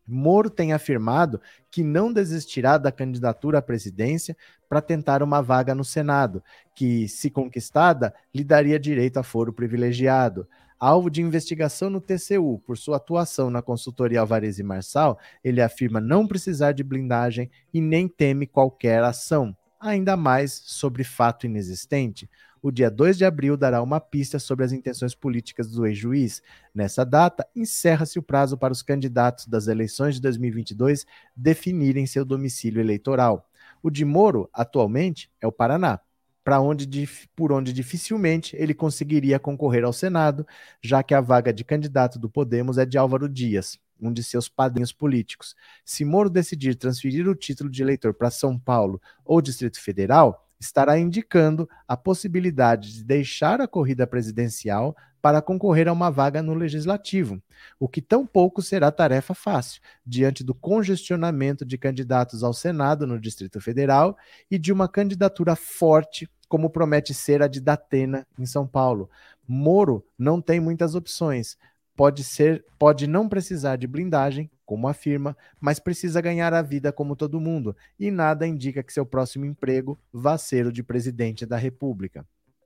Moro 0.08 0.50
tem 0.50 0.74
afirmado 0.74 1.40
que 1.72 1.84
não 1.84 2.12
desistirá 2.12 2.78
da 2.78 2.92
candidatura 2.92 3.60
à 3.60 3.62
presidência 3.62 4.36
para 4.68 4.82
tentar 4.82 5.24
uma 5.24 5.42
vaga 5.42 5.74
no 5.74 5.84
Senado, 5.84 6.44
que, 6.76 7.08
se 7.08 7.30
conquistada, 7.30 8.14
lhe 8.34 8.44
daria 8.44 8.80
direito 8.80 9.18
a 9.18 9.24
foro 9.24 9.54
privilegiado. 9.54 10.48
Alvo 10.80 11.10
de 11.10 11.22
investigação 11.22 11.90
no 11.90 12.02
TCU 12.02 12.62
por 12.66 12.78
sua 12.78 12.98
atuação 12.98 13.50
na 13.50 13.62
consultoria 13.62 14.20
Alvarez 14.20 14.60
e 14.60 14.64
Marçal, 14.64 15.18
ele 15.44 15.62
afirma 15.62 16.02
não 16.02 16.28
precisar 16.28 16.74
de 16.74 16.84
blindagem 16.84 17.50
e 17.74 17.80
nem 17.80 18.08
teme 18.08 18.46
qualquer 18.46 19.02
ação, 19.04 19.56
ainda 19.80 20.18
mais 20.18 20.52
sobre 20.66 21.04
fato 21.04 21.46
inexistente 21.46 22.30
o 22.64 22.72
dia 22.72 22.90
2 22.90 23.18
de 23.18 23.26
abril 23.26 23.58
dará 23.58 23.84
uma 23.84 24.00
pista 24.00 24.40
sobre 24.40 24.64
as 24.64 24.72
intenções 24.72 25.14
políticas 25.14 25.70
do 25.70 25.86
ex-juiz. 25.86 26.42
Nessa 26.74 27.06
data, 27.06 27.46
encerra-se 27.54 28.18
o 28.18 28.24
prazo 28.24 28.58
para 28.58 28.72
os 28.72 28.82
candidatos 28.82 29.48
das 29.48 29.68
eleições 29.68 30.16
de 30.16 30.22
2022 30.22 31.06
definirem 31.36 32.06
seu 32.06 32.24
domicílio 32.24 32.80
eleitoral. 32.80 33.50
O 33.84 33.90
de 33.90 34.06
Moro, 34.06 34.50
atualmente, 34.54 35.30
é 35.42 35.46
o 35.46 35.52
Paraná, 35.52 36.00
para 36.42 36.62
onde 36.62 36.88
por 37.36 37.52
onde 37.52 37.74
dificilmente 37.74 38.56
ele 38.56 38.74
conseguiria 38.74 39.38
concorrer 39.38 39.84
ao 39.84 39.92
Senado, 39.92 40.48
já 40.82 41.04
que 41.04 41.14
a 41.14 41.20
vaga 41.20 41.52
de 41.52 41.66
candidato 41.66 42.18
do 42.18 42.30
Podemos 42.30 42.78
é 42.78 42.86
de 42.86 42.98
Álvaro 42.98 43.28
Dias, 43.28 43.78
um 44.02 44.12
de 44.12 44.24
seus 44.24 44.48
padrinhos 44.48 44.94
políticos. 44.94 45.54
Se 45.84 46.06
Moro 46.06 46.30
decidir 46.30 46.76
transferir 46.76 47.28
o 47.28 47.36
título 47.36 47.70
de 47.70 47.82
eleitor 47.82 48.14
para 48.14 48.32
São 48.32 48.58
Paulo 48.58 49.02
ou 49.26 49.42
Distrito 49.42 49.82
Federal, 49.82 50.50
estará 50.64 50.98
indicando 50.98 51.70
a 51.88 51.96
possibilidade 51.98 52.94
de 52.94 53.04
deixar 53.04 53.62
a 53.62 53.68
corrida 53.68 54.08
presidencial 54.08 54.96
para 55.22 55.42
concorrer 55.42 55.88
a 55.88 55.94
uma 55.94 56.10
vaga 56.10 56.42
no 56.42 56.54
legislativo, 56.54 57.42
o 57.80 57.88
que 57.88 58.02
tampouco 58.02 58.62
será 58.62 58.92
tarefa 58.92 59.34
fácil, 59.34 59.82
diante 60.06 60.44
do 60.44 60.54
congestionamento 60.54 61.66
de 61.66 61.78
candidatos 61.78 62.44
ao 62.44 62.54
Senado 62.54 63.08
no 63.08 63.18
Distrito 63.18 63.62
Federal 63.62 64.18
e 64.52 64.60
de 64.60 64.74
uma 64.74 64.90
candidatura 64.90 65.56
forte, 65.56 66.30
como 66.50 66.70
promete 66.70 67.14
ser 67.14 67.42
a 67.42 67.48
de 67.48 67.62
Datena 67.62 68.28
em 68.38 68.46
São 68.46 68.68
Paulo. 68.68 69.10
Moro 69.48 70.06
não 70.18 70.42
tem 70.42 70.60
muitas 70.60 70.94
opções. 70.94 71.58
Pode 71.96 72.24
ser, 72.24 72.66
pode 72.78 73.08
não 73.08 73.30
precisar 73.30 73.78
de 73.78 73.88
blindagem, 73.88 74.52
como 74.74 74.88
afirma, 74.88 75.38
mas 75.62 75.78
precisa 75.78 76.20
ganhar 76.20 76.52
a 76.52 76.64
vida 76.64 76.92
como 76.92 77.16
todo 77.16 77.40
mundo, 77.40 77.78
e 78.00 78.10
nada 78.10 78.48
indica 78.48 78.82
que 78.82 78.92
seu 78.92 79.06
próximo 79.06 79.46
emprego 79.46 80.00
vá 80.12 80.36
ser 80.36 80.66
o 80.66 80.72
de 80.72 80.82
presidente 80.82 81.46
da 81.46 81.58
República. 81.58 82.26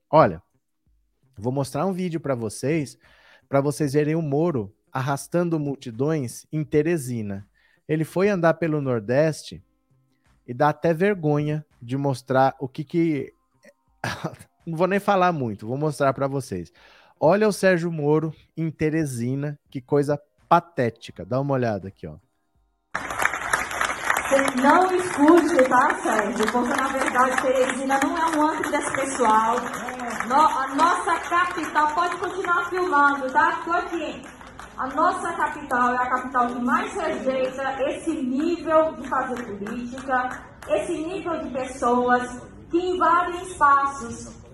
Olha, 0.10 0.42
vou 1.38 1.52
mostrar 1.52 1.86
um 1.86 1.92
vídeo 1.92 2.22
para 2.22 2.34
vocês, 2.34 2.98
para 3.50 3.60
vocês 3.60 3.92
verem 3.92 4.16
o 4.16 4.22
Moro 4.22 4.74
arrastando 4.90 5.60
multidões 5.60 6.48
em 6.50 6.64
Teresina. 6.64 7.46
Ele 7.86 8.06
foi 8.06 8.30
andar 8.30 8.54
pelo 8.54 8.80
Nordeste 8.80 9.62
e 10.48 10.54
dá 10.54 10.70
até 10.70 10.94
vergonha 10.94 11.66
de 11.82 11.98
mostrar 11.98 12.56
o 12.58 12.70
que 12.70 12.86
que 12.86 13.34
não 14.66 14.78
vou 14.78 14.88
nem 14.88 15.02
falar 15.02 15.34
muito, 15.34 15.68
vou 15.68 15.78
mostrar 15.78 16.14
para 16.14 16.26
vocês. 16.26 16.72
Olha 17.20 17.50
o 17.50 17.52
Sérgio 17.52 17.92
Moro 17.92 18.34
em 18.56 18.72
Teresina, 18.72 19.60
que 19.70 19.82
coisa 19.82 20.18
patética. 20.48 21.26
Dá 21.26 21.40
uma 21.40 21.54
olhada 21.54 21.88
aqui, 21.88 22.08
ó. 22.08 22.16
Você 24.28 24.62
não 24.62 24.94
escute, 24.94 25.70
tá, 25.70 25.96
Sérgio? 26.02 26.52
Porque 26.52 26.76
na 26.76 26.88
verdade 26.88 27.42
Teresina 27.42 28.00
não 28.04 28.18
é 28.18 28.38
um 28.38 28.48
antro 28.50 28.72
desse 28.72 28.92
pessoal. 28.92 29.56
No, 30.28 30.36
a 30.36 30.76
nossa 30.76 31.18
capital 31.30 31.94
pode 31.94 32.18
continuar 32.18 32.70
filmando, 32.70 33.32
tá? 33.32 33.62
Tô 33.64 33.72
aqui. 33.72 34.22
A 34.78 34.88
nossa 34.88 35.32
capital 35.34 35.94
é 35.94 35.98
a 35.98 36.10
capital 36.10 36.48
que 36.48 36.62
mais 36.62 36.94
rejeita 36.94 37.84
esse 37.90 38.12
nível 38.12 38.94
de 38.96 39.08
fazer 39.08 39.44
política, 39.44 40.44
esse 40.68 40.92
nível 40.92 41.40
de 41.40 41.50
pessoas 41.50 42.42
que 42.70 42.78
invadem 42.78 43.42
espaços 43.44 44.47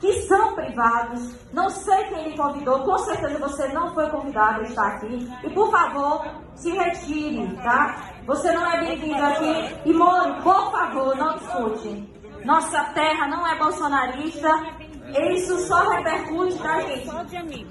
que 0.00 0.12
são 0.22 0.54
privados. 0.54 1.34
Não 1.52 1.68
sei 1.68 2.04
quem 2.04 2.30
lhe 2.30 2.36
convidou, 2.36 2.80
com 2.80 2.98
certeza 2.98 3.38
você 3.38 3.68
não 3.68 3.94
foi 3.94 4.08
convidado 4.08 4.60
a 4.60 4.62
estar 4.64 4.86
aqui. 4.96 5.28
E 5.44 5.50
por 5.50 5.70
favor, 5.70 6.26
se 6.54 6.70
retire, 6.70 7.54
tá? 7.62 7.96
Você 8.26 8.50
não 8.52 8.66
é 8.66 8.80
bem-vindo 8.80 9.22
aqui. 9.22 9.76
E 9.84 9.92
Moro, 9.92 10.34
por 10.42 10.72
favor, 10.72 11.14
não 11.16 11.36
discute. 11.36 12.20
Nossa 12.44 12.82
terra 12.94 13.26
não 13.28 13.46
é 13.46 13.54
bolsonarista. 13.58 14.48
Isso 15.34 15.58
só 15.66 15.80
repercute, 15.90 16.58
tá, 16.58 16.80
gente? 16.80 17.10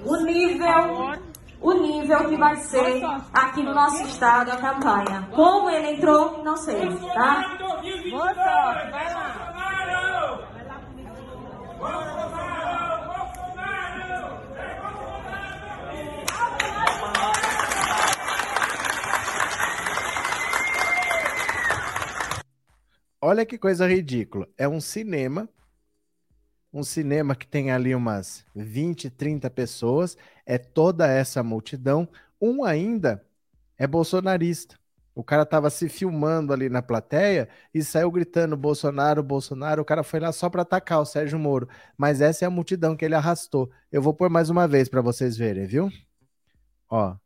O 0.04 0.16
nível, 0.18 1.16
o 1.60 1.72
nível 1.72 2.28
que 2.28 2.36
vai 2.36 2.56
ser 2.56 3.02
aqui 3.32 3.62
no 3.62 3.74
nosso 3.74 4.02
estado 4.04 4.52
a 4.52 4.56
campanha. 4.56 5.28
Como 5.34 5.68
ele 5.70 5.92
entrou, 5.96 6.44
não 6.44 6.56
sei, 6.56 6.86
tá? 7.14 7.56
Boa 8.10 8.34
sorte, 8.34 8.90
vai 8.90 9.14
lá. 9.14 9.39
Olha 23.22 23.46
que 23.46 23.56
coisa 23.56 23.86
ridícula. 23.86 24.48
É 24.58 24.66
um 24.66 24.80
cinema, 24.80 25.48
um 26.72 26.82
cinema 26.82 27.36
que 27.36 27.46
tem 27.46 27.70
ali 27.70 27.94
umas 27.94 28.44
20, 28.56 29.08
30 29.08 29.48
pessoas, 29.48 30.16
é 30.46 30.58
toda 30.58 31.06
essa 31.06 31.40
multidão. 31.42 32.08
Um 32.40 32.64
ainda 32.64 33.24
é 33.78 33.86
bolsonarista. 33.86 34.79
O 35.14 35.24
cara 35.24 35.44
tava 35.44 35.68
se 35.70 35.88
filmando 35.88 36.52
ali 36.52 36.68
na 36.68 36.80
plateia 36.80 37.48
e 37.74 37.82
saiu 37.82 38.10
gritando 38.10 38.56
Bolsonaro, 38.56 39.22
Bolsonaro. 39.22 39.82
O 39.82 39.84
cara 39.84 40.02
foi 40.02 40.20
lá 40.20 40.32
só 40.32 40.48
para 40.48 40.62
atacar 40.62 41.00
o 41.00 41.04
Sérgio 41.04 41.38
Moro. 41.38 41.68
Mas 41.96 42.20
essa 42.20 42.44
é 42.44 42.46
a 42.46 42.50
multidão 42.50 42.96
que 42.96 43.04
ele 43.04 43.14
arrastou. 43.14 43.70
Eu 43.90 44.00
vou 44.00 44.14
pôr 44.14 44.30
mais 44.30 44.50
uma 44.50 44.68
vez 44.68 44.88
para 44.88 45.00
vocês 45.00 45.36
verem, 45.36 45.66
viu? 45.66 45.90
Ó. 46.88 47.16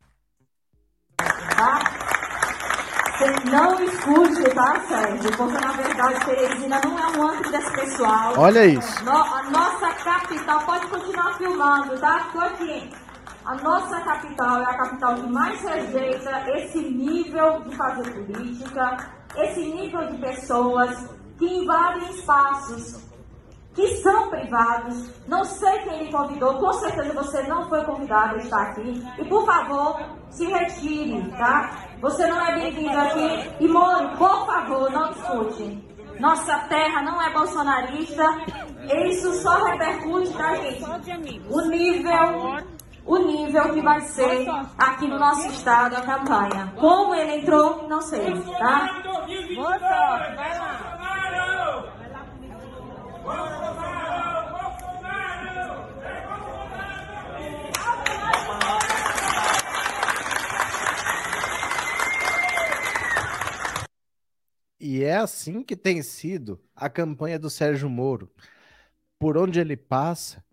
Você 3.19 3.31
não 3.51 3.85
escute, 3.85 4.55
tá, 4.55 4.81
Sérgio? 4.89 5.37
Porque 5.37 5.65
na 5.65 5.73
verdade 5.73 6.25
Teresina 6.25 6.81
não 6.85 6.99
é 6.99 7.17
um 7.17 7.29
antro 7.29 7.51
desse 7.51 7.73
pessoal. 7.73 8.35
Olha 8.37 8.67
isso. 8.67 9.05
No, 9.05 9.13
a 9.13 9.43
nossa 9.51 9.95
capital, 10.03 10.61
pode 10.67 10.87
continuar 10.89 11.39
filmando, 11.39 11.99
tá? 12.01 12.29
Tô 12.33 12.41
aqui. 12.41 13.04
A 13.45 13.57
nossa 13.57 14.01
capital 14.01 14.63
é 14.63 14.65
a 14.65 14.75
capital 14.75 15.15
que 15.17 15.29
mais 15.29 15.61
rejeita 15.61 16.51
esse 16.57 16.79
nível 16.79 17.61
de 17.61 17.77
fazer 17.77 18.11
política, 18.11 19.13
esse 19.37 19.61
nível 19.61 20.07
de 20.07 20.17
pessoas 20.17 21.11
que 21.39 21.45
invadem 21.45 22.09
espaços 22.11 23.05
que 23.75 23.87
são 23.97 24.31
privados. 24.31 25.11
Não 25.27 25.45
sei 25.45 25.79
quem 25.81 26.05
lhe 26.05 26.13
convidou, 26.13 26.55
com 26.59 26.73
certeza 26.75 27.13
você 27.13 27.43
não 27.43 27.69
foi 27.69 27.85
convidado 27.85 28.37
a 28.37 28.39
estar 28.39 28.63
aqui. 28.63 29.05
E 29.19 29.25
por 29.27 29.45
favor, 29.45 30.01
se 30.31 30.47
retire, 30.47 31.31
tá? 31.33 31.89
Você 32.01 32.27
não 32.27 32.41
é 32.47 32.55
bem-vindo 32.55 32.97
aqui. 32.99 33.57
E 33.61 33.69
Moro, 33.69 34.17
por 34.17 34.47
favor, 34.47 34.91
não 34.91 35.11
discute. 35.11 35.95
Nossa 36.19 36.57
terra 36.69 37.03
não 37.03 37.21
é 37.21 37.31
bolsonarista. 37.33 38.25
Isso 39.07 39.35
só 39.43 39.65
repercute, 39.65 40.33
tá, 40.33 40.55
gente? 40.57 41.43
O 41.51 41.61
nível 41.69 42.74
o 43.07 43.19
nível 43.19 43.75
que 43.75 43.81
vai 43.83 44.01
ser 44.01 44.49
aqui 44.79 45.07
no 45.07 45.19
nosso 45.19 45.49
estado 45.49 45.97
a 45.97 46.03
campanha. 46.03 46.73
Como 46.77 47.15
ele 47.15 47.41
entrou, 47.41 47.89
não 47.89 48.01
sei, 48.01 48.33
tá? 48.59 49.03
Boa 49.55 49.79
sorte, 49.79 50.37
vai 50.37 50.59
lá. 50.59 50.95
E 64.87 65.03
é 65.03 65.17
assim 65.17 65.63
que 65.63 65.75
tem 65.75 66.03
sido 66.03 66.61
a 66.77 66.91
campanha 66.91 67.39
do 67.39 67.49
Sérgio 67.49 67.89
Moro. 67.89 68.31
Por 69.19 69.39
onde 69.39 69.59
ele 69.59 69.79
passa, 69.79 70.45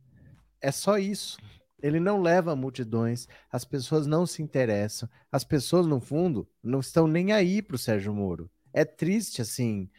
é 0.61 0.71
só 0.71 0.97
isso. 0.97 1.37
Ele 1.81 1.99
não 1.99 2.21
leva 2.21 2.55
multidões, 2.55 3.27
as 3.51 3.65
pessoas 3.65 4.05
não 4.05 4.25
se 4.25 4.41
interessam, 4.41 5.09
as 5.31 5.43
pessoas, 5.43 5.87
no 5.87 5.99
fundo, 5.99 6.47
não 6.63 6.79
estão 6.79 7.07
nem 7.07 7.31
aí 7.31 7.61
para 7.61 7.75
o 7.75 7.79
Sérgio 7.79 8.13
Moro. 8.13 8.49
É 8.73 8.85
triste, 8.85 9.41
assim. 9.41 9.89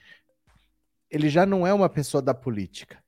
Ele 1.11 1.29
já 1.29 1.45
não 1.45 1.67
é 1.67 1.75
uma 1.75 1.89
pessoa 1.89 2.23
da 2.23 2.33
política. 2.33 3.03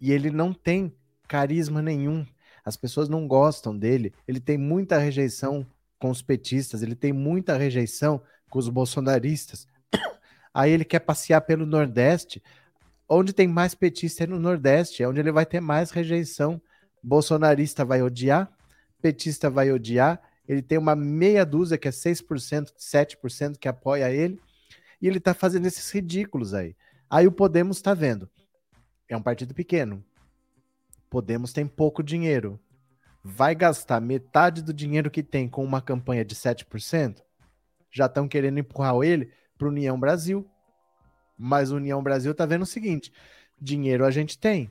E 0.00 0.12
ele 0.12 0.30
não 0.30 0.52
tem 0.52 0.94
carisma 1.26 1.80
nenhum. 1.80 2.26
As 2.64 2.76
pessoas 2.76 3.08
não 3.08 3.26
gostam 3.26 3.76
dele. 3.76 4.12
Ele 4.26 4.40
tem 4.40 4.58
muita 4.58 4.98
rejeição 4.98 5.66
com 5.98 6.10
os 6.10 6.20
petistas, 6.20 6.82
ele 6.82 6.94
tem 6.94 7.12
muita 7.12 7.56
rejeição 7.56 8.20
com 8.50 8.58
os 8.58 8.68
bolsonaristas. 8.68 9.66
Aí 10.52 10.70
ele 10.70 10.84
quer 10.84 11.00
passear 11.00 11.40
pelo 11.40 11.64
Nordeste. 11.64 12.42
Onde 13.08 13.32
tem 13.32 13.46
mais 13.46 13.74
petista 13.74 14.24
é 14.24 14.26
no 14.26 14.38
Nordeste, 14.38 15.02
é 15.02 15.08
onde 15.08 15.20
ele 15.20 15.30
vai 15.30 15.46
ter 15.46 15.60
mais 15.60 15.90
rejeição 15.92 16.60
bolsonarista 17.06 17.84
vai 17.84 18.02
odiar, 18.02 18.50
petista 19.00 19.48
vai 19.48 19.70
odiar, 19.70 20.20
ele 20.48 20.60
tem 20.60 20.76
uma 20.76 20.96
meia 20.96 21.46
dúzia, 21.46 21.78
que 21.78 21.86
é 21.86 21.92
6%, 21.92 22.72
7% 22.76 23.58
que 23.58 23.68
apoia 23.68 24.10
ele, 24.10 24.40
e 25.00 25.06
ele 25.06 25.18
está 25.18 25.32
fazendo 25.32 25.66
esses 25.66 25.88
ridículos 25.92 26.52
aí. 26.52 26.74
Aí 27.08 27.24
o 27.28 27.32
Podemos 27.32 27.76
está 27.76 27.94
vendo. 27.94 28.28
É 29.08 29.16
um 29.16 29.22
partido 29.22 29.54
pequeno. 29.54 30.04
Podemos 31.08 31.52
tem 31.52 31.64
pouco 31.64 32.02
dinheiro. 32.02 32.58
Vai 33.22 33.54
gastar 33.54 34.00
metade 34.00 34.60
do 34.60 34.74
dinheiro 34.74 35.10
que 35.10 35.22
tem 35.22 35.48
com 35.48 35.64
uma 35.64 35.80
campanha 35.80 36.24
de 36.24 36.34
7%? 36.34 37.22
Já 37.92 38.06
estão 38.06 38.26
querendo 38.26 38.58
empurrar 38.58 39.00
ele 39.02 39.30
para 39.56 39.68
União 39.68 39.98
Brasil. 39.98 40.44
Mas 41.38 41.70
União 41.70 42.02
Brasil 42.02 42.32
está 42.32 42.46
vendo 42.46 42.62
o 42.62 42.66
seguinte: 42.66 43.12
dinheiro 43.60 44.04
a 44.04 44.10
gente 44.10 44.36
tem. 44.36 44.70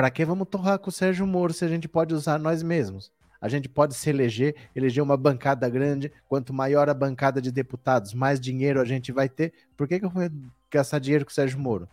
Para 0.00 0.10
que 0.10 0.24
vamos 0.24 0.48
torrar 0.48 0.78
com 0.78 0.88
o 0.88 0.92
Sérgio 0.92 1.26
Moro 1.26 1.52
se 1.52 1.62
a 1.62 1.68
gente 1.68 1.86
pode 1.86 2.14
usar 2.14 2.38
nós 2.38 2.62
mesmos? 2.62 3.12
A 3.38 3.50
gente 3.50 3.68
pode 3.68 3.94
se 3.94 4.08
eleger, 4.08 4.56
eleger 4.74 5.02
uma 5.02 5.14
bancada 5.14 5.68
grande. 5.68 6.10
Quanto 6.26 6.54
maior 6.54 6.88
a 6.88 6.94
bancada 6.94 7.38
de 7.38 7.52
deputados, 7.52 8.14
mais 8.14 8.40
dinheiro 8.40 8.80
a 8.80 8.84
gente 8.86 9.12
vai 9.12 9.28
ter. 9.28 9.52
Por 9.76 9.86
que, 9.86 10.00
que 10.00 10.06
eu 10.06 10.08
vou 10.08 10.22
gastar 10.70 11.00
dinheiro 11.00 11.26
com 11.26 11.30
o 11.30 11.34
Sérgio 11.34 11.58
Moro? 11.58 11.86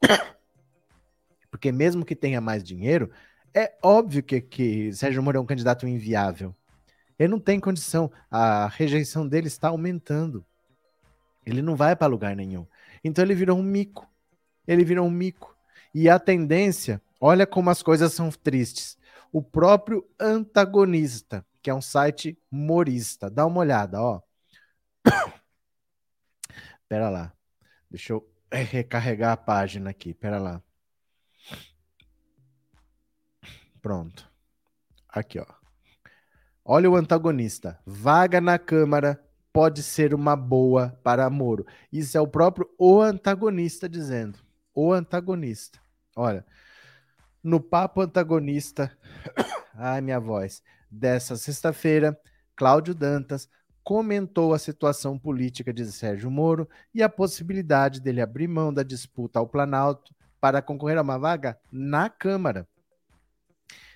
Porque 1.50 1.72
mesmo 1.72 2.04
que 2.04 2.14
tenha 2.14 2.40
mais 2.40 2.62
dinheiro, 2.62 3.10
é 3.52 3.74
óbvio 3.82 4.22
que, 4.22 4.40
que 4.40 4.92
Sérgio 4.92 5.20
Moro 5.20 5.38
é 5.38 5.40
um 5.40 5.44
candidato 5.44 5.84
inviável. 5.84 6.54
Ele 7.18 7.32
não 7.32 7.40
tem 7.40 7.58
condição. 7.58 8.08
A 8.30 8.68
rejeição 8.68 9.26
dele 9.26 9.48
está 9.48 9.66
aumentando. 9.66 10.46
Ele 11.44 11.60
não 11.60 11.74
vai 11.74 11.96
para 11.96 12.06
lugar 12.06 12.36
nenhum. 12.36 12.64
Então 13.02 13.24
ele 13.24 13.34
virou 13.34 13.58
um 13.58 13.64
mico. 13.64 14.08
Ele 14.64 14.84
virou 14.84 15.04
um 15.04 15.10
mico. 15.10 15.56
E 15.92 16.08
a 16.08 16.20
tendência 16.20 17.02
Olha 17.20 17.46
como 17.46 17.70
as 17.70 17.82
coisas 17.82 18.12
são 18.12 18.30
tristes. 18.30 18.96
O 19.32 19.42
próprio 19.42 20.08
antagonista, 20.18 21.44
que 21.62 21.68
é 21.68 21.74
um 21.74 21.82
site 21.82 22.38
humorista, 22.50 23.28
dá 23.28 23.44
uma 23.46 23.60
olhada, 23.60 24.00
ó. 24.00 24.22
Pera 26.88 27.10
lá. 27.10 27.32
Deixa 27.90 28.12
eu 28.12 28.28
recarregar 28.52 29.32
a 29.32 29.36
página 29.36 29.90
aqui. 29.90 30.14
Pera 30.14 30.38
lá. 30.38 30.62
Pronto. 33.80 34.30
Aqui, 35.08 35.38
ó. 35.38 35.46
Olha 36.64 36.90
o 36.90 36.96
antagonista. 36.96 37.78
Vaga 37.86 38.40
na 38.40 38.58
Câmara 38.58 39.22
pode 39.52 39.82
ser 39.82 40.14
uma 40.14 40.36
boa 40.36 40.98
para 41.02 41.28
Moro. 41.30 41.66
Isso 41.90 42.16
é 42.16 42.20
o 42.20 42.28
próprio 42.28 42.68
o 42.78 43.00
antagonista 43.00 43.88
dizendo. 43.88 44.38
O 44.74 44.92
antagonista. 44.92 45.80
Olha, 46.14 46.44
no 47.42 47.60
papo 47.60 48.00
antagonista, 48.00 48.96
ai 49.74 50.00
minha 50.00 50.18
voz, 50.18 50.62
dessa 50.90 51.36
sexta-feira, 51.36 52.18
Cláudio 52.56 52.94
Dantas 52.94 53.48
comentou 53.84 54.52
a 54.52 54.58
situação 54.58 55.18
política 55.18 55.72
de 55.72 55.90
Sérgio 55.90 56.30
Moro 56.30 56.68
e 56.94 57.02
a 57.02 57.08
possibilidade 57.08 58.00
dele 58.00 58.20
abrir 58.20 58.46
mão 58.46 58.70
da 58.70 58.82
disputa 58.82 59.38
ao 59.38 59.48
Planalto 59.48 60.14
para 60.40 60.60
concorrer 60.60 60.98
a 60.98 61.02
uma 61.02 61.18
vaga 61.18 61.58
na 61.72 62.10
Câmara. 62.10 62.68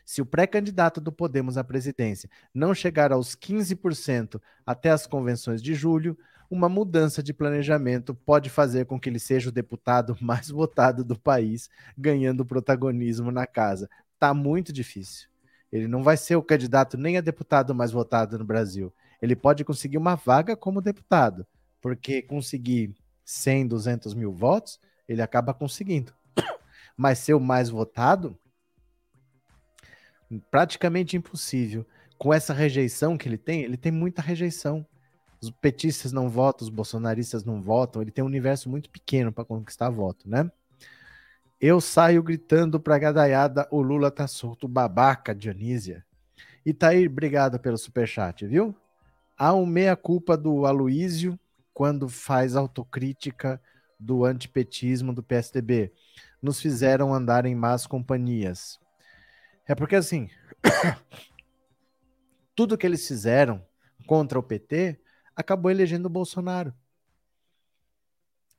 Se 0.05 0.23
o 0.23 0.27
pré-candidato 0.27 1.01
do 1.01 1.13
Podemos 1.13 1.59
à 1.59 1.65
presidência 1.65 2.29
não 2.55 2.75
chegar 2.75 3.13
aos 3.13 3.37
15% 3.37 4.41
até 4.67 4.91
as 4.91 5.07
convenções 5.07 5.63
de 5.63 5.75
julho, 5.75 6.17
uma 6.53 6.69
mudança 6.69 7.23
de 7.23 7.33
planejamento 7.33 8.15
pode 8.15 8.51
fazer 8.51 8.85
com 8.85 9.01
que 9.01 9.09
ele 9.09 9.19
seja 9.19 9.49
o 9.49 9.53
deputado 9.53 10.15
mais 10.21 10.51
votado 10.51 11.03
do 11.03 11.19
país, 11.19 11.71
ganhando 11.97 12.45
protagonismo 12.45 13.31
na 13.33 13.47
casa. 13.47 13.89
Tá 14.19 14.35
muito 14.35 14.71
difícil. 14.71 15.31
Ele 15.73 15.89
não 15.89 16.03
vai 16.03 16.19
ser 16.19 16.37
o 16.37 16.43
candidato 16.43 16.99
nem 16.99 17.17
a 17.17 17.23
deputado 17.23 17.75
mais 17.75 17.91
votado 17.91 18.39
no 18.39 18.45
Brasil. 18.45 18.93
Ele 19.23 19.35
pode 19.35 19.65
conseguir 19.65 19.97
uma 19.97 20.15
vaga 20.15 20.55
como 20.55 20.83
deputado, 20.83 21.47
porque 21.81 22.21
conseguir 22.21 22.95
100, 23.25 23.69
200 23.69 24.13
mil 24.13 24.31
votos, 24.31 24.79
ele 25.09 25.23
acaba 25.23 25.55
conseguindo. 25.55 26.13
Mas 26.95 27.21
ser 27.21 27.33
o 27.33 27.41
mais 27.41 27.71
votado, 27.71 28.39
praticamente 30.51 31.17
impossível. 31.17 31.87
Com 32.19 32.35
essa 32.35 32.53
rejeição 32.53 33.17
que 33.17 33.27
ele 33.27 33.39
tem, 33.39 33.63
ele 33.63 33.79
tem 33.79 33.91
muita 33.91 34.21
rejeição. 34.21 34.87
Os 35.43 35.51
petistas 35.51 36.13
não 36.13 36.29
votam, 36.29 36.65
os 36.65 36.73
bolsonaristas 36.73 37.45
não 37.45 37.61
votam, 37.61 38.01
ele 38.01 38.13
tem 38.13 38.23
um 38.23 38.29
universo 38.29 38.71
muito 38.71 38.89
pequeno 38.89 39.33
para 39.33 39.45
conquistar 39.45 39.91
voto, 39.91 40.29
né? 40.29 40.49
Eu 41.61 41.81
saio 41.81 42.23
gritando 42.23 42.79
pra 42.79 42.99
gadaiada, 42.99 43.67
o 43.71 43.83
Lula 43.83 44.11
tá 44.11 44.27
solto, 44.27 44.69
babaca, 44.69 45.35
Dionísia. 45.35 46.05
E 46.65 46.73
tá 46.73 46.91
obrigado 46.91 47.59
pelo 47.59 47.77
superchat, 47.77 48.47
viu? 48.47 48.75
Há 49.37 49.53
um 49.53 49.67
meia-culpa 49.67 50.37
do 50.37 50.65
Aloísio 50.65 51.39
quando 51.75 52.09
faz 52.09 52.55
autocrítica 52.55 53.61
do 53.99 54.25
antipetismo 54.25 55.13
do 55.13 55.23
PSDB. 55.23 55.93
Nos 56.41 56.61
fizeram 56.61 57.13
andar 57.13 57.47
em 57.47 57.55
más 57.55 57.87
companhias. 57.87 58.79
É 59.67 59.75
porque, 59.75 59.97
assim, 59.97 60.29
tudo 62.55 62.79
que 62.79 62.87
eles 62.87 63.07
fizeram 63.07 63.65
contra 64.07 64.39
o 64.39 64.43
PT 64.43 65.02
acabou 65.37 65.71
elegendo 65.71 66.07
o 66.07 66.11
Bolsonaro. 66.11 66.75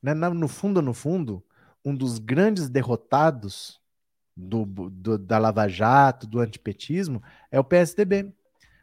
Né? 0.02 0.14
No 0.14 0.48
fundo, 0.48 0.82
no 0.82 0.94
fundo, 0.94 1.44
um 1.84 1.96
dos 1.96 2.20
grandes 2.20 2.70
derrotados 2.70 3.82
do, 4.36 4.66
do, 4.66 5.18
da 5.18 5.38
Lava 5.38 5.68
Jato, 5.68 6.28
do 6.28 6.40
antipetismo, 6.40 7.22
é 7.52 7.60
o 7.60 7.64
PSDB. 7.64 8.34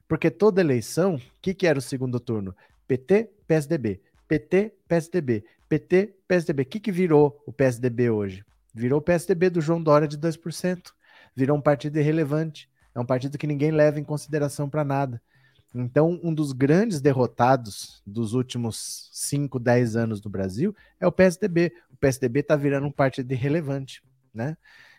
Porque 0.08 0.30
toda 0.30 0.60
eleição, 0.60 1.16
o 1.16 1.20
que, 1.40 1.54
que 1.54 1.66
era 1.66 1.78
o 1.78 1.82
segundo 1.82 2.18
turno? 2.18 2.54
PT, 2.88 3.30
PSDB. 3.46 4.00
PT, 4.26 4.74
PSDB. 4.88 5.44
PT, 5.68 6.14
PSDB. 6.26 6.62
O 6.62 6.66
que, 6.66 6.80
que 6.80 6.90
virou 6.90 7.42
o 7.46 7.52
PSDB 7.52 8.10
hoje? 8.10 8.44
Virou 8.74 8.98
o 8.98 9.02
PSDB 9.02 9.50
do 9.50 9.60
João 9.60 9.82
Dória 9.82 10.08
de 10.08 10.18
2%. 10.18 10.92
Virou 11.34 11.56
um 11.56 11.60
partido 11.60 11.98
irrelevante. 11.98 12.68
É 12.94 12.98
um 12.98 13.06
partido 13.06 13.38
que 13.38 13.46
ninguém 13.46 13.70
leva 13.70 14.00
em 14.00 14.04
consideração 14.04 14.68
para 14.68 14.84
nada. 14.84 15.22
Então, 15.74 16.18
um 16.22 16.34
dos 16.34 16.52
grandes 16.52 17.00
derrotados 17.00 18.02
dos 18.04 18.34
últimos 18.34 19.08
5, 19.12 19.58
10 19.58 19.96
anos 19.96 20.20
no 20.22 20.30
Brasil 20.30 20.74
é 20.98 21.06
o 21.06 21.12
PSDB. 21.12 21.72
O 21.92 21.96
PSDB 21.96 22.40
está 22.40 22.56
virando 22.56 22.86
um 22.86 22.92
partido 22.92 23.30
irrelevante, 23.32 24.02
né? 24.34 24.56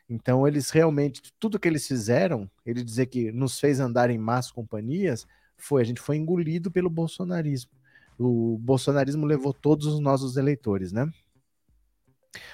Então, 0.10 0.48
eles 0.48 0.69
realmente, 0.69 1.22
tudo 1.39 1.60
que 1.60 1.68
eles 1.68 1.88
fizeram, 1.88 2.49
ele 2.65 2.84
dizer 2.84 3.07
que 3.07 3.31
nos 3.31 3.60
fez 3.60 3.80
andar 3.80 4.10
em 4.10 4.18
más 4.18 4.52
companhias, 4.52 5.27
foi, 5.57 5.81
a 5.81 5.85
gente 5.85 6.02
foi 6.02 6.18
engolido 6.18 6.72
pelo 6.72 6.89
bolsonarismo. 6.89 7.72
O 8.18 8.57
bolsonarismo 8.57 9.26
levou 9.26 9.53
todos 9.53 9.88
os 9.88 9.99
nossos 9.99 10.38
eleitores, 10.38 10.91
né? 10.91 11.10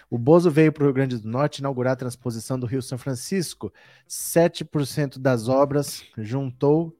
O 0.09 0.17
Bozo 0.17 0.49
veio 0.49 0.71
para 0.71 0.83
o 0.83 0.85
Rio 0.85 0.93
Grande 0.93 1.17
do 1.17 1.27
Norte 1.27 1.59
inaugurar 1.59 1.93
a 1.93 1.97
transposição 1.97 2.59
do 2.59 2.65
Rio 2.65 2.81
São 2.81 2.97
Francisco. 2.97 3.71
7% 4.07 5.19
das 5.19 5.47
obras 5.47 6.03
juntou 6.17 6.95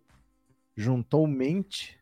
juntou 0.78 1.26
mente 1.26 1.98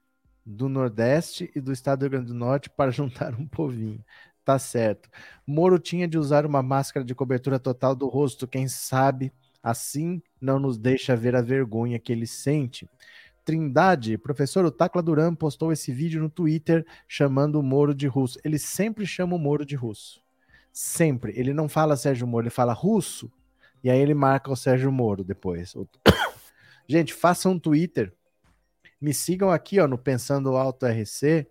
do 0.45 0.67
Nordeste 0.67 1.49
e 1.55 1.61
do 1.61 1.71
estado 1.71 1.99
do 1.99 2.03
Rio 2.03 2.11
Grande 2.11 2.27
do 2.27 2.33
Norte 2.33 2.69
para 2.69 2.91
juntar 2.91 3.33
um 3.33 3.47
povinho. 3.47 4.03
Tá 4.43 4.59
certo. 4.59 5.09
Moro 5.47 5.79
tinha 5.79 6.07
de 6.07 6.19
usar 6.19 6.45
uma 6.45 6.61
máscara 6.61 7.03
de 7.03 7.15
cobertura 7.15 7.57
total 7.57 7.95
do 7.95 8.07
rosto, 8.07 8.47
quem 8.47 8.67
sabe 8.67 9.33
assim 9.63 10.21
não 10.39 10.59
nos 10.59 10.77
deixa 10.77 11.15
ver 11.15 11.35
a 11.35 11.41
vergonha 11.41 11.97
que 11.97 12.11
ele 12.11 12.27
sente. 12.27 12.87
Trindade, 13.43 14.17
professor, 14.17 14.63
o 14.65 14.71
Tacla 14.71 15.01
Duran 15.01 15.33
postou 15.33 15.71
esse 15.71 15.91
vídeo 15.91 16.21
no 16.21 16.29
Twitter 16.29 16.85
chamando 17.07 17.59
o 17.59 17.63
Moro 17.63 17.95
de 17.95 18.05
russo. 18.05 18.37
Ele 18.43 18.59
sempre 18.59 19.07
chama 19.07 19.35
o 19.35 19.39
Moro 19.39 19.65
de 19.65 19.75
russo. 19.75 20.21
Sempre. 20.71 21.33
Ele 21.35 21.53
não 21.53 21.69
fala 21.69 21.95
Sérgio 21.95 22.27
Moro, 22.27 22.43
ele 22.43 22.51
fala 22.51 22.73
russo. 22.73 23.31
E 23.83 23.89
aí 23.89 23.99
ele 23.99 24.13
marca 24.13 24.51
o 24.51 24.55
Sérgio 24.55 24.91
Moro 24.91 25.23
depois. 25.23 25.73
Gente, 26.87 27.13
façam 27.13 27.53
um 27.53 27.59
Twitter 27.59 28.13
me 28.99 29.13
sigam 29.13 29.51
aqui, 29.51 29.79
ó, 29.79 29.87
no 29.87 29.97
Pensando 29.97 30.55
Alto 30.55 30.85
RC, 30.85 31.47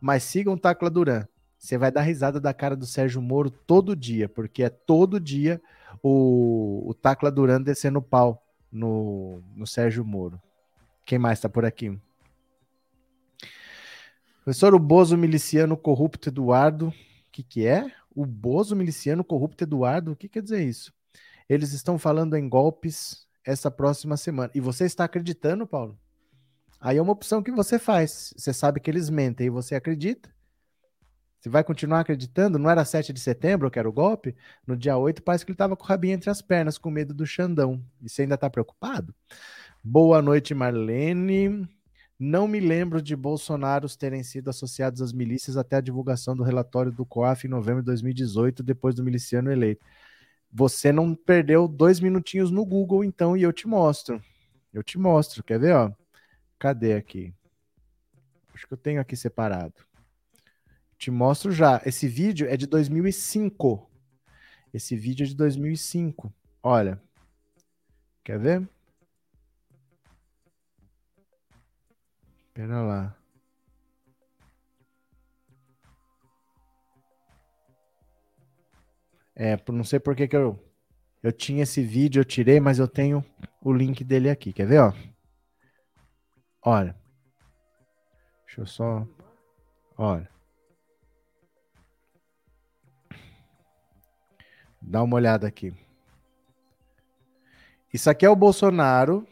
mas 0.00 0.22
sigam 0.22 0.54
o 0.54 0.58
Tacla 0.58 0.90
Duran. 0.90 1.26
Você 1.58 1.78
vai 1.78 1.92
dar 1.92 2.02
risada 2.02 2.40
da 2.40 2.52
cara 2.52 2.74
do 2.74 2.86
Sérgio 2.86 3.22
Moro 3.22 3.48
todo 3.50 3.94
dia, 3.94 4.28
porque 4.28 4.64
é 4.64 4.68
todo 4.68 5.20
dia 5.20 5.62
o, 6.02 6.82
o 6.88 6.94
Tacla 6.94 7.30
Duran 7.30 7.62
descendo 7.62 8.02
pau 8.02 8.44
no, 8.70 9.40
no 9.54 9.66
Sérgio 9.66 10.04
Moro. 10.04 10.40
Quem 11.04 11.18
mais 11.18 11.38
tá 11.40 11.48
por 11.48 11.64
aqui? 11.64 11.96
Professor, 14.44 14.74
o 14.74 14.78
Bozo 14.78 15.16
miliciano 15.16 15.76
corrupto 15.76 16.28
Eduardo, 16.28 16.88
o 16.88 16.94
que, 17.30 17.44
que 17.44 17.64
é? 17.64 17.92
O 18.12 18.26
Bozo 18.26 18.74
miliciano 18.74 19.22
corrupto 19.22 19.62
Eduardo, 19.62 20.12
o 20.12 20.16
que 20.16 20.28
quer 20.28 20.42
dizer 20.42 20.64
isso? 20.64 20.92
Eles 21.48 21.72
estão 21.72 21.96
falando 21.96 22.34
em 22.34 22.48
golpes 22.48 23.28
essa 23.44 23.70
próxima 23.70 24.16
semana. 24.16 24.50
E 24.52 24.60
você 24.60 24.84
está 24.84 25.04
acreditando, 25.04 25.64
Paulo? 25.64 25.96
Aí 26.84 26.96
é 26.96 27.02
uma 27.02 27.12
opção 27.12 27.40
que 27.40 27.52
você 27.52 27.78
faz. 27.78 28.34
Você 28.36 28.52
sabe 28.52 28.80
que 28.80 28.90
eles 28.90 29.08
mentem 29.08 29.46
e 29.46 29.50
você 29.50 29.76
acredita. 29.76 30.28
Você 31.38 31.48
vai 31.48 31.62
continuar 31.62 32.00
acreditando? 32.00 32.58
Não 32.58 32.68
era 32.68 32.84
7 32.84 33.12
de 33.12 33.20
setembro 33.20 33.70
que 33.70 33.78
era 33.78 33.88
o 33.88 33.92
golpe? 33.92 34.34
No 34.66 34.76
dia 34.76 34.96
8 34.96 35.22
parece 35.22 35.46
que 35.46 35.52
ele 35.52 35.54
estava 35.54 35.76
com 35.76 35.84
o 35.84 35.86
rabinho 35.86 36.14
entre 36.14 36.28
as 36.28 36.42
pernas, 36.42 36.78
com 36.78 36.90
medo 36.90 37.14
do 37.14 37.24
Xandão. 37.24 37.80
E 38.00 38.08
você 38.08 38.22
ainda 38.22 38.34
está 38.34 38.50
preocupado? 38.50 39.14
Boa 39.82 40.20
noite, 40.20 40.54
Marlene. 40.54 41.68
Não 42.18 42.48
me 42.48 42.58
lembro 42.58 43.00
de 43.00 43.14
Bolsonaros 43.14 43.94
terem 43.94 44.24
sido 44.24 44.50
associados 44.50 45.00
às 45.00 45.12
milícias 45.12 45.56
até 45.56 45.76
a 45.76 45.80
divulgação 45.80 46.34
do 46.34 46.42
relatório 46.42 46.90
do 46.90 47.06
COAF 47.06 47.46
em 47.46 47.50
novembro 47.50 47.82
de 47.82 47.86
2018, 47.86 48.60
depois 48.60 48.96
do 48.96 49.04
miliciano 49.04 49.52
eleito. 49.52 49.86
Você 50.52 50.90
não 50.90 51.14
perdeu 51.14 51.68
dois 51.68 52.00
minutinhos 52.00 52.50
no 52.50 52.64
Google, 52.64 53.04
então, 53.04 53.36
e 53.36 53.42
eu 53.42 53.52
te 53.52 53.68
mostro. 53.68 54.20
Eu 54.72 54.82
te 54.82 54.98
mostro, 54.98 55.44
quer 55.44 55.60
ver, 55.60 55.76
ó? 55.76 55.92
Cadê 56.62 56.94
aqui? 56.94 57.34
Acho 58.54 58.68
que 58.68 58.72
eu 58.72 58.78
tenho 58.78 59.00
aqui 59.00 59.16
separado. 59.16 59.84
Te 60.96 61.10
mostro 61.10 61.50
já. 61.50 61.82
Esse 61.84 62.06
vídeo 62.06 62.48
é 62.48 62.56
de 62.56 62.68
2005. 62.68 63.90
Esse 64.72 64.94
vídeo 64.94 65.24
é 65.24 65.26
de 65.26 65.34
2005. 65.34 66.32
Olha. 66.62 67.02
Quer 68.22 68.38
ver? 68.38 68.68
Pera 72.54 72.80
lá. 72.80 73.16
É, 79.34 79.58
não 79.68 79.82
sei 79.82 79.98
por 79.98 80.14
que, 80.14 80.28
que 80.28 80.36
eu, 80.36 80.64
eu 81.24 81.32
tinha 81.32 81.64
esse 81.64 81.82
vídeo, 81.82 82.20
eu 82.20 82.24
tirei, 82.24 82.60
mas 82.60 82.78
eu 82.78 82.86
tenho 82.86 83.24
o 83.60 83.72
link 83.72 84.04
dele 84.04 84.30
aqui. 84.30 84.52
Quer 84.52 84.68
ver, 84.68 84.78
ó? 84.78 85.11
Olha. 86.64 86.94
Deixa 88.46 88.60
eu 88.60 88.66
só. 88.66 89.06
Olha. 89.98 90.28
Dá 94.80 95.02
uma 95.02 95.16
olhada 95.16 95.46
aqui. 95.46 95.74
Isso 97.92 98.08
aqui 98.08 98.24
é 98.24 98.30
o 98.30 98.36
Bolsonaro 98.36 99.26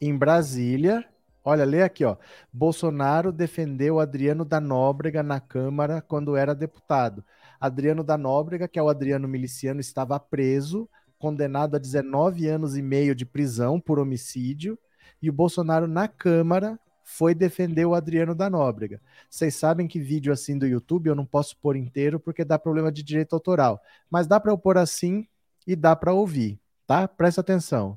em 0.00 0.16
Brasília. 0.16 1.04
Olha, 1.42 1.64
lê 1.64 1.82
aqui, 1.82 2.04
ó. 2.04 2.16
Bolsonaro 2.52 3.32
defendeu 3.32 3.98
Adriano 3.98 4.44
da 4.44 4.60
Nóbrega 4.60 5.22
na 5.22 5.40
Câmara 5.40 6.02
quando 6.02 6.36
era 6.36 6.54
deputado. 6.54 7.24
Adriano 7.58 8.04
da 8.04 8.18
Nóbrega, 8.18 8.68
que 8.68 8.78
é 8.78 8.82
o 8.82 8.88
Adriano 8.88 9.26
miliciano, 9.26 9.80
estava 9.80 10.20
preso, 10.20 10.88
condenado 11.18 11.76
a 11.76 11.78
19 11.78 12.46
anos 12.48 12.76
e 12.76 12.82
meio 12.82 13.14
de 13.14 13.24
prisão 13.24 13.80
por 13.80 13.98
homicídio 13.98 14.78
e 15.20 15.30
o 15.30 15.32
Bolsonaro 15.32 15.86
na 15.86 16.08
Câmara 16.08 16.78
foi 17.02 17.34
defender 17.34 17.86
o 17.86 17.94
Adriano 17.94 18.34
da 18.34 18.50
Nóbrega. 18.50 19.00
Vocês 19.30 19.54
sabem 19.54 19.86
que 19.86 20.00
vídeo 20.00 20.32
assim 20.32 20.58
do 20.58 20.66
YouTube 20.66 21.06
eu 21.06 21.14
não 21.14 21.24
posso 21.24 21.56
pôr 21.56 21.76
inteiro 21.76 22.18
porque 22.18 22.44
dá 22.44 22.58
problema 22.58 22.90
de 22.90 23.02
direito 23.02 23.32
autoral, 23.32 23.80
mas 24.10 24.26
dá 24.26 24.40
para 24.40 24.50
eu 24.50 24.58
pôr 24.58 24.76
assim 24.76 25.26
e 25.64 25.76
dá 25.76 25.94
para 25.94 26.12
ouvir, 26.12 26.60
tá? 26.86 27.06
Presta 27.06 27.40
atenção. 27.40 27.96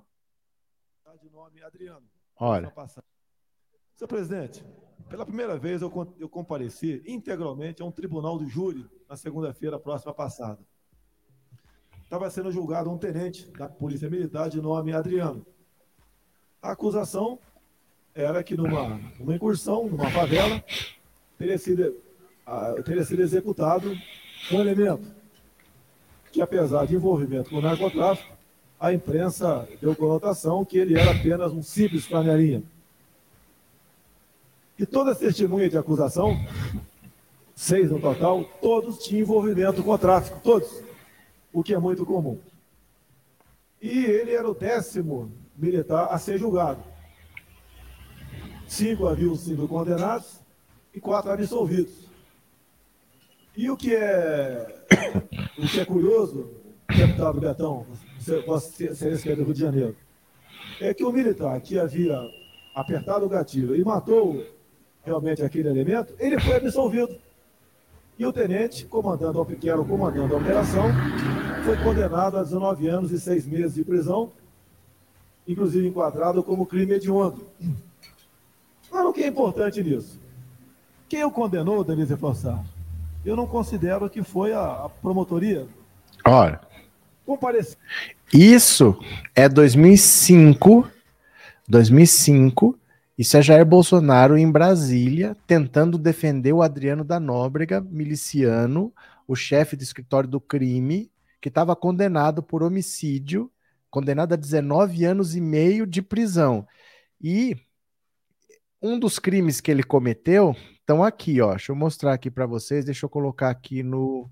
De 1.21 1.29
nome 1.29 1.63
Adriano. 1.63 2.05
Olha. 2.39 2.71
Senhor 3.95 4.07
presidente, 4.07 4.63
pela 5.09 5.25
primeira 5.25 5.57
vez 5.57 5.81
eu, 5.81 6.15
eu 6.19 6.29
compareci 6.29 7.03
integralmente 7.05 7.81
a 7.81 7.85
um 7.85 7.91
tribunal 7.91 8.37
do 8.37 8.47
júri 8.47 8.87
na 9.09 9.17
segunda-feira 9.17 9.79
próxima 9.79 10.13
passada. 10.13 10.59
Estava 12.03 12.29
sendo 12.29 12.51
julgado 12.51 12.91
um 12.91 12.97
tenente 12.97 13.49
da 13.51 13.67
Polícia 13.67 14.09
Militar 14.09 14.49
de 14.49 14.61
nome 14.61 14.93
Adriano. 14.93 15.45
A 16.61 16.71
acusação 16.71 17.39
era 18.13 18.43
que 18.43 18.55
numa, 18.55 18.99
numa 19.17 19.35
incursão, 19.35 19.87
numa 19.87 20.09
favela, 20.11 20.63
teria 21.37 21.57
sido, 21.57 21.95
teria 22.83 23.03
sido 23.05 23.21
executado 23.21 23.95
um 24.51 24.59
elemento 24.59 25.07
que, 26.31 26.41
apesar 26.41 26.85
de 26.85 26.95
envolvimento 26.95 27.49
com 27.49 27.61
narcotráfico, 27.61 28.37
a 28.79 28.93
imprensa 28.93 29.67
deu 29.81 29.95
conotação 29.95 30.63
que 30.65 30.77
ele 30.77 30.99
era 30.99 31.11
apenas 31.11 31.51
um 31.51 31.63
simples 31.63 32.05
flanelinha. 32.05 32.61
E 34.77 34.85
todas 34.85 35.13
as 35.13 35.19
testemunhas 35.19 35.71
de 35.71 35.77
acusação, 35.77 36.37
seis 37.55 37.89
no 37.91 37.99
total, 37.99 38.43
todos 38.61 38.99
tinham 38.99 39.21
envolvimento 39.21 39.83
com 39.83 39.91
o 39.91 39.97
tráfico, 39.97 40.39
todos, 40.41 40.83
o 41.51 41.63
que 41.63 41.73
é 41.73 41.77
muito 41.77 42.05
comum. 42.05 42.37
E 43.81 44.05
ele 44.05 44.31
era 44.31 44.49
o 44.49 44.53
décimo 44.53 45.31
militar 45.59 46.07
a 46.09 46.17
ser 46.17 46.37
julgado. 46.37 46.81
Cinco 48.67 49.07
haviam 49.07 49.35
sido 49.35 49.67
condenados 49.67 50.39
e 50.93 50.99
quatro 50.99 51.31
absolvidos. 51.31 52.09
E 53.57 53.69
o 53.69 53.75
que 53.75 53.93
é, 53.93 54.83
o 55.57 55.67
que 55.67 55.79
é 55.79 55.85
curioso, 55.85 56.49
deputado 56.87 57.41
Betão, 57.41 57.85
você 58.47 58.95
ser 58.95 59.35
do 59.35 59.43
Rio 59.43 59.53
de 59.53 59.59
Janeiro, 59.59 59.95
é 60.79 60.93
que 60.93 61.03
o 61.03 61.11
militar 61.11 61.59
que 61.59 61.77
havia 61.77 62.17
apertado 62.73 63.25
o 63.25 63.29
gatilho 63.29 63.75
e 63.75 63.83
matou 63.83 64.45
realmente 65.03 65.41
aquele 65.41 65.69
elemento, 65.69 66.13
ele 66.19 66.39
foi 66.39 66.55
absolvido. 66.55 67.17
E 68.17 68.25
o 68.25 68.33
tenente, 68.33 68.85
comandando, 68.85 69.43
que 69.45 69.69
era 69.69 69.79
o 69.79 69.85
comandante 69.85 70.29
da 70.29 70.37
operação, 70.37 70.85
foi 71.65 71.77
condenado 71.77 72.37
a 72.37 72.43
19 72.43 72.87
anos 72.87 73.11
e 73.11 73.19
6 73.19 73.47
meses 73.47 73.75
de 73.75 73.83
prisão, 73.83 74.31
inclusive 75.49 75.87
enquadrado 75.87 76.43
como 76.43 76.65
crime 76.65 76.93
hediondo. 76.93 77.45
O 78.91 79.11
que 79.11 79.23
é 79.23 79.27
importante 79.27 79.83
nisso? 79.83 80.19
Quem 81.07 81.23
o 81.23 81.31
condenou, 81.31 81.83
Denise 81.83 82.15
Flossar? 82.15 82.63
eu 83.25 83.35
não 83.35 83.45
considero 83.45 84.09
que 84.09 84.23
foi 84.23 84.53
a, 84.53 84.85
a 84.85 84.89
promotoria. 84.89 85.67
Ora. 86.25 86.61
Isso 88.33 88.97
é 89.35 89.47
2005, 89.47 90.89
2005, 91.67 92.79
isso 93.17 93.37
é 93.37 93.41
Jair 93.41 93.65
Bolsonaro 93.65 94.37
em 94.37 94.49
Brasília, 94.49 95.35
tentando 95.45 95.97
defender 95.97 96.53
o 96.53 96.61
Adriano 96.61 97.03
da 97.03 97.19
Nóbrega, 97.19 97.81
miliciano, 97.81 98.91
o 99.27 99.35
chefe 99.35 99.75
do 99.75 99.83
escritório 99.83 100.29
do 100.29 100.39
crime, 100.39 101.11
que 101.39 101.49
estava 101.49 101.75
condenado 101.75 102.41
por 102.41 102.63
homicídio, 102.63 103.51
condenado 103.89 104.33
a 104.33 104.35
19 104.35 105.05
anos 105.05 105.35
e 105.35 105.41
meio 105.41 105.85
de 105.85 106.01
prisão. 106.01 106.67
E 107.21 107.55
um 108.81 108.97
dos 108.97 109.19
crimes 109.19 109.59
que 109.59 109.69
ele 109.69 109.83
cometeu 109.83 110.55
estão 110.79 111.03
aqui, 111.03 111.41
ó. 111.41 111.51
Deixa 111.51 111.71
eu 111.71 111.75
mostrar 111.75 112.13
aqui 112.13 112.31
para 112.31 112.45
vocês. 112.45 112.85
Deixa 112.85 113.05
eu 113.05 113.09
colocar 113.09 113.49
aqui 113.49 113.83
no 113.83 114.29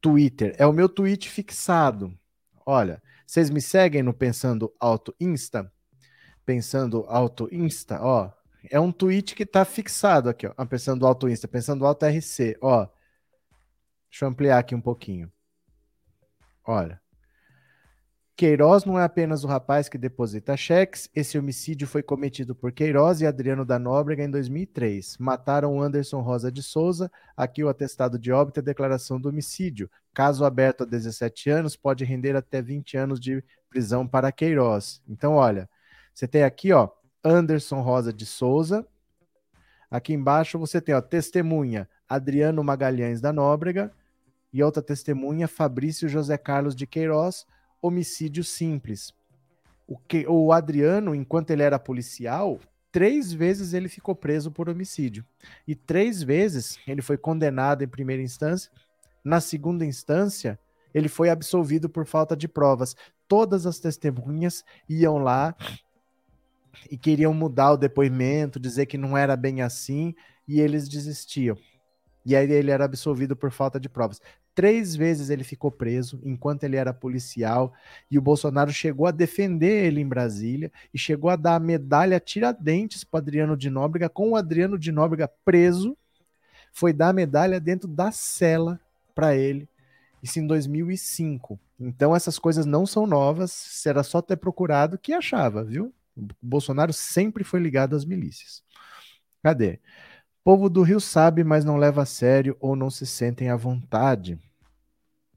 Twitter. 0.00 0.54
É 0.58 0.66
o 0.66 0.72
meu 0.72 0.88
tweet 0.88 1.28
fixado. 1.30 2.16
Olha, 2.66 3.02
vocês 3.26 3.50
me 3.50 3.60
seguem 3.60 4.02
no 4.02 4.12
Pensando 4.12 4.72
Auto 4.78 5.14
Insta? 5.18 5.70
Pensando 6.44 7.04
Auto 7.08 7.48
Insta, 7.52 8.00
ó. 8.02 8.30
É 8.70 8.80
um 8.80 8.92
tweet 8.92 9.34
que 9.34 9.44
tá 9.44 9.64
fixado 9.64 10.28
aqui, 10.28 10.46
ó. 10.46 10.54
Ah, 10.56 10.66
pensando 10.66 11.06
Auto 11.06 11.28
Insta, 11.28 11.48
Pensando 11.48 11.86
Auto 11.86 12.06
RC, 12.06 12.56
ó. 12.60 12.86
Deixa 14.10 14.24
eu 14.24 14.28
ampliar 14.28 14.58
aqui 14.58 14.74
um 14.74 14.80
pouquinho. 14.80 15.30
Olha. 16.66 17.03
Queiroz 18.36 18.84
não 18.84 18.98
é 18.98 19.04
apenas 19.04 19.44
o 19.44 19.46
rapaz 19.46 19.88
que 19.88 19.96
deposita 19.96 20.56
cheques. 20.56 21.08
Esse 21.14 21.38
homicídio 21.38 21.86
foi 21.86 22.02
cometido 22.02 22.52
por 22.52 22.72
Queiroz 22.72 23.20
e 23.20 23.26
Adriano 23.26 23.64
da 23.64 23.78
Nóbrega 23.78 24.24
em 24.24 24.30
2003. 24.30 25.18
Mataram 25.18 25.80
Anderson 25.80 26.20
Rosa 26.20 26.50
de 26.50 26.60
Souza. 26.60 27.08
Aqui 27.36 27.62
o 27.62 27.68
atestado 27.68 28.18
de 28.18 28.32
óbito 28.32 28.58
a 28.58 28.62
declaração 28.62 29.20
do 29.20 29.28
homicídio. 29.28 29.88
Caso 30.12 30.44
aberto 30.44 30.82
a 30.82 30.86
17 30.86 31.48
anos, 31.48 31.76
pode 31.76 32.04
render 32.04 32.34
até 32.34 32.60
20 32.60 32.96
anos 32.96 33.20
de 33.20 33.42
prisão 33.70 34.04
para 34.04 34.32
Queiroz. 34.32 35.00
Então, 35.08 35.34
olha, 35.34 35.70
você 36.12 36.26
tem 36.26 36.42
aqui, 36.42 36.72
ó, 36.72 36.88
Anderson 37.22 37.82
Rosa 37.82 38.12
de 38.12 38.26
Souza. 38.26 38.84
Aqui 39.88 40.12
embaixo 40.12 40.58
você 40.58 40.80
tem, 40.80 40.92
ó, 40.92 41.00
testemunha 41.00 41.88
Adriano 42.08 42.64
Magalhães 42.64 43.20
da 43.20 43.32
Nóbrega 43.32 43.92
e 44.52 44.60
outra 44.60 44.82
testemunha 44.82 45.46
Fabrício 45.46 46.08
José 46.08 46.36
Carlos 46.36 46.74
de 46.74 46.84
Queiroz 46.84 47.46
homicídio 47.86 48.42
simples. 48.42 49.12
O, 49.86 49.98
que, 49.98 50.26
o 50.26 50.52
Adriano, 50.52 51.14
enquanto 51.14 51.50
ele 51.50 51.62
era 51.62 51.78
policial, 51.78 52.58
três 52.90 53.32
vezes 53.32 53.74
ele 53.74 53.88
ficou 53.88 54.14
preso 54.14 54.50
por 54.50 54.68
homicídio. 54.68 55.24
E 55.68 55.74
três 55.74 56.22
vezes 56.22 56.78
ele 56.86 57.02
foi 57.02 57.18
condenado 57.18 57.84
em 57.84 57.88
primeira 57.88 58.22
instância. 58.22 58.70
Na 59.22 59.40
segunda 59.40 59.84
instância, 59.84 60.58
ele 60.94 61.08
foi 61.08 61.28
absolvido 61.28 61.88
por 61.88 62.06
falta 62.06 62.34
de 62.34 62.48
provas. 62.48 62.96
Todas 63.28 63.66
as 63.66 63.78
testemunhas 63.78 64.64
iam 64.88 65.18
lá 65.18 65.54
e 66.90 66.96
queriam 66.96 67.34
mudar 67.34 67.72
o 67.72 67.76
depoimento, 67.76 68.58
dizer 68.58 68.86
que 68.86 68.96
não 68.96 69.16
era 69.16 69.36
bem 69.36 69.60
assim, 69.60 70.14
e 70.48 70.60
eles 70.60 70.88
desistiam. 70.88 71.56
E 72.24 72.34
aí 72.34 72.50
ele 72.50 72.70
era 72.70 72.84
absolvido 72.84 73.36
por 73.36 73.50
falta 73.50 73.78
de 73.78 73.88
provas. 73.88 74.20
Três 74.54 74.94
vezes 74.94 75.30
ele 75.30 75.42
ficou 75.42 75.70
preso 75.70 76.20
enquanto 76.24 76.62
ele 76.62 76.76
era 76.76 76.94
policial 76.94 77.74
e 78.08 78.16
o 78.16 78.22
Bolsonaro 78.22 78.72
chegou 78.72 79.06
a 79.06 79.10
defender 79.10 79.84
ele 79.84 80.00
em 80.00 80.06
Brasília 80.06 80.70
e 80.92 80.98
chegou 80.98 81.28
a 81.28 81.36
dar 81.36 81.56
a 81.56 81.60
medalha 81.60 82.20
Tiradentes 82.20 83.02
para 83.02 83.18
Adriano 83.18 83.56
de 83.56 83.68
Nóbrega, 83.68 84.08
com 84.08 84.30
o 84.30 84.36
Adriano 84.36 84.78
de 84.78 84.92
Nóbrega 84.92 85.28
preso, 85.44 85.96
foi 86.72 86.92
dar 86.92 87.08
a 87.08 87.12
medalha 87.12 87.58
dentro 87.58 87.88
da 87.88 88.12
cela 88.12 88.80
para 89.14 89.34
ele, 89.34 89.68
isso 90.22 90.38
em 90.38 90.46
2005. 90.46 91.58
Então 91.78 92.14
essas 92.14 92.38
coisas 92.38 92.64
não 92.64 92.86
são 92.86 93.06
novas, 93.06 93.50
será 93.50 94.02
só 94.02 94.22
ter 94.22 94.36
procurado 94.36 94.98
que 94.98 95.12
achava, 95.12 95.64
viu? 95.64 95.92
O 96.16 96.28
Bolsonaro 96.40 96.92
sempre 96.92 97.42
foi 97.42 97.58
ligado 97.58 97.96
às 97.96 98.04
milícias. 98.04 98.62
Cadê? 99.42 99.80
Povo 100.44 100.68
do 100.68 100.82
Rio 100.82 101.00
sabe, 101.00 101.42
mas 101.42 101.64
não 101.64 101.78
leva 101.78 102.02
a 102.02 102.06
sério 102.06 102.54
ou 102.60 102.76
não 102.76 102.90
se 102.90 103.06
sentem 103.06 103.48
à 103.48 103.56
vontade. 103.56 104.38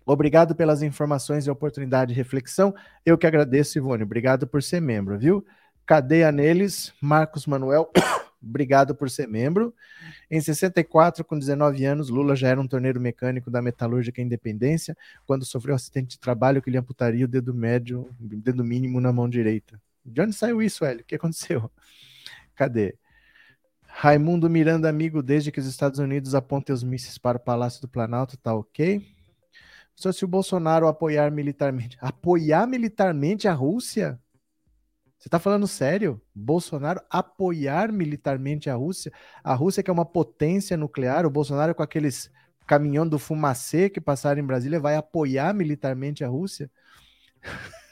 Obrigado 0.05 0.53
pelas 0.53 0.81
informações 0.81 1.47
e 1.47 1.49
oportunidade 1.49 2.13
de 2.13 2.17
reflexão. 2.17 2.75
Eu 3.05 3.17
que 3.17 3.25
agradeço, 3.25 3.77
Ivone. 3.77 4.03
Obrigado 4.03 4.45
por 4.45 4.61
ser 4.61 4.81
membro, 4.81 5.17
viu? 5.17 5.45
Cadeia 5.85 6.29
neles, 6.29 6.93
Marcos 7.01 7.47
Manuel. 7.47 7.89
Obrigado 8.43 8.93
por 8.93 9.09
ser 9.09 9.29
membro. 9.29 9.73
Em 10.29 10.41
64, 10.41 11.23
com 11.23 11.39
19 11.39 11.85
anos, 11.85 12.09
Lula 12.09 12.35
já 12.35 12.49
era 12.49 12.59
um 12.59 12.67
torneiro 12.67 12.99
mecânico 12.99 13.49
da 13.49 13.61
Metalúrgica 13.61 14.21
Independência, 14.21 14.95
quando 15.25 15.45
sofreu 15.45 15.71
um 15.71 15.77
acidente 15.77 16.09
de 16.09 16.19
trabalho 16.19 16.61
que 16.61 16.69
lhe 16.69 16.77
amputaria 16.77 17.23
o 17.23 17.29
dedo 17.29 17.53
médio, 17.53 18.13
dedo 18.19 18.61
mínimo 18.61 18.99
na 18.99 19.13
mão 19.13 19.29
direita. 19.29 19.81
De 20.05 20.21
onde 20.21 20.33
saiu 20.33 20.61
isso, 20.61 20.83
Hélio? 20.83 21.01
O 21.01 21.05
que 21.05 21.15
aconteceu? 21.15 21.71
Cadê? 22.55 22.97
Raimundo 23.99 24.47
Miranda, 24.47 24.87
amigo, 24.87 25.23
desde 25.23 25.51
que 25.51 25.59
os 25.59 25.65
Estados 25.65 25.97
Unidos 25.97 26.35
apontem 26.35 26.71
os 26.71 26.83
mísseis 26.83 27.17
para 27.17 27.37
o 27.37 27.39
Palácio 27.39 27.81
do 27.81 27.87
Planalto, 27.87 28.37
tá 28.37 28.53
ok? 28.53 29.03
Só 29.95 30.11
se 30.11 30.23
o 30.23 30.27
Bolsonaro 30.27 30.87
apoiar 30.87 31.31
militarmente. 31.31 31.97
Apoiar 31.99 32.67
militarmente 32.67 33.47
a 33.47 33.53
Rússia? 33.53 34.19
Você 35.17 35.27
tá 35.27 35.39
falando 35.39 35.65
sério? 35.65 36.21
Bolsonaro 36.35 37.01
apoiar 37.09 37.91
militarmente 37.91 38.69
a 38.69 38.75
Rússia? 38.75 39.11
A 39.43 39.55
Rússia 39.55 39.81
que 39.81 39.89
é 39.89 39.93
uma 39.93 40.05
potência 40.05 40.77
nuclear, 40.77 41.25
o 41.25 41.31
Bolsonaro 41.31 41.73
com 41.73 41.81
aqueles 41.81 42.29
caminhão 42.67 43.07
do 43.07 43.17
fumacê 43.17 43.89
que 43.89 43.99
passaram 43.99 44.39
em 44.39 44.45
Brasília 44.45 44.79
vai 44.79 44.95
apoiar 44.95 45.55
militarmente 45.55 46.23
a 46.23 46.27
Rússia? 46.27 46.69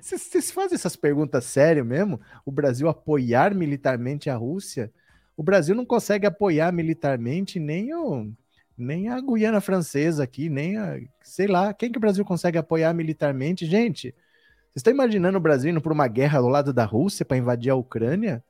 Vocês 0.00 0.50
fazem 0.50 0.74
essas 0.74 0.96
perguntas 0.96 1.44
sério 1.44 1.84
mesmo? 1.84 2.20
O 2.44 2.50
Brasil 2.50 2.88
apoiar 2.88 3.54
militarmente 3.54 4.30
a 4.30 4.36
Rússia? 4.36 4.90
O 5.36 5.42
Brasil 5.42 5.74
não 5.74 5.84
consegue 5.84 6.26
apoiar 6.26 6.72
militarmente 6.72 7.60
nem 7.60 7.94
o, 7.94 8.32
nem 8.76 9.08
a 9.08 9.20
Guiana 9.20 9.60
Francesa 9.60 10.24
aqui, 10.24 10.48
nem 10.48 10.76
a. 10.76 10.98
Sei 11.22 11.46
lá, 11.46 11.72
quem 11.74 11.92
que 11.92 11.98
o 11.98 12.00
Brasil 12.00 12.24
consegue 12.24 12.58
apoiar 12.58 12.92
militarmente? 12.94 13.66
Gente, 13.66 14.12
vocês 14.12 14.76
estão 14.76 14.92
imaginando 14.92 15.38
o 15.38 15.40
Brasil 15.40 15.70
indo 15.70 15.80
por 15.80 15.92
uma 15.92 16.08
guerra 16.08 16.38
ao 16.38 16.48
lado 16.48 16.72
da 16.72 16.84
Rússia 16.84 17.24
para 17.24 17.36
invadir 17.36 17.70
a 17.70 17.74
Ucrânia? 17.74 18.42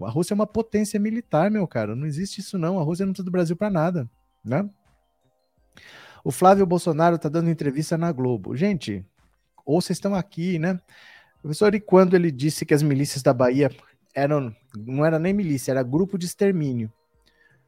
A 0.00 0.10
Rússia 0.10 0.34
é 0.34 0.36
uma 0.36 0.46
potência 0.46 0.98
militar, 0.98 1.50
meu 1.50 1.66
cara. 1.68 1.94
Não 1.94 2.06
existe 2.06 2.40
isso, 2.40 2.58
não. 2.58 2.78
A 2.78 2.82
Rússia 2.82 3.06
não 3.06 3.12
precisa 3.12 3.24
do 3.24 3.30
Brasil 3.30 3.56
para 3.56 3.70
nada, 3.70 4.10
né? 4.44 4.68
O 6.24 6.30
Flávio 6.30 6.66
Bolsonaro 6.66 7.18
tá 7.18 7.28
dando 7.28 7.50
entrevista 7.50 7.98
na 7.98 8.10
Globo. 8.10 8.56
Gente, 8.56 9.04
ou 9.64 9.80
vocês 9.80 9.96
estão 9.96 10.14
aqui, 10.14 10.58
né? 10.58 10.80
Professor, 11.42 11.74
e 11.74 11.80
quando 11.80 12.14
ele 12.14 12.30
disse 12.30 12.64
que 12.64 12.74
as 12.74 12.82
milícias 12.82 13.22
da 13.22 13.34
Bahia 13.34 13.70
eram, 14.14 14.54
não 14.76 15.04
era 15.04 15.18
nem 15.18 15.32
milícia, 15.32 15.72
era 15.72 15.82
grupo 15.82 16.16
de 16.18 16.26
extermínio. 16.26 16.92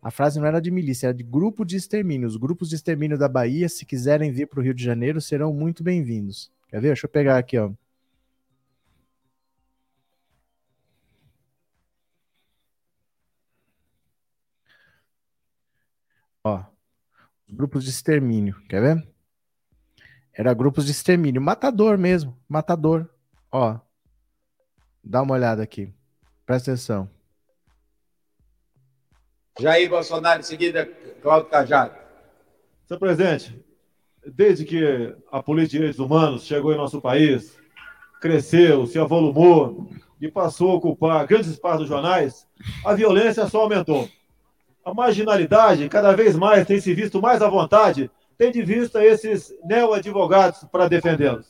A 0.03 0.11
frase 0.11 0.39
não 0.39 0.47
era 0.47 0.61
de 0.61 0.71
milícia, 0.71 1.09
era 1.09 1.15
de 1.15 1.25
grupo 1.25 1.65
de 1.65 1.77
extermínio. 1.77 2.29
Os 2.29 2.37
grupos 2.37 2.69
de 2.71 2.77
extermínio 2.77 3.19
da 3.19 3.29
Bahia, 3.29 3.69
se 3.69 3.85
quiserem 3.85 4.33
vir 4.33 4.47
para 4.47 4.61
o 4.61 4.63
Rio 4.63 4.75
de 4.75 4.85
Janeiro, 4.85 5.21
serão 5.21 5.53
muito 5.53 5.83
bem-vindos. 5.83 6.51
Quer 6.69 6.81
ver? 6.81 6.89
Deixa 6.89 7.07
eu 7.07 7.11
pegar 7.11 7.39
aqui, 7.39 7.59
ó. 7.59 7.73
Ó, 16.45 16.65
grupos 17.49 17.85
de 17.85 17.91
extermínio, 17.91 18.55
quer 18.69 18.81
ver? 18.81 19.16
Era 20.37 20.53
grupos 20.53 20.85
de 20.85 20.93
extermínio. 20.93 21.41
Matador 21.41 21.97
mesmo. 21.97 22.37
Matador. 22.47 23.09
Ó. 23.51 23.79
Dá 25.03 25.23
uma 25.23 25.35
olhada 25.35 25.63
aqui. 25.63 25.93
Presta 26.45 26.73
atenção. 26.73 27.09
Jair 29.59 29.89
Bolsonaro, 29.89 30.41
em 30.41 30.43
seguida, 30.43 30.85
Cláudio 31.23 31.49
Cajado. 31.49 31.95
Senhor 32.87 33.01
presidente, 33.01 33.65
desde 34.27 34.65
que 34.65 35.17
a 35.33 35.43
política 35.43 35.73
de 35.73 35.79
direitos 35.79 35.99
humanos 35.99 36.45
chegou 36.45 36.73
em 36.73 36.77
nosso 36.77 37.01
país, 37.01 37.59
cresceu, 38.21 38.87
se 38.87 38.99
avolumou 38.99 39.89
e 40.21 40.31
passou 40.31 40.73
a 40.73 40.75
ocupar 40.75 41.27
grandes 41.27 41.51
espaços 41.51 41.81
dos 41.81 41.89
jornais, 41.89 42.47
a 42.85 42.93
violência 42.95 43.47
só 43.49 43.63
aumentou. 43.63 44.09
A 44.85 44.93
marginalidade 44.93 45.89
cada 45.89 46.15
vez 46.15 46.37
mais 46.37 46.67
tem 46.67 46.81
se 46.81 46.95
visto 46.95 47.21
mais 47.21 47.41
à 47.43 47.49
vontade, 47.49 48.11
tem 48.39 48.51
de 48.53 48.63
vista 48.63 49.05
esses 49.05 49.55
neo-advogados 49.65 50.65
para 50.71 50.89
defendê-los. 50.89 51.47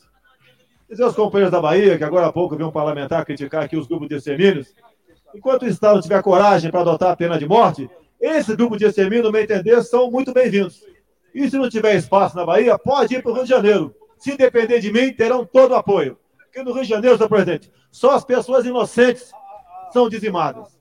Dizer 0.89 1.03
aos 1.03 1.15
companheiros 1.15 1.51
da 1.51 1.61
Bahia, 1.61 1.97
que 1.97 2.03
agora 2.03 2.27
há 2.27 2.31
pouco 2.31 2.55
vi 2.55 2.63
um 2.63 2.71
parlamentar 2.71 3.25
criticar 3.25 3.63
aqui 3.63 3.75
os 3.75 3.87
grupos 3.87 4.07
de 4.07 4.15
extermínios, 4.15 4.73
enquanto 5.35 5.63
o 5.63 5.67
Estado 5.67 6.01
tiver 6.01 6.21
coragem 6.23 6.71
para 6.71 6.81
adotar 6.81 7.11
a 7.11 7.15
pena 7.15 7.37
de 7.37 7.45
morte, 7.45 7.89
esses 8.19 8.55
grupos 8.55 8.77
de 8.77 8.85
extermínio, 8.85 9.25
no 9.25 9.31
meu 9.31 9.41
entender, 9.41 9.81
são 9.83 10.09
muito 10.09 10.33
bem-vindos. 10.33 10.81
E 11.35 11.49
se 11.49 11.57
não 11.57 11.69
tiver 11.69 11.95
espaço 11.95 12.35
na 12.35 12.45
Bahia, 12.45 12.77
pode 12.79 13.15
ir 13.15 13.21
para 13.21 13.31
o 13.31 13.35
Rio 13.35 13.43
de 13.43 13.49
Janeiro. 13.49 13.93
Se 14.17 14.35
depender 14.35 14.79
de 14.79 14.91
mim, 14.91 15.13
terão 15.13 15.45
todo 15.45 15.71
o 15.71 15.75
apoio. 15.75 16.17
Porque 16.37 16.63
no 16.63 16.73
Rio 16.73 16.83
de 16.83 16.89
Janeiro, 16.89 17.17
senhor 17.17 17.29
presidente, 17.29 17.71
só 17.91 18.11
as 18.11 18.23
pessoas 18.23 18.65
inocentes 18.65 19.31
são 19.91 20.09
dizimadas. 20.09 20.79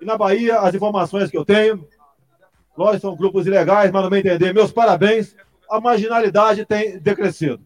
E 0.00 0.04
na 0.04 0.16
Bahia, 0.16 0.58
as 0.58 0.74
informações 0.74 1.30
que 1.30 1.36
eu 1.36 1.44
tenho, 1.44 1.86
nós 2.76 3.00
são 3.00 3.16
grupos 3.16 3.46
ilegais, 3.46 3.90
mas 3.90 4.02
no 4.02 4.10
meu 4.10 4.18
entender, 4.18 4.52
meus 4.52 4.72
parabéns, 4.72 5.36
a 5.70 5.80
marginalidade 5.80 6.64
tem 6.64 6.98
decrescido. 6.98 7.60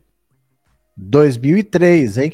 2003, 0.96 2.18
hein? 2.18 2.32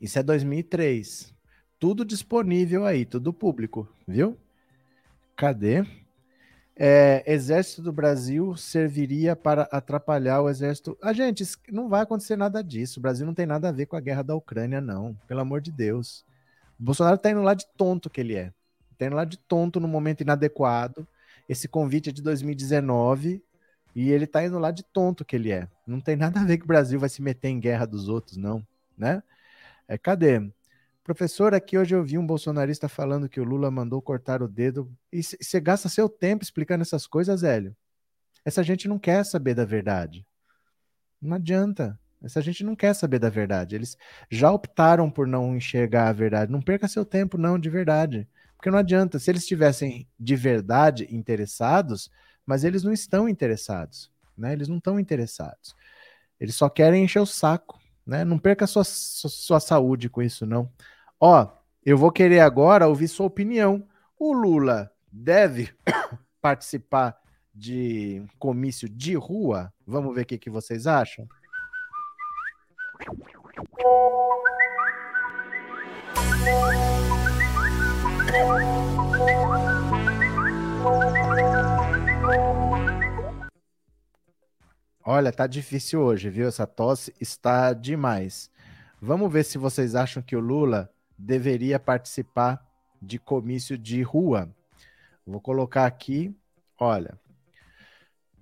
Isso 0.00 0.18
é 0.18 0.22
2003. 0.22 1.34
Tudo 1.78 2.04
disponível 2.04 2.84
aí, 2.84 3.04
tudo 3.04 3.32
público, 3.32 3.88
viu? 4.06 4.36
Cadê? 5.36 5.84
É, 6.76 7.24
exército 7.26 7.82
do 7.82 7.92
Brasil 7.92 8.56
serviria 8.56 9.34
para 9.34 9.62
atrapalhar 9.72 10.42
o 10.42 10.48
exército. 10.48 10.96
A 11.02 11.08
ah, 11.08 11.12
gente, 11.12 11.44
não 11.72 11.88
vai 11.88 12.02
acontecer 12.02 12.36
nada 12.36 12.62
disso. 12.62 13.00
O 13.00 13.02
Brasil 13.02 13.26
não 13.26 13.34
tem 13.34 13.46
nada 13.46 13.68
a 13.68 13.72
ver 13.72 13.86
com 13.86 13.96
a 13.96 14.00
guerra 14.00 14.22
da 14.22 14.36
Ucrânia, 14.36 14.80
não. 14.80 15.16
Pelo 15.26 15.40
amor 15.40 15.60
de 15.60 15.72
Deus. 15.72 16.24
O 16.78 16.84
Bolsonaro 16.84 17.18
tá 17.18 17.30
indo 17.30 17.42
lá 17.42 17.54
de 17.54 17.66
tonto 17.76 18.08
que 18.08 18.20
ele 18.20 18.36
é. 18.36 18.52
Indo 19.06 19.16
lá 19.16 19.24
de 19.24 19.38
tonto 19.38 19.80
no 19.80 19.88
momento 19.88 20.22
inadequado. 20.22 21.06
Esse 21.48 21.68
convite 21.68 22.10
é 22.10 22.12
de 22.12 22.22
2019 22.22 23.42
e 23.94 24.10
ele 24.10 24.26
tá 24.26 24.44
indo 24.44 24.58
lá 24.58 24.70
de 24.70 24.82
tonto 24.82 25.24
que 25.24 25.34
ele 25.34 25.50
é. 25.50 25.68
Não 25.86 26.00
tem 26.00 26.16
nada 26.16 26.40
a 26.40 26.44
ver 26.44 26.58
que 26.58 26.64
o 26.64 26.68
Brasil 26.68 27.00
vai 27.00 27.08
se 27.08 27.22
meter 27.22 27.48
em 27.48 27.58
guerra 27.58 27.86
dos 27.86 28.08
outros, 28.08 28.36
não, 28.36 28.64
né? 28.96 29.22
É, 29.86 29.96
cadê? 29.96 30.50
Professor, 31.02 31.54
aqui 31.54 31.78
hoje 31.78 31.94
eu 31.94 32.04
vi 32.04 32.18
um 32.18 32.26
bolsonarista 32.26 32.86
falando 32.86 33.28
que 33.30 33.40
o 33.40 33.44
Lula 33.44 33.70
mandou 33.70 34.02
cortar 34.02 34.42
o 34.42 34.46
dedo. 34.46 34.92
E 35.10 35.22
você 35.22 35.58
gasta 35.58 35.88
seu 35.88 36.06
tempo 36.06 36.44
explicando 36.44 36.82
essas 36.82 37.06
coisas, 37.06 37.42
Hélio? 37.42 37.74
Essa 38.44 38.62
gente 38.62 38.86
não 38.86 38.98
quer 38.98 39.24
saber 39.24 39.54
da 39.54 39.64
verdade. 39.64 40.26
Não 41.20 41.36
adianta. 41.36 41.98
Essa 42.22 42.42
gente 42.42 42.62
não 42.62 42.76
quer 42.76 42.94
saber 42.94 43.18
da 43.18 43.30
verdade. 43.30 43.74
Eles 43.74 43.96
já 44.30 44.52
optaram 44.52 45.10
por 45.10 45.26
não 45.26 45.56
enxergar 45.56 46.08
a 46.08 46.12
verdade. 46.12 46.52
Não 46.52 46.60
perca 46.60 46.86
seu 46.86 47.04
tempo, 47.04 47.38
não, 47.38 47.58
de 47.58 47.70
verdade. 47.70 48.28
Porque 48.58 48.70
não 48.70 48.78
adianta. 48.78 49.18
Se 49.20 49.30
eles 49.30 49.42
estivessem 49.42 50.06
de 50.18 50.36
verdade 50.36 51.06
interessados, 51.10 52.10
mas 52.44 52.64
eles 52.64 52.82
não 52.82 52.92
estão 52.92 53.28
interessados, 53.28 54.10
né? 54.36 54.52
Eles 54.52 54.66
não 54.66 54.78
estão 54.78 54.98
interessados. 54.98 55.76
Eles 56.40 56.56
só 56.56 56.68
querem 56.68 57.04
encher 57.04 57.20
o 57.20 57.26
saco, 57.26 57.80
né? 58.04 58.24
Não 58.24 58.38
perca 58.38 58.66
sua, 58.66 58.82
sua, 58.84 59.30
sua 59.30 59.60
saúde 59.60 60.10
com 60.10 60.20
isso, 60.20 60.44
não. 60.44 60.70
Ó, 61.20 61.48
eu 61.84 61.96
vou 61.96 62.10
querer 62.10 62.40
agora 62.40 62.88
ouvir 62.88 63.06
sua 63.06 63.26
opinião. 63.26 63.86
O 64.18 64.32
Lula 64.32 64.90
deve 65.10 65.72
participar 66.42 67.16
de 67.54 68.24
comício 68.40 68.88
de 68.88 69.14
rua? 69.14 69.72
Vamos 69.86 70.14
ver 70.14 70.22
o 70.22 70.26
que, 70.26 70.38
que 70.38 70.50
vocês 70.50 70.86
acham? 70.86 71.28
Olha, 85.10 85.32
tá 85.32 85.46
difícil 85.46 86.02
hoje, 86.02 86.28
viu? 86.28 86.46
Essa 86.46 86.66
tosse 86.66 87.14
está 87.18 87.72
demais. 87.72 88.50
Vamos 89.00 89.32
ver 89.32 89.42
se 89.42 89.56
vocês 89.56 89.94
acham 89.94 90.22
que 90.22 90.36
o 90.36 90.40
Lula 90.40 90.92
deveria 91.16 91.80
participar 91.80 92.62
de 93.00 93.18
comício 93.18 93.78
de 93.78 94.02
rua. 94.02 94.54
Vou 95.26 95.40
colocar 95.40 95.86
aqui, 95.86 96.36
olha. 96.78 97.18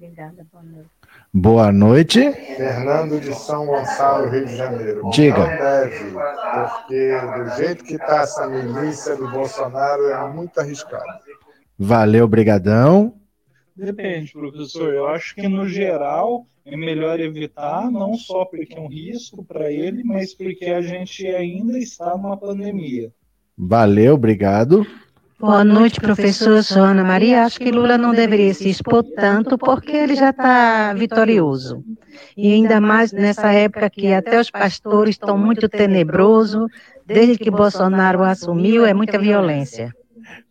Obrigada, 0.03 0.45
boa 0.51 0.65
noite. 0.65 0.91
Boa 1.33 1.73
noite. 1.73 2.33
Fernando 2.57 3.21
de 3.21 3.33
São 3.37 3.67
Gonçalo, 3.67 4.29
Rio 4.31 4.47
de 4.47 4.57
Janeiro. 4.57 5.09
Diga. 5.11 5.39
Não 5.39 5.47
deve, 5.47 6.05
porque 6.11 7.21
do 7.21 7.57
jeito 7.57 7.85
que 7.85 7.95
está 7.95 8.23
essa 8.23 8.49
milícia 8.49 9.15
do 9.15 9.31
Bolsonaro 9.31 10.09
é 10.09 10.29
muito 10.33 10.59
arriscado. 10.59 11.05
Valeu, 11.79 12.27
brigadão. 12.27 13.15
Depende, 13.77 14.33
professor. 14.33 14.93
Eu 14.93 15.07
acho 15.07 15.37
que, 15.37 15.47
no 15.47 15.69
geral, 15.69 16.49
é 16.67 16.77
melhor 16.77 17.21
evitar, 17.21 17.89
não 17.89 18.15
só 18.17 18.45
porque 18.45 18.75
é 18.75 18.81
um 18.81 18.89
risco 18.89 19.45
para 19.45 19.71
ele, 19.71 20.03
mas 20.03 20.35
porque 20.35 20.65
a 20.65 20.83
gente 20.83 21.25
ainda 21.29 21.79
está 21.79 22.17
numa 22.17 22.37
pandemia. 22.37 23.13
Valeu, 23.57 24.15
obrigado. 24.15 24.85
Boa 25.43 25.65
noite, 25.65 26.01
professor. 26.01 26.63
Sou 26.63 26.85
Ana 26.85 27.03
Maria. 27.03 27.43
Acho 27.43 27.59
que 27.59 27.73
Lula 27.73 27.99
não 27.99 28.13
deveria 28.13 28.55
se 28.55 28.71
expor 28.71 29.03
tanto 29.03 29.59
porque 29.59 29.91
ele 29.91 30.15
já 30.15 30.31
está 30.31 30.95
vitorioso. 30.95 31.83
E 32.37 32.53
ainda 32.53 32.81
mais 32.81 33.11
nessa 33.11 33.53
época 33.53 33.91
que 33.91 34.13
até 34.13 34.39
os 34.39 34.53
pastores 34.53 35.17
estão 35.17 35.37
muito 35.37 35.69
tenebrosos. 35.69 36.71
Desde 37.05 37.37
que 37.39 37.51
Bolsonaro 37.51 38.23
assumiu, 38.23 38.87
é 38.87 38.95
muita 38.95 39.19
violência. 39.19 39.93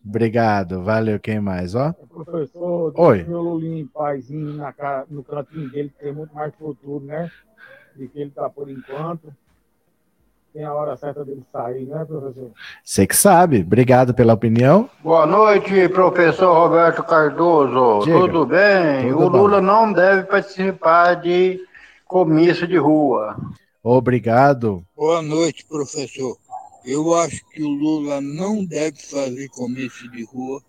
Obrigado, 0.04 0.82
valeu. 0.82 1.18
Quem 1.18 1.40
mais, 1.40 1.74
ó? 1.74 1.94
Professor, 1.94 2.92
Oi. 2.94 3.24
meu 3.24 3.40
Lulinho 3.40 3.78
em 3.78 3.86
pazinho 3.86 4.52
na 4.52 4.74
cara, 4.74 5.06
no 5.10 5.24
cantinho 5.24 5.70
dele, 5.70 5.88
que 5.88 6.04
tem 6.04 6.12
muito 6.12 6.34
mais 6.34 6.54
futuro, 6.54 7.02
né? 7.02 7.30
De 7.96 8.08
que 8.08 8.18
ele 8.18 8.28
está 8.28 8.46
por 8.50 8.68
enquanto 8.68 9.32
tem 10.52 10.64
a 10.64 10.74
hora 10.74 10.96
certa 10.96 11.24
dele 11.24 11.42
sair, 11.50 11.86
né, 11.86 12.04
professor? 12.04 12.50
Você 12.84 13.06
que 13.06 13.16
sabe. 13.16 13.60
Obrigado 13.60 14.12
pela 14.12 14.34
opinião. 14.34 14.88
Boa 15.02 15.26
noite, 15.26 15.88
professor 15.88 16.52
Roberto 16.52 17.02
Cardoso. 17.02 18.04
Diga. 18.04 18.20
Tudo 18.20 18.46
bem? 18.46 19.10
Tudo 19.10 19.26
o 19.26 19.30
bom. 19.30 19.38
Lula 19.38 19.60
não 19.62 19.92
deve 19.92 20.24
participar 20.24 21.14
de 21.14 21.58
comício 22.06 22.68
de 22.68 22.76
rua. 22.76 23.36
Obrigado. 23.82 24.84
Boa 24.94 25.22
noite, 25.22 25.64
professor. 25.66 26.36
Eu 26.84 27.14
acho 27.14 27.40
que 27.50 27.62
o 27.62 27.68
Lula 27.68 28.20
não 28.20 28.64
deve 28.64 28.98
fazer 28.98 29.48
comício 29.48 30.10
de 30.10 30.24
rua, 30.24 30.60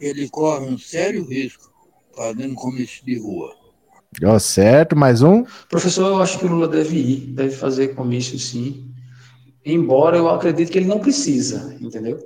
ele 0.00 0.28
corre 0.28 0.66
um 0.66 0.78
sério 0.78 1.24
risco 1.24 1.70
fazendo 2.16 2.54
comício 2.54 3.04
de 3.04 3.18
rua. 3.18 3.52
Ó, 4.24 4.38
certo, 4.38 4.96
mais 4.96 5.22
um? 5.22 5.44
Professor, 5.68 6.06
eu 6.06 6.22
acho 6.22 6.38
que 6.38 6.46
o 6.46 6.48
Lula 6.48 6.68
deve 6.68 6.96
ir, 6.96 7.20
deve 7.32 7.54
fazer 7.54 7.94
comício 7.94 8.38
sim. 8.38 8.85
Embora 9.66 10.16
eu 10.16 10.28
acredite 10.30 10.70
que 10.70 10.78
ele 10.78 10.86
não 10.86 11.00
precisa, 11.00 11.76
entendeu? 11.80 12.20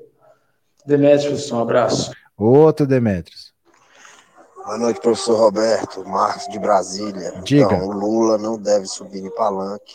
Demetrios, 0.85 1.51
um 1.51 1.59
abraço. 1.59 2.13
Outro 2.37 2.87
Demetrios. 2.87 3.55
Boa 4.57 4.77
noite, 4.77 5.01
professor 5.01 5.39
Roberto, 5.39 6.07
Marcos 6.07 6.47
de 6.49 6.59
Brasília. 6.59 7.33
Diga. 7.43 7.65
Então, 7.65 7.89
o 7.89 7.93
Lula 7.93 8.37
não 8.37 8.59
deve 8.59 8.85
subir 8.85 9.25
em 9.25 9.35
palanque 9.35 9.95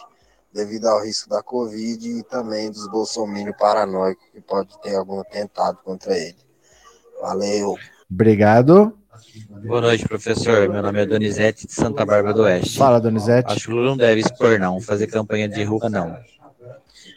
devido 0.51 0.87
ao 0.87 1.03
risco 1.03 1.29
da 1.29 1.43
Covid 1.43 2.09
e 2.09 2.23
também 2.23 2.71
dos 2.71 2.89
bolsominions 2.89 3.55
paranoicos 3.59 4.25
que 4.33 4.41
pode 4.41 4.81
ter 4.81 4.95
algum 4.95 5.19
atentado 5.19 5.77
contra 5.83 6.17
ele. 6.17 6.37
Valeu. 7.21 7.75
Obrigado. 8.09 8.97
Boa 9.65 9.81
noite, 9.81 10.07
professor. 10.07 10.67
Meu 10.67 10.81
nome 10.81 10.99
é 10.99 11.05
Donizete 11.05 11.67
de 11.67 11.73
Santa 11.73 12.05
Bárbara 12.05 12.33
do 12.33 12.41
Oeste. 12.41 12.77
Fala, 12.77 12.99
Donizete. 12.99 13.53
Acho 13.53 13.67
que 13.67 13.71
o 13.71 13.75
Lula 13.75 13.89
não 13.91 13.97
deve 13.97 14.21
expor, 14.21 14.59
não, 14.59 14.81
fazer 14.81 15.07
campanha 15.07 15.47
de 15.47 15.63
rua, 15.63 15.89
não. 15.89 16.17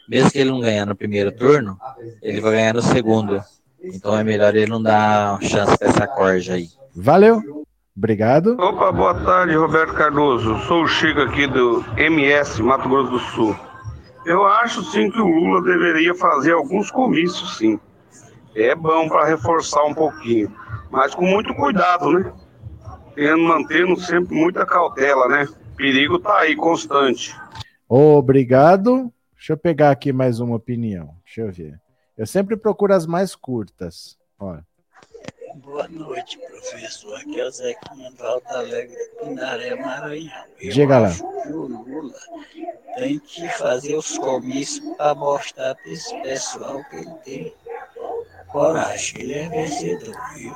Mesmo 0.08 0.30
que 0.30 0.38
ele 0.38 0.50
não 0.50 0.60
ganhar 0.60 0.86
no 0.86 0.96
primeiro 0.96 1.30
turno, 1.30 1.76
ele 2.22 2.40
vai 2.40 2.52
ganhar 2.52 2.74
no 2.74 2.82
segundo. 2.82 3.42
Então 3.82 4.18
é 4.18 4.24
melhor 4.24 4.54
ele 4.56 4.70
não 4.70 4.82
dar 4.82 5.40
chance 5.42 5.76
pra 5.76 5.88
essa 5.88 6.06
corja 6.06 6.54
aí. 6.54 6.68
Valeu. 6.94 7.64
Obrigado. 7.96 8.56
Opa, 8.60 8.92
boa 8.92 9.14
tarde, 9.14 9.54
Roberto 9.56 9.92
Cardoso. 9.92 10.56
Sou 10.60 10.84
o 10.84 10.88
Chico 10.88 11.20
aqui 11.20 11.46
do 11.46 11.84
MS, 11.96 12.62
Mato 12.62 12.88
Grosso 12.88 13.10
do 13.10 13.18
Sul. 13.18 13.56
Eu 14.24 14.46
acho 14.46 14.82
sim 14.84 15.10
que 15.10 15.20
o 15.20 15.26
Lula 15.26 15.62
deveria 15.62 16.14
fazer 16.14 16.52
alguns 16.52 16.90
comícios, 16.90 17.58
sim. 17.58 17.78
É 18.54 18.74
bom 18.74 19.08
para 19.08 19.26
reforçar 19.26 19.84
um 19.84 19.94
pouquinho, 19.94 20.52
mas 20.90 21.14
com 21.14 21.24
muito 21.24 21.54
cuidado, 21.54 22.10
né? 22.10 22.32
Tendo, 23.14 23.42
mantendo 23.42 23.98
sempre 24.00 24.34
muita 24.34 24.64
cautela, 24.64 25.28
né? 25.28 25.48
Perigo 25.76 26.18
tá 26.18 26.38
aí 26.38 26.54
constante. 26.56 27.36
Obrigado. 27.88 29.12
Deixa 29.38 29.52
eu 29.52 29.56
pegar 29.56 29.92
aqui 29.92 30.12
mais 30.12 30.40
uma 30.40 30.56
opinião. 30.56 31.14
Deixa 31.24 31.42
eu 31.42 31.52
ver. 31.52 31.80
Eu 32.16 32.26
sempre 32.26 32.56
procuro 32.56 32.92
as 32.92 33.06
mais 33.06 33.36
curtas. 33.36 34.18
Olha. 34.38 34.66
Boa 35.54 35.86
noite, 35.88 36.36
professor. 36.38 37.16
Aqui 37.16 37.40
é 37.40 37.46
o 37.46 37.50
Zequinha 37.50 38.10
do 38.10 38.22
Alto 38.24 38.48
Alegre, 38.48 38.96
Pinaré, 39.22 39.74
Maranhão. 39.76 40.44
Eu 40.60 40.72
Diga 40.72 40.98
lá. 40.98 41.10
que 41.14 41.52
o 41.52 41.66
Lula 41.66 42.14
tem 42.96 43.18
que 43.20 43.48
fazer 43.50 43.94
os 43.94 44.18
comícios 44.18 44.84
para 44.96 45.14
mostrar 45.14 45.74
para 45.76 45.90
esse 45.90 46.20
pessoal 46.20 46.82
que 46.90 46.96
ele 46.96 47.14
tem 47.24 47.54
coragem. 48.48 49.22
Ele 49.22 49.34
é 49.34 49.48
vencedor, 49.48 50.16
viu? 50.34 50.54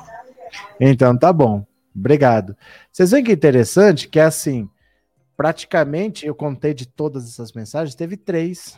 Então 0.79 1.17
tá 1.17 1.31
bom. 1.31 1.65
Obrigado. 1.95 2.55
Vocês 2.91 3.11
veem 3.11 3.23
que 3.23 3.31
é 3.31 3.35
interessante 3.35 4.09
que 4.09 4.19
é 4.19 4.23
assim, 4.23 4.69
praticamente 5.35 6.25
eu 6.25 6.35
contei 6.35 6.73
de 6.73 6.87
todas 6.87 7.25
essas 7.25 7.51
mensagens, 7.51 7.95
teve 7.95 8.17
três 8.17 8.77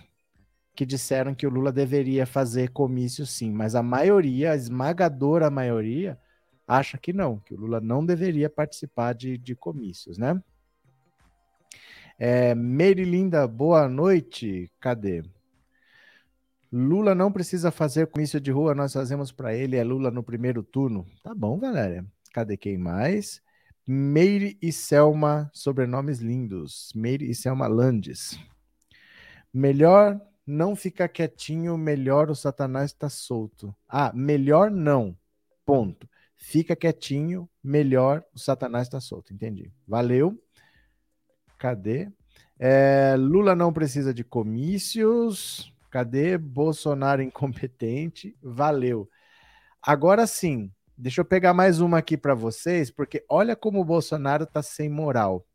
que 0.75 0.85
disseram 0.85 1.33
que 1.33 1.47
o 1.47 1.49
Lula 1.49 1.71
deveria 1.71 2.25
fazer 2.25 2.69
comício 2.69 3.25
sim, 3.25 3.51
mas 3.51 3.75
a 3.75 3.81
maioria, 3.81 4.51
a 4.51 4.55
esmagadora 4.55 5.49
maioria, 5.49 6.19
acha 6.67 6.97
que 6.97 7.13
não, 7.13 7.39
que 7.39 7.53
o 7.53 7.57
Lula 7.57 7.79
não 7.79 8.05
deveria 8.05 8.49
participar 8.49 9.13
de, 9.13 9.37
de 9.37 9.55
comícios, 9.55 10.17
né? 10.17 10.41
É, 12.17 12.55
Merilinda, 12.55 13.45
boa 13.47 13.89
noite. 13.89 14.71
Cadê? 14.79 15.23
Lula 16.71 17.13
não 17.13 17.31
precisa 17.31 17.71
fazer 17.71 18.07
comício 18.07 18.39
de 18.39 18.51
rua, 18.51 18.75
nós 18.75 18.93
fazemos 18.93 19.31
para 19.31 19.53
ele, 19.53 19.77
é 19.77 19.83
Lula 19.83 20.11
no 20.11 20.23
primeiro 20.23 20.63
turno. 20.63 21.05
Tá 21.23 21.33
bom, 21.33 21.57
Valéria. 21.57 22.05
Cadê 22.33 22.57
quem 22.57 22.77
mais? 22.77 23.41
Meire 23.87 24.57
e 24.61 24.71
Selma, 24.71 25.49
sobrenomes 25.53 26.19
lindos. 26.19 26.91
Meire 26.95 27.29
e 27.29 27.35
Selma 27.35 27.67
Landes. 27.67 28.39
Melhor 29.53 30.19
não 30.45 30.75
ficar 30.75 31.07
quietinho, 31.07 31.77
melhor 31.77 32.29
o 32.29 32.35
Satanás 32.35 32.91
está 32.91 33.09
solto. 33.09 33.75
Ah, 33.87 34.11
melhor 34.13 34.69
não. 34.69 35.17
Ponto. 35.65 36.09
Fica 36.35 36.75
quietinho, 36.75 37.49
melhor 37.63 38.23
o 38.33 38.39
Satanás 38.39 38.87
está 38.87 38.99
solto. 38.99 39.33
Entendi. 39.33 39.71
Valeu. 39.87 40.39
Cadê? 41.57 42.11
É, 42.59 43.15
Lula 43.17 43.55
não 43.55 43.73
precisa 43.73 44.13
de 44.13 44.23
comícios. 44.23 45.73
Cadê? 45.89 46.37
Bolsonaro 46.37 47.21
incompetente. 47.23 48.37
Valeu. 48.41 49.09
Agora 49.81 50.27
sim, 50.27 50.71
deixa 50.97 51.21
eu 51.21 51.25
pegar 51.25 51.53
mais 51.53 51.79
uma 51.79 51.97
aqui 51.97 52.17
para 52.17 52.33
vocês, 52.33 52.89
porque 52.89 53.23
olha 53.29 53.55
como 53.55 53.79
o 53.79 53.85
Bolsonaro 53.85 54.43
está 54.43 54.61
sem 54.61 54.89
moral. 54.89 55.45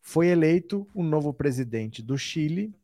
Foi 0.00 0.28
eleito 0.28 0.86
o 0.94 1.02
novo 1.02 1.34
presidente 1.34 2.02
do 2.02 2.16
Chile, 2.16 2.74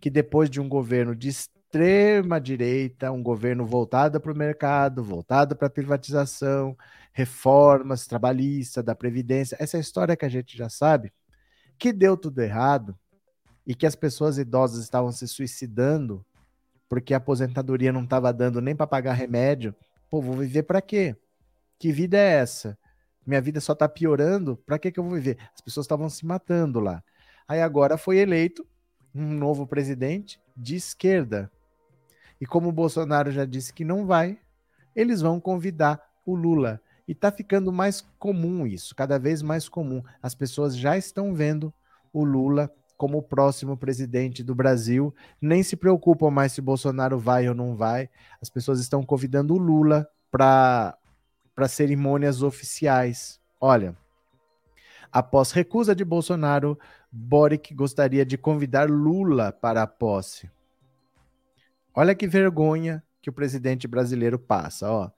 que 0.00 0.08
depois 0.08 0.48
de 0.48 0.60
um 0.60 0.68
governo 0.68 1.14
de 1.14 1.28
extrema 1.28 2.40
direita, 2.40 3.12
um 3.12 3.22
governo 3.22 3.66
voltado 3.66 4.20
para 4.20 4.32
o 4.32 4.36
mercado, 4.36 5.04
voltado 5.04 5.54
para 5.54 5.66
a 5.66 5.70
privatização, 5.70 6.76
reformas 7.12 8.06
trabalhistas, 8.06 8.82
da 8.82 8.94
Previdência, 8.94 9.56
essa 9.60 9.78
história 9.78 10.16
que 10.16 10.24
a 10.24 10.28
gente 10.28 10.56
já 10.56 10.68
sabe, 10.68 11.12
que 11.78 11.92
deu 11.92 12.16
tudo 12.16 12.40
errado 12.40 12.98
e 13.66 13.74
que 13.74 13.86
as 13.86 13.94
pessoas 13.94 14.38
idosas 14.38 14.82
estavam 14.82 15.12
se 15.12 15.28
suicidando 15.28 16.24
porque 16.88 17.14
a 17.14 17.16
aposentadoria 17.16 17.92
não 17.92 18.04
estava 18.04 18.32
dando 18.32 18.60
nem 18.60 18.76
para 18.76 18.86
pagar 18.86 19.14
remédio. 19.14 19.74
Pô, 20.12 20.20
vou 20.20 20.36
viver 20.36 20.64
para 20.64 20.82
quê? 20.82 21.16
Que 21.78 21.90
vida 21.90 22.18
é 22.18 22.34
essa? 22.34 22.76
Minha 23.26 23.40
vida 23.40 23.62
só 23.62 23.72
está 23.72 23.88
piorando, 23.88 24.58
para 24.58 24.78
que, 24.78 24.92
que 24.92 25.00
eu 25.00 25.04
vou 25.04 25.14
viver? 25.14 25.38
As 25.54 25.62
pessoas 25.62 25.84
estavam 25.84 26.10
se 26.10 26.26
matando 26.26 26.80
lá. 26.80 27.02
Aí 27.48 27.62
agora 27.62 27.96
foi 27.96 28.18
eleito 28.18 28.62
um 29.14 29.26
novo 29.26 29.66
presidente 29.66 30.38
de 30.54 30.76
esquerda. 30.76 31.50
E 32.38 32.44
como 32.44 32.68
o 32.68 32.72
Bolsonaro 32.72 33.30
já 33.30 33.46
disse 33.46 33.72
que 33.72 33.86
não 33.86 34.04
vai, 34.04 34.38
eles 34.94 35.22
vão 35.22 35.40
convidar 35.40 35.98
o 36.26 36.34
Lula. 36.34 36.78
E 37.08 37.12
está 37.12 37.32
ficando 37.32 37.72
mais 37.72 38.02
comum 38.18 38.66
isso, 38.66 38.94
cada 38.94 39.18
vez 39.18 39.40
mais 39.40 39.66
comum. 39.66 40.02
As 40.22 40.34
pessoas 40.34 40.76
já 40.76 40.94
estão 40.94 41.34
vendo 41.34 41.72
o 42.12 42.22
Lula 42.22 42.70
como 43.02 43.18
o 43.18 43.22
próximo 43.22 43.76
presidente 43.76 44.44
do 44.44 44.54
Brasil, 44.54 45.12
nem 45.40 45.60
se 45.64 45.74
preocupam 45.74 46.30
mais 46.30 46.52
se 46.52 46.60
Bolsonaro 46.60 47.18
vai 47.18 47.48
ou 47.48 47.54
não 47.54 47.74
vai. 47.74 48.08
As 48.40 48.48
pessoas 48.48 48.78
estão 48.78 49.02
convidando 49.02 49.54
o 49.54 49.58
Lula 49.58 50.08
para 50.30 50.96
cerimônias 51.68 52.44
oficiais. 52.44 53.40
Olha, 53.60 53.96
após 55.10 55.50
recusa 55.50 55.96
de 55.96 56.04
Bolsonaro, 56.04 56.78
Boric 57.10 57.74
gostaria 57.74 58.24
de 58.24 58.38
convidar 58.38 58.88
Lula 58.88 59.50
para 59.50 59.82
a 59.82 59.86
posse. 59.88 60.48
Olha 61.92 62.14
que 62.14 62.28
vergonha 62.28 63.02
que 63.20 63.30
o 63.30 63.32
presidente 63.32 63.88
brasileiro 63.88 64.38
passa, 64.38 64.88
ó. 64.88 65.10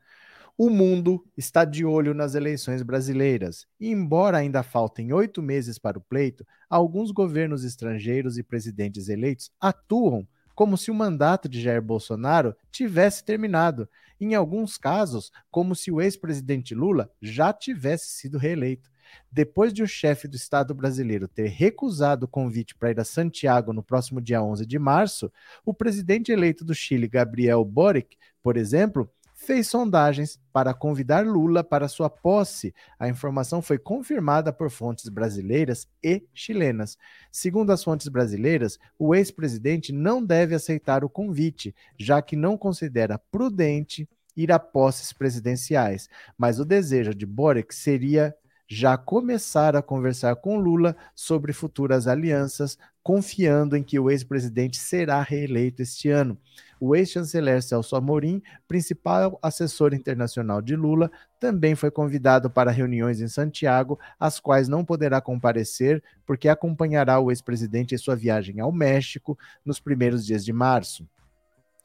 O 0.56 0.70
mundo 0.70 1.24
está 1.36 1.64
de 1.64 1.84
olho 1.84 2.14
nas 2.14 2.36
eleições 2.36 2.80
brasileiras. 2.80 3.66
E, 3.80 3.90
embora 3.90 4.38
ainda 4.38 4.62
faltem 4.62 5.12
oito 5.12 5.42
meses 5.42 5.80
para 5.80 5.98
o 5.98 6.00
pleito, 6.00 6.46
alguns 6.70 7.10
governos 7.10 7.64
estrangeiros 7.64 8.38
e 8.38 8.42
presidentes 8.44 9.08
eleitos 9.08 9.50
atuam 9.60 10.24
como 10.54 10.78
se 10.78 10.92
o 10.92 10.94
mandato 10.94 11.48
de 11.48 11.60
Jair 11.60 11.82
Bolsonaro 11.82 12.54
tivesse 12.70 13.24
terminado. 13.24 13.88
Em 14.20 14.36
alguns 14.36 14.78
casos, 14.78 15.32
como 15.50 15.74
se 15.74 15.90
o 15.90 16.00
ex-presidente 16.00 16.72
Lula 16.72 17.10
já 17.20 17.52
tivesse 17.52 18.10
sido 18.10 18.38
reeleito. 18.38 18.88
Depois 19.32 19.72
de 19.72 19.82
o 19.82 19.88
chefe 19.88 20.28
do 20.28 20.36
Estado 20.36 20.72
brasileiro 20.72 21.26
ter 21.26 21.48
recusado 21.48 22.26
o 22.26 22.28
convite 22.28 22.76
para 22.76 22.92
ir 22.92 23.00
a 23.00 23.04
Santiago 23.04 23.72
no 23.72 23.82
próximo 23.82 24.20
dia 24.20 24.40
11 24.40 24.64
de 24.64 24.78
março, 24.78 25.32
o 25.64 25.74
presidente 25.74 26.30
eleito 26.30 26.64
do 26.64 26.74
Chile, 26.74 27.08
Gabriel 27.08 27.64
Boric, 27.64 28.16
por 28.40 28.56
exemplo, 28.56 29.10
fez 29.44 29.68
sondagens 29.68 30.40
para 30.52 30.74
convidar 30.74 31.24
Lula 31.24 31.62
para 31.62 31.88
sua 31.88 32.08
posse. 32.08 32.74
A 32.98 33.08
informação 33.08 33.60
foi 33.60 33.78
confirmada 33.78 34.52
por 34.52 34.70
fontes 34.70 35.08
brasileiras 35.08 35.86
e 36.02 36.26
chilenas. 36.32 36.96
Segundo 37.30 37.70
as 37.70 37.84
fontes 37.84 38.08
brasileiras, 38.08 38.78
o 38.98 39.14
ex-presidente 39.14 39.92
não 39.92 40.24
deve 40.24 40.54
aceitar 40.54 41.04
o 41.04 41.08
convite, 41.08 41.74
já 41.98 42.20
que 42.22 42.36
não 42.36 42.56
considera 42.56 43.18
prudente 43.30 44.08
ir 44.36 44.50
a 44.50 44.58
posses 44.58 45.12
presidenciais. 45.12 46.08
Mas 46.36 46.58
o 46.58 46.64
desejo 46.64 47.14
de 47.14 47.26
Boric 47.26 47.74
seria 47.74 48.34
já 48.66 48.96
começar 48.96 49.76
a 49.76 49.82
conversar 49.82 50.36
com 50.36 50.58
Lula 50.58 50.96
sobre 51.14 51.52
futuras 51.52 52.08
alianças, 52.08 52.78
confiando 53.04 53.76
em 53.76 53.82
que 53.82 53.98
o 54.00 54.10
ex-presidente 54.10 54.78
será 54.78 55.20
reeleito 55.20 55.82
este 55.82 56.08
ano. 56.08 56.38
O 56.80 56.96
ex-chanceler 56.96 57.62
Celso 57.62 57.94
Amorim, 57.96 58.42
principal 58.66 59.38
assessor 59.42 59.92
internacional 59.92 60.62
de 60.62 60.74
Lula, 60.74 61.10
também 61.38 61.74
foi 61.74 61.90
convidado 61.90 62.48
para 62.48 62.70
reuniões 62.70 63.20
em 63.20 63.28
Santiago, 63.28 64.00
às 64.18 64.40
quais 64.40 64.68
não 64.68 64.82
poderá 64.82 65.20
comparecer, 65.20 66.02
porque 66.24 66.48
acompanhará 66.48 67.20
o 67.20 67.30
ex-presidente 67.30 67.94
em 67.94 67.98
sua 67.98 68.16
viagem 68.16 68.58
ao 68.58 68.72
México 68.72 69.38
nos 69.62 69.78
primeiros 69.78 70.24
dias 70.24 70.42
de 70.42 70.52
março. 70.52 71.06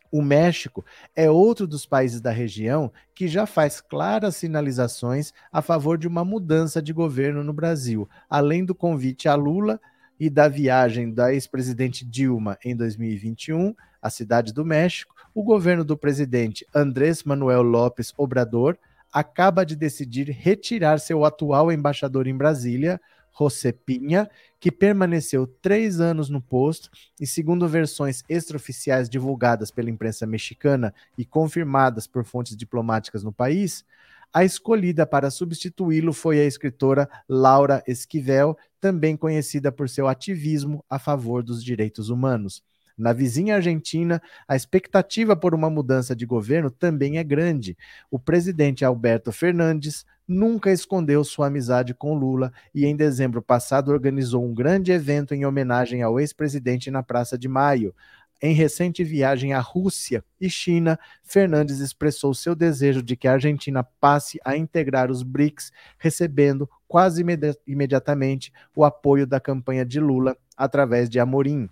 O 0.09 0.21
México 0.21 0.83
é 1.13 1.29
outro 1.29 1.67
dos 1.67 1.85
países 1.85 2.21
da 2.21 2.31
região 2.31 2.91
que 3.13 3.27
já 3.27 3.45
faz 3.45 3.81
claras 3.81 4.37
sinalizações 4.37 5.33
a 5.51 5.61
favor 5.61 5.97
de 5.97 6.07
uma 6.07 6.23
mudança 6.23 6.81
de 6.81 6.93
governo 6.93 7.43
no 7.43 7.53
Brasil, 7.53 8.09
além 8.29 8.63
do 8.63 8.73
convite 8.73 9.27
a 9.27 9.35
Lula 9.35 9.79
e 10.19 10.29
da 10.29 10.47
viagem 10.47 11.13
da 11.13 11.33
ex-presidente 11.33 12.05
Dilma 12.05 12.57
em 12.63 12.75
2021 12.75 13.73
à 14.01 14.09
cidade 14.09 14.53
do 14.53 14.65
México. 14.65 15.15
O 15.33 15.43
governo 15.43 15.85
do 15.85 15.97
presidente 15.97 16.65
Andrés 16.73 17.23
Manuel 17.23 17.61
López 17.61 18.13
Obrador 18.17 18.77
acaba 19.11 19.65
de 19.65 19.75
decidir 19.75 20.29
retirar 20.29 20.99
seu 20.99 21.23
atual 21.23 21.71
embaixador 21.71 22.27
em 22.27 22.35
Brasília, 22.35 22.99
José 23.37 23.71
Pinha, 23.71 24.29
que 24.59 24.71
permaneceu 24.71 25.47
três 25.47 26.01
anos 26.01 26.29
no 26.29 26.41
posto 26.41 26.89
e, 27.19 27.25
segundo 27.25 27.67
versões 27.67 28.23
extraoficiais 28.27 29.09
divulgadas 29.09 29.71
pela 29.71 29.89
imprensa 29.89 30.27
mexicana 30.27 30.93
e 31.17 31.23
confirmadas 31.23 32.05
por 32.05 32.25
fontes 32.25 32.55
diplomáticas 32.55 33.23
no 33.23 33.31
país, 33.31 33.85
a 34.33 34.43
escolhida 34.43 35.05
para 35.05 35.31
substituí-lo 35.31 36.13
foi 36.13 36.39
a 36.39 36.45
escritora 36.45 37.09
Laura 37.27 37.83
Esquivel, 37.87 38.57
também 38.79 39.17
conhecida 39.17 39.71
por 39.71 39.89
seu 39.89 40.07
ativismo 40.07 40.83
a 40.89 40.99
favor 40.99 41.43
dos 41.43 41.63
direitos 41.63 42.09
humanos. 42.09 42.63
Na 42.99 43.13
vizinha 43.13 43.55
Argentina, 43.55 44.21
a 44.45 44.57
expectativa 44.57 45.33
por 45.33 45.55
uma 45.55 45.69
mudança 45.69 46.13
de 46.13 46.25
governo 46.25 46.69
também 46.69 47.17
é 47.17 47.23
grande. 47.23 47.77
O 48.11 48.19
presidente 48.19 48.83
Alberto 48.83 49.31
Fernandes 49.31 50.05
nunca 50.27 50.69
escondeu 50.69 51.23
sua 51.23 51.47
amizade 51.47 51.93
com 51.93 52.13
Lula 52.13 52.51
e, 52.75 52.85
em 52.85 52.95
dezembro 52.95 53.41
passado, 53.41 53.89
organizou 53.89 54.45
um 54.45 54.53
grande 54.53 54.91
evento 54.91 55.33
em 55.33 55.45
homenagem 55.45 56.03
ao 56.03 56.19
ex-presidente 56.19 56.91
na 56.91 57.01
Praça 57.01 57.37
de 57.37 57.47
Maio. 57.47 57.95
Em 58.41 58.53
recente 58.53 59.03
viagem 59.03 59.51
à 59.51 59.59
Rússia 59.59 60.23
e 60.39 60.49
China, 60.49 60.97
Fernandes 61.23 61.79
expressou 61.79 62.33
seu 62.33 62.55
desejo 62.55 63.03
de 63.03 63.17
que 63.17 63.27
a 63.27 63.33
Argentina 63.33 63.83
passe 63.83 64.39
a 64.45 64.55
integrar 64.55 65.11
os 65.11 65.23
BRICS, 65.23 65.73
recebendo 65.97 66.69
quase 66.87 67.21
imediatamente 67.67 68.53
o 68.73 68.85
apoio 68.85 69.27
da 69.27 69.41
campanha 69.41 69.85
de 69.85 69.99
Lula 69.99 70.37
através 70.55 71.09
de 71.09 71.19
Amorim. 71.19 71.69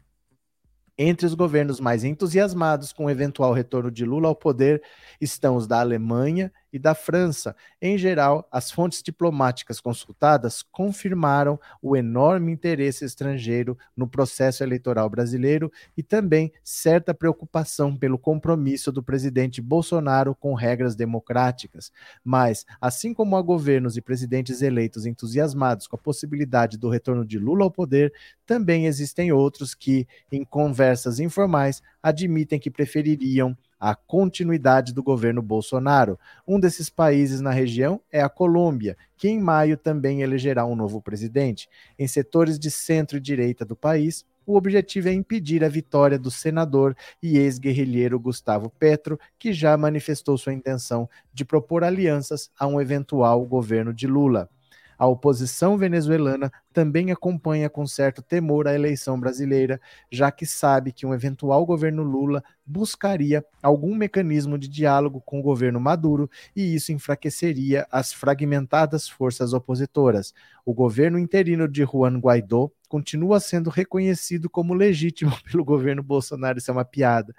Entre 0.98 1.26
os 1.26 1.36
governos 1.36 1.80
mais 1.80 2.04
entusiasmados 2.04 2.92
com 2.92 3.06
o 3.06 3.10
eventual 3.10 3.54
retorno 3.54 3.90
de 3.90 4.04
Lula 4.04 4.28
ao 4.28 4.36
poder 4.36 4.82
estão 5.22 5.56
os 5.56 5.68
da 5.68 5.80
Alemanha 5.80 6.52
e 6.72 6.80
da 6.80 6.94
França. 6.94 7.56
Em 7.82 7.98
geral, 7.98 8.48
as 8.52 8.72
fontes 8.72 9.02
diplomáticas 9.02 9.80
consultadas 9.80 10.62
confirmaram 10.62 11.60
o 11.82 11.96
enorme 11.96 12.52
interesse 12.52 13.06
estrangeiro 13.06 13.78
no 13.96 14.08
processo 14.08 14.64
eleitoral 14.64 15.10
brasileiro 15.10 15.72
e 15.96 16.04
também 16.04 16.52
certa 16.64 17.14
preocupação 17.14 17.96
pelo 17.96 18.18
compromisso 18.18 18.92
do 18.92 19.04
presidente 19.04 19.62
Bolsonaro 19.62 20.36
com 20.36 20.54
regras 20.54 20.96
democráticas. 20.96 21.92
Mas, 22.24 22.66
assim 22.80 23.14
como 23.14 23.36
há 23.36 23.42
governos 23.42 23.98
e 23.98 24.02
presidentes 24.02 24.62
eleitos 24.62 25.06
entusiasmados 25.06 25.88
com 25.88 25.96
a 25.96 26.00
possibilidade 26.00 26.78
do 26.78 26.90
retorno 26.90 27.26
de 27.26 27.40
Lula 27.40 27.64
ao 27.64 27.72
poder, 27.72 28.14
também 28.46 28.86
existem 28.86 29.32
outros 29.32 29.74
que, 29.76 30.08
em 30.32 30.44
conversas 30.44 31.20
informais, 31.20 31.82
admitem 32.08 32.60
que 32.60 32.72
prefeririam 32.72 33.56
a 33.80 33.96
continuidade 33.96 34.94
do 34.94 35.04
governo 35.04 35.42
Bolsonaro. 35.42 36.20
Um 36.48 36.60
desses 36.60 36.90
países 36.90 37.42
na 37.42 37.52
região 37.52 38.02
é 38.12 38.22
a 38.22 38.30
Colômbia, 38.30 38.98
que 39.16 39.28
em 39.28 39.40
maio 39.40 39.78
também 39.78 40.22
elegerá 40.22 40.66
um 40.66 40.76
novo 40.76 41.02
presidente. 41.02 41.70
Em 41.98 42.08
setores 42.08 42.58
de 42.58 42.72
centro 42.72 43.18
e 43.18 43.22
direita 43.22 43.64
do 43.64 43.76
país, 43.76 44.26
o 44.46 44.56
objetivo 44.56 45.10
é 45.10 45.14
impedir 45.14 45.64
a 45.64 45.70
vitória 45.70 46.18
do 46.18 46.32
senador 46.32 46.96
e 47.22 47.38
ex-guerrilheiro 47.38 48.20
Gustavo 48.20 48.70
Petro, 48.70 49.20
que 49.38 49.52
já 49.52 49.76
manifestou 49.76 50.38
sua 50.38 50.54
intenção 50.54 51.10
de 51.34 51.44
propor 51.44 51.84
alianças 51.84 52.50
a 52.58 52.66
um 52.66 52.80
eventual 52.80 53.46
governo 53.46 53.94
de 53.94 54.08
Lula. 54.08 54.50
A 54.98 55.06
oposição 55.06 55.78
venezuelana 55.78 56.52
também 56.74 57.12
acompanha 57.12 57.70
com 57.70 57.86
certo 57.86 58.22
temor 58.22 58.68
a 58.68 58.74
eleição 58.74 59.20
brasileira, 59.20 59.80
já 60.12 60.32
que 60.32 60.46
sabe 60.46 60.92
que 60.92 61.06
um 61.06 61.14
eventual 61.14 61.66
governo 61.66 62.04
Lula 62.04 62.44
buscaria 62.66 63.46
algum 63.62 63.96
mecanismo 63.96 64.58
de 64.58 64.68
diálogo 64.68 65.22
com 65.26 65.40
o 65.40 65.44
governo 65.44 65.80
Maduro 65.80 66.30
e 66.56 66.76
isso 66.76 66.92
enfraqueceria 66.92 67.88
as 67.92 68.12
fragmentadas 68.12 69.08
forças 69.08 69.54
opositoras. 69.54 70.34
O 70.66 70.74
governo 70.74 71.18
interino 71.18 71.68
de 71.68 71.84
Juan 71.84 72.20
Guaidó 72.20 72.70
continua 72.90 73.40
sendo 73.40 73.70
reconhecido 73.70 74.50
como 74.50 74.74
legítimo 74.74 75.32
pelo 75.50 75.64
governo 75.64 76.04
Bolsonaro, 76.04 76.58
isso 76.58 76.72
é 76.72 76.74
uma 76.74 76.86
piada. 76.86 77.36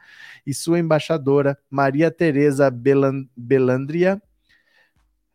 E 0.46 0.54
sua 0.54 0.78
embaixadora, 0.78 1.58
Maria 1.70 2.10
Tereza 2.10 2.70
Belandria, 3.36 4.20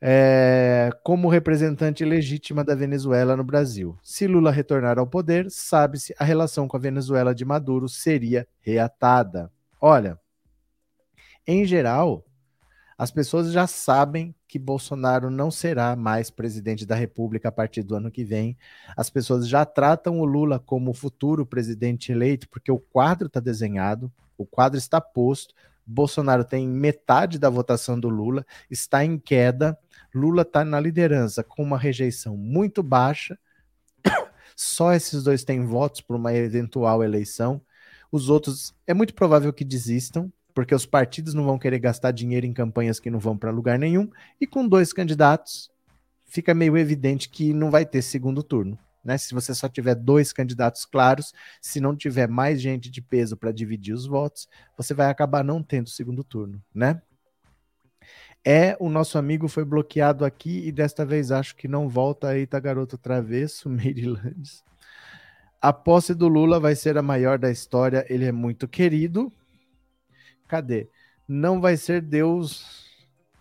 é, 0.05 0.89
como 1.01 1.29
representante 1.29 2.03
legítima 2.03 2.61
da 2.61 2.75
Venezuela 2.75 3.37
no 3.37 3.43
Brasil. 3.43 3.97
Se 4.03 4.27
Lula 4.27 4.51
retornar 4.51 4.99
ao 4.99 5.07
poder, 5.07 5.49
sabe-se 5.49 6.13
a 6.19 6.25
relação 6.25 6.67
com 6.67 6.75
a 6.75 6.79
Venezuela 6.79 7.33
de 7.33 7.45
Maduro 7.45 7.87
seria 7.87 8.45
reatada. 8.59 9.49
Olha, 9.79 10.19
em 11.47 11.63
geral, 11.63 12.25
as 12.97 13.11
pessoas 13.11 13.53
já 13.53 13.65
sabem 13.65 14.35
que 14.45 14.59
Bolsonaro 14.59 15.29
não 15.29 15.49
será 15.49 15.95
mais 15.95 16.29
presidente 16.29 16.85
da 16.85 16.95
República 16.95 17.47
a 17.47 17.51
partir 17.51 17.81
do 17.81 17.95
ano 17.95 18.11
que 18.11 18.25
vem. 18.25 18.57
As 18.97 19.09
pessoas 19.09 19.47
já 19.47 19.65
tratam 19.65 20.19
o 20.19 20.25
Lula 20.25 20.59
como 20.59 20.93
futuro 20.93 21.45
presidente 21.45 22.11
eleito, 22.11 22.49
porque 22.49 22.71
o 22.71 22.77
quadro 22.77 23.27
está 23.27 23.39
desenhado, 23.39 24.11
o 24.37 24.45
quadro 24.45 24.77
está 24.77 24.99
posto. 24.99 25.55
Bolsonaro 25.85 26.43
tem 26.43 26.67
metade 26.67 27.39
da 27.39 27.49
votação 27.49 27.97
do 27.97 28.09
Lula, 28.09 28.45
está 28.69 29.03
em 29.03 29.17
queda. 29.17 29.77
Lula 30.13 30.43
está 30.43 30.63
na 30.63 30.79
liderança 30.79 31.43
com 31.43 31.63
uma 31.63 31.77
rejeição 31.77 32.37
muito 32.37 32.83
baixa. 32.83 33.37
Só 34.55 34.93
esses 34.93 35.23
dois 35.23 35.43
têm 35.43 35.65
votos 35.65 36.01
para 36.01 36.15
uma 36.15 36.33
eventual 36.33 37.03
eleição. 37.03 37.61
Os 38.11 38.29
outros 38.29 38.75
é 38.85 38.93
muito 38.93 39.13
provável 39.13 39.51
que 39.51 39.65
desistam, 39.65 40.31
porque 40.53 40.75
os 40.75 40.85
partidos 40.85 41.33
não 41.33 41.45
vão 41.45 41.57
querer 41.57 41.79
gastar 41.79 42.11
dinheiro 42.11 42.45
em 42.45 42.53
campanhas 42.53 42.99
que 42.99 43.09
não 43.09 43.19
vão 43.19 43.37
para 43.37 43.49
lugar 43.49 43.79
nenhum. 43.79 44.09
E 44.39 44.45
com 44.45 44.67
dois 44.67 44.93
candidatos, 44.93 45.71
fica 46.27 46.53
meio 46.53 46.77
evidente 46.77 47.29
que 47.29 47.53
não 47.53 47.71
vai 47.71 47.85
ter 47.85 48.01
segundo 48.01 48.43
turno. 48.43 48.77
Né? 49.03 49.17
Se 49.17 49.33
você 49.33 49.53
só 49.53 49.67
tiver 49.67 49.95
dois 49.95 50.31
candidatos 50.31 50.85
claros, 50.85 51.33
se 51.61 51.81
não 51.81 51.95
tiver 51.95 52.27
mais 52.27 52.61
gente 52.61 52.89
de 52.89 53.01
peso 53.01 53.35
para 53.35 53.51
dividir 53.51 53.93
os 53.93 54.05
votos, 54.05 54.47
você 54.77 54.93
vai 54.93 55.07
acabar 55.07 55.43
não 55.43 55.61
tendo 55.61 55.89
segundo 55.89 56.23
turno, 56.23 56.63
né? 56.73 57.01
É, 58.45 58.75
o 58.77 58.89
nosso 58.89 59.17
amigo 59.17 59.47
foi 59.47 59.63
bloqueado 59.63 60.25
aqui 60.25 60.67
e 60.67 60.71
desta 60.71 61.05
vez 61.05 61.31
acho 61.31 61.55
que 61.55 61.67
não 61.67 61.87
volta 61.87 62.27
tá 62.47 62.59
garoto 62.59 62.97
travesso, 62.97 63.69
Maryland. 63.71 64.63
A 65.61 65.71
posse 65.71 66.13
do 66.13 66.27
Lula 66.27 66.59
vai 66.59 66.75
ser 66.75 66.97
a 66.97 67.01
maior 67.01 67.39
da 67.39 67.49
história, 67.49 68.05
ele 68.09 68.25
é 68.25 68.33
muito 68.33 68.67
querido. 68.67 69.31
Cadê? 70.45 70.89
Não 71.25 71.61
vai 71.61 71.77
ser 71.77 72.01
Deus, 72.01 72.85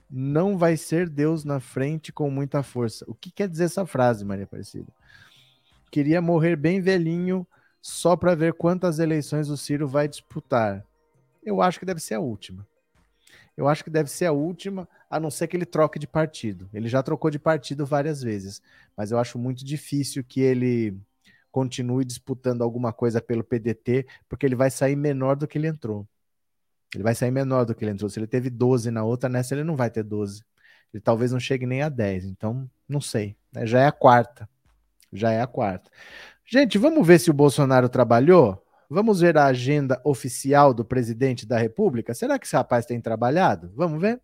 não 0.08 0.56
vai 0.56 0.76
ser 0.76 1.08
Deus 1.08 1.44
na 1.44 1.58
frente 1.58 2.12
com 2.12 2.30
muita 2.30 2.62
força. 2.62 3.04
O 3.08 3.14
que 3.14 3.32
quer 3.32 3.48
dizer 3.48 3.64
essa 3.64 3.84
frase, 3.84 4.24
Maria 4.24 4.44
Aparecida? 4.44 4.92
Queria 5.90 6.22
morrer 6.22 6.54
bem 6.54 6.80
velhinho 6.80 7.44
só 7.80 8.16
para 8.16 8.36
ver 8.36 8.54
quantas 8.54 9.00
eleições 9.00 9.48
o 9.48 9.56
Ciro 9.56 9.88
vai 9.88 10.06
disputar. 10.06 10.86
Eu 11.42 11.60
acho 11.60 11.80
que 11.80 11.84
deve 11.84 12.00
ser 12.00 12.14
a 12.14 12.20
última. 12.20 12.64
Eu 13.56 13.68
acho 13.68 13.84
que 13.84 13.90
deve 13.90 14.10
ser 14.10 14.26
a 14.26 14.32
última, 14.32 14.88
a 15.10 15.20
não 15.20 15.30
ser 15.30 15.46
que 15.46 15.56
ele 15.56 15.66
troque 15.66 15.98
de 15.98 16.06
partido. 16.06 16.68
Ele 16.72 16.88
já 16.88 17.02
trocou 17.02 17.30
de 17.30 17.38
partido 17.38 17.84
várias 17.84 18.22
vezes, 18.22 18.62
mas 18.96 19.10
eu 19.10 19.18
acho 19.18 19.38
muito 19.38 19.64
difícil 19.64 20.24
que 20.24 20.40
ele 20.40 20.96
continue 21.50 22.04
disputando 22.04 22.62
alguma 22.62 22.92
coisa 22.92 23.20
pelo 23.20 23.44
PDT, 23.44 24.06
porque 24.28 24.46
ele 24.46 24.54
vai 24.54 24.70
sair 24.70 24.96
menor 24.96 25.36
do 25.36 25.46
que 25.46 25.58
ele 25.58 25.68
entrou. 25.68 26.08
Ele 26.94 27.02
vai 27.02 27.14
sair 27.14 27.30
menor 27.30 27.64
do 27.64 27.74
que 27.74 27.84
ele 27.84 27.92
entrou. 27.92 28.08
Se 28.08 28.18
ele 28.18 28.26
teve 28.26 28.50
12 28.50 28.90
na 28.90 29.04
outra, 29.04 29.28
nessa 29.28 29.54
ele 29.54 29.64
não 29.64 29.76
vai 29.76 29.90
ter 29.90 30.02
12. 30.02 30.42
Ele 30.92 31.00
talvez 31.00 31.32
não 31.32 31.40
chegue 31.40 31.66
nem 31.66 31.82
a 31.82 31.88
10. 31.88 32.24
Então, 32.24 32.68
não 32.88 33.00
sei. 33.00 33.36
Né? 33.52 33.66
Já 33.66 33.80
é 33.80 33.86
a 33.86 33.92
quarta. 33.92 34.48
Já 35.12 35.30
é 35.30 35.40
a 35.40 35.46
quarta. 35.46 35.90
Gente, 36.44 36.78
vamos 36.78 37.06
ver 37.06 37.18
se 37.18 37.30
o 37.30 37.34
Bolsonaro 37.34 37.88
trabalhou? 37.88 38.61
Vamos 38.94 39.22
ver 39.22 39.38
a 39.38 39.46
agenda 39.46 39.98
oficial 40.04 40.74
do 40.74 40.84
presidente 40.84 41.46
da 41.46 41.56
República? 41.56 42.12
Será 42.12 42.38
que 42.38 42.44
esse 42.44 42.54
rapaz 42.54 42.84
tem 42.84 43.00
trabalhado? 43.00 43.72
Vamos 43.74 43.98
ver? 43.98 44.20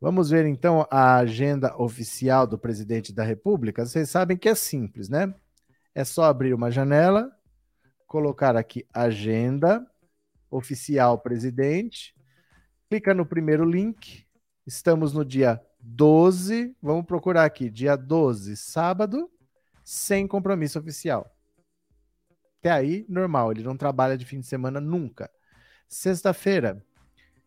Vamos 0.00 0.30
ver 0.30 0.46
então 0.46 0.84
a 0.90 1.18
agenda 1.18 1.80
oficial 1.80 2.44
do 2.44 2.58
presidente 2.58 3.14
da 3.14 3.22
República. 3.22 3.86
Vocês 3.86 4.10
sabem 4.10 4.36
que 4.36 4.48
é 4.48 4.56
simples, 4.56 5.08
né? 5.08 5.32
É 5.94 6.02
só 6.02 6.24
abrir 6.24 6.54
uma 6.54 6.72
janela, 6.72 7.30
colocar 8.04 8.56
aqui 8.56 8.84
agenda 8.92 9.86
oficial 10.50 11.20
presidente, 11.20 12.16
clica 12.90 13.14
no 13.14 13.24
primeiro 13.24 13.64
link. 13.64 14.26
Estamos 14.66 15.12
no 15.12 15.24
dia 15.24 15.62
12. 15.86 16.74
Vamos 16.82 17.06
procurar 17.06 17.44
aqui, 17.44 17.70
dia 17.70 17.96
12, 17.96 18.56
sábado. 18.56 19.30
sem 19.84 20.26
compromisso 20.26 20.80
oficial. 20.80 21.32
Até 22.58 22.70
aí, 22.72 23.06
normal, 23.08 23.52
ele 23.52 23.62
não 23.62 23.76
trabalha 23.76 24.18
de 24.18 24.24
fim 24.24 24.40
de 24.40 24.46
semana 24.46 24.80
nunca. 24.80 25.30
Sexta-feira, 25.88 26.84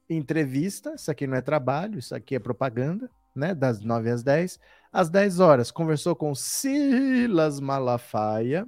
entrevista, 0.09 0.93
isso 0.95 1.11
aqui 1.11 1.27
não 1.27 1.35
é 1.35 1.41
trabalho, 1.41 1.99
isso 1.99 2.15
aqui 2.15 2.35
é 2.35 2.39
propaganda, 2.39 3.11
né? 3.35 3.53
Das 3.53 3.81
9 3.81 4.09
às 4.09 4.23
10. 4.23 4.57
Às 4.89 5.09
10 5.09 5.41
horas, 5.41 5.69
conversou 5.69 6.15
com 6.15 6.33
Silas 6.33 7.59
Malafaia, 7.59 8.65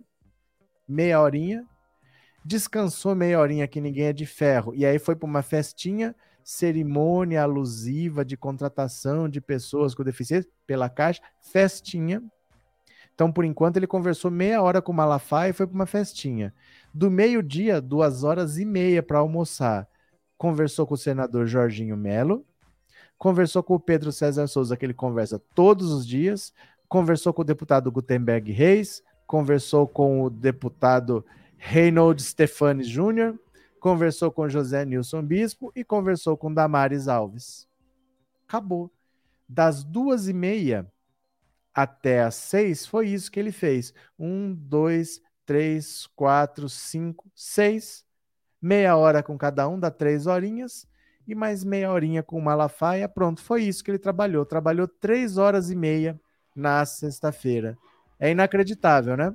meia 0.85 1.21
horinha, 1.21 1.65
descansou 2.43 3.15
meia 3.15 3.39
horinha 3.39 3.67
que 3.69 3.79
ninguém 3.79 4.07
é 4.07 4.13
de 4.13 4.25
ferro, 4.25 4.75
e 4.75 4.85
aí 4.85 4.99
foi 4.99 5.15
para 5.15 5.27
uma 5.27 5.41
festinha, 5.41 6.13
cerimônia 6.43 7.43
alusiva 7.43 8.23
de 8.25 8.35
contratação 8.35 9.29
de 9.29 9.39
pessoas 9.41 9.93
com 9.93 10.03
deficiência 10.03 10.49
pela 10.65 10.89
Caixa, 10.89 11.21
festinha. 11.39 12.21
Então, 13.13 13.31
por 13.31 13.45
enquanto, 13.45 13.77
ele 13.77 13.87
conversou 13.87 14.31
meia 14.31 14.61
hora 14.61 14.81
com 14.81 14.91
o 14.91 14.95
Malafaia 14.95 15.51
e 15.51 15.53
foi 15.53 15.67
para 15.67 15.75
uma 15.75 15.85
festinha. 15.85 16.53
Do 16.93 17.11
meio-dia, 17.11 17.79
duas 17.79 18.23
horas 18.23 18.57
e 18.57 18.65
meia 18.65 19.03
para 19.03 19.19
almoçar. 19.19 19.87
Conversou 20.37 20.87
com 20.87 20.95
o 20.95 20.97
senador 20.97 21.45
Jorginho 21.45 21.95
Melo, 21.95 22.43
conversou 23.17 23.61
com 23.61 23.75
o 23.75 23.79
Pedro 23.79 24.11
César 24.11 24.47
Souza, 24.47 24.75
que 24.75 24.83
ele 24.83 24.93
conversa 24.93 25.39
todos 25.53 25.91
os 25.91 26.07
dias, 26.07 26.51
conversou 26.89 27.31
com 27.31 27.43
o 27.43 27.45
deputado 27.45 27.91
Gutenberg 27.91 28.51
Reis, 28.51 29.03
conversou 29.27 29.87
com 29.87 30.23
o 30.23 30.29
deputado 30.29 31.23
Reynold 31.57 32.21
Stefanes 32.23 32.87
Júnior, 32.87 33.39
conversou 33.81 34.31
com 34.31 34.47
José 34.47 34.85
Nilson 34.85 35.23
Bispo 35.23 35.71
e 35.75 35.83
conversou 35.83 36.37
com 36.37 36.53
Damares 36.53 37.07
Alves. 37.07 37.67
Acabou. 38.47 38.91
Das 39.49 39.83
duas 39.83 40.29
e 40.29 40.33
meia 40.33 40.89
até 41.73 42.21
as 42.21 42.35
seis, 42.35 42.85
foi 42.85 43.09
isso 43.09 43.31
que 43.31 43.39
ele 43.39 43.51
fez. 43.51 43.93
Um, 44.19 44.53
dois, 44.53 45.19
três, 45.45 46.07
quatro, 46.15 46.69
cinco, 46.69 47.29
seis. 47.35 48.05
Meia 48.61 48.95
hora 48.95 49.23
com 49.23 49.37
cada 49.37 49.67
um, 49.67 49.79
dá 49.79 49.89
três 49.89 50.27
horinhas. 50.27 50.87
E 51.27 51.33
mais 51.33 51.63
meia 51.63 51.91
horinha 51.91 52.21
com 52.21 52.37
o 52.37 52.41
Malafaia. 52.41 53.09
Pronto, 53.09 53.41
foi 53.41 53.63
isso 53.63 53.83
que 53.83 53.89
ele 53.89 53.99
trabalhou. 53.99 54.45
Trabalhou 54.45 54.87
três 54.87 55.37
horas 55.37 55.71
e 55.71 55.75
meia 55.75 56.19
na 56.55 56.85
sexta-feira. 56.85 57.75
É 58.19 58.29
inacreditável, 58.29 59.17
né? 59.17 59.33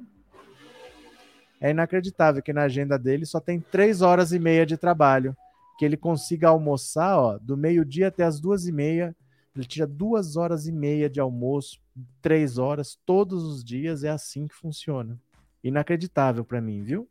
É 1.66 1.70
inacreditável 1.70 2.40
que 2.40 2.52
na 2.52 2.62
agenda 2.62 2.96
dele 2.96 3.26
só 3.26 3.40
tem 3.40 3.58
três 3.58 4.00
horas 4.00 4.30
e 4.30 4.38
meia 4.38 4.64
de 4.64 4.76
trabalho. 4.76 5.36
Que 5.76 5.84
ele 5.84 5.96
consiga 5.96 6.46
almoçar, 6.48 7.18
ó, 7.18 7.38
do 7.38 7.56
meio-dia 7.56 8.06
até 8.06 8.22
as 8.22 8.38
duas 8.38 8.68
e 8.68 8.72
meia. 8.72 9.16
Ele 9.52 9.64
tira 9.64 9.84
duas 9.84 10.36
horas 10.36 10.68
e 10.68 10.72
meia 10.72 11.10
de 11.10 11.18
almoço, 11.18 11.80
três 12.22 12.56
horas, 12.56 12.96
todos 13.04 13.42
os 13.42 13.64
dias. 13.64 14.04
É 14.04 14.10
assim 14.10 14.46
que 14.46 14.54
funciona. 14.54 15.20
Inacreditável 15.60 16.44
para 16.44 16.60
mim, 16.60 16.84
viu? 16.84 17.08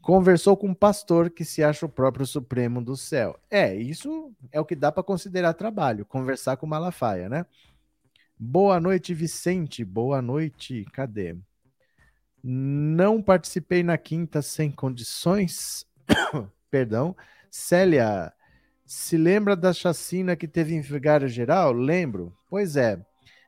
Conversou 0.00 0.56
com 0.56 0.68
um 0.68 0.74
pastor 0.74 1.28
que 1.28 1.44
se 1.44 1.62
acha 1.62 1.84
o 1.84 1.90
próprio 1.90 2.24
Supremo 2.24 2.80
do 2.82 2.96
céu. 2.96 3.38
É, 3.50 3.74
isso 3.76 4.32
é 4.50 4.58
o 4.58 4.64
que 4.64 4.74
dá 4.74 4.90
para 4.90 5.02
considerar 5.02 5.52
trabalho, 5.52 6.06
conversar 6.06 6.56
com 6.56 6.66
Malafaia, 6.66 7.28
né? 7.28 7.44
Boa 8.38 8.80
noite, 8.80 9.12
Vicente. 9.12 9.84
Boa 9.84 10.22
noite. 10.22 10.86
Cadê? 10.94 11.36
Não 12.42 13.22
participei 13.22 13.82
na 13.82 13.98
quinta 13.98 14.40
sem 14.42 14.70
condições. 14.70 15.86
Perdão. 16.70 17.16
Célia, 17.50 18.32
se 18.86 19.16
lembra 19.16 19.54
da 19.54 19.72
chacina 19.72 20.36
que 20.36 20.48
teve 20.48 20.74
em 20.74 20.80
Vigário 20.80 21.28
Geral? 21.28 21.72
Lembro. 21.72 22.34
Pois 22.48 22.76
é. 22.76 22.98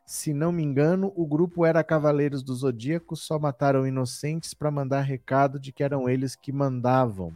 Se 0.05 0.35
não 0.35 0.53
me 0.53 0.63
engano, 0.63 1.13
o 1.17 1.27
grupo 1.27 1.65
era 1.65 1.83
Cavaleiros 1.83 2.43
do 2.43 2.55
Zodíaco, 2.55 3.17
só 3.17 3.39
mataram 3.39 3.87
inocentes 3.87 4.53
para 4.53 4.71
mandar 4.71 5.01
recado 5.01 5.59
de 5.59 5.73
que 5.73 5.83
eram 5.83 6.09
eles 6.09 6.37
que 6.37 6.53
mandavam. 6.53 7.33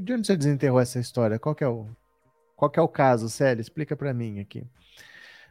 De 0.00 0.12
onde 0.14 0.26
você 0.26 0.36
desenterrou 0.36 0.80
essa 0.80 0.98
história? 0.98 1.38
Qual 1.38 1.54
é 1.60 1.68
o, 1.68 1.86
qual 2.56 2.72
é 2.74 2.80
o 2.80 2.88
caso, 2.88 3.28
Célia? 3.28 3.60
Explica 3.60 3.94
para 3.94 4.14
mim 4.14 4.40
aqui. 4.40 4.66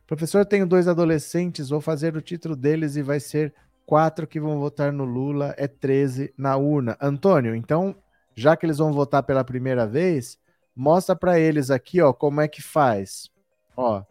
Professor, 0.05 0.45
tenho 0.45 0.67
dois 0.67 0.87
adolescentes, 0.87 1.69
vou 1.69 1.79
fazer 1.79 2.15
o 2.15 2.21
título 2.21 2.55
deles 2.55 2.95
e 2.95 3.01
vai 3.01 3.19
ser 3.19 3.53
quatro 3.85 4.27
que 4.27 4.39
vão 4.39 4.59
votar 4.59 4.91
no 4.91 5.05
Lula, 5.05 5.53
é 5.57 5.67
13 5.67 6.33
na 6.37 6.57
urna. 6.57 6.97
Antônio, 7.01 7.55
então, 7.55 7.95
já 8.35 8.55
que 8.55 8.65
eles 8.65 8.77
vão 8.77 8.91
votar 8.91 9.23
pela 9.23 9.43
primeira 9.43 9.87
vez, 9.87 10.37
mostra 10.75 11.15
para 11.15 11.39
eles 11.39 11.71
aqui, 11.71 12.01
ó, 12.01 12.11
como 12.11 12.41
é 12.41 12.47
que 12.47 12.61
faz. 12.61 13.29
Ó, 13.75 14.03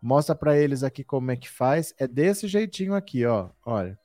mostra 0.00 0.34
para 0.34 0.56
eles 0.56 0.82
aqui 0.82 1.04
como 1.04 1.30
é 1.30 1.36
que 1.36 1.48
faz. 1.48 1.94
É 1.98 2.06
desse 2.08 2.48
jeitinho 2.48 2.94
aqui, 2.94 3.24
ó. 3.26 3.50
Olha. 3.64 3.98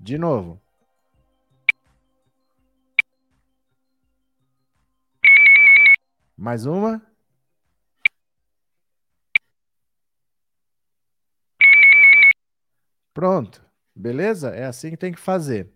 De 0.00 0.16
novo. 0.16 0.60
Mais 6.38 6.66
uma. 6.66 7.02
Pronto. 13.12 13.62
Beleza? 13.94 14.50
É 14.50 14.64
assim 14.64 14.90
que 14.90 14.96
tem 14.96 15.12
que 15.12 15.18
fazer. 15.18 15.68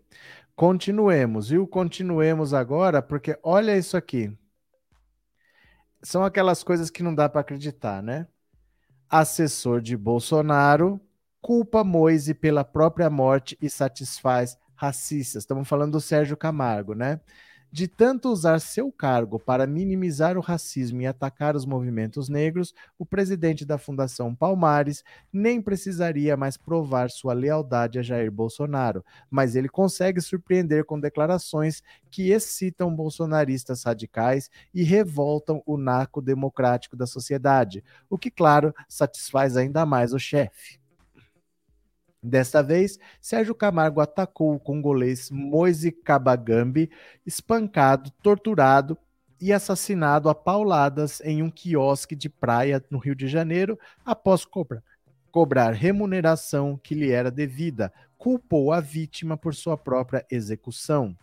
Continuemos, 0.55 1.49
viu? 1.49 1.67
Continuemos 1.67 2.55
agora, 2.55 3.03
porque 3.03 3.37
olha 3.43 3.77
isso 3.77 3.97
aqui. 3.97 4.33
São 6.03 6.25
aquelas 6.25 6.63
coisas 6.63 6.91
que 6.91 7.03
não 7.03 7.15
dá 7.15 7.29
para 7.29 7.41
acreditar, 7.41 8.03
né? 8.03 8.29
Assessor 9.09 9.81
de 9.81 9.97
Bolsonaro 9.97 11.01
culpa 11.43 11.83
Moise 11.83 12.33
pela 12.33 12.65
própria 12.65 13.11
morte 13.11 13.59
e 13.61 13.69
satisfaz 13.69 14.57
racistas. 14.77 15.43
Estamos 15.43 15.69
falando 15.69 15.93
do 15.93 16.01
Sérgio 16.01 16.37
Camargo, 16.37 16.95
né? 16.95 17.21
De 17.75 17.89
tanto 17.89 18.29
usar 18.29 18.61
seu 18.61 18.93
cargo 18.93 19.39
para 19.41 19.67
minimizar 19.67 20.37
o 20.37 20.43
racismo 20.43 21.01
e 21.01 21.07
atacar 21.07 21.57
os 21.57 21.65
movimentos 21.65 22.29
negros, 22.29 22.75
o 22.99 23.07
presidente 23.07 23.65
da 23.65 23.79
Fundação 23.79 24.35
Palmares 24.35 25.03
nem 25.33 25.61
precisaria 25.63 26.37
mais 26.37 26.59
provar 26.59 27.11
sua 27.11 27.33
lealdade 27.33 27.99
a 27.99 28.03
Jair 28.03 28.31
Bolsonaro, 28.31 29.03
mas 29.31 29.57
ele 29.57 29.71
consegue 29.71 30.21
surpreender 30.21 30.85
com 30.85 31.01
declarações 31.01 31.83
que 32.11 32.31
excitam 32.31 32.95
bolsonaristas 32.95 33.85
radicais 33.85 34.51
e 34.75 34.83
revoltam 34.83 35.63
o 35.65 35.79
naco 35.79 36.21
democrático 36.21 36.95
da 36.95 37.07
sociedade, 37.07 37.83
o 38.11 38.19
que, 38.19 38.31
claro, 38.31 38.75
satisfaz 38.87 39.57
ainda 39.57 39.87
mais 39.87 40.13
o 40.13 40.19
chefe. 40.19 40.82
Desta 42.23 42.63
vez, 42.63 43.01
Sérgio 43.21 43.53
Camargo 43.53 44.01
atacou 44.01 44.55
o 44.55 44.61
congolês 44.61 45.29
Moise 45.29 45.91
Kabagambi, 45.91 46.89
espancado, 47.27 48.13
torturado 48.23 48.97
e 49.41 49.53
assassinado 49.53 50.29
a 50.29 50.35
pauladas 50.35 51.21
em 51.23 51.43
um 51.43 51.51
quiosque 51.51 52.15
de 52.15 52.29
praia 52.29 52.81
no 52.89 52.99
Rio 52.99 53.17
de 53.17 53.27
Janeiro 53.27 53.77
após 54.05 54.45
cobrar, 54.45 54.85
cobrar 55.33 55.73
remuneração 55.73 56.79
que 56.81 56.95
lhe 56.95 57.11
era 57.11 57.29
devida. 57.29 57.93
Culpou 58.17 58.73
a 58.73 58.79
vítima 58.79 59.37
por 59.37 59.53
sua 59.53 59.77
própria 59.77 60.25
execução. 60.31 61.19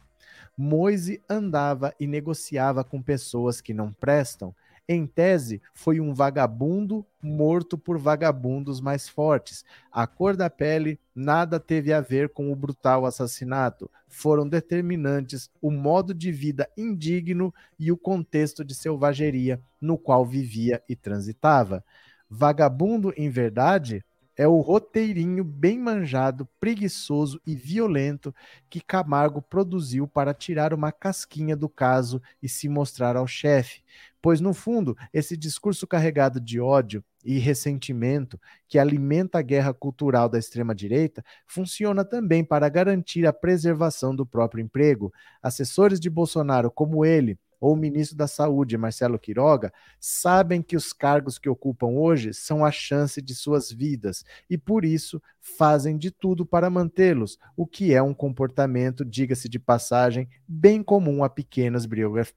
Moise 0.58 1.24
andava 1.30 1.96
e 1.98 2.06
negociava 2.06 2.84
com 2.84 3.02
pessoas 3.02 3.62
que 3.62 3.74
não 3.74 3.94
prestam 3.94 4.54
em 4.91 5.06
tese, 5.06 5.61
foi 5.72 5.99
um 5.99 6.16
vagabundo 6.16 7.06
morto 7.22 7.78
por 7.78 7.99
vagabundos 7.99 8.82
mais 8.82 9.07
fortes. 9.07 9.64
A 9.91 10.07
cor 10.07 10.36
da 10.36 10.49
pele 10.49 10.99
nada 11.14 11.60
teve 11.60 11.94
a 11.94 12.02
ver 12.02 12.30
com 12.30 12.52
o 12.52 12.56
brutal 12.56 13.06
assassinato. 13.06 13.88
Foram 14.07 14.49
determinantes 14.49 15.48
o 15.61 15.70
modo 15.70 16.11
de 16.11 16.32
vida 16.32 16.68
indigno 16.76 17.53
e 17.78 17.91
o 17.91 17.98
contexto 17.98 18.66
de 18.66 18.74
selvageria 18.74 19.61
no 19.80 19.95
qual 19.95 20.26
vivia 20.26 20.82
e 20.90 20.95
transitava. 20.95 21.86
Vagabundo, 22.28 23.14
em 23.16 23.30
verdade, 23.30 24.03
é 24.40 24.48
o 24.48 24.61
roteirinho 24.61 25.44
bem 25.44 25.78
manjado, 25.78 26.48
preguiçoso 26.61 27.41
e 27.45 27.57
violento 27.57 28.34
que 28.70 28.80
Camargo 28.80 29.41
produziu 29.41 30.07
para 30.07 30.34
tirar 30.34 30.74
uma 30.74 30.94
casquinha 30.94 31.57
do 31.57 31.68
caso 31.68 32.22
e 32.41 32.48
se 32.48 32.70
mostrar 32.70 33.18
ao 33.18 33.28
chefe. 33.28 33.84
Pois, 34.22 34.41
no 34.41 34.54
fundo, 34.54 34.98
esse 35.14 35.38
discurso 35.38 35.88
carregado 35.88 36.41
de 36.41 36.60
ódio 36.60 37.04
e 37.24 37.38
ressentimento 37.38 38.40
que 38.68 38.78
alimenta 38.78 39.40
a 39.40 39.41
guerra 39.41 39.74
cultural 39.74 40.28
da 40.28 40.38
extrema-direita 40.38 41.24
funciona 41.48 42.04
também 42.04 42.44
para 42.44 42.68
garantir 42.68 43.26
a 43.26 43.32
preservação 43.34 44.14
do 44.14 44.26
próprio 44.26 44.62
emprego. 44.62 45.14
Assessores 45.41 46.02
de 46.02 46.10
Bolsonaro 46.10 46.70
como 46.70 47.06
ele, 47.06 47.40
ou 47.62 47.74
o 47.74 47.78
ministro 47.78 48.18
da 48.18 48.28
Saúde, 48.28 48.78
Marcelo 48.78 49.20
Quiroga, 49.20 49.72
sabem 50.00 50.62
que 50.62 50.76
os 50.76 50.91
cargos 50.91 51.38
que 51.38 51.50
ocupam 51.50 51.88
hoje 51.88 52.34
são 52.34 52.64
a 52.64 52.72
chance 52.72 53.22
de 53.22 53.34
suas 53.34 53.72
vidas 53.72 54.24
e, 54.50 54.58
por 54.58 54.84
isso, 54.84 55.22
fazem 55.41 55.98
de 55.98 56.12
tudo 56.12 56.46
para 56.46 56.70
mantê-los, 56.70 57.38
o 57.56 57.66
que 57.66 57.94
é 57.94 58.02
um 58.02 58.14
comportamento, 58.14 59.04
diga-se 59.04 59.50
de 59.50 59.60
passagem, 59.60 60.30
bem 60.48 60.82
comum 60.84 61.24
a 61.24 61.30
pequenas 61.30 61.86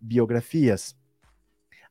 biografias. 0.00 0.96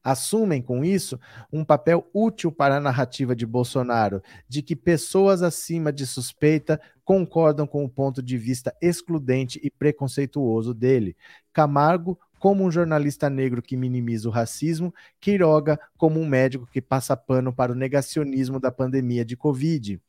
Assumem 0.04 0.62
com 0.62 0.84
isso 0.84 1.20
um 1.52 1.64
papel 1.64 2.08
útil 2.14 2.52
para 2.52 2.78
a 2.78 2.80
narrativa 2.80 3.36
de 3.36 3.46
Bolsonaro, 3.46 4.22
de 4.48 4.62
que 4.62 4.76
pessoas 4.76 5.42
acima 5.42 5.92
de 5.92 6.06
suspeita 6.06 6.80
concordam 7.04 7.68
com 7.68 7.84
o 7.84 7.90
ponto 7.90 8.22
de 8.22 8.38
vista 8.38 8.76
excludente 8.82 9.60
e 9.64 9.70
preconceituoso 9.70 10.74
dele. 10.74 11.16
Camargo 11.54 12.20
como 12.40 12.64
um 12.64 12.72
jornalista 12.72 13.30
negro 13.30 13.62
que 13.62 13.78
minimiza 13.78 14.28
o 14.28 14.32
racismo, 14.32 14.92
Quiroga 15.20 15.80
como 15.96 16.20
um 16.20 16.26
médico 16.26 16.66
que 16.66 16.82
passa 16.82 17.16
pano 17.16 17.54
para 17.54 17.72
o 17.72 17.76
negacionismo 17.76 18.60
da 18.60 18.72
pandemia 18.72 19.24
de 19.24 19.38
Covid. 19.38 20.02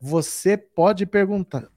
Você 0.00 0.56
pode 0.56 1.04
perguntar, 1.04 1.68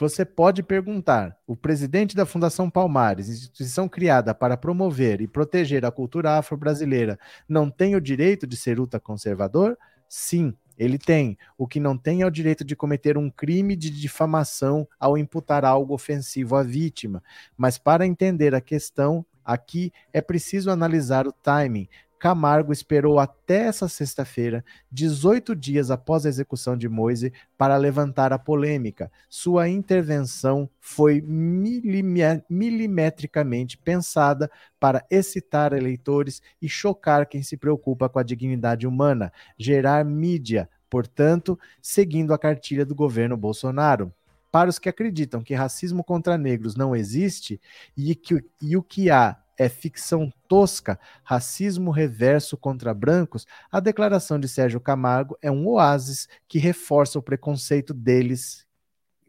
você 0.00 0.24
pode 0.24 0.62
perguntar: 0.62 1.36
o 1.46 1.56
presidente 1.56 2.16
da 2.16 2.26
Fundação 2.26 2.70
Palmares, 2.70 3.28
instituição 3.28 3.88
criada 3.88 4.34
para 4.34 4.56
promover 4.56 5.20
e 5.20 5.28
proteger 5.28 5.84
a 5.84 5.90
cultura 5.90 6.38
afro-brasileira, 6.38 7.18
não 7.48 7.70
tem 7.70 7.94
o 7.94 8.00
direito 8.00 8.46
de 8.46 8.56
ser 8.56 8.80
ultraconservador? 8.80 9.76
Sim, 10.08 10.54
ele 10.76 10.98
tem. 10.98 11.38
O 11.56 11.68
que 11.68 11.78
não 11.78 11.96
tem 11.96 12.22
é 12.22 12.26
o 12.26 12.30
direito 12.30 12.64
de 12.64 12.74
cometer 12.74 13.16
um 13.18 13.30
crime 13.30 13.76
de 13.76 13.90
difamação 13.90 14.88
ao 14.98 15.16
imputar 15.16 15.64
algo 15.64 15.94
ofensivo 15.94 16.56
à 16.56 16.62
vítima. 16.62 17.22
Mas 17.56 17.78
para 17.78 18.06
entender 18.06 18.54
a 18.54 18.60
questão, 18.60 19.24
Aqui 19.50 19.92
é 20.12 20.20
preciso 20.20 20.70
analisar 20.70 21.26
o 21.26 21.32
timing. 21.32 21.88
Camargo 22.20 22.70
esperou 22.70 23.18
até 23.18 23.62
essa 23.62 23.88
sexta-feira, 23.88 24.62
18 24.92 25.56
dias 25.56 25.90
após 25.90 26.26
a 26.26 26.28
execução 26.28 26.76
de 26.76 26.86
Moise, 26.86 27.32
para 27.56 27.78
levantar 27.78 28.30
a 28.30 28.38
polêmica. 28.38 29.10
Sua 29.26 29.70
intervenção 29.70 30.68
foi 30.78 31.22
milimetricamente 31.22 33.78
pensada 33.78 34.50
para 34.78 35.02
excitar 35.10 35.72
eleitores 35.72 36.42
e 36.60 36.68
chocar 36.68 37.24
quem 37.24 37.42
se 37.42 37.56
preocupa 37.56 38.06
com 38.06 38.18
a 38.18 38.22
dignidade 38.22 38.86
humana, 38.86 39.32
gerar 39.56 40.04
mídia, 40.04 40.68
portanto, 40.90 41.58
seguindo 41.80 42.34
a 42.34 42.38
cartilha 42.38 42.84
do 42.84 42.94
governo 42.94 43.34
Bolsonaro. 43.34 44.12
Para 44.52 44.68
os 44.68 44.78
que 44.78 44.90
acreditam 44.90 45.42
que 45.42 45.54
racismo 45.54 46.04
contra 46.04 46.36
negros 46.36 46.76
não 46.76 46.94
existe 46.94 47.58
e, 47.96 48.14
que, 48.14 48.44
e 48.60 48.76
o 48.76 48.82
que 48.82 49.08
há 49.08 49.38
é 49.60 49.68
ficção 49.68 50.32
tosca, 50.48 50.98
racismo 51.22 51.90
reverso 51.90 52.56
contra 52.56 52.94
brancos, 52.94 53.46
a 53.70 53.78
declaração 53.78 54.40
de 54.40 54.48
Sérgio 54.48 54.80
Camargo 54.80 55.36
é 55.42 55.50
um 55.50 55.68
oásis 55.68 56.26
que 56.48 56.58
reforça 56.58 57.18
o 57.18 57.22
preconceito 57.22 57.92
deles 57.92 58.66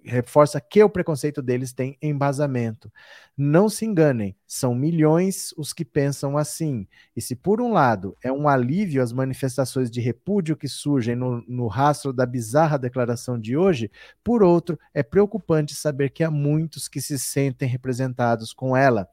reforça 0.04 0.60
que 0.60 0.84
o 0.84 0.90
preconceito 0.90 1.42
deles 1.42 1.74
tem 1.74 1.98
embasamento. 2.02 2.92
Não 3.38 3.70
se 3.70 3.86
enganem, 3.86 4.36
são 4.48 4.74
milhões 4.74 5.54
os 5.58 5.74
que 5.74 5.86
pensam 5.86 6.38
assim. 6.38 6.88
E 7.16 7.22
se, 7.22 7.36
por 7.36 7.62
um 7.62 7.72
lado, 7.72 8.18
é 8.24 8.32
um 8.32 8.48
alívio 8.48 9.02
as 9.02 9.14
manifestações 9.14 9.92
de 9.92 10.02
repúdio 10.02 10.58
que 10.58 10.68
surgem 10.68 11.16
no, 11.16 11.44
no 11.48 11.68
rastro 11.68 12.12
da 12.12 12.26
bizarra 12.26 12.80
declaração 12.80 13.40
de 13.40 13.56
hoje, 13.56 13.92
por 14.24 14.42
outro, 14.42 14.80
é 14.94 15.04
preocupante 15.04 15.76
saber 15.76 16.10
que 16.10 16.24
há 16.24 16.32
muitos 16.32 16.88
que 16.88 17.02
se 17.02 17.20
sentem 17.20 17.68
representados 17.68 18.54
com 18.54 18.76
ela 18.76 19.08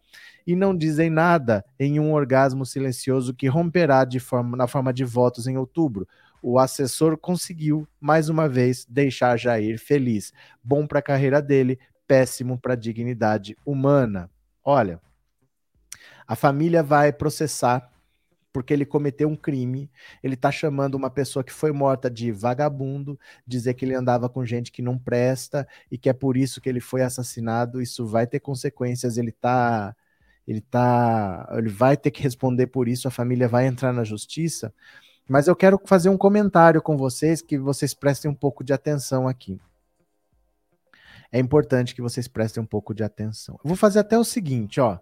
e 0.48 0.56
não 0.56 0.74
dizem 0.74 1.10
nada 1.10 1.62
em 1.78 2.00
um 2.00 2.14
orgasmo 2.14 2.64
silencioso 2.64 3.34
que 3.34 3.46
romperá 3.46 4.04
forma, 4.18 4.56
na 4.56 4.66
forma 4.66 4.94
de 4.94 5.04
votos 5.04 5.46
em 5.46 5.58
outubro 5.58 6.08
o 6.42 6.58
assessor 6.58 7.18
conseguiu, 7.18 7.86
mais 8.00 8.28
uma 8.28 8.48
vez, 8.48 8.86
deixar 8.88 9.36
Jair 9.36 9.78
feliz. 9.78 10.32
Bom 10.62 10.86
para 10.86 11.00
a 11.00 11.02
carreira 11.02 11.42
dele, 11.42 11.78
péssimo 12.06 12.58
para 12.58 12.74
a 12.74 12.76
dignidade 12.76 13.56
humana. 13.66 14.30
Olha, 14.64 15.00
a 16.26 16.36
família 16.36 16.82
vai 16.82 17.12
processar 17.12 17.90
porque 18.52 18.72
ele 18.72 18.86
cometeu 18.86 19.28
um 19.28 19.36
crime. 19.36 19.90
Ele 20.22 20.34
está 20.34 20.50
chamando 20.50 20.94
uma 20.94 21.10
pessoa 21.10 21.44
que 21.44 21.52
foi 21.52 21.72
morta 21.72 22.10
de 22.10 22.32
vagabundo, 22.32 23.18
dizer 23.46 23.74
que 23.74 23.84
ele 23.84 23.94
andava 23.94 24.28
com 24.28 24.44
gente 24.44 24.72
que 24.72 24.82
não 24.82 24.98
presta 24.98 25.66
e 25.90 25.98
que 25.98 26.08
é 26.08 26.12
por 26.12 26.36
isso 26.36 26.60
que 26.60 26.68
ele 26.68 26.80
foi 26.80 27.02
assassinado. 27.02 27.80
Isso 27.80 28.06
vai 28.06 28.26
ter 28.26 28.40
consequências. 28.40 29.18
Ele 29.18 29.32
tá, 29.32 29.94
ele 30.48 30.62
tá, 30.62 31.46
ele 31.52 31.68
vai 31.68 31.94
ter 31.94 32.10
que 32.10 32.22
responder 32.22 32.68
por 32.68 32.88
isso. 32.88 33.06
A 33.06 33.10
família 33.10 33.46
vai 33.46 33.66
entrar 33.66 33.92
na 33.92 34.02
justiça. 34.02 34.72
Mas 35.28 35.46
eu 35.46 35.54
quero 35.54 35.78
fazer 35.84 36.08
um 36.08 36.16
comentário 36.16 36.80
com 36.80 36.96
vocês 36.96 37.42
que 37.42 37.58
vocês 37.58 37.92
prestem 37.92 38.30
um 38.30 38.34
pouco 38.34 38.64
de 38.64 38.72
atenção 38.72 39.28
aqui. 39.28 39.60
É 41.30 41.38
importante 41.38 41.94
que 41.94 42.00
vocês 42.00 42.26
prestem 42.26 42.62
um 42.62 42.66
pouco 42.66 42.94
de 42.94 43.04
atenção. 43.04 43.60
Eu 43.62 43.68
vou 43.68 43.76
fazer 43.76 43.98
até 43.98 44.18
o 44.18 44.24
seguinte, 44.24 44.80
ó. 44.80 44.98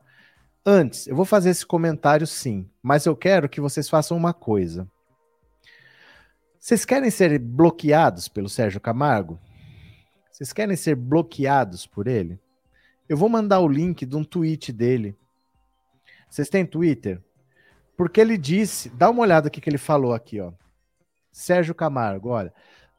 Antes, 0.67 1.07
eu 1.07 1.15
vou 1.15 1.25
fazer 1.25 1.51
esse 1.51 1.65
comentário 1.65 2.27
sim, 2.27 2.69
mas 2.83 3.07
eu 3.07 3.15
quero 3.15 3.49
que 3.49 3.61
vocês 3.61 3.89
façam 3.89 4.17
uma 4.17 4.35
coisa. 4.35 4.91
Vocês 6.59 6.85
querem 6.85 7.09
ser 7.09 7.39
bloqueados 7.39 8.27
pelo 8.27 8.49
Sérgio 8.49 8.81
Camargo? 8.81 9.39
Vocês 10.33 10.53
querem 10.53 10.75
ser 10.75 10.97
bloqueados 10.97 11.87
por 11.87 12.09
ele? 12.09 12.41
Eu 13.09 13.17
vou 13.17 13.29
mandar 13.29 13.61
o 13.61 13.69
link 13.69 14.05
de 14.05 14.17
um 14.17 14.25
tweet 14.25 14.73
dele. 14.73 15.17
Vocês 16.29 16.49
têm 16.49 16.67
Twitter? 16.67 17.23
Porque 17.97 18.21
ele 18.21 18.37
disse, 18.37 18.91
dá 18.91 19.09
uma 19.11 19.23
olhada 19.23 19.49
aqui 19.49 19.61
que 19.61 19.71
ele 19.71 19.79
falou 19.79 20.13
aqui, 20.13 20.41
ó. 20.41 20.53
Sérgio 21.33 21.75
Camargo, 21.75 22.31
olha, 22.31 22.53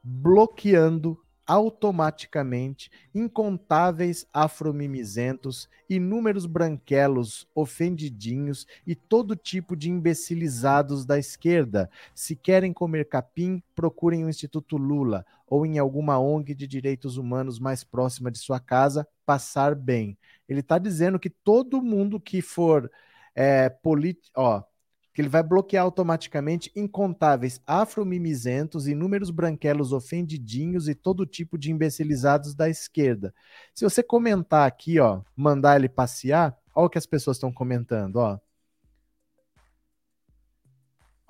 bloqueando 0.04 1.20
automaticamente 1.48 2.92
incontáveis 3.16 4.28
afromimizentos, 4.34 5.70
inúmeros 5.90 6.46
branquelos 6.46 7.48
ofendidinhos 7.56 8.68
e 8.86 8.94
todo 8.94 9.36
tipo 9.36 9.74
de 9.76 9.90
imbecilizados 9.90 11.06
da 11.06 11.18
esquerda. 11.18 11.90
Se 12.14 12.36
querem 12.36 12.74
comer 12.74 13.08
capim, 13.08 13.64
procurem 13.74 14.26
o 14.26 14.30
Instituto 14.30 14.76
Lula 14.76 15.26
ou 15.48 15.66
em 15.66 15.80
alguma 15.80 16.20
ONG 16.20 16.54
de 16.54 16.68
direitos 16.68 17.16
humanos 17.16 17.58
mais 17.58 17.82
próxima 17.82 18.30
de 18.30 18.38
sua 18.38 18.60
casa, 18.60 19.08
passar 19.26 19.74
bem. 19.74 20.18
Ele 20.50 20.60
está 20.60 20.78
dizendo 20.78 21.18
que 21.18 21.30
todo 21.30 21.82
mundo 21.82 22.20
que 22.20 22.42
for 22.42 22.92
é, 23.38 23.70
que 25.14 25.22
ele 25.22 25.30
vai 25.30 25.44
bloquear 25.44 25.84
automaticamente 25.84 26.72
incontáveis 26.76 27.62
afromimizentos, 27.68 28.88
inúmeros 28.88 29.30
branquelos 29.30 29.94
ofendidinhos 29.94 30.90
e 30.90 30.96
todo 30.96 31.26
tipo 31.26 31.56
de 31.58 31.72
imbecilizados 31.72 32.56
da 32.56 32.68
esquerda. 32.68 33.34
Se 33.76 33.84
você 33.84 34.02
comentar 34.02 34.68
aqui, 34.68 35.00
ó, 35.00 35.22
mandar 35.36 35.76
ele 35.76 35.88
passear, 35.88 36.58
olha 36.74 36.88
o 36.88 36.90
que 36.90 36.98
as 36.98 37.06
pessoas 37.06 37.38
estão 37.38 37.52
comentando, 37.52 38.16
ó. 38.16 38.40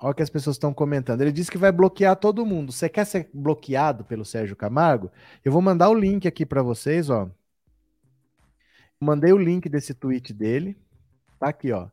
Olha 0.00 0.12
o 0.12 0.14
que 0.14 0.22
as 0.22 0.30
pessoas 0.30 0.56
estão 0.56 0.72
comentando. 0.72 1.20
Ele 1.22 1.32
disse 1.32 1.50
que 1.50 1.58
vai 1.58 1.72
bloquear 1.72 2.14
todo 2.16 2.46
mundo. 2.46 2.72
Você 2.72 2.88
quer 2.88 3.04
ser 3.04 3.28
bloqueado 3.34 4.04
pelo 4.04 4.24
Sérgio 4.24 4.54
Camargo? 4.54 5.10
Eu 5.44 5.50
vou 5.50 5.60
mandar 5.60 5.88
o 5.88 5.94
link 5.94 6.26
aqui 6.28 6.46
para 6.46 6.62
vocês, 6.62 7.10
ó. 7.10 7.28
Mandei 9.00 9.32
o 9.32 9.38
link 9.38 9.68
desse 9.68 9.92
tweet 9.94 10.32
dele. 10.32 10.76
Tá 11.38 11.48
aqui, 11.48 11.72
ó. 11.72 11.88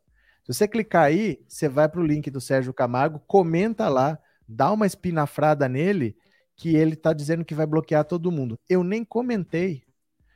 Se 0.46 0.54
você 0.54 0.68
clicar 0.68 1.06
aí, 1.06 1.44
você 1.48 1.68
vai 1.68 1.90
para 1.90 2.00
o 2.00 2.06
link 2.06 2.30
do 2.30 2.40
Sérgio 2.40 2.72
Camargo, 2.72 3.20
comenta 3.26 3.90
lá, 3.90 4.20
dá 4.48 4.72
uma 4.72 4.86
espinafrada 4.86 5.68
nele, 5.68 6.16
que 6.56 6.76
ele 6.76 6.94
está 6.94 7.14
dizendo 7.14 7.44
que 7.44 7.56
vai 7.56 7.66
bloquear 7.66 8.06
todo 8.06 8.32
mundo. 8.32 8.60
Eu 8.70 8.84
nem 8.84 9.04
comentei, 9.04 9.84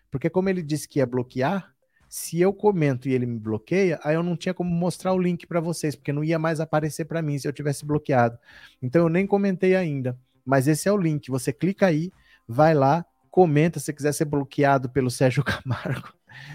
porque 0.10 0.28
como 0.28 0.50
ele 0.50 0.64
disse 0.64 0.88
que 0.88 0.98
ia 0.98 1.06
bloquear, 1.06 1.76
se 2.10 2.42
eu 2.42 2.52
comento 2.52 3.08
e 3.08 3.14
ele 3.14 3.28
me 3.28 3.38
bloqueia, 3.38 4.00
aí 4.04 4.16
eu 4.16 4.24
não 4.24 4.36
tinha 4.36 4.52
como 4.52 4.72
mostrar 4.72 5.14
o 5.14 5.20
link 5.20 5.46
para 5.46 5.60
vocês, 5.60 5.96
porque 5.96 6.12
não 6.12 6.24
ia 6.24 6.40
mais 6.40 6.60
aparecer 6.60 7.06
para 7.06 7.22
mim 7.22 7.38
se 7.38 7.48
eu 7.48 7.54
tivesse 7.54 7.86
bloqueado. 7.86 8.40
Então 8.82 9.04
eu 9.04 9.10
nem 9.10 9.28
comentei 9.28 9.76
ainda. 9.76 10.20
Mas 10.44 10.68
esse 10.68 10.90
é 10.90 10.92
o 10.92 10.98
link. 10.98 11.30
Você 11.30 11.54
clica 11.54 11.86
aí, 11.86 12.12
vai 12.48 12.74
lá, 12.74 13.06
comenta 13.30 13.80
se 13.80 13.94
quiser 13.94 14.12
ser 14.12 14.26
bloqueado 14.26 14.90
pelo 14.90 15.12
Sérgio 15.12 15.44
Camargo. 15.46 16.12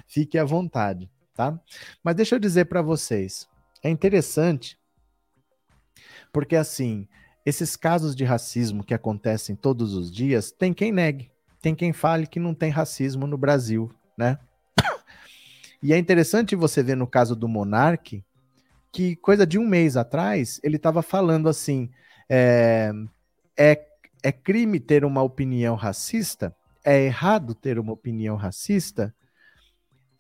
Fique 0.09 0.37
à 0.37 0.45
vontade 0.45 1.09
tá? 1.35 1.59
Mas 2.03 2.15
deixa 2.15 2.37
eu 2.37 2.39
dizer 2.39 2.67
para 2.67 2.81
vocês, 2.81 3.49
é 3.83 3.91
interessante 3.91 4.79
porque 6.33 6.57
assim, 6.57 7.07
esses 7.47 7.77
casos 7.77 8.17
de 8.17 8.25
racismo 8.25 8.83
que 8.83 8.93
acontecem 8.93 9.55
todos 9.55 9.95
os 9.95 10.11
dias, 10.11 10.51
tem 10.51 10.75
quem 10.75 10.91
negue, 10.91 11.31
tem 11.63 11.75
quem 11.75 11.93
fale 11.93 12.27
que 12.27 12.41
não 12.41 12.55
tem 12.55 12.71
racismo 12.71 13.27
no 13.27 13.39
Brasil, 13.39 13.93
né? 14.19 14.39
E 15.83 15.93
é 15.93 15.99
interessante 15.99 16.57
você 16.57 16.83
ver 16.83 16.97
no 16.97 17.07
caso 17.07 17.37
do 17.37 17.47
Monarque 17.47 18.25
que 18.91 19.17
coisa 19.17 19.47
de 19.47 19.59
um 19.59 19.67
mês 19.67 19.97
atrás 19.97 20.59
ele 20.63 20.77
estava 20.77 21.03
falando 21.03 21.49
assim: 21.49 21.91
é, 22.29 22.91
é, 23.57 23.85
é 24.23 24.33
crime 24.33 24.81
ter 24.81 25.05
uma 25.05 25.23
opinião 25.23 25.75
racista? 25.75 26.57
É 26.83 27.05
errado 27.05 27.55
ter 27.55 27.79
uma 27.79 27.93
opinião 27.93 28.35
racista? 28.35 29.15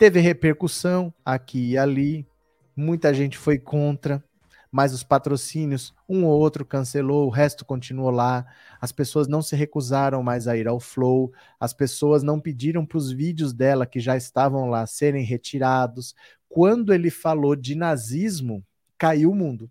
Teve 0.04 0.20
repercussão 0.20 1.14
aqui 1.24 1.70
e 1.70 1.78
ali, 1.78 2.28
muita 2.76 3.14
gente 3.14 3.38
foi 3.38 3.58
contra, 3.58 4.22
mas 4.70 4.92
os 4.92 5.02
patrocínios, 5.02 5.94
um 6.06 6.26
ou 6.26 6.38
outro 6.38 6.62
cancelou, 6.62 7.26
o 7.26 7.30
resto 7.30 7.64
continuou 7.64 8.10
lá. 8.10 8.44
As 8.78 8.92
pessoas 8.92 9.26
não 9.28 9.40
se 9.40 9.56
recusaram 9.56 10.22
mais 10.22 10.46
a 10.46 10.58
ir 10.58 10.68
ao 10.68 10.78
Flow, 10.78 11.32
as 11.58 11.72
pessoas 11.72 12.22
não 12.22 12.38
pediram 12.38 12.84
para 12.84 12.98
os 12.98 13.10
vídeos 13.10 13.54
dela 13.54 13.86
que 13.86 13.98
já 13.98 14.14
estavam 14.14 14.68
lá 14.68 14.86
serem 14.86 15.24
retirados. 15.24 16.14
Quando 16.50 16.92
ele 16.92 17.08
falou 17.08 17.56
de 17.56 17.74
nazismo, 17.74 18.62
caiu 18.98 19.30
o 19.30 19.34
mundo. 19.34 19.70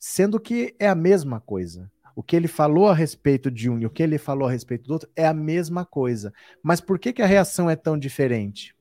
sendo 0.00 0.40
que 0.40 0.74
é 0.80 0.88
a 0.88 0.96
mesma 0.96 1.38
coisa. 1.40 1.88
O 2.16 2.24
que 2.24 2.34
ele 2.34 2.48
falou 2.48 2.88
a 2.88 2.94
respeito 2.94 3.52
de 3.52 3.70
um 3.70 3.78
e 3.78 3.86
o 3.86 3.90
que 3.90 4.02
ele 4.02 4.18
falou 4.18 4.48
a 4.48 4.50
respeito 4.50 4.88
do 4.88 4.94
outro 4.94 5.08
é 5.14 5.24
a 5.24 5.32
mesma 5.32 5.86
coisa. 5.86 6.34
Mas 6.60 6.80
por 6.80 6.98
que, 6.98 7.12
que 7.12 7.22
a 7.22 7.26
reação 7.26 7.70
é 7.70 7.76
tão 7.76 7.96
diferente? 7.96 8.74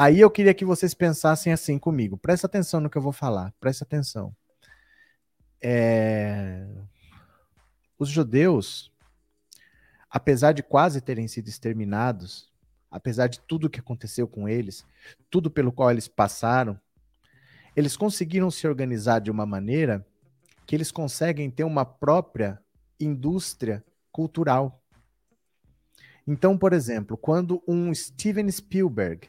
Aí 0.00 0.20
eu 0.20 0.30
queria 0.30 0.54
que 0.54 0.64
vocês 0.64 0.94
pensassem 0.94 1.52
assim 1.52 1.76
comigo. 1.76 2.16
Presta 2.16 2.46
atenção 2.46 2.78
no 2.80 2.88
que 2.88 2.96
eu 2.96 3.02
vou 3.02 3.10
falar. 3.10 3.52
Presta 3.58 3.82
atenção. 3.82 4.32
É... 5.60 6.64
Os 7.98 8.08
judeus, 8.08 8.92
apesar 10.08 10.52
de 10.52 10.62
quase 10.62 11.00
terem 11.00 11.26
sido 11.26 11.48
exterminados, 11.48 12.48
apesar 12.88 13.26
de 13.26 13.40
tudo 13.40 13.68
que 13.68 13.80
aconteceu 13.80 14.28
com 14.28 14.48
eles, 14.48 14.86
tudo 15.28 15.50
pelo 15.50 15.72
qual 15.72 15.90
eles 15.90 16.06
passaram, 16.06 16.80
eles 17.74 17.96
conseguiram 17.96 18.52
se 18.52 18.68
organizar 18.68 19.18
de 19.18 19.32
uma 19.32 19.44
maneira 19.44 20.06
que 20.64 20.76
eles 20.76 20.92
conseguem 20.92 21.50
ter 21.50 21.64
uma 21.64 21.84
própria 21.84 22.62
indústria 23.00 23.84
cultural. 24.12 24.80
Então, 26.24 26.56
por 26.56 26.72
exemplo, 26.72 27.16
quando 27.16 27.60
um 27.66 27.92
Steven 27.92 28.48
Spielberg, 28.48 29.28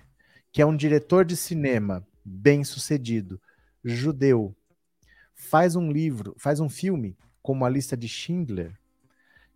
que 0.51 0.61
é 0.61 0.65
um 0.65 0.75
diretor 0.75 1.25
de 1.25 1.35
cinema 1.35 2.05
bem-sucedido, 2.23 3.39
judeu, 3.83 4.55
faz 5.33 5.75
um 5.75 5.91
livro, 5.91 6.35
faz 6.37 6.59
um 6.59 6.69
filme 6.69 7.17
como 7.41 7.65
A 7.65 7.69
Lista 7.69 7.95
de 7.95 8.07
Schindler, 8.07 8.77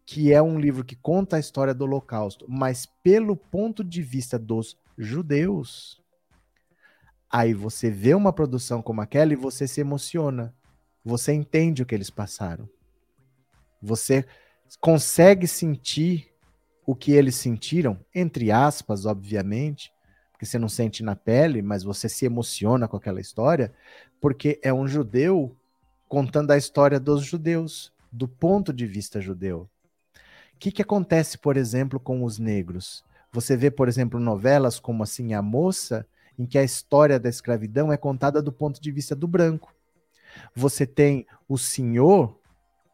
que 0.05 0.33
é 0.33 0.41
um 0.41 0.59
livro 0.59 0.83
que 0.83 0.95
conta 0.95 1.35
a 1.35 1.39
história 1.39 1.73
do 1.73 1.83
Holocausto, 1.83 2.45
mas 2.49 2.85
pelo 2.85 3.35
ponto 3.35 3.83
de 3.83 4.01
vista 4.01 4.37
dos 4.37 4.77
judeus. 4.97 6.01
Aí 7.29 7.53
você 7.53 7.89
vê 7.89 8.13
uma 8.13 8.31
produção 8.31 8.81
como 8.81 9.01
aquela 9.01 9.33
e 9.33 9.37
você 9.37 9.67
se 9.67 9.81
emociona. 9.81 10.53
Você 11.03 11.33
entende 11.33 11.81
o 11.81 11.85
que 11.85 11.95
eles 11.95 12.09
passaram. 12.09 12.69
Você 13.81 14.25
consegue 14.79 15.47
sentir 15.47 16.31
o 16.85 16.95
que 16.95 17.13
eles 17.13 17.35
sentiram, 17.35 17.99
entre 18.13 18.51
aspas, 18.51 19.05
obviamente, 19.05 19.91
porque 20.43 20.45
você 20.45 20.59
não 20.59 20.67
sente 20.67 21.01
na 21.03 21.15
pele, 21.15 21.61
mas 21.61 21.83
você 21.83 22.09
se 22.09 22.25
emociona 22.25 22.85
com 22.85 22.97
aquela 22.97 23.21
história, 23.21 23.73
porque 24.19 24.59
é 24.61 24.73
um 24.73 24.85
judeu 24.85 25.55
contando 26.09 26.51
a 26.51 26.57
história 26.57 26.99
dos 26.99 27.23
judeus, 27.23 27.93
do 28.11 28.27
ponto 28.27 28.73
de 28.73 28.85
vista 28.85 29.21
judeu. 29.21 29.69
O 30.53 30.59
que, 30.59 30.69
que 30.71 30.81
acontece, 30.81 31.37
por 31.37 31.55
exemplo, 31.55 31.97
com 31.97 32.23
os 32.23 32.39
negros? 32.39 33.05
Você 33.31 33.55
vê, 33.55 33.71
por 33.71 33.87
exemplo, 33.87 34.19
novelas 34.19 34.79
como 34.79 35.01
assim 35.01 35.33
A 35.33 35.41
Moça, 35.41 36.05
em 36.37 36.45
que 36.45 36.57
a 36.57 36.63
história 36.63 37.17
da 37.17 37.29
escravidão 37.29 37.91
é 37.91 37.95
contada 37.95 38.41
do 38.41 38.51
ponto 38.51 38.81
de 38.81 38.91
vista 38.91 39.15
do 39.15 39.27
branco. 39.27 39.73
Você 40.53 40.85
tem 40.85 41.25
o 41.47 41.57
senhor, 41.57 42.37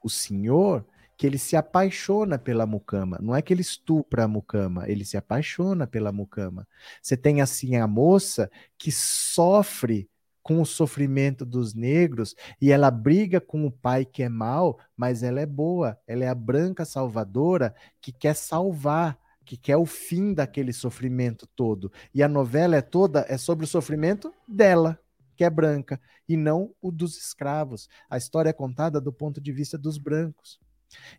o 0.04 0.10
senhor, 0.10 0.86
que 1.20 1.28
ele 1.28 1.38
se 1.38 1.58
apaixona 1.58 2.40
pela 2.40 2.66
mucama. 2.66 3.20
Não 3.22 3.36
é 3.36 3.42
que 3.42 3.54
ele 3.54 3.60
estupra 3.60 4.24
a 4.24 4.28
mucama, 4.28 4.90
ele 4.90 5.04
se 5.04 5.18
apaixona 5.18 5.86
pela 5.86 6.14
mucama. 6.14 6.66
Você 7.02 7.18
tem 7.18 7.42
assim 7.42 7.76
a 7.76 7.86
moça 7.86 8.50
que 8.78 8.90
sofre 8.90 10.10
com 10.42 10.62
o 10.62 10.66
sofrimento 10.66 11.46
dos 11.46 11.74
negros 11.74 12.36
e 12.62 12.72
ela 12.72 12.90
briga 12.90 13.42
com 13.42 13.66
o 13.66 13.72
pai 13.72 14.06
que 14.06 14.24
é 14.24 14.30
mau, 14.30 14.80
mas 14.96 15.22
ela 15.22 15.42
é 15.42 15.46
boa, 15.46 16.00
ela 16.08 16.24
é 16.24 16.30
a 16.30 16.34
branca 16.34 16.86
salvadora 16.86 17.76
que 18.00 18.14
quer 18.14 18.34
salvar, 18.34 19.20
que 19.44 19.58
quer 19.58 19.76
o 19.76 19.86
fim 19.86 20.34
daquele 20.34 20.72
sofrimento 20.72 21.46
todo. 21.54 21.92
E 22.14 22.24
a 22.24 22.30
novela 22.30 22.78
é 22.78 22.82
toda 22.82 23.26
é 23.28 23.38
sobre 23.38 23.66
o 23.66 23.68
sofrimento 23.68 24.34
dela, 24.48 24.98
que 25.36 25.44
é 25.44 25.50
branca, 25.50 26.00
e 26.30 26.38
não 26.38 26.74
o 26.82 26.90
dos 26.94 27.18
escravos. 27.18 27.90
A 28.10 28.18
história 28.18 28.52
é 28.52 28.54
contada 28.54 29.02
do 29.02 29.12
ponto 29.12 29.42
de 29.42 29.52
vista 29.52 29.78
dos 29.78 29.98
brancos. 29.98 30.62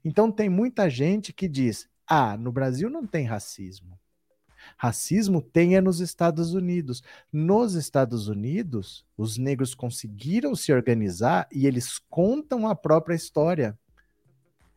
Então 0.05 0.31
tem 0.31 0.49
muita 0.49 0.89
gente 0.89 1.33
que 1.33 1.49
diz: 1.49 1.89
ah, 2.07 2.37
no 2.37 2.53
Brasil 2.53 2.91
não 2.91 3.07
tem 3.07 3.25
racismo. 3.25 3.99
Racismo 4.77 5.41
tem 5.41 5.77
é 5.77 5.81
nos 5.81 6.01
Estados 6.01 6.55
Unidos. 6.55 7.03
Nos 7.33 7.75
Estados 7.75 8.29
Unidos, 8.29 9.05
os 9.17 9.39
negros 9.39 9.75
conseguiram 9.75 10.55
se 10.55 10.73
organizar 10.73 11.49
e 11.51 11.67
eles 11.67 11.99
contam 11.99 12.67
a 12.67 12.75
própria 12.75 13.15
história. 13.15 13.79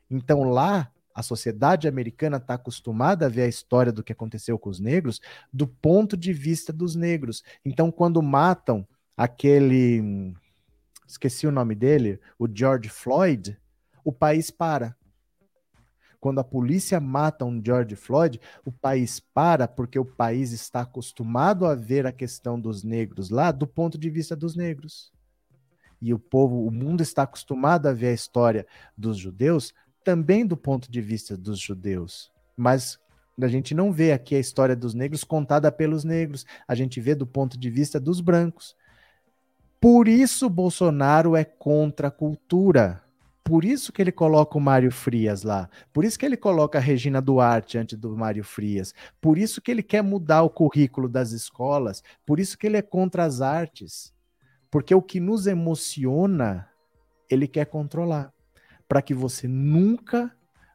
Então 0.09 0.43
lá, 0.43 0.91
a 1.13 1.21
sociedade 1.21 1.87
americana 1.87 2.37
está 2.37 2.55
acostumada 2.55 3.25
a 3.25 3.29
ver 3.29 3.43
a 3.43 3.47
história 3.47 3.91
do 3.91 4.03
que 4.03 4.11
aconteceu 4.11 4.57
com 4.57 4.69
os 4.69 4.79
negros 4.79 5.21
do 5.51 5.67
ponto 5.67 6.17
de 6.17 6.33
vista 6.33 6.73
dos 6.73 6.95
negros. 6.95 7.43
Então, 7.63 7.91
quando 7.91 8.21
matam 8.21 8.87
aquele. 9.15 10.33
Esqueci 11.07 11.45
o 11.45 11.51
nome 11.51 11.75
dele, 11.75 12.19
o 12.39 12.47
George 12.51 12.89
Floyd, 12.89 13.59
o 14.03 14.11
país 14.11 14.49
para. 14.49 14.95
Quando 16.19 16.39
a 16.39 16.43
polícia 16.43 16.99
mata 17.01 17.43
um 17.43 17.61
George 17.63 17.95
Floyd, 17.95 18.39
o 18.65 18.71
país 18.71 19.19
para 19.19 19.67
porque 19.67 19.99
o 19.99 20.05
país 20.05 20.53
está 20.53 20.81
acostumado 20.81 21.65
a 21.65 21.75
ver 21.75 22.05
a 22.07 22.13
questão 22.13 22.59
dos 22.59 22.83
negros 22.83 23.29
lá 23.29 23.51
do 23.51 23.67
ponto 23.67 23.97
de 23.97 24.09
vista 24.09 24.35
dos 24.35 24.55
negros. 24.55 25.11
E 26.01 26.13
o 26.13 26.19
povo, 26.19 26.65
o 26.65 26.71
mundo 26.71 27.01
está 27.01 27.23
acostumado 27.23 27.87
a 27.87 27.93
ver 27.93 28.07
a 28.07 28.13
história 28.13 28.65
dos 28.97 29.17
judeus 29.17 29.73
também 30.03 30.45
do 30.45 30.57
ponto 30.57 30.91
de 30.91 31.01
vista 31.01 31.37
dos 31.37 31.59
judeus. 31.59 32.31
Mas 32.55 32.99
a 33.41 33.47
gente 33.47 33.73
não 33.73 33.91
vê 33.91 34.11
aqui 34.11 34.35
a 34.35 34.39
história 34.39 34.75
dos 34.75 34.93
negros 34.93 35.23
contada 35.23 35.71
pelos 35.71 36.03
negros, 36.03 36.45
a 36.67 36.75
gente 36.75 36.99
vê 37.01 37.15
do 37.15 37.25
ponto 37.25 37.57
de 37.57 37.69
vista 37.69 37.99
dos 37.99 38.21
brancos. 38.21 38.75
Por 39.81 40.07
isso 40.07 40.49
Bolsonaro 40.49 41.35
é 41.35 41.43
contra 41.43 42.09
a 42.09 42.11
cultura. 42.11 43.01
Por 43.43 43.65
isso 43.65 43.91
que 43.91 44.01
ele 44.01 44.11
coloca 44.11 44.57
o 44.57 44.61
Mário 44.61 44.91
Frias 44.91 45.43
lá. 45.43 45.69
Por 45.91 46.05
isso 46.05 46.17
que 46.17 46.25
ele 46.25 46.37
coloca 46.37 46.77
a 46.77 46.81
Regina 46.81 47.21
Duarte 47.21 47.77
antes 47.77 47.97
do 47.97 48.15
Mário 48.15 48.43
Frias. 48.43 48.93
Por 49.19 49.37
isso 49.37 49.61
que 49.61 49.69
ele 49.69 49.83
quer 49.83 50.01
mudar 50.01 50.43
o 50.43 50.49
currículo 50.49 51.09
das 51.09 51.31
escolas. 51.31 52.01
Por 52.25 52.39
isso 52.39 52.57
que 52.57 52.65
ele 52.65 52.77
é 52.77 52.81
contra 52.81 53.25
as 53.25 53.41
artes. 53.41 54.13
Porque 54.71 54.95
o 54.95 55.01
que 55.01 55.19
nos 55.19 55.45
emociona, 55.45 56.69
ele 57.29 57.47
quer 57.47 57.65
controlar. 57.65 58.31
Para 58.87 59.01
que 59.01 59.13
você 59.13 59.45
nunca 59.45 60.31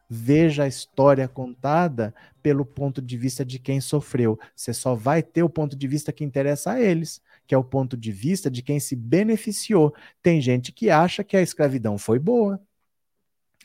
veja 0.07 0.63
a 0.63 0.67
história 0.67 1.27
contada 1.27 2.13
pelo 2.41 2.65
ponto 2.65 3.01
de 3.01 3.17
vista 3.17 3.43
de 3.43 3.57
quem 3.57 3.81
sofreu. 3.81 4.39
Você 4.55 4.73
só 4.73 4.93
vai 4.93 5.23
ter 5.23 5.41
o 5.41 5.49
ponto 5.49 5.75
de 5.75 5.87
vista 5.87 6.11
que 6.11 6.23
interessa 6.23 6.73
a 6.73 6.81
eles 6.81 7.21
que 7.49 7.55
é 7.55 7.57
o 7.57 7.63
ponto 7.63 7.97
de 7.97 8.11
vista 8.11 8.47
de 8.49 8.61
quem 8.61 8.79
se 8.79 8.95
beneficiou. 8.95 9.91
Tem 10.21 10.39
gente 10.39 10.71
que 10.71 10.91
acha 10.91 11.23
que 11.23 11.35
a 11.35 11.41
escravidão 11.41 11.97
foi 11.97 12.19
boa. 12.19 12.61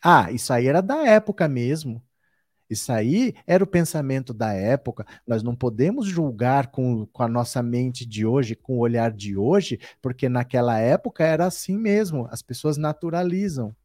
Ah, 0.03 0.33
isso 0.33 0.55
aí 0.55 0.67
era 0.67 0.81
da 0.81 1.07
época 1.07 1.47
mesmo. 1.47 2.03
Isso 2.69 2.91
aí 2.91 3.35
era 3.47 3.63
o 3.63 3.67
pensamento 3.67 4.33
da 4.33 4.55
época. 4.55 5.07
Nós 5.27 5.43
não 5.43 5.55
podemos 5.55 6.07
julgar 6.07 6.69
com, 6.69 7.05
com 7.09 7.23
a 7.23 7.29
nossa 7.29 7.63
mente 7.63 8.07
de 8.07 8.25
hoje, 8.25 8.55
com 8.57 8.79
o 8.79 8.81
olhar 8.81 9.13
de 9.13 9.37
hoje, 9.37 9.79
porque 10.01 10.31
naquela 10.31 10.79
época 10.79 11.23
era 11.23 11.45
assim 11.45 11.77
mesmo. 11.77 12.27
As 12.31 12.41
pessoas 12.41 12.79
naturalizam. 12.79 13.77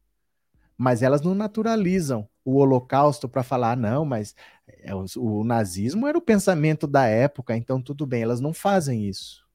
Mas 0.78 1.02
elas 1.02 1.20
não 1.20 1.34
naturalizam 1.34 2.26
o 2.42 2.56
Holocausto 2.56 3.28
para 3.28 3.42
falar, 3.42 3.76
não, 3.76 4.06
mas 4.06 4.34
é, 4.66 4.94
o, 4.94 5.04
o 5.18 5.44
nazismo 5.44 6.06
era 6.06 6.16
o 6.16 6.22
pensamento 6.22 6.86
da 6.86 7.04
época, 7.04 7.54
então 7.54 7.82
tudo 7.82 8.06
bem. 8.06 8.22
Elas 8.22 8.40
não 8.40 8.54
fazem 8.54 9.06
isso 9.06 9.49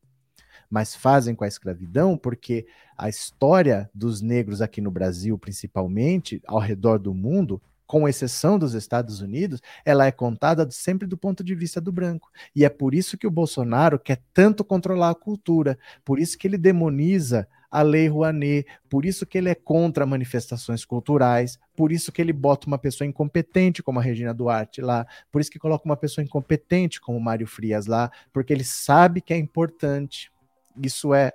mas 0.69 0.95
fazem 0.95 1.35
com 1.35 1.43
a 1.43 1.47
escravidão, 1.47 2.17
porque 2.17 2.65
a 2.97 3.09
história 3.09 3.89
dos 3.93 4.21
negros 4.21 4.61
aqui 4.61 4.81
no 4.81 4.91
Brasil, 4.91 5.37
principalmente, 5.37 6.41
ao 6.45 6.59
redor 6.59 6.97
do 6.97 7.13
mundo, 7.13 7.61
com 7.85 8.07
exceção 8.07 8.57
dos 8.57 8.73
Estados 8.73 9.21
Unidos, 9.21 9.61
ela 9.83 10.05
é 10.05 10.11
contada 10.11 10.67
sempre 10.71 11.07
do 11.07 11.17
ponto 11.17 11.43
de 11.43 11.53
vista 11.53 11.79
do 11.79 11.91
branco. 11.91 12.31
E 12.55 12.65
é 12.65 12.69
por 12.69 12.95
isso 12.95 13.17
que 13.17 13.27
o 13.27 13.31
Bolsonaro 13.31 13.99
quer 13.99 14.21
tanto 14.33 14.63
controlar 14.63 15.11
a 15.11 15.15
cultura, 15.15 15.77
por 16.03 16.19
isso 16.19 16.37
que 16.37 16.47
ele 16.47 16.57
demoniza 16.57 17.47
a 17.69 17.81
Lei 17.81 18.07
Rouanet, 18.07 18.65
por 18.89 19.05
isso 19.05 19.25
que 19.25 19.37
ele 19.37 19.49
é 19.49 19.55
contra 19.55 20.05
manifestações 20.05 20.85
culturais, 20.85 21.59
por 21.75 21.91
isso 21.91 22.09
que 22.09 22.21
ele 22.21 22.31
bota 22.31 22.67
uma 22.67 22.77
pessoa 22.77 23.05
incompetente 23.05 23.83
como 23.83 23.99
a 23.99 24.01
Regina 24.01 24.33
Duarte 24.33 24.79
lá, 24.79 25.05
por 25.29 25.41
isso 25.41 25.51
que 25.51 25.59
coloca 25.59 25.83
uma 25.83 25.97
pessoa 25.97 26.23
incompetente 26.23 27.01
como 27.01 27.17
o 27.17 27.21
Mário 27.21 27.45
Frias 27.45 27.85
lá, 27.85 28.09
porque 28.31 28.53
ele 28.53 28.63
sabe 28.63 29.19
que 29.19 29.33
é 29.33 29.37
importante 29.37 30.31
isso 30.81 31.13
é, 31.13 31.31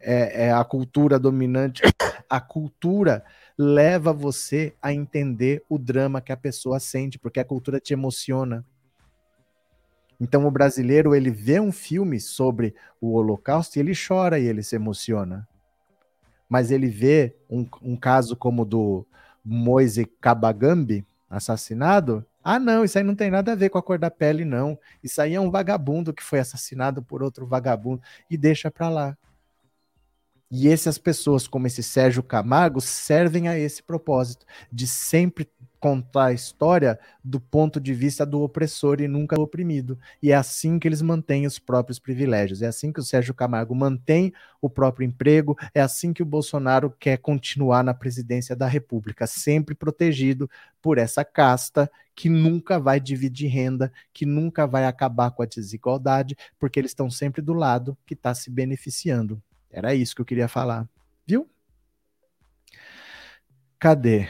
é, 0.00 0.46
é 0.46 0.52
a 0.52 0.64
cultura 0.64 1.18
dominante. 1.18 1.82
A 2.30 2.40
cultura 2.42 3.24
leva 3.56 4.12
você 4.12 4.74
a 4.82 4.92
entender 4.92 5.64
o 5.66 5.78
drama 5.78 6.20
que 6.20 6.30
a 6.30 6.36
pessoa 6.36 6.78
sente, 6.78 7.18
porque 7.18 7.40
a 7.40 7.44
cultura 7.44 7.80
te 7.80 7.94
emociona. 7.94 8.66
Então 10.20 10.46
o 10.46 10.50
brasileiro 10.50 11.14
ele 11.14 11.30
vê 11.30 11.58
um 11.58 11.72
filme 11.72 12.20
sobre 12.20 12.74
o 13.00 13.14
Holocausto 13.14 13.78
e 13.78 13.80
ele 13.80 13.94
chora 13.94 14.38
e 14.38 14.46
ele 14.46 14.62
se 14.62 14.76
emociona. 14.76 15.48
Mas 16.48 16.70
ele 16.70 16.88
vê 16.88 17.36
um, 17.48 17.66
um 17.82 17.96
caso 17.96 18.36
como 18.36 18.64
do 18.64 19.06
Moise 19.44 20.04
Kabagambi 20.04 21.06
assassinado. 21.30 22.26
Ah, 22.42 22.58
não, 22.58 22.84
isso 22.84 22.96
aí 22.96 23.04
não 23.04 23.14
tem 23.14 23.30
nada 23.30 23.52
a 23.52 23.54
ver 23.54 23.68
com 23.68 23.78
a 23.78 23.82
cor 23.82 23.98
da 23.98 24.10
pele, 24.10 24.44
não. 24.44 24.78
Isso 25.02 25.20
aí 25.20 25.34
é 25.34 25.40
um 25.40 25.50
vagabundo 25.50 26.14
que 26.14 26.22
foi 26.22 26.38
assassinado 26.38 27.02
por 27.02 27.22
outro 27.22 27.46
vagabundo 27.46 28.02
e 28.30 28.36
deixa 28.36 28.70
para 28.70 28.88
lá. 28.88 29.18
E 30.50 30.68
essas 30.68 30.96
pessoas, 30.96 31.46
como 31.46 31.66
esse 31.66 31.82
Sérgio 31.82 32.22
Camargo, 32.22 32.80
servem 32.80 33.48
a 33.48 33.58
esse 33.58 33.82
propósito, 33.82 34.46
de 34.72 34.86
sempre 34.86 35.50
contar 35.80 36.26
a 36.26 36.32
história 36.32 36.98
do 37.22 37.40
ponto 37.40 37.80
de 37.80 37.94
vista 37.94 38.24
do 38.26 38.42
opressor 38.42 39.00
e 39.00 39.08
nunca 39.08 39.36
do 39.36 39.42
oprimido. 39.42 39.98
E 40.22 40.32
é 40.32 40.34
assim 40.34 40.78
que 40.78 40.88
eles 40.88 41.02
mantêm 41.02 41.46
os 41.46 41.58
próprios 41.58 41.98
privilégios. 41.98 42.62
É 42.62 42.66
assim 42.66 42.92
que 42.92 43.00
o 43.00 43.04
Sérgio 43.04 43.34
Camargo 43.34 43.74
mantém 43.74 44.32
o 44.60 44.68
próprio 44.68 45.06
emprego. 45.06 45.56
É 45.74 45.80
assim 45.80 46.12
que 46.12 46.22
o 46.22 46.26
Bolsonaro 46.26 46.90
quer 46.98 47.18
continuar 47.18 47.84
na 47.84 47.94
presidência 47.94 48.56
da 48.56 48.66
República, 48.66 49.26
sempre 49.26 49.74
protegido 49.74 50.50
por 50.82 50.98
essa 50.98 51.24
casta 51.24 51.90
que 52.14 52.28
nunca 52.28 52.80
vai 52.80 52.98
dividir 52.98 53.48
renda, 53.48 53.92
que 54.12 54.26
nunca 54.26 54.66
vai 54.66 54.84
acabar 54.86 55.30
com 55.30 55.42
a 55.42 55.46
desigualdade, 55.46 56.36
porque 56.58 56.80
eles 56.80 56.90
estão 56.90 57.08
sempre 57.08 57.40
do 57.40 57.52
lado 57.52 57.96
que 58.04 58.14
está 58.14 58.34
se 58.34 58.50
beneficiando. 58.50 59.40
Era 59.70 59.94
isso 59.94 60.16
que 60.16 60.20
eu 60.20 60.26
queria 60.26 60.48
falar. 60.48 60.88
Viu? 61.26 61.48
Cadê? 63.78 64.26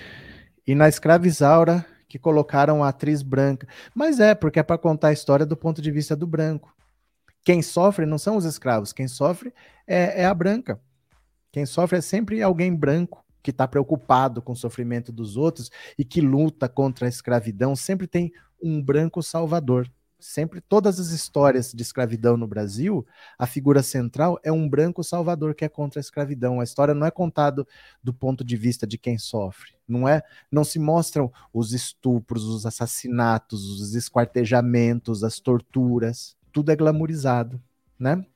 E 0.69 0.75
na 0.75 0.87
escravizaura 0.87 1.83
que 2.07 2.19
colocaram 2.19 2.85
a 2.85 2.91
atriz 2.91 3.23
branca. 3.23 3.67
Mas 3.95 4.21
é, 4.21 4.35
porque 4.35 4.59
é 4.59 4.63
para 4.63 4.77
contar 4.77 5.09
a 5.09 5.13
história 5.15 5.47
do 5.47 5.57
ponto 5.57 5.81
de 5.81 5.91
vista 5.91 6.15
do 6.15 6.27
branco. 6.27 6.77
Quem 7.43 7.63
sofre 7.63 8.05
não 8.05 8.19
são 8.19 8.37
os 8.37 8.45
escravos, 8.45 8.93
quem 8.93 9.09
sofre 9.09 9.51
é, 9.87 10.23
é 10.23 10.27
a 10.27 10.35
branca. 10.35 10.79
Quem 11.51 11.65
sofre 11.65 11.97
é 11.97 12.01
sempre 12.03 12.43
alguém 12.43 12.75
branco 12.77 13.25
que 13.43 13.51
está 13.51 13.67
preocupado 13.67 14.43
com 14.43 14.53
o 14.53 14.57
sofrimento 14.57 15.11
dos 15.11 15.39
outros 15.39 15.71
e 15.99 16.05
que 16.05 16.21
luta 16.21 16.69
contra 16.69 17.07
a 17.07 17.09
escravidão. 17.09 17.75
Sempre 17.75 18.07
tem 18.07 18.31
um 18.63 18.83
branco 18.83 19.23
salvador. 19.23 19.91
Sempre, 20.21 20.61
todas 20.61 20.99
as 20.99 21.11
histórias 21.11 21.73
de 21.73 21.81
escravidão 21.81 22.37
no 22.37 22.47
Brasil, 22.47 23.07
a 23.39 23.47
figura 23.47 23.85
central 23.85 24.37
é 24.43 24.51
um 24.51 24.69
branco 24.69 25.05
salvador 25.05 25.55
que 25.55 25.65
é 25.65 25.69
contra 25.69 26.01
a 26.01 26.03
escravidão. 26.03 26.61
A 26.61 26.65
história 26.65 26.93
não 26.93 27.07
é 27.07 27.11
contada 27.11 27.65
do 28.03 28.13
ponto 28.13 28.43
de 28.43 28.57
vista 28.57 28.85
de 28.85 28.99
quem 28.99 29.17
sofre. 29.17 29.75
Não 29.87 30.09
é, 30.09 30.21
não 30.51 30.65
se 30.65 30.81
mostram 30.81 31.33
os 31.55 31.73
estupros, 31.73 32.45
os 32.45 32.67
assassinatos, 32.67 33.65
os 33.65 33.95
esquartejamentos, 33.95 35.23
as 35.23 35.39
torturas. 35.39 36.37
Tudo 36.53 36.73
é 36.73 36.77
glamorizado, 36.77 37.63
né? 37.97 38.27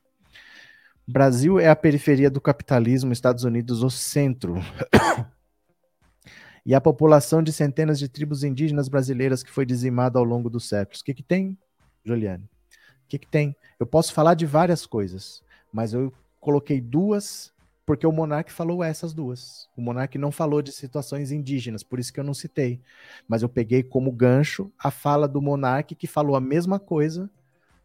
Brasil 1.04 1.58
é 1.58 1.68
a 1.68 1.74
periferia 1.74 2.30
do 2.30 2.40
capitalismo, 2.40 3.12
Estados 3.12 3.42
Unidos 3.42 3.82
o 3.82 3.90
centro. 3.90 4.54
e 6.64 6.76
a 6.76 6.80
população 6.80 7.42
de 7.42 7.52
centenas 7.52 7.98
de 7.98 8.08
tribos 8.08 8.44
indígenas 8.44 8.88
brasileiras 8.88 9.42
que 9.42 9.50
foi 9.50 9.66
dizimada 9.66 10.20
ao 10.20 10.24
longo 10.24 10.48
dos 10.48 10.68
séculos. 10.68 11.00
O 11.00 11.04
que, 11.04 11.14
que 11.14 11.24
tem? 11.24 11.58
Juliane? 12.04 12.44
O 12.44 13.08
que, 13.08 13.18
que 13.18 13.26
tem? 13.26 13.54
Eu 13.78 13.86
posso 13.86 14.12
falar 14.12 14.34
de 14.34 14.46
várias 14.46 14.86
coisas, 14.86 15.42
mas 15.72 15.92
eu 15.92 16.12
coloquei 16.40 16.80
duas 16.80 17.52
porque 17.84 18.06
o 18.06 18.12
Monark 18.12 18.50
falou 18.52 18.82
essas 18.82 19.12
duas. 19.12 19.68
O 19.76 19.82
Monark 19.82 20.16
não 20.16 20.30
falou 20.30 20.62
de 20.62 20.72
situações 20.72 21.32
indígenas, 21.32 21.82
por 21.82 21.98
isso 21.98 22.12
que 22.12 22.20
eu 22.20 22.24
não 22.24 22.32
citei. 22.32 22.80
Mas 23.26 23.42
eu 23.42 23.48
peguei 23.48 23.82
como 23.82 24.12
gancho 24.12 24.72
a 24.78 24.90
fala 24.90 25.26
do 25.26 25.42
Monark 25.42 25.94
que 25.94 26.06
falou 26.06 26.36
a 26.36 26.40
mesma 26.40 26.78
coisa 26.78 27.28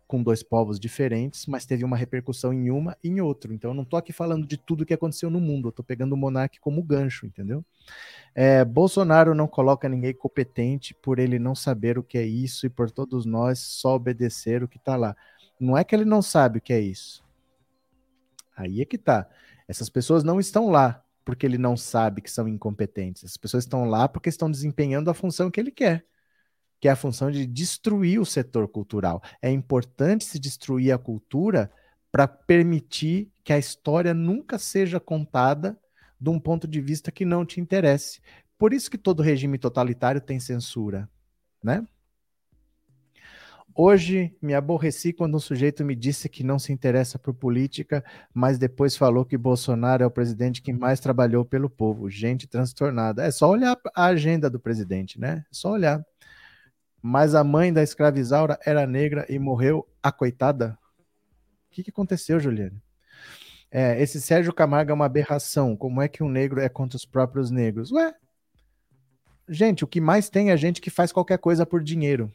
com 0.08 0.24
dois 0.24 0.42
povos 0.42 0.80
diferentes, 0.80 1.46
mas 1.46 1.66
teve 1.66 1.84
uma 1.84 1.98
repercussão 1.98 2.54
em 2.54 2.72
uma 2.72 2.98
e 3.04 3.10
em 3.10 3.20
outro. 3.20 3.54
Então 3.54 3.72
eu 3.72 3.76
não 3.76 3.84
tô 3.84 3.98
aqui 3.98 4.14
falando 4.14 4.48
de 4.48 4.58
tudo 4.58 4.86
que 4.86 4.94
aconteceu 4.94 5.30
no 5.30 5.40
mundo, 5.40 5.68
eu 5.68 5.72
tô 5.72 5.84
pegando 5.84 6.14
o 6.14 6.18
Monark 6.18 6.60
como 6.60 6.82
gancho, 6.82 7.26
entendeu? 7.26 7.64
É, 8.34 8.64
Bolsonaro 8.64 9.36
não 9.36 9.48
coloca 9.48 9.90
ninguém 9.90 10.14
competente 10.14 10.94
por 10.94 11.20
ele 11.20 11.38
não 11.38 11.54
saber 11.54 11.98
o 11.98 12.04
que 12.04 12.18
é 12.18 12.26
isso 12.26 12.66
e 12.66 12.70
por 12.70 12.90
todos 12.90 13.26
nós 13.26 13.60
só 13.60 13.96
obedecer 13.96 14.64
o 14.64 14.68
que 14.68 14.80
tá 14.80 14.96
lá. 14.96 15.16
Não 15.60 15.78
é 15.78 15.84
que 15.84 15.94
ele 15.94 16.06
não 16.06 16.22
sabe 16.22 16.60
o 16.60 16.62
que 16.62 16.72
é 16.72 16.80
isso. 16.80 17.24
Aí 18.56 18.82
é 18.82 18.86
que 18.86 18.98
tá. 18.98 19.28
Essas 19.68 19.90
pessoas 19.90 20.24
não 20.24 20.40
estão 20.40 20.70
lá 20.70 21.04
porque 21.26 21.46
ele 21.46 21.58
não 21.58 21.76
sabe 21.76 22.22
que 22.22 22.32
são 22.32 22.48
incompetentes. 22.48 23.26
As 23.26 23.36
pessoas 23.36 23.66
estão 23.66 23.86
lá 23.86 24.08
porque 24.08 24.30
estão 24.30 24.50
desempenhando 24.50 25.10
a 25.10 25.14
função 25.14 25.52
que 25.52 25.60
ele 25.60 25.72
quer 25.72 26.06
que 26.80 26.88
é 26.88 26.92
a 26.92 26.96
função 26.96 27.32
de 27.32 27.46
destruir 27.46 28.20
o 28.20 28.26
setor 28.26 28.68
cultural. 28.68 29.22
É 29.42 29.50
importante 29.50 30.26
se 30.26 30.40
destruir 30.40 30.92
a 30.92 30.98
cultura 30.98 31.72
para 32.12 32.28
permitir 32.28 33.32
que 33.44 33.54
a 33.54 33.58
história 33.58 34.14
nunca 34.14 34.58
seja 34.58 35.00
contada 35.00 35.78
de 36.20 36.30
um 36.30 36.40
ponto 36.40 36.68
de 36.68 36.82
vista 36.82 37.12
que 37.12 37.26
não 37.26 37.46
te 37.46 37.60
interesse. 37.60 38.22
Por 38.58 38.74
isso 38.74 38.90
que 38.90 38.98
todo 38.98 39.22
regime 39.22 39.58
totalitário 39.58 40.20
tem 40.20 40.40
censura, 40.40 41.10
né? 41.64 41.86
Hoje 43.80 44.36
me 44.42 44.56
aborreci 44.56 45.14
quando 45.14 45.36
um 45.36 45.40
sujeito 45.40 45.86
me 45.86 45.96
disse 45.96 46.28
que 46.28 46.44
não 46.44 46.58
se 46.58 46.74
interessa 46.74 47.20
por 47.20 47.32
política, 47.32 48.04
mas 48.34 48.58
depois 48.58 48.98
falou 48.98 49.24
que 49.24 49.38
Bolsonaro 49.38 50.04
é 50.04 50.08
o 50.08 50.10
presidente 50.10 50.64
que 50.64 50.74
mais 50.74 51.00
trabalhou 51.00 51.46
pelo 51.46 51.70
povo. 51.70 52.10
Gente 52.10 52.48
transtornada. 52.48 53.24
É 53.24 53.30
só 53.30 53.48
olhar 53.48 53.78
a 53.96 54.06
agenda 54.06 54.50
do 54.50 54.60
presidente, 54.60 55.20
né? 55.20 55.46
É 55.48 55.54
só 55.54 55.74
olhar 55.74 56.04
mas 57.02 57.36
a 57.36 57.44
mãe 57.44 57.72
da 57.72 57.84
escravizaura 57.84 58.60
era 58.66 58.88
negra 58.88 59.26
e 59.30 59.38
morreu 59.40 59.88
a 60.02 60.12
coitada? 60.12 60.78
O 61.70 61.76
que, 61.76 61.84
que 61.84 61.90
aconteceu, 61.90 62.40
Juliane? 62.40 62.82
É, 63.70 64.02
esse 64.02 64.22
Sérgio 64.22 64.54
Camargo 64.54 64.92
é 64.92 64.94
uma 64.94 65.06
aberração. 65.06 65.76
Como 65.76 66.02
é 66.02 66.08
que 66.08 66.24
um 66.24 66.30
negro 66.30 66.60
é 66.60 66.70
contra 66.70 66.96
os 66.96 67.06
próprios 67.06 67.52
negros? 67.52 67.92
Ué, 67.92 68.14
gente, 69.48 69.84
o 69.84 69.88
que 69.88 70.02
mais 70.02 70.30
tem 70.30 70.52
é 70.52 70.58
gente 70.58 70.82
que 70.82 70.90
faz 70.90 71.12
qualquer 71.12 71.38
coisa 71.38 71.66
por 71.66 71.84
dinheiro. 71.84 72.34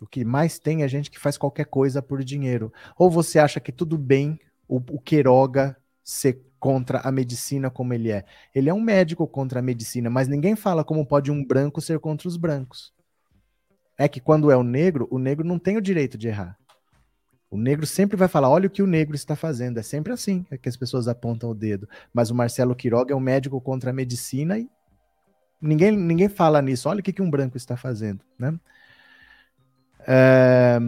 O 0.00 0.06
que 0.06 0.24
mais 0.24 0.58
tem 0.58 0.82
é 0.82 0.88
gente 0.88 1.10
que 1.10 1.18
faz 1.18 1.38
qualquer 1.38 1.66
coisa 1.66 2.02
por 2.02 2.22
dinheiro. 2.22 2.72
Ou 2.96 3.10
você 3.10 3.38
acha 3.38 3.60
que 3.60 3.72
tudo 3.72 3.96
bem 3.96 4.38
o, 4.68 4.76
o 4.76 5.00
Queiroga 5.00 5.76
ser 6.02 6.42
contra 6.64 7.00
a 7.00 7.12
medicina 7.12 7.68
como 7.68 7.92
ele 7.92 8.10
é. 8.10 8.24
Ele 8.54 8.70
é 8.70 8.72
um 8.72 8.80
médico 8.80 9.28
contra 9.28 9.58
a 9.58 9.62
medicina, 9.62 10.08
mas 10.08 10.28
ninguém 10.28 10.56
fala 10.56 10.82
como 10.82 11.04
pode 11.04 11.30
um 11.30 11.44
branco 11.44 11.78
ser 11.78 11.98
contra 11.98 12.26
os 12.26 12.38
brancos. 12.38 12.90
É 13.98 14.08
que 14.08 14.18
quando 14.18 14.50
é 14.50 14.56
o 14.56 14.62
negro, 14.62 15.06
o 15.10 15.18
negro 15.18 15.46
não 15.46 15.58
tem 15.58 15.76
o 15.76 15.80
direito 15.82 16.16
de 16.16 16.28
errar. 16.28 16.56
O 17.50 17.58
negro 17.58 17.86
sempre 17.86 18.16
vai 18.16 18.28
falar: 18.28 18.48
olha 18.48 18.66
o 18.66 18.70
que 18.70 18.82
o 18.82 18.86
negro 18.86 19.14
está 19.14 19.36
fazendo. 19.36 19.76
É 19.76 19.82
sempre 19.82 20.10
assim 20.14 20.46
é 20.50 20.56
que 20.56 20.66
as 20.66 20.74
pessoas 20.74 21.06
apontam 21.06 21.50
o 21.50 21.54
dedo. 21.54 21.86
Mas 22.14 22.30
o 22.30 22.34
Marcelo 22.34 22.74
Quiroga 22.74 23.12
é 23.12 23.16
um 23.16 23.20
médico 23.20 23.60
contra 23.60 23.90
a 23.90 23.92
medicina 23.92 24.58
e 24.58 24.66
ninguém, 25.60 25.94
ninguém 25.94 26.30
fala 26.30 26.62
nisso. 26.62 26.88
Olha 26.88 27.00
o 27.00 27.02
que, 27.02 27.12
que 27.12 27.20
um 27.20 27.30
branco 27.30 27.58
está 27.58 27.76
fazendo. 27.76 28.24
Né? 28.38 28.58
É, 30.08 30.78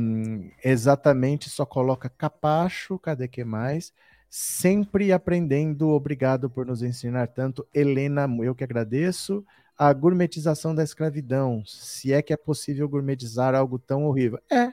exatamente, 0.65 1.51
só 1.51 1.66
coloca 1.66 2.09
capacho. 2.09 2.98
Cadê 2.98 3.28
que 3.28 3.44
mais? 3.44 3.93
Sempre 4.39 5.13
aprendendo. 5.15 5.89
Obrigado 5.89 6.51
por 6.51 6.67
nos 6.67 6.83
ensinar 6.83 7.29
tanto. 7.29 7.67
Helena, 7.73 8.29
eu 8.43 8.55
que 8.55 8.63
agradeço. 8.63 9.43
A 9.79 9.91
gourmetização 9.95 10.75
da 10.75 10.83
escravidão. 10.83 11.63
Se 11.65 12.13
é 12.13 12.21
que 12.21 12.35
é 12.35 12.37
possível 12.37 12.87
gourmetizar 12.87 13.55
algo 13.55 13.79
tão 13.79 14.05
horrível. 14.05 14.39
É. 14.53 14.73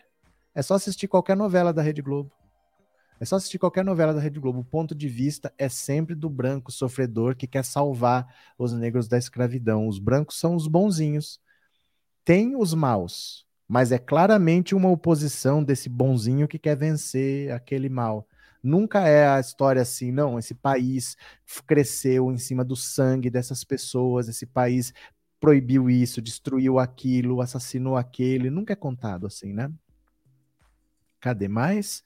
É 0.54 0.62
só 0.62 0.74
assistir 0.74 1.08
qualquer 1.08 1.38
novela 1.38 1.72
da 1.72 1.82
Rede 1.82 2.02
Globo. 2.02 2.30
É 3.22 3.24
só 3.24 3.38
assistir 3.38 3.58
qualquer 3.58 3.86
novela 3.86 4.14
da 4.14 4.20
Rede 4.20 4.38
Globo. 4.38 4.60
O 4.60 4.66
ponto 4.66 4.94
de 4.94 5.08
vista 5.08 5.54
é 5.58 5.70
sempre 5.70 6.14
do 6.14 6.30
branco 6.30 6.70
sofredor 6.70 7.34
que 7.34 7.48
quer 7.48 7.64
salvar 7.64 8.28
os 8.58 8.74
negros 8.74 9.08
da 9.08 9.18
escravidão. 9.18 9.88
Os 9.88 9.98
brancos 9.98 10.38
são 10.38 10.56
os 10.58 10.68
bonzinhos. 10.68 11.40
Tem 12.26 12.54
os 12.58 12.74
maus, 12.74 13.46
mas 13.66 13.94
é 13.94 13.98
claramente 13.98 14.76
uma 14.76 14.90
oposição 14.90 15.64
desse 15.64 15.88
bonzinho 15.88 16.50
que 16.50 16.60
quer 16.60 16.76
vencer 16.76 17.50
aquele 17.54 17.88
mal. 17.88 18.28
Nunca 18.64 19.06
é 19.06 19.28
a 19.28 19.42
história 19.42 19.82
assim, 19.82 20.10
não. 20.10 20.40
Esse 20.40 20.56
país 20.56 21.18
cresceu 21.68 22.32
em 22.32 22.38
cima 22.38 22.64
do 22.64 22.78
sangue 22.78 23.30
dessas 23.30 23.64
pessoas, 23.66 24.30
esse 24.30 24.46
país 24.46 24.94
proibiu 25.40 25.90
isso, 25.90 26.22
destruiu 26.22 26.80
aquilo, 26.80 27.42
assassinou 27.42 27.98
aquele. 27.98 28.50
Nunca 28.50 28.72
é 28.72 28.76
contado 28.78 29.28
assim, 29.28 29.52
né? 29.52 29.70
Cadê 31.20 31.50
mais? 31.50 32.02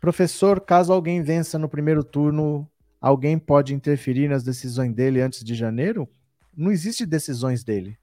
Professor, 0.00 0.60
caso 0.60 0.92
alguém 0.92 1.22
vença 1.22 1.58
no 1.58 1.68
primeiro 1.68 2.02
turno, 2.02 2.66
alguém 2.98 3.38
pode 3.38 3.74
interferir 3.74 4.28
nas 4.28 4.42
decisões 4.42 4.94
dele 4.94 5.20
antes 5.20 5.44
de 5.44 5.54
janeiro? 5.54 6.08
Não 6.56 6.70
existe 6.70 7.04
decisões 7.04 7.62
dele. 7.62 7.98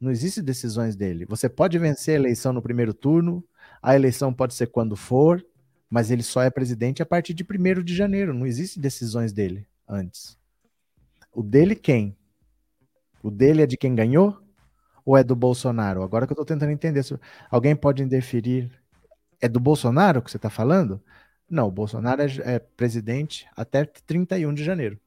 Não 0.00 0.10
existe 0.10 0.42
decisões 0.42 0.96
dele. 0.96 1.24
Você 1.26 1.48
pode 1.48 1.78
vencer 1.78 2.16
a 2.16 2.18
eleição 2.18 2.52
no 2.52 2.62
primeiro 2.62 2.92
turno, 2.92 3.44
a 3.80 3.94
eleição 3.94 4.32
pode 4.32 4.54
ser 4.54 4.68
quando 4.68 4.96
for, 4.96 5.44
mas 5.90 6.10
ele 6.10 6.22
só 6.22 6.42
é 6.42 6.50
presidente 6.50 7.02
a 7.02 7.06
partir 7.06 7.34
de 7.34 7.44
1 7.44 7.82
de 7.82 7.94
janeiro. 7.94 8.34
Não 8.34 8.46
existem 8.46 8.80
decisões 8.80 9.32
dele 9.32 9.66
antes. 9.88 10.36
O 11.32 11.42
dele 11.42 11.74
quem? 11.74 12.16
O 13.22 13.30
dele 13.30 13.62
é 13.62 13.66
de 13.66 13.76
quem 13.76 13.94
ganhou? 13.94 14.38
Ou 15.04 15.16
é 15.16 15.24
do 15.24 15.34
Bolsonaro? 15.34 16.02
Agora 16.02 16.26
que 16.26 16.32
eu 16.32 16.34
estou 16.34 16.44
tentando 16.44 16.70
entender. 16.70 17.02
Alguém 17.50 17.74
pode 17.74 18.02
interferir. 18.02 18.70
É 19.40 19.48
do 19.48 19.60
Bolsonaro 19.60 20.20
que 20.20 20.30
você 20.30 20.36
está 20.36 20.50
falando? 20.50 21.02
Não, 21.48 21.68
o 21.68 21.70
Bolsonaro 21.70 22.22
é, 22.22 22.26
é, 22.44 22.58
presidente 22.58 23.48
até 23.56 23.84
31 23.84 24.52
de 24.52 24.62
janeiro. 24.62 25.00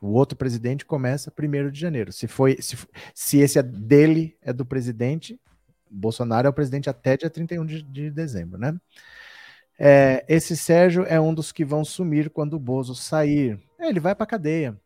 O 0.00 0.08
outro 0.08 0.36
presidente 0.36 0.84
começa 0.84 1.32
1 1.38 1.70
de 1.70 1.80
janeiro. 1.80 2.12
Se, 2.12 2.26
foi, 2.26 2.60
se, 2.60 2.76
se 3.14 3.38
esse 3.38 3.58
é 3.58 3.62
dele, 3.62 4.36
é 4.42 4.52
do 4.52 4.64
presidente, 4.66 5.40
Bolsonaro 5.90 6.46
é 6.46 6.50
o 6.50 6.54
presidente 6.54 6.88
até 6.88 7.16
dia 7.16 7.30
31 7.30 7.66
de, 7.66 7.82
de 7.82 8.10
dezembro, 8.10 8.58
né? 8.58 8.78
É, 9.82 10.22
esse 10.28 10.54
Sérgio 10.58 11.06
é 11.08 11.18
um 11.18 11.32
dos 11.32 11.50
que 11.50 11.64
vão 11.64 11.82
sumir 11.86 12.28
quando 12.28 12.52
o 12.52 12.58
Bozo 12.58 12.94
sair. 12.94 13.58
É, 13.78 13.88
ele 13.88 13.98
vai 13.98 14.14
para 14.14 14.26
cadeia. 14.26 14.78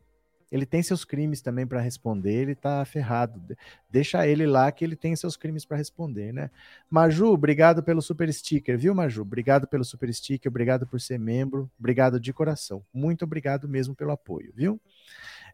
Ele 0.53 0.65
tem 0.65 0.85
seus 0.85 1.05
crimes 1.05 1.41
também 1.43 1.67
para 1.67 1.81
responder, 1.81 2.33
ele 2.33 2.55
tá 2.55 2.85
ferrado. 2.85 3.43
Deixa 3.91 4.25
ele 4.25 4.47
lá 4.47 4.71
que 4.71 4.85
ele 4.85 4.95
tem 4.95 5.17
seus 5.17 5.37
crimes 5.37 5.65
para 5.65 5.77
responder, 5.77 6.33
né? 6.33 6.49
Maju, 6.89 7.27
obrigado 7.33 7.83
pelo 7.83 8.01
super 8.01 8.33
sticker, 8.33 8.79
viu, 8.79 8.95
Maju? 8.95 9.23
Obrigado 9.23 9.67
pelo 9.67 9.85
super 9.85 10.15
sticker, 10.15 10.49
obrigado 10.49 10.87
por 10.87 11.01
ser 11.01 11.19
membro, 11.19 11.69
obrigado 11.77 12.21
de 12.21 12.33
coração. 12.33 12.85
Muito 12.93 13.25
obrigado 13.25 13.69
mesmo 13.69 13.97
pelo 13.97 14.13
apoio, 14.13 14.53
viu? 14.55 14.81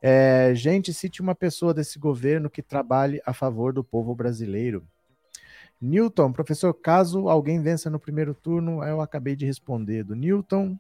É, 0.02 0.52
gente, 0.54 0.92
cite 0.92 1.22
uma 1.22 1.34
pessoa 1.34 1.72
desse 1.72 1.98
governo 1.98 2.50
que 2.50 2.60
trabalhe 2.60 3.22
a 3.24 3.32
favor 3.32 3.72
do 3.72 3.82
povo 3.82 4.14
brasileiro. 4.14 4.86
Newton, 5.80 6.32
professor, 6.32 6.74
caso 6.74 7.28
alguém 7.28 7.62
vença 7.62 7.88
no 7.88 7.98
primeiro 7.98 8.34
turno, 8.34 8.84
eu 8.84 9.00
acabei 9.00 9.34
de 9.34 9.46
responder 9.46 10.04
do 10.04 10.14
Newton. 10.14 10.78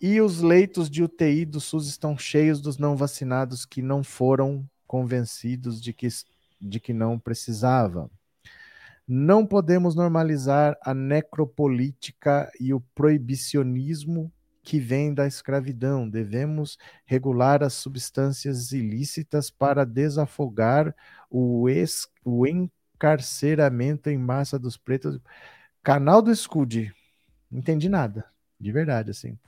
E 0.00 0.20
os 0.20 0.40
leitos 0.40 0.88
de 0.88 1.02
UTI 1.02 1.44
do 1.44 1.60
SUS 1.60 1.88
estão 1.88 2.16
cheios 2.16 2.60
dos 2.60 2.78
não 2.78 2.96
vacinados 2.96 3.64
que 3.64 3.82
não 3.82 4.04
foram 4.04 4.68
convencidos 4.86 5.80
de 5.80 5.92
que, 5.92 6.06
de 6.60 6.78
que 6.78 6.92
não 6.92 7.18
precisava. 7.18 8.10
Não 9.08 9.46
podemos 9.46 9.94
normalizar 9.94 10.76
a 10.82 10.92
necropolítica 10.92 12.50
e 12.60 12.74
o 12.74 12.80
proibicionismo 12.94 14.32
que 14.62 14.80
vem 14.80 15.14
da 15.14 15.26
escravidão. 15.26 16.08
Devemos 16.08 16.76
regular 17.04 17.62
as 17.62 17.74
substâncias 17.74 18.72
ilícitas 18.72 19.48
para 19.48 19.86
desafogar 19.86 20.94
o, 21.30 21.68
ex, 21.68 22.08
o 22.24 22.44
encarceramento 22.96 24.10
em 24.10 24.18
massa 24.18 24.58
dos 24.58 24.76
pretos. 24.76 25.20
Canal 25.82 26.20
do 26.20 26.34
Scud. 26.34 26.92
Não 27.50 27.60
entendi 27.60 27.88
nada, 27.88 28.24
de 28.58 28.72
verdade, 28.72 29.10
assim. 29.10 29.38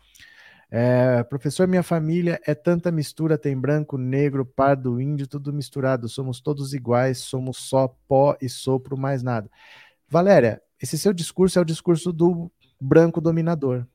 É, 0.70 1.22
professor, 1.24 1.66
minha 1.66 1.82
família 1.82 2.38
é 2.46 2.54
tanta 2.54 2.92
mistura, 2.92 3.38
tem 3.38 3.58
branco, 3.58 3.96
negro, 3.96 4.44
pardo, 4.44 5.00
índio, 5.00 5.26
tudo 5.26 5.52
misturado. 5.52 6.08
Somos 6.08 6.40
todos 6.40 6.74
iguais, 6.74 7.18
somos 7.18 7.56
só 7.56 7.88
pó 8.06 8.36
e 8.40 8.48
sopro, 8.48 8.96
mais 8.96 9.22
nada. 9.22 9.50
Valéria, 10.06 10.62
esse 10.80 10.98
seu 10.98 11.12
discurso 11.12 11.58
é 11.58 11.62
o 11.62 11.64
discurso 11.64 12.12
do 12.12 12.52
branco 12.80 13.20
dominador. 13.20 13.86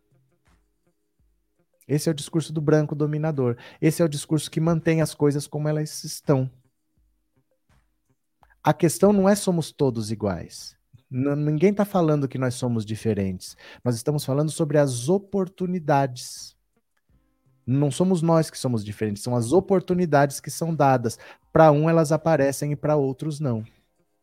Esse 1.88 2.10
é 2.10 2.12
o 2.12 2.16
discurso 2.16 2.52
do 2.52 2.62
branco 2.62 2.96
dominador. 2.96 3.56
Esse 3.80 4.02
é 4.02 4.06
o 4.06 4.10
discurso 4.10 4.50
que 4.50 4.60
mantém 4.60 5.02
as 5.02 5.14
coisas 5.14 5.46
como 5.46 5.68
elas 5.68 6.04
estão. 6.04 6.50
A 8.64 8.74
questão 8.74 9.12
não 9.12 9.28
é 9.28 9.36
somos 9.36 9.74
todos 9.74 10.10
iguais. 10.10 10.78
N 11.12 11.36
ninguém 11.36 11.72
está 11.72 11.84
falando 11.84 12.30
que 12.30 12.38
nós 12.38 12.54
somos 12.54 12.86
diferentes. 12.86 13.58
Nós 13.84 13.96
estamos 13.96 14.24
falando 14.24 14.50
sobre 14.50 14.78
as 14.78 15.10
oportunidades. 15.10 16.56
Não 17.68 17.92
somos 17.92 18.22
nós 18.22 18.50
que 18.50 18.58
somos 18.58 18.84
diferentes, 18.84 19.22
são 19.22 19.36
as 19.36 19.52
oportunidades 19.52 20.40
que 20.40 20.50
são 20.50 20.74
dadas. 20.74 21.20
Para 21.52 21.74
um 21.74 21.90
elas 21.90 22.14
aparecem 22.14 22.72
e 22.72 22.76
para 22.76 22.96
outros 22.96 23.42
não. 23.42 23.66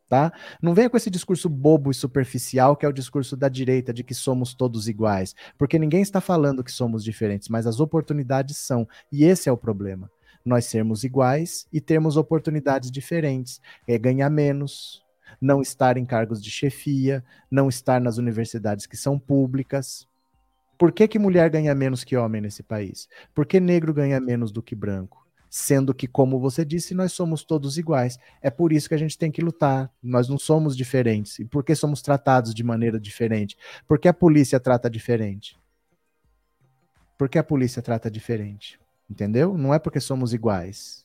Tá? 0.08 0.32
Não 0.60 0.74
venha 0.74 0.88
com 0.88 0.96
esse 0.96 1.10
discurso 1.10 1.48
bobo 1.48 1.90
e 1.90 1.94
superficial 1.94 2.76
que 2.76 2.86
é 2.86 2.88
o 2.88 2.92
discurso 2.92 3.36
da 3.36 3.48
direita 3.48 3.92
de 3.92 4.02
que 4.02 4.14
somos 4.14 4.54
todos 4.54 4.88
iguais, 4.88 5.36
porque 5.56 5.78
ninguém 5.78 6.02
está 6.02 6.20
falando 6.20 6.64
que 6.64 6.72
somos 6.72 7.04
diferentes, 7.04 7.48
mas 7.48 7.64
as 7.64 7.78
oportunidades 7.78 8.56
são, 8.56 8.88
e 9.12 9.22
esse 9.22 9.48
é 9.48 9.52
o 9.52 9.56
problema 9.56 10.10
nós 10.44 10.64
sermos 10.64 11.04
iguais 11.04 11.66
e 11.72 11.80
termos 11.80 12.16
oportunidades 12.16 12.90
diferentes. 12.90 13.60
É 13.86 13.98
ganhar 13.98 14.30
menos, 14.30 15.02
não 15.40 15.60
estar 15.60 15.96
em 15.96 16.04
cargos 16.04 16.42
de 16.42 16.50
chefia, 16.50 17.24
não 17.50 17.68
estar 17.68 18.00
nas 18.00 18.18
universidades 18.18 18.86
que 18.86 18.96
são 18.96 19.18
públicas. 19.18 20.08
Por 20.78 20.92
que, 20.92 21.06
que 21.06 21.18
mulher 21.18 21.50
ganha 21.50 21.74
menos 21.74 22.04
que 22.04 22.16
homem 22.16 22.40
nesse 22.40 22.62
país? 22.62 23.08
Por 23.34 23.44
que 23.44 23.60
negro 23.60 23.92
ganha 23.92 24.18
menos 24.18 24.50
do 24.50 24.62
que 24.62 24.74
branco? 24.74 25.20
Sendo 25.50 25.92
que, 25.92 26.06
como 26.06 26.38
você 26.38 26.64
disse, 26.64 26.94
nós 26.94 27.12
somos 27.12 27.42
todos 27.42 27.76
iguais. 27.76 28.18
É 28.40 28.50
por 28.50 28.72
isso 28.72 28.88
que 28.88 28.94
a 28.94 28.98
gente 28.98 29.18
tem 29.18 29.32
que 29.32 29.42
lutar. 29.42 29.90
Nós 30.00 30.28
não 30.28 30.38
somos 30.38 30.76
diferentes. 30.76 31.40
E 31.40 31.44
por 31.44 31.64
que 31.64 31.74
somos 31.74 32.00
tratados 32.00 32.54
de 32.54 32.62
maneira 32.62 33.00
diferente? 33.00 33.58
Por 33.86 33.98
que 33.98 34.06
a 34.06 34.14
polícia 34.14 34.60
trata 34.60 34.88
diferente? 34.88 35.58
Por 37.18 37.28
que 37.28 37.36
a 37.36 37.44
polícia 37.44 37.82
trata 37.82 38.08
diferente? 38.10 38.80
Entendeu? 39.10 39.58
Não 39.58 39.74
é 39.74 39.78
porque 39.80 39.98
somos 39.98 40.32
iguais, 40.32 41.04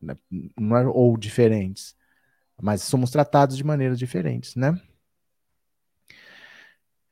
né? 0.00 0.14
não 0.56 0.76
é, 0.76 0.86
ou 0.86 1.16
diferentes, 1.16 1.96
mas 2.62 2.82
somos 2.82 3.10
tratados 3.10 3.56
de 3.56 3.64
maneiras 3.64 3.98
diferentes, 3.98 4.54
né? 4.54 4.80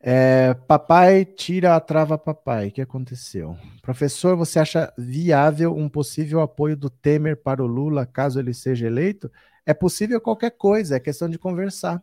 É, 0.01 0.55
papai 0.55 1.25
tira 1.25 1.75
a 1.75 1.81
trava 1.81 2.17
papai. 2.17 2.69
O 2.69 2.73
que 2.73 2.81
aconteceu? 2.81 3.59
Professor, 3.83 4.37
você 4.37 4.61
acha 4.61 4.93
viável 4.97 5.77
um 5.77 5.89
possível 5.89 6.41
apoio 6.41 6.77
do 6.77 6.89
Temer 6.89 7.37
para 7.37 7.63
o 7.63 7.67
Lula 7.67 8.07
caso 8.07 8.39
ele 8.39 8.55
seja 8.55 8.87
eleito? 8.87 9.31
É 9.67 9.75
possível 9.75 10.21
qualquer 10.21 10.53
coisa, 10.53 10.97
é 10.97 11.01
questão 11.01 11.29
de 11.29 11.37
conversar. 11.37 12.03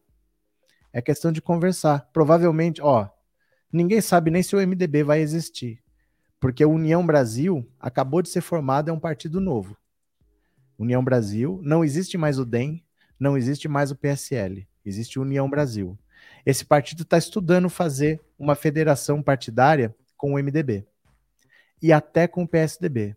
É 0.91 1.01
questão 1.01 1.31
de 1.31 1.41
conversar. 1.41 2.09
Provavelmente, 2.11 2.81
ó, 2.81 3.07
ninguém 3.71 4.01
sabe 4.01 4.29
nem 4.29 4.43
se 4.43 4.55
o 4.55 4.59
MDB 4.59 5.03
vai 5.03 5.21
existir. 5.21 5.84
Porque 6.39 6.63
a 6.63 6.67
União 6.67 7.05
Brasil 7.05 7.67
acabou 7.79 8.21
de 8.21 8.29
ser 8.29 8.41
formada, 8.41 8.91
é 8.91 8.93
um 8.93 8.99
partido 8.99 9.39
novo. 9.39 9.77
União 10.77 11.03
Brasil, 11.03 11.59
não 11.63 11.83
existe 11.83 12.17
mais 12.17 12.37
o 12.37 12.45
DEM, 12.45 12.83
não 13.19 13.37
existe 13.37 13.67
mais 13.67 13.91
o 13.91 13.95
PSL, 13.95 14.67
existe 14.85 15.19
União 15.19 15.49
Brasil. 15.49 15.97
Esse 16.45 16.65
partido 16.65 17.03
está 17.03 17.17
estudando 17.17 17.69
fazer 17.69 18.21
uma 18.37 18.55
federação 18.55 19.21
partidária 19.21 19.95
com 20.17 20.33
o 20.33 20.37
MDB 20.37 20.85
e 21.81 21.91
até 21.91 22.27
com 22.27 22.43
o 22.43 22.47
PSDB. 22.47 23.15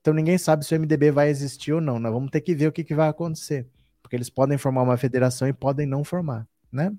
Então 0.00 0.14
ninguém 0.14 0.38
sabe 0.38 0.64
se 0.64 0.74
o 0.74 0.80
MDB 0.80 1.10
vai 1.10 1.28
existir 1.28 1.72
ou 1.72 1.80
não. 1.80 1.98
Nós 1.98 2.12
vamos 2.12 2.30
ter 2.30 2.40
que 2.40 2.54
ver 2.54 2.68
o 2.68 2.72
que, 2.72 2.84
que 2.84 2.94
vai 2.94 3.08
acontecer, 3.08 3.66
porque 4.02 4.16
eles 4.16 4.30
podem 4.30 4.58
formar 4.58 4.82
uma 4.82 4.96
federação 4.96 5.48
e 5.48 5.52
podem 5.52 5.86
não 5.86 6.04
formar, 6.04 6.46
né? 6.70 6.92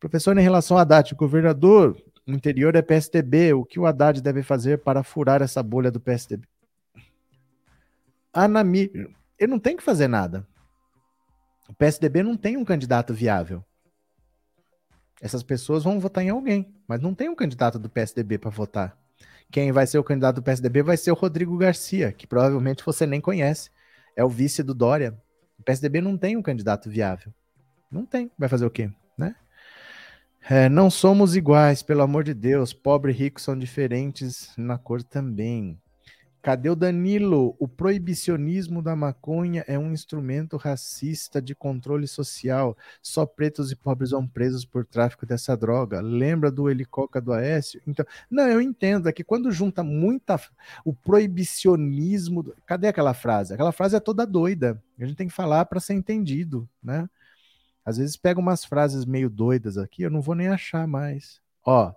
Professor, 0.00 0.36
em 0.38 0.42
relação 0.42 0.78
a 0.78 0.82
Haddad, 0.82 1.12
o 1.12 1.16
governador 1.16 2.00
no 2.28 2.36
interior 2.36 2.76
é 2.76 2.82
PSDB. 2.82 3.54
O 3.54 3.64
que 3.64 3.80
o 3.80 3.86
Haddad 3.86 4.20
deve 4.20 4.42
fazer 4.42 4.78
para 4.78 5.02
furar 5.02 5.40
essa 5.40 5.62
bolha 5.62 5.90
do 5.90 5.98
PSDB? 5.98 6.46
Anamir, 8.30 9.10
ele 9.38 9.50
não 9.50 9.58
tem 9.58 9.74
que 9.74 9.82
fazer 9.82 10.08
nada. 10.08 10.46
O 11.68 11.74
PSDB 11.74 12.22
não 12.22 12.36
tem 12.36 12.58
um 12.58 12.64
candidato 12.64 13.14
viável. 13.14 13.64
Essas 15.22 15.42
pessoas 15.42 15.82
vão 15.82 15.98
votar 15.98 16.22
em 16.22 16.28
alguém, 16.28 16.70
mas 16.86 17.00
não 17.00 17.14
tem 17.14 17.30
um 17.30 17.34
candidato 17.34 17.78
do 17.78 17.88
PSDB 17.88 18.36
para 18.36 18.50
votar. 18.50 18.96
Quem 19.50 19.72
vai 19.72 19.86
ser 19.86 19.98
o 19.98 20.04
candidato 20.04 20.36
do 20.36 20.42
PSDB 20.42 20.82
vai 20.82 20.98
ser 20.98 21.10
o 21.10 21.14
Rodrigo 21.14 21.56
Garcia, 21.56 22.12
que 22.12 22.26
provavelmente 22.26 22.84
você 22.84 23.06
nem 23.06 23.22
conhece. 23.22 23.70
É 24.14 24.22
o 24.22 24.28
vice 24.28 24.62
do 24.62 24.74
Dória. 24.74 25.18
O 25.58 25.62
PSDB 25.62 26.02
não 26.02 26.18
tem 26.18 26.36
um 26.36 26.42
candidato 26.42 26.90
viável. 26.90 27.32
Não 27.90 28.04
tem. 28.04 28.30
Vai 28.38 28.50
fazer 28.50 28.66
o 28.66 28.70
quê? 28.70 28.90
É, 30.42 30.68
não 30.68 30.90
somos 30.90 31.36
iguais, 31.36 31.82
pelo 31.82 32.02
amor 32.02 32.24
de 32.24 32.34
Deus. 32.34 32.72
Pobre 32.72 33.12
e 33.12 33.14
rico 33.14 33.40
são 33.40 33.58
diferentes 33.58 34.52
na 34.56 34.78
cor 34.78 35.02
também. 35.02 35.78
Cadê 36.40 36.70
o 36.70 36.76
Danilo? 36.76 37.56
O 37.58 37.66
proibicionismo 37.66 38.80
da 38.80 38.94
maconha 38.94 39.64
é 39.66 39.78
um 39.78 39.92
instrumento 39.92 40.56
racista 40.56 41.42
de 41.42 41.54
controle 41.54 42.06
social. 42.06 42.76
Só 43.02 43.26
pretos 43.26 43.72
e 43.72 43.76
pobres 43.76 44.12
vão 44.12 44.26
presos 44.26 44.64
por 44.64 44.86
tráfico 44.86 45.26
dessa 45.26 45.56
droga. 45.56 46.00
Lembra 46.00 46.50
do 46.50 46.70
helicoca 46.70 47.20
do 47.20 47.32
Aécio? 47.32 47.82
Então, 47.86 48.06
não, 48.30 48.48
eu 48.48 48.60
entendo. 48.62 49.08
É 49.08 49.12
que 49.12 49.24
quando 49.24 49.50
junta 49.50 49.82
muita. 49.82 50.40
O 50.84 50.94
proibicionismo. 50.94 52.54
Cadê 52.64 52.86
aquela 52.86 53.12
frase? 53.12 53.52
Aquela 53.52 53.72
frase 53.72 53.96
é 53.96 54.00
toda 54.00 54.24
doida. 54.24 54.82
A 54.98 55.04
gente 55.04 55.16
tem 55.16 55.28
que 55.28 55.34
falar 55.34 55.66
para 55.66 55.80
ser 55.80 55.94
entendido, 55.94 56.68
né? 56.82 57.08
Às 57.88 57.96
vezes 57.96 58.18
pega 58.18 58.38
umas 58.38 58.66
frases 58.66 59.06
meio 59.06 59.30
doidas 59.30 59.78
aqui, 59.78 60.02
eu 60.02 60.10
não 60.10 60.20
vou 60.20 60.34
nem 60.34 60.48
achar 60.48 60.86
mais. 60.86 61.40
Ó, 61.64 61.90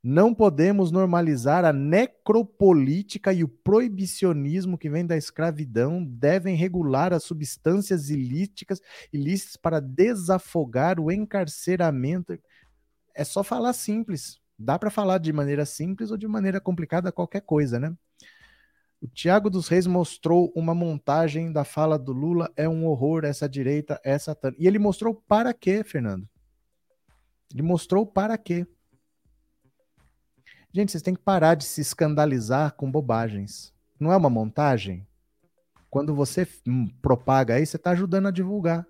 não 0.00 0.32
podemos 0.32 0.92
normalizar 0.92 1.64
a 1.64 1.72
necropolítica 1.72 3.32
e 3.32 3.42
o 3.42 3.48
proibicionismo 3.48 4.78
que 4.78 4.88
vem 4.88 5.04
da 5.04 5.16
escravidão, 5.16 6.04
devem 6.04 6.54
regular 6.54 7.12
as 7.12 7.24
substâncias 7.24 8.10
ilícitas, 8.10 8.80
ilícitas 9.12 9.56
para 9.56 9.80
desafogar 9.80 11.00
o 11.00 11.10
encarceramento. 11.10 12.38
É 13.12 13.24
só 13.24 13.42
falar 13.42 13.72
simples. 13.72 14.38
Dá 14.56 14.78
para 14.78 14.88
falar 14.88 15.18
de 15.18 15.32
maneira 15.32 15.66
simples 15.66 16.12
ou 16.12 16.16
de 16.16 16.28
maneira 16.28 16.60
complicada, 16.60 17.10
qualquer 17.10 17.40
coisa, 17.40 17.80
né? 17.80 17.92
O 19.06 19.08
Tiago 19.14 19.48
dos 19.48 19.68
Reis 19.68 19.86
mostrou 19.86 20.52
uma 20.56 20.74
montagem 20.74 21.52
da 21.52 21.62
fala 21.62 21.96
do 21.96 22.12
Lula, 22.12 22.52
é 22.56 22.68
um 22.68 22.84
horror, 22.86 23.24
essa 23.24 23.48
direita 23.48 24.00
é. 24.04 24.16
E 24.58 24.66
ele 24.66 24.80
mostrou 24.80 25.14
para 25.14 25.54
quê, 25.54 25.84
Fernando? 25.84 26.28
Ele 27.52 27.62
mostrou 27.62 28.04
para 28.04 28.36
quê. 28.36 28.66
Gente, 30.72 30.90
vocês 30.90 31.02
têm 31.02 31.14
que 31.14 31.22
parar 31.22 31.54
de 31.54 31.64
se 31.64 31.80
escandalizar 31.80 32.72
com 32.72 32.90
bobagens. 32.90 33.72
Não 33.98 34.12
é 34.12 34.16
uma 34.16 34.28
montagem? 34.28 35.06
Quando 35.88 36.12
você 36.12 36.46
hum, 36.66 36.88
propaga 37.00 37.54
aí, 37.54 37.64
você 37.64 37.76
está 37.76 37.92
ajudando 37.92 38.26
a 38.26 38.32
divulgar. 38.32 38.84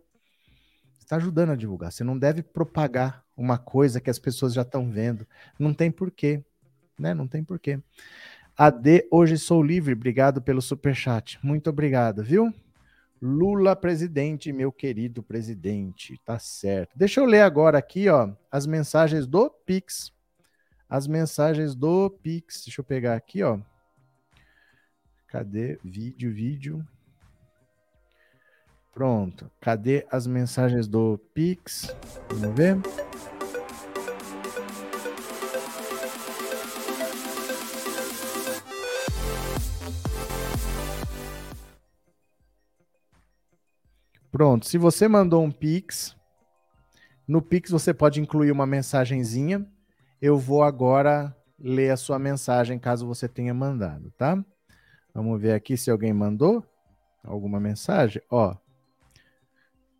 está 0.98 1.16
ajudando 1.16 1.50
a 1.50 1.56
divulgar. 1.56 1.92
Você 1.92 2.02
não 2.02 2.18
deve 2.18 2.42
propagar 2.42 3.22
uma 3.36 3.58
coisa 3.58 4.00
que 4.00 4.08
as 4.08 4.18
pessoas 4.18 4.54
já 4.54 4.62
estão 4.62 4.90
vendo. 4.90 5.26
Não 5.58 5.74
tem 5.74 5.90
porquê, 5.90 6.42
né? 6.98 7.12
Não 7.12 7.28
tem 7.28 7.44
porquê. 7.44 7.82
AD, 8.56 9.06
hoje 9.10 9.36
sou 9.36 9.62
livre. 9.62 9.92
Obrigado 9.92 10.40
pelo 10.40 10.62
superchat. 10.62 11.38
Muito 11.42 11.68
obrigado, 11.68 12.22
viu? 12.22 12.50
Lula 13.20 13.76
presidente, 13.76 14.50
meu 14.50 14.72
querido 14.72 15.22
presidente. 15.22 16.18
Tá 16.24 16.38
certo. 16.38 16.96
Deixa 16.96 17.20
eu 17.20 17.26
ler 17.26 17.42
agora 17.42 17.76
aqui, 17.76 18.08
ó, 18.08 18.30
as 18.50 18.66
mensagens 18.66 19.26
do 19.26 19.50
Pix. 19.50 20.10
As 20.88 21.06
mensagens 21.06 21.74
do 21.74 22.08
Pix. 22.08 22.64
Deixa 22.64 22.80
eu 22.80 22.84
pegar 22.84 23.14
aqui, 23.14 23.42
ó. 23.42 23.58
Cadê? 25.28 25.78
Vídeo, 25.84 26.32
vídeo. 26.32 26.86
Pronto. 28.90 29.50
Cadê 29.60 30.06
as 30.10 30.26
mensagens 30.26 30.88
do 30.88 31.18
Pix? 31.34 31.94
Vamos 32.30 32.56
ver. 32.56 33.35
Pronto. 44.30 44.66
Se 44.66 44.78
você 44.78 45.08
mandou 45.08 45.42
um 45.42 45.50
Pix, 45.50 46.16
no 47.26 47.42
Pix 47.42 47.70
você 47.70 47.92
pode 47.92 48.20
incluir 48.20 48.50
uma 48.50 48.66
mensagenzinha. 48.66 49.66
Eu 50.20 50.38
vou 50.38 50.62
agora 50.62 51.36
ler 51.58 51.90
a 51.90 51.96
sua 51.96 52.18
mensagem 52.18 52.78
caso 52.78 53.06
você 53.06 53.28
tenha 53.28 53.54
mandado, 53.54 54.10
tá? 54.12 54.42
Vamos 55.14 55.40
ver 55.40 55.52
aqui 55.52 55.76
se 55.76 55.90
alguém 55.90 56.12
mandou 56.12 56.64
alguma 57.24 57.58
mensagem. 57.58 58.22
Ó, 58.30 58.54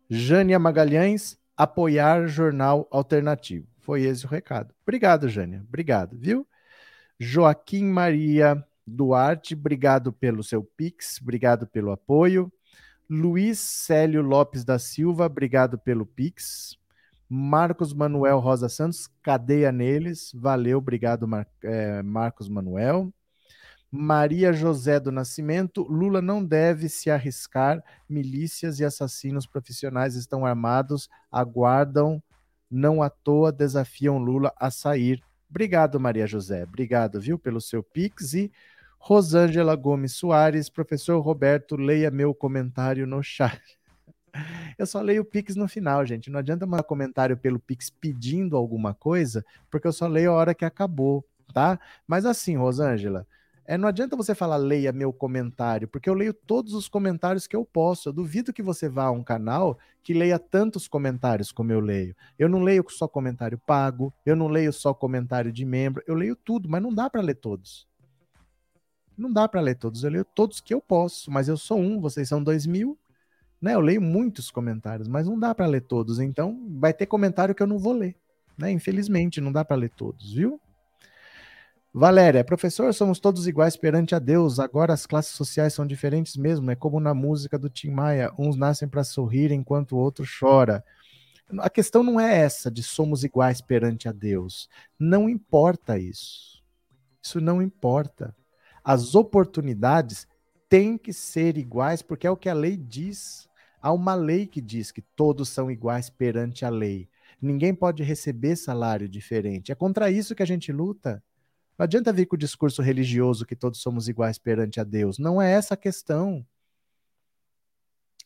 Jânia 0.09 0.57
Magalhães, 0.57 1.37
apoiar 1.55 2.27
Jornal 2.27 2.87
Alternativo. 2.91 3.67
Foi 3.79 4.03
esse 4.03 4.25
o 4.25 4.29
recado. 4.29 4.73
Obrigado, 4.83 5.27
Jânia. 5.27 5.63
Obrigado, 5.67 6.17
viu? 6.17 6.47
Joaquim 7.19 7.85
Maria 7.85 8.63
Duarte, 8.85 9.53
obrigado 9.53 10.13
pelo 10.13 10.43
seu 10.43 10.63
Pix, 10.63 11.19
obrigado 11.21 11.67
pelo 11.67 11.91
apoio. 11.91 12.51
Luiz 13.09 13.59
Célio 13.59 14.21
Lopes 14.21 14.65
da 14.65 14.77
Silva, 14.77 15.25
obrigado 15.25 15.77
pelo 15.77 16.05
Pix. 16.05 16.77
Marcos 17.29 17.93
Manuel 17.93 18.39
Rosa 18.39 18.67
Santos, 18.67 19.09
cadeia 19.21 19.71
neles. 19.71 20.31
Valeu, 20.33 20.77
obrigado, 20.77 21.27
Mar 21.27 21.47
é, 21.63 22.01
Marcos 22.01 22.49
Manuel. 22.49 23.13
Maria 23.89 24.51
José 24.51 24.99
do 24.99 25.11
Nascimento, 25.11 25.83
Lula 25.83 26.21
não 26.21 26.43
deve 26.43 26.89
se 26.89 27.09
arriscar, 27.09 27.81
milícias 28.09 28.79
e 28.81 28.85
assassinos 28.85 29.47
profissionais 29.47 30.15
estão 30.15 30.45
armados, 30.45 31.09
aguardam, 31.31 32.21
não 32.69 33.01
à 33.01 33.09
toa 33.09 33.51
desafiam 33.51 34.17
Lula 34.17 34.53
a 34.57 34.69
sair. 34.69 35.23
Obrigado, 35.49 35.97
Maria 35.99 36.27
José. 36.27 36.63
Obrigado, 36.63 37.21
viu, 37.21 37.39
pelo 37.39 37.61
seu 37.61 37.81
pix 37.81 38.33
e 38.33 38.51
Rosângela 39.07 39.73
Gomes 39.73 40.15
Soares, 40.15 40.67
professor 40.69 41.17
Roberto, 41.21 41.77
leia 41.77 42.11
meu 42.11 42.35
comentário 42.35 43.07
no 43.07 43.23
chat. 43.23 43.57
Eu 44.77 44.85
só 44.85 44.99
leio 44.99 45.21
o 45.21 45.25
Pix 45.25 45.55
no 45.55 45.65
final, 45.65 46.05
gente. 46.05 46.29
Não 46.29 46.39
adianta 46.39 46.65
mandar 46.65 46.83
comentário 46.83 47.37
pelo 47.37 47.57
Pix 47.57 47.89
pedindo 47.89 48.57
alguma 48.57 48.93
coisa, 48.93 49.45
porque 49.71 49.87
eu 49.87 49.93
só 49.93 50.07
leio 50.07 50.31
a 50.31 50.33
hora 50.33 50.53
que 50.53 50.65
acabou, 50.65 51.25
tá? 51.53 51.79
Mas 52.05 52.25
assim, 52.25 52.57
Rosângela, 52.57 53.25
é, 53.65 53.77
não 53.77 53.87
adianta 53.87 54.17
você 54.17 54.35
falar 54.35 54.57
leia 54.57 54.91
meu 54.91 55.13
comentário, 55.13 55.87
porque 55.87 56.09
eu 56.09 56.13
leio 56.13 56.33
todos 56.33 56.73
os 56.73 56.89
comentários 56.89 57.47
que 57.47 57.55
eu 57.55 57.63
posso. 57.63 58.09
Eu 58.09 58.13
duvido 58.13 58.51
que 58.51 58.61
você 58.61 58.89
vá 58.89 59.05
a 59.05 59.11
um 59.11 59.23
canal 59.23 59.79
que 60.03 60.13
leia 60.13 60.37
tantos 60.37 60.85
comentários 60.85 61.49
como 61.49 61.71
eu 61.71 61.79
leio. 61.79 62.13
Eu 62.37 62.49
não 62.49 62.59
leio 62.59 62.83
só 62.89 63.07
comentário 63.07 63.57
pago, 63.57 64.13
eu 64.25 64.35
não 64.35 64.49
leio 64.49 64.73
só 64.73 64.93
comentário 64.93 65.49
de 65.49 65.63
membro, 65.63 66.03
eu 66.05 66.13
leio 66.13 66.35
tudo, 66.35 66.67
mas 66.67 66.83
não 66.83 66.93
dá 66.93 67.09
para 67.09 67.21
ler 67.21 67.35
todos. 67.35 67.87
Não 69.17 69.31
dá 69.31 69.47
para 69.47 69.61
ler 69.61 69.75
todos, 69.75 70.03
eu 70.03 70.11
leio 70.11 70.25
todos 70.25 70.61
que 70.61 70.73
eu 70.73 70.79
posso, 70.81 71.31
mas 71.31 71.47
eu 71.47 71.57
sou 71.57 71.79
um, 71.79 71.99
vocês 71.99 72.29
são 72.29 72.43
dois 72.43 72.65
mil, 72.65 72.97
né? 73.61 73.73
Eu 73.73 73.81
leio 73.81 74.01
muitos 74.01 74.51
comentários, 74.51 75.07
mas 75.07 75.27
não 75.27 75.39
dá 75.39 75.55
para 75.55 75.65
ler 75.65 75.81
todos, 75.81 76.19
então 76.19 76.67
vai 76.79 76.93
ter 76.93 77.07
comentário 77.07 77.55
que 77.55 77.63
eu 77.63 77.67
não 77.67 77.79
vou 77.79 77.93
ler, 77.93 78.15
né? 78.57 78.71
Infelizmente, 78.71 79.41
não 79.41 79.51
dá 79.51 79.65
para 79.65 79.75
ler 79.75 79.89
todos, 79.89 80.33
viu? 80.33 80.61
Valéria, 81.93 82.43
professor, 82.43 82.93
somos 82.93 83.19
todos 83.19 83.47
iguais 83.47 83.75
perante 83.75 84.13
a 84.13 84.19
Deus. 84.19 84.59
Agora 84.59 84.93
as 84.93 85.07
classes 85.07 85.31
sociais 85.31 85.73
são 85.73 85.87
diferentes 85.87 86.37
mesmo. 86.37 86.69
É 86.69 86.75
como 86.75 86.99
na 86.99 87.11
música 87.11 87.57
do 87.57 87.71
Tim 87.71 87.89
Maia: 87.89 88.31
uns 88.37 88.55
nascem 88.55 88.87
para 88.87 89.03
sorrir 89.03 89.51
enquanto 89.51 89.93
o 89.93 89.97
outro 89.97 90.23
chora. 90.39 90.83
A 91.59 91.71
questão 91.71 92.03
não 92.03 92.19
é 92.19 92.37
essa 92.37 92.69
de 92.69 92.83
somos 92.83 93.23
iguais 93.23 93.61
perante 93.61 94.07
a 94.07 94.11
Deus. 94.11 94.69
Não 94.99 95.27
importa 95.27 95.97
isso. 95.97 96.61
Isso 97.23 97.41
não 97.41 97.63
importa. 97.63 98.35
As 98.89 99.15
oportunidades 99.15 100.25
têm 100.69 100.97
que 100.97 101.11
ser 101.11 101.57
iguais, 101.57 102.01
porque 102.01 102.25
é 102.25 102.31
o 102.31 102.37
que 102.37 102.47
a 102.47 102.53
lei 102.53 102.77
diz. 102.77 103.49
Há 103.81 103.91
uma 103.91 104.15
lei 104.15 104.47
que 104.47 104.61
diz 104.61 104.93
que 104.93 105.01
todos 105.01 105.49
são 105.49 105.69
iguais 105.69 106.09
perante 106.09 106.63
a 106.63 106.69
lei. 106.69 107.09
Ninguém 107.41 107.75
pode 107.75 108.01
receber 108.01 108.55
salário 108.55 109.09
diferente. 109.09 109.73
É 109.73 109.75
contra 109.75 110.09
isso 110.09 110.33
que 110.33 110.41
a 110.41 110.45
gente 110.45 110.71
luta. 110.71 111.21
Não 111.77 111.83
adianta 111.83 112.13
vir 112.13 112.27
com 112.27 112.37
o 112.37 112.39
discurso 112.39 112.81
religioso 112.81 113.45
que 113.45 113.57
todos 113.57 113.81
somos 113.81 114.07
iguais 114.07 114.37
perante 114.37 114.79
a 114.79 114.85
Deus. 114.85 115.19
Não 115.19 115.41
é 115.41 115.51
essa 115.51 115.73
a 115.73 115.77
questão. 115.77 116.47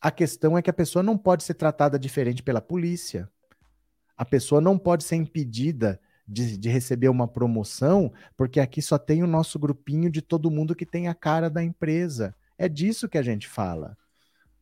A 0.00 0.12
questão 0.12 0.56
é 0.56 0.62
que 0.62 0.70
a 0.70 0.72
pessoa 0.72 1.02
não 1.02 1.18
pode 1.18 1.42
ser 1.42 1.54
tratada 1.54 1.98
diferente 1.98 2.40
pela 2.40 2.60
polícia. 2.60 3.28
A 4.16 4.24
pessoa 4.24 4.60
não 4.60 4.78
pode 4.78 5.02
ser 5.02 5.16
impedida 5.16 6.00
de, 6.26 6.56
de, 6.56 6.68
receber 6.68 7.08
uma 7.08 7.26
promoção, 7.26 8.12
porque 8.36 8.60
aqui 8.60 8.80
só 8.80 8.98
tem 8.98 9.22
o 9.22 9.26
nosso 9.26 9.58
grupinho 9.58 10.10
de 10.10 10.22
todo 10.22 10.50
mundo 10.50 10.74
que 10.74 10.86
tem 10.86 11.08
a 11.08 11.14
cara 11.14 11.50
da 11.50 11.62
empresa. 11.62 12.34
É 12.56 12.68
disso 12.68 13.08
que 13.08 13.18
a 13.18 13.22
gente 13.22 13.48
fala. 13.48 13.96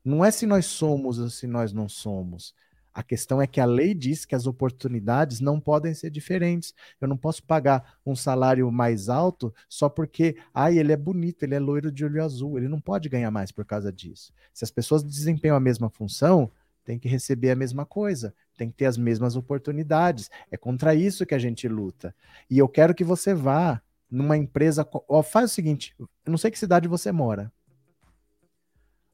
Não 0.04 0.24
é 0.24 0.30
se 0.30 0.46
nós 0.46 0.66
somos 0.66 1.18
ou 1.18 1.28
se 1.28 1.46
nós 1.46 1.72
não 1.72 1.88
somos. 1.88 2.54
A 2.92 3.02
questão 3.02 3.40
é 3.40 3.46
que 3.46 3.60
a 3.60 3.64
lei 3.64 3.94
diz 3.94 4.24
que 4.24 4.34
as 4.34 4.46
oportunidades 4.46 5.40
não 5.40 5.60
podem 5.60 5.94
ser 5.94 6.10
diferentes. 6.10 6.74
Eu 7.00 7.06
não 7.06 7.16
posso 7.16 7.42
pagar 7.42 7.98
um 8.04 8.16
salário 8.16 8.70
mais 8.70 9.08
alto 9.08 9.54
só 9.68 9.88
porque, 9.88 10.36
ai, 10.52 10.78
ele 10.78 10.92
é 10.92 10.96
bonito, 10.96 11.44
ele 11.44 11.54
é 11.54 11.60
loiro 11.60 11.92
de 11.92 12.04
olho 12.04 12.22
azul. 12.22 12.58
Ele 12.58 12.68
não 12.68 12.80
pode 12.80 13.08
ganhar 13.08 13.30
mais 13.30 13.52
por 13.52 13.64
causa 13.64 13.92
disso. 13.92 14.32
Se 14.52 14.64
as 14.64 14.70
pessoas 14.70 15.04
desempenham 15.04 15.56
a 15.56 15.60
mesma 15.60 15.88
função, 15.88 16.50
tem 16.90 16.98
que 16.98 17.08
receber 17.08 17.50
a 17.50 17.56
mesma 17.56 17.86
coisa, 17.86 18.34
tem 18.56 18.70
que 18.70 18.76
ter 18.76 18.86
as 18.86 18.98
mesmas 18.98 19.36
oportunidades. 19.36 20.30
É 20.50 20.56
contra 20.56 20.94
isso 20.94 21.24
que 21.24 21.34
a 21.34 21.38
gente 21.38 21.68
luta. 21.68 22.14
E 22.50 22.58
eu 22.58 22.68
quero 22.68 22.94
que 22.94 23.04
você 23.04 23.32
vá 23.32 23.80
numa 24.10 24.36
empresa. 24.36 24.86
Ó, 25.08 25.22
faz 25.22 25.50
o 25.50 25.54
seguinte: 25.54 25.94
eu 25.98 26.08
não 26.26 26.38
sei 26.38 26.50
que 26.50 26.58
cidade 26.58 26.88
você 26.88 27.12
mora. 27.12 27.52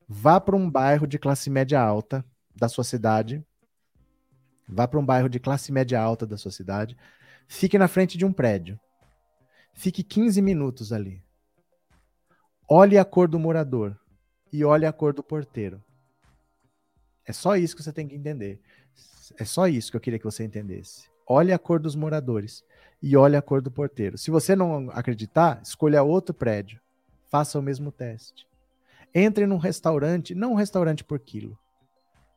Vá 0.09 0.41
para 0.41 0.57
um 0.57 0.71
bairro 0.71 1.07
de 1.07 1.19
classe 1.19 1.51
média 1.51 1.81
alta 1.81 2.25
da 2.55 2.69
sua 2.69 2.85
cidade 2.85 3.45
Vá 4.69 4.89
para 4.89 4.99
um 4.99 5.07
bairro 5.07 5.29
de 5.29 5.39
classe 5.39 5.71
média 5.71 6.01
alta 6.01 6.27
da 6.27 6.37
sua 6.37 6.51
cidade, 6.51 6.97
fique 7.47 7.79
na 7.79 7.87
frente 7.87 8.19
de 8.19 8.25
um 8.25 8.33
prédio. 8.33 8.79
Fique 9.73 10.03
15 10.03 10.43
minutos 10.43 10.93
ali. 10.93 11.23
Olhe 12.69 12.99
a 12.99 13.05
cor 13.05 13.29
do 13.29 13.39
morador 13.39 13.97
e 14.53 14.65
olhe 14.65 14.85
a 14.85 14.93
cor 14.93 15.13
do 15.13 15.23
porteiro. 15.23 15.85
É 17.27 17.33
só 17.33 17.57
isso 17.57 17.75
que 17.75 17.83
você 17.83 17.93
tem 17.93 18.07
que 18.07 18.15
entender. 18.15 18.61
É 19.39 19.45
só 19.45 19.67
isso 19.67 19.91
que 19.91 19.97
eu 19.97 20.01
queria 20.01 20.19
que 20.19 20.25
você 20.25 20.45
entendesse. 20.45 21.09
Olhe 21.27 21.53
a 21.53 21.59
cor 21.59 21.81
dos 21.81 21.97
moradores 21.97 22.65
e 23.03 23.17
olhe 23.17 23.37
a 23.37 23.43
cor 23.43 23.61
do 23.61 23.71
porteiro. 23.71 24.17
Se 24.17 24.31
você 24.31 24.55
não 24.55 24.91
acreditar, 24.91 25.61
escolha 25.63 26.03
outro 26.03 26.35
prédio. 26.35 26.81
Faça 27.29 27.59
o 27.59 27.63
mesmo 27.63 27.91
teste. 27.91 28.47
Entre 29.15 29.47
num 29.47 29.57
restaurante, 29.57 30.35
não 30.35 30.53
um 30.53 30.57
restaurante 30.57 31.03
por 31.03 31.19
quilo, 31.19 31.59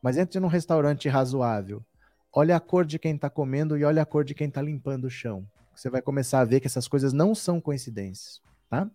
mas 0.01 0.17
entre 0.17 0.39
num 0.39 0.47
restaurante 0.47 1.07
razoável 1.07 1.83
olha 2.31 2.55
a 2.55 2.59
cor 2.59 2.85
de 2.85 2.99
quem 2.99 3.15
está 3.15 3.29
comendo 3.29 3.77
e 3.77 3.83
olha 3.83 4.01
a 4.01 4.05
cor 4.05 4.23
de 4.23 4.33
quem 4.33 4.47
está 4.47 4.61
limpando 4.61 5.05
o 5.05 5.09
chão. 5.09 5.45
Você 5.75 5.89
vai 5.89 6.01
começar 6.01 6.39
a 6.39 6.45
ver 6.45 6.59
que 6.59 6.67
essas 6.67 6.87
coisas 6.87 7.13
não 7.13 7.33
são 7.33 7.59
coincidências, 7.59 8.41
tá? 8.69 8.89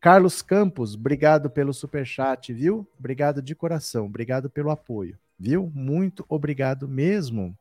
Carlos 0.00 0.40
Campos, 0.40 0.94
obrigado 0.94 1.50
pelo 1.50 1.74
super 1.74 2.06
chat, 2.06 2.52
viu? 2.52 2.88
Obrigado 2.98 3.42
de 3.42 3.54
coração, 3.54 4.06
obrigado 4.06 4.48
pelo 4.48 4.70
apoio, 4.70 5.18
viu? 5.40 5.72
Muito 5.74 6.24
obrigado 6.28 6.86
mesmo. 6.86 7.56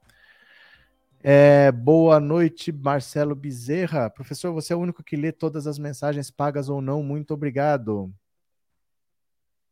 É, 1.21 1.71
boa 1.71 2.19
noite, 2.19 2.71
Marcelo 2.71 3.33
Bezerra. 3.33 4.09
Professor, 4.09 4.53
você 4.53 4.73
é 4.73 4.75
o 4.75 4.79
único 4.79 5.03
que 5.03 5.15
lê 5.15 5.31
todas 5.31 5.65
as 5.65 5.79
mensagens 5.79 6.29
pagas 6.29 6.67
ou 6.67 6.81
não. 6.81 7.01
Muito 7.01 7.33
obrigado. 7.33 8.13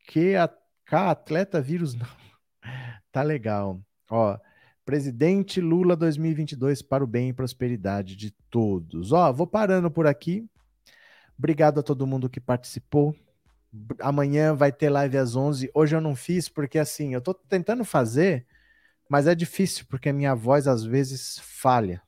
Que 0.07 0.35
a, 0.35 0.49
atleta 1.11 1.61
vírus 1.61 1.93
não. 1.93 2.07
Tá 3.11 3.23
legal. 3.23 3.81
Ó, 4.11 4.37
Presidente 4.85 5.59
Lula 5.59 5.95
2022 5.95 6.83
para 6.83 7.03
o 7.03 7.07
bem 7.07 7.29
e 7.29 7.33
prosperidade 7.33 8.15
de 8.15 8.31
todos. 8.49 9.11
Ó, 9.11 9.33
vou 9.33 9.47
parando 9.47 9.89
por 9.89 10.05
aqui. 10.05 10.47
Obrigado 11.37 11.79
a 11.79 11.83
todo 11.83 12.05
mundo 12.05 12.29
que 12.29 12.39
participou. 12.39 13.15
Amanhã 13.99 14.55
vai 14.55 14.71
ter 14.71 14.89
live 14.89 15.17
às 15.17 15.35
11. 15.35 15.69
Hoje 15.73 15.95
eu 15.95 16.01
não 16.01 16.15
fiz 16.15 16.49
porque 16.49 16.79
assim, 16.79 17.13
eu 17.13 17.21
tô 17.21 17.33
tentando 17.33 17.83
fazer 17.83 18.45
mas 19.09 19.27
é 19.27 19.33
difícil 19.33 19.85
porque 19.89 20.09
a 20.09 20.13
minha 20.13 20.35
voz 20.35 20.67
às 20.67 20.83
vezes 20.83 21.39
falha. 21.39 22.01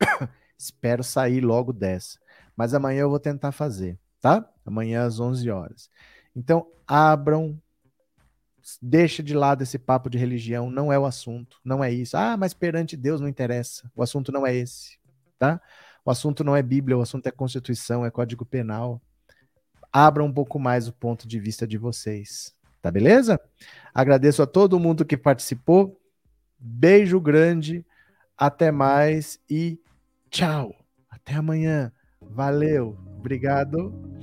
Espero 0.58 1.02
sair 1.02 1.40
logo 1.40 1.72
dessa. 1.72 2.18
Mas 2.56 2.74
amanhã 2.74 3.00
eu 3.02 3.10
vou 3.10 3.18
tentar 3.18 3.52
fazer, 3.52 3.98
tá? 4.20 4.48
Amanhã 4.64 5.04
às 5.04 5.18
11 5.18 5.50
horas. 5.50 5.90
Então, 6.36 6.66
abram, 6.86 7.60
deixa 8.80 9.22
de 9.22 9.34
lado 9.34 9.62
esse 9.62 9.78
papo 9.78 10.08
de 10.08 10.18
religião, 10.18 10.70
não 10.70 10.92
é 10.92 10.98
o 10.98 11.06
assunto, 11.06 11.58
não 11.64 11.82
é 11.82 11.92
isso. 11.92 12.16
Ah, 12.16 12.36
mas 12.36 12.54
perante 12.54 12.96
Deus 12.96 13.20
não 13.20 13.28
interessa. 13.28 13.90
O 13.94 14.02
assunto 14.02 14.30
não 14.30 14.46
é 14.46 14.54
esse, 14.54 14.98
tá? 15.38 15.60
O 16.04 16.10
assunto 16.10 16.44
não 16.44 16.54
é 16.54 16.62
Bíblia, 16.62 16.96
o 16.96 17.00
assunto 17.00 17.26
é 17.26 17.30
Constituição, 17.30 18.04
é 18.04 18.10
Código 18.10 18.44
Penal. 18.44 19.00
Abra 19.96 20.24
um 20.24 20.32
pouco 20.32 20.58
mais 20.58 20.88
o 20.88 20.92
ponto 20.92 21.28
de 21.28 21.38
vista 21.38 21.68
de 21.68 21.78
vocês, 21.78 22.52
tá 22.82 22.90
beleza? 22.90 23.40
Agradeço 23.94 24.42
a 24.42 24.46
todo 24.46 24.80
mundo 24.80 25.04
que 25.04 25.16
participou. 25.16 26.00
Beijo 26.58 27.20
grande, 27.20 27.86
até 28.36 28.72
mais 28.72 29.38
e 29.48 29.78
tchau. 30.28 30.74
Até 31.08 31.34
amanhã. 31.34 31.92
Valeu, 32.20 32.98
obrigado. 33.16 34.13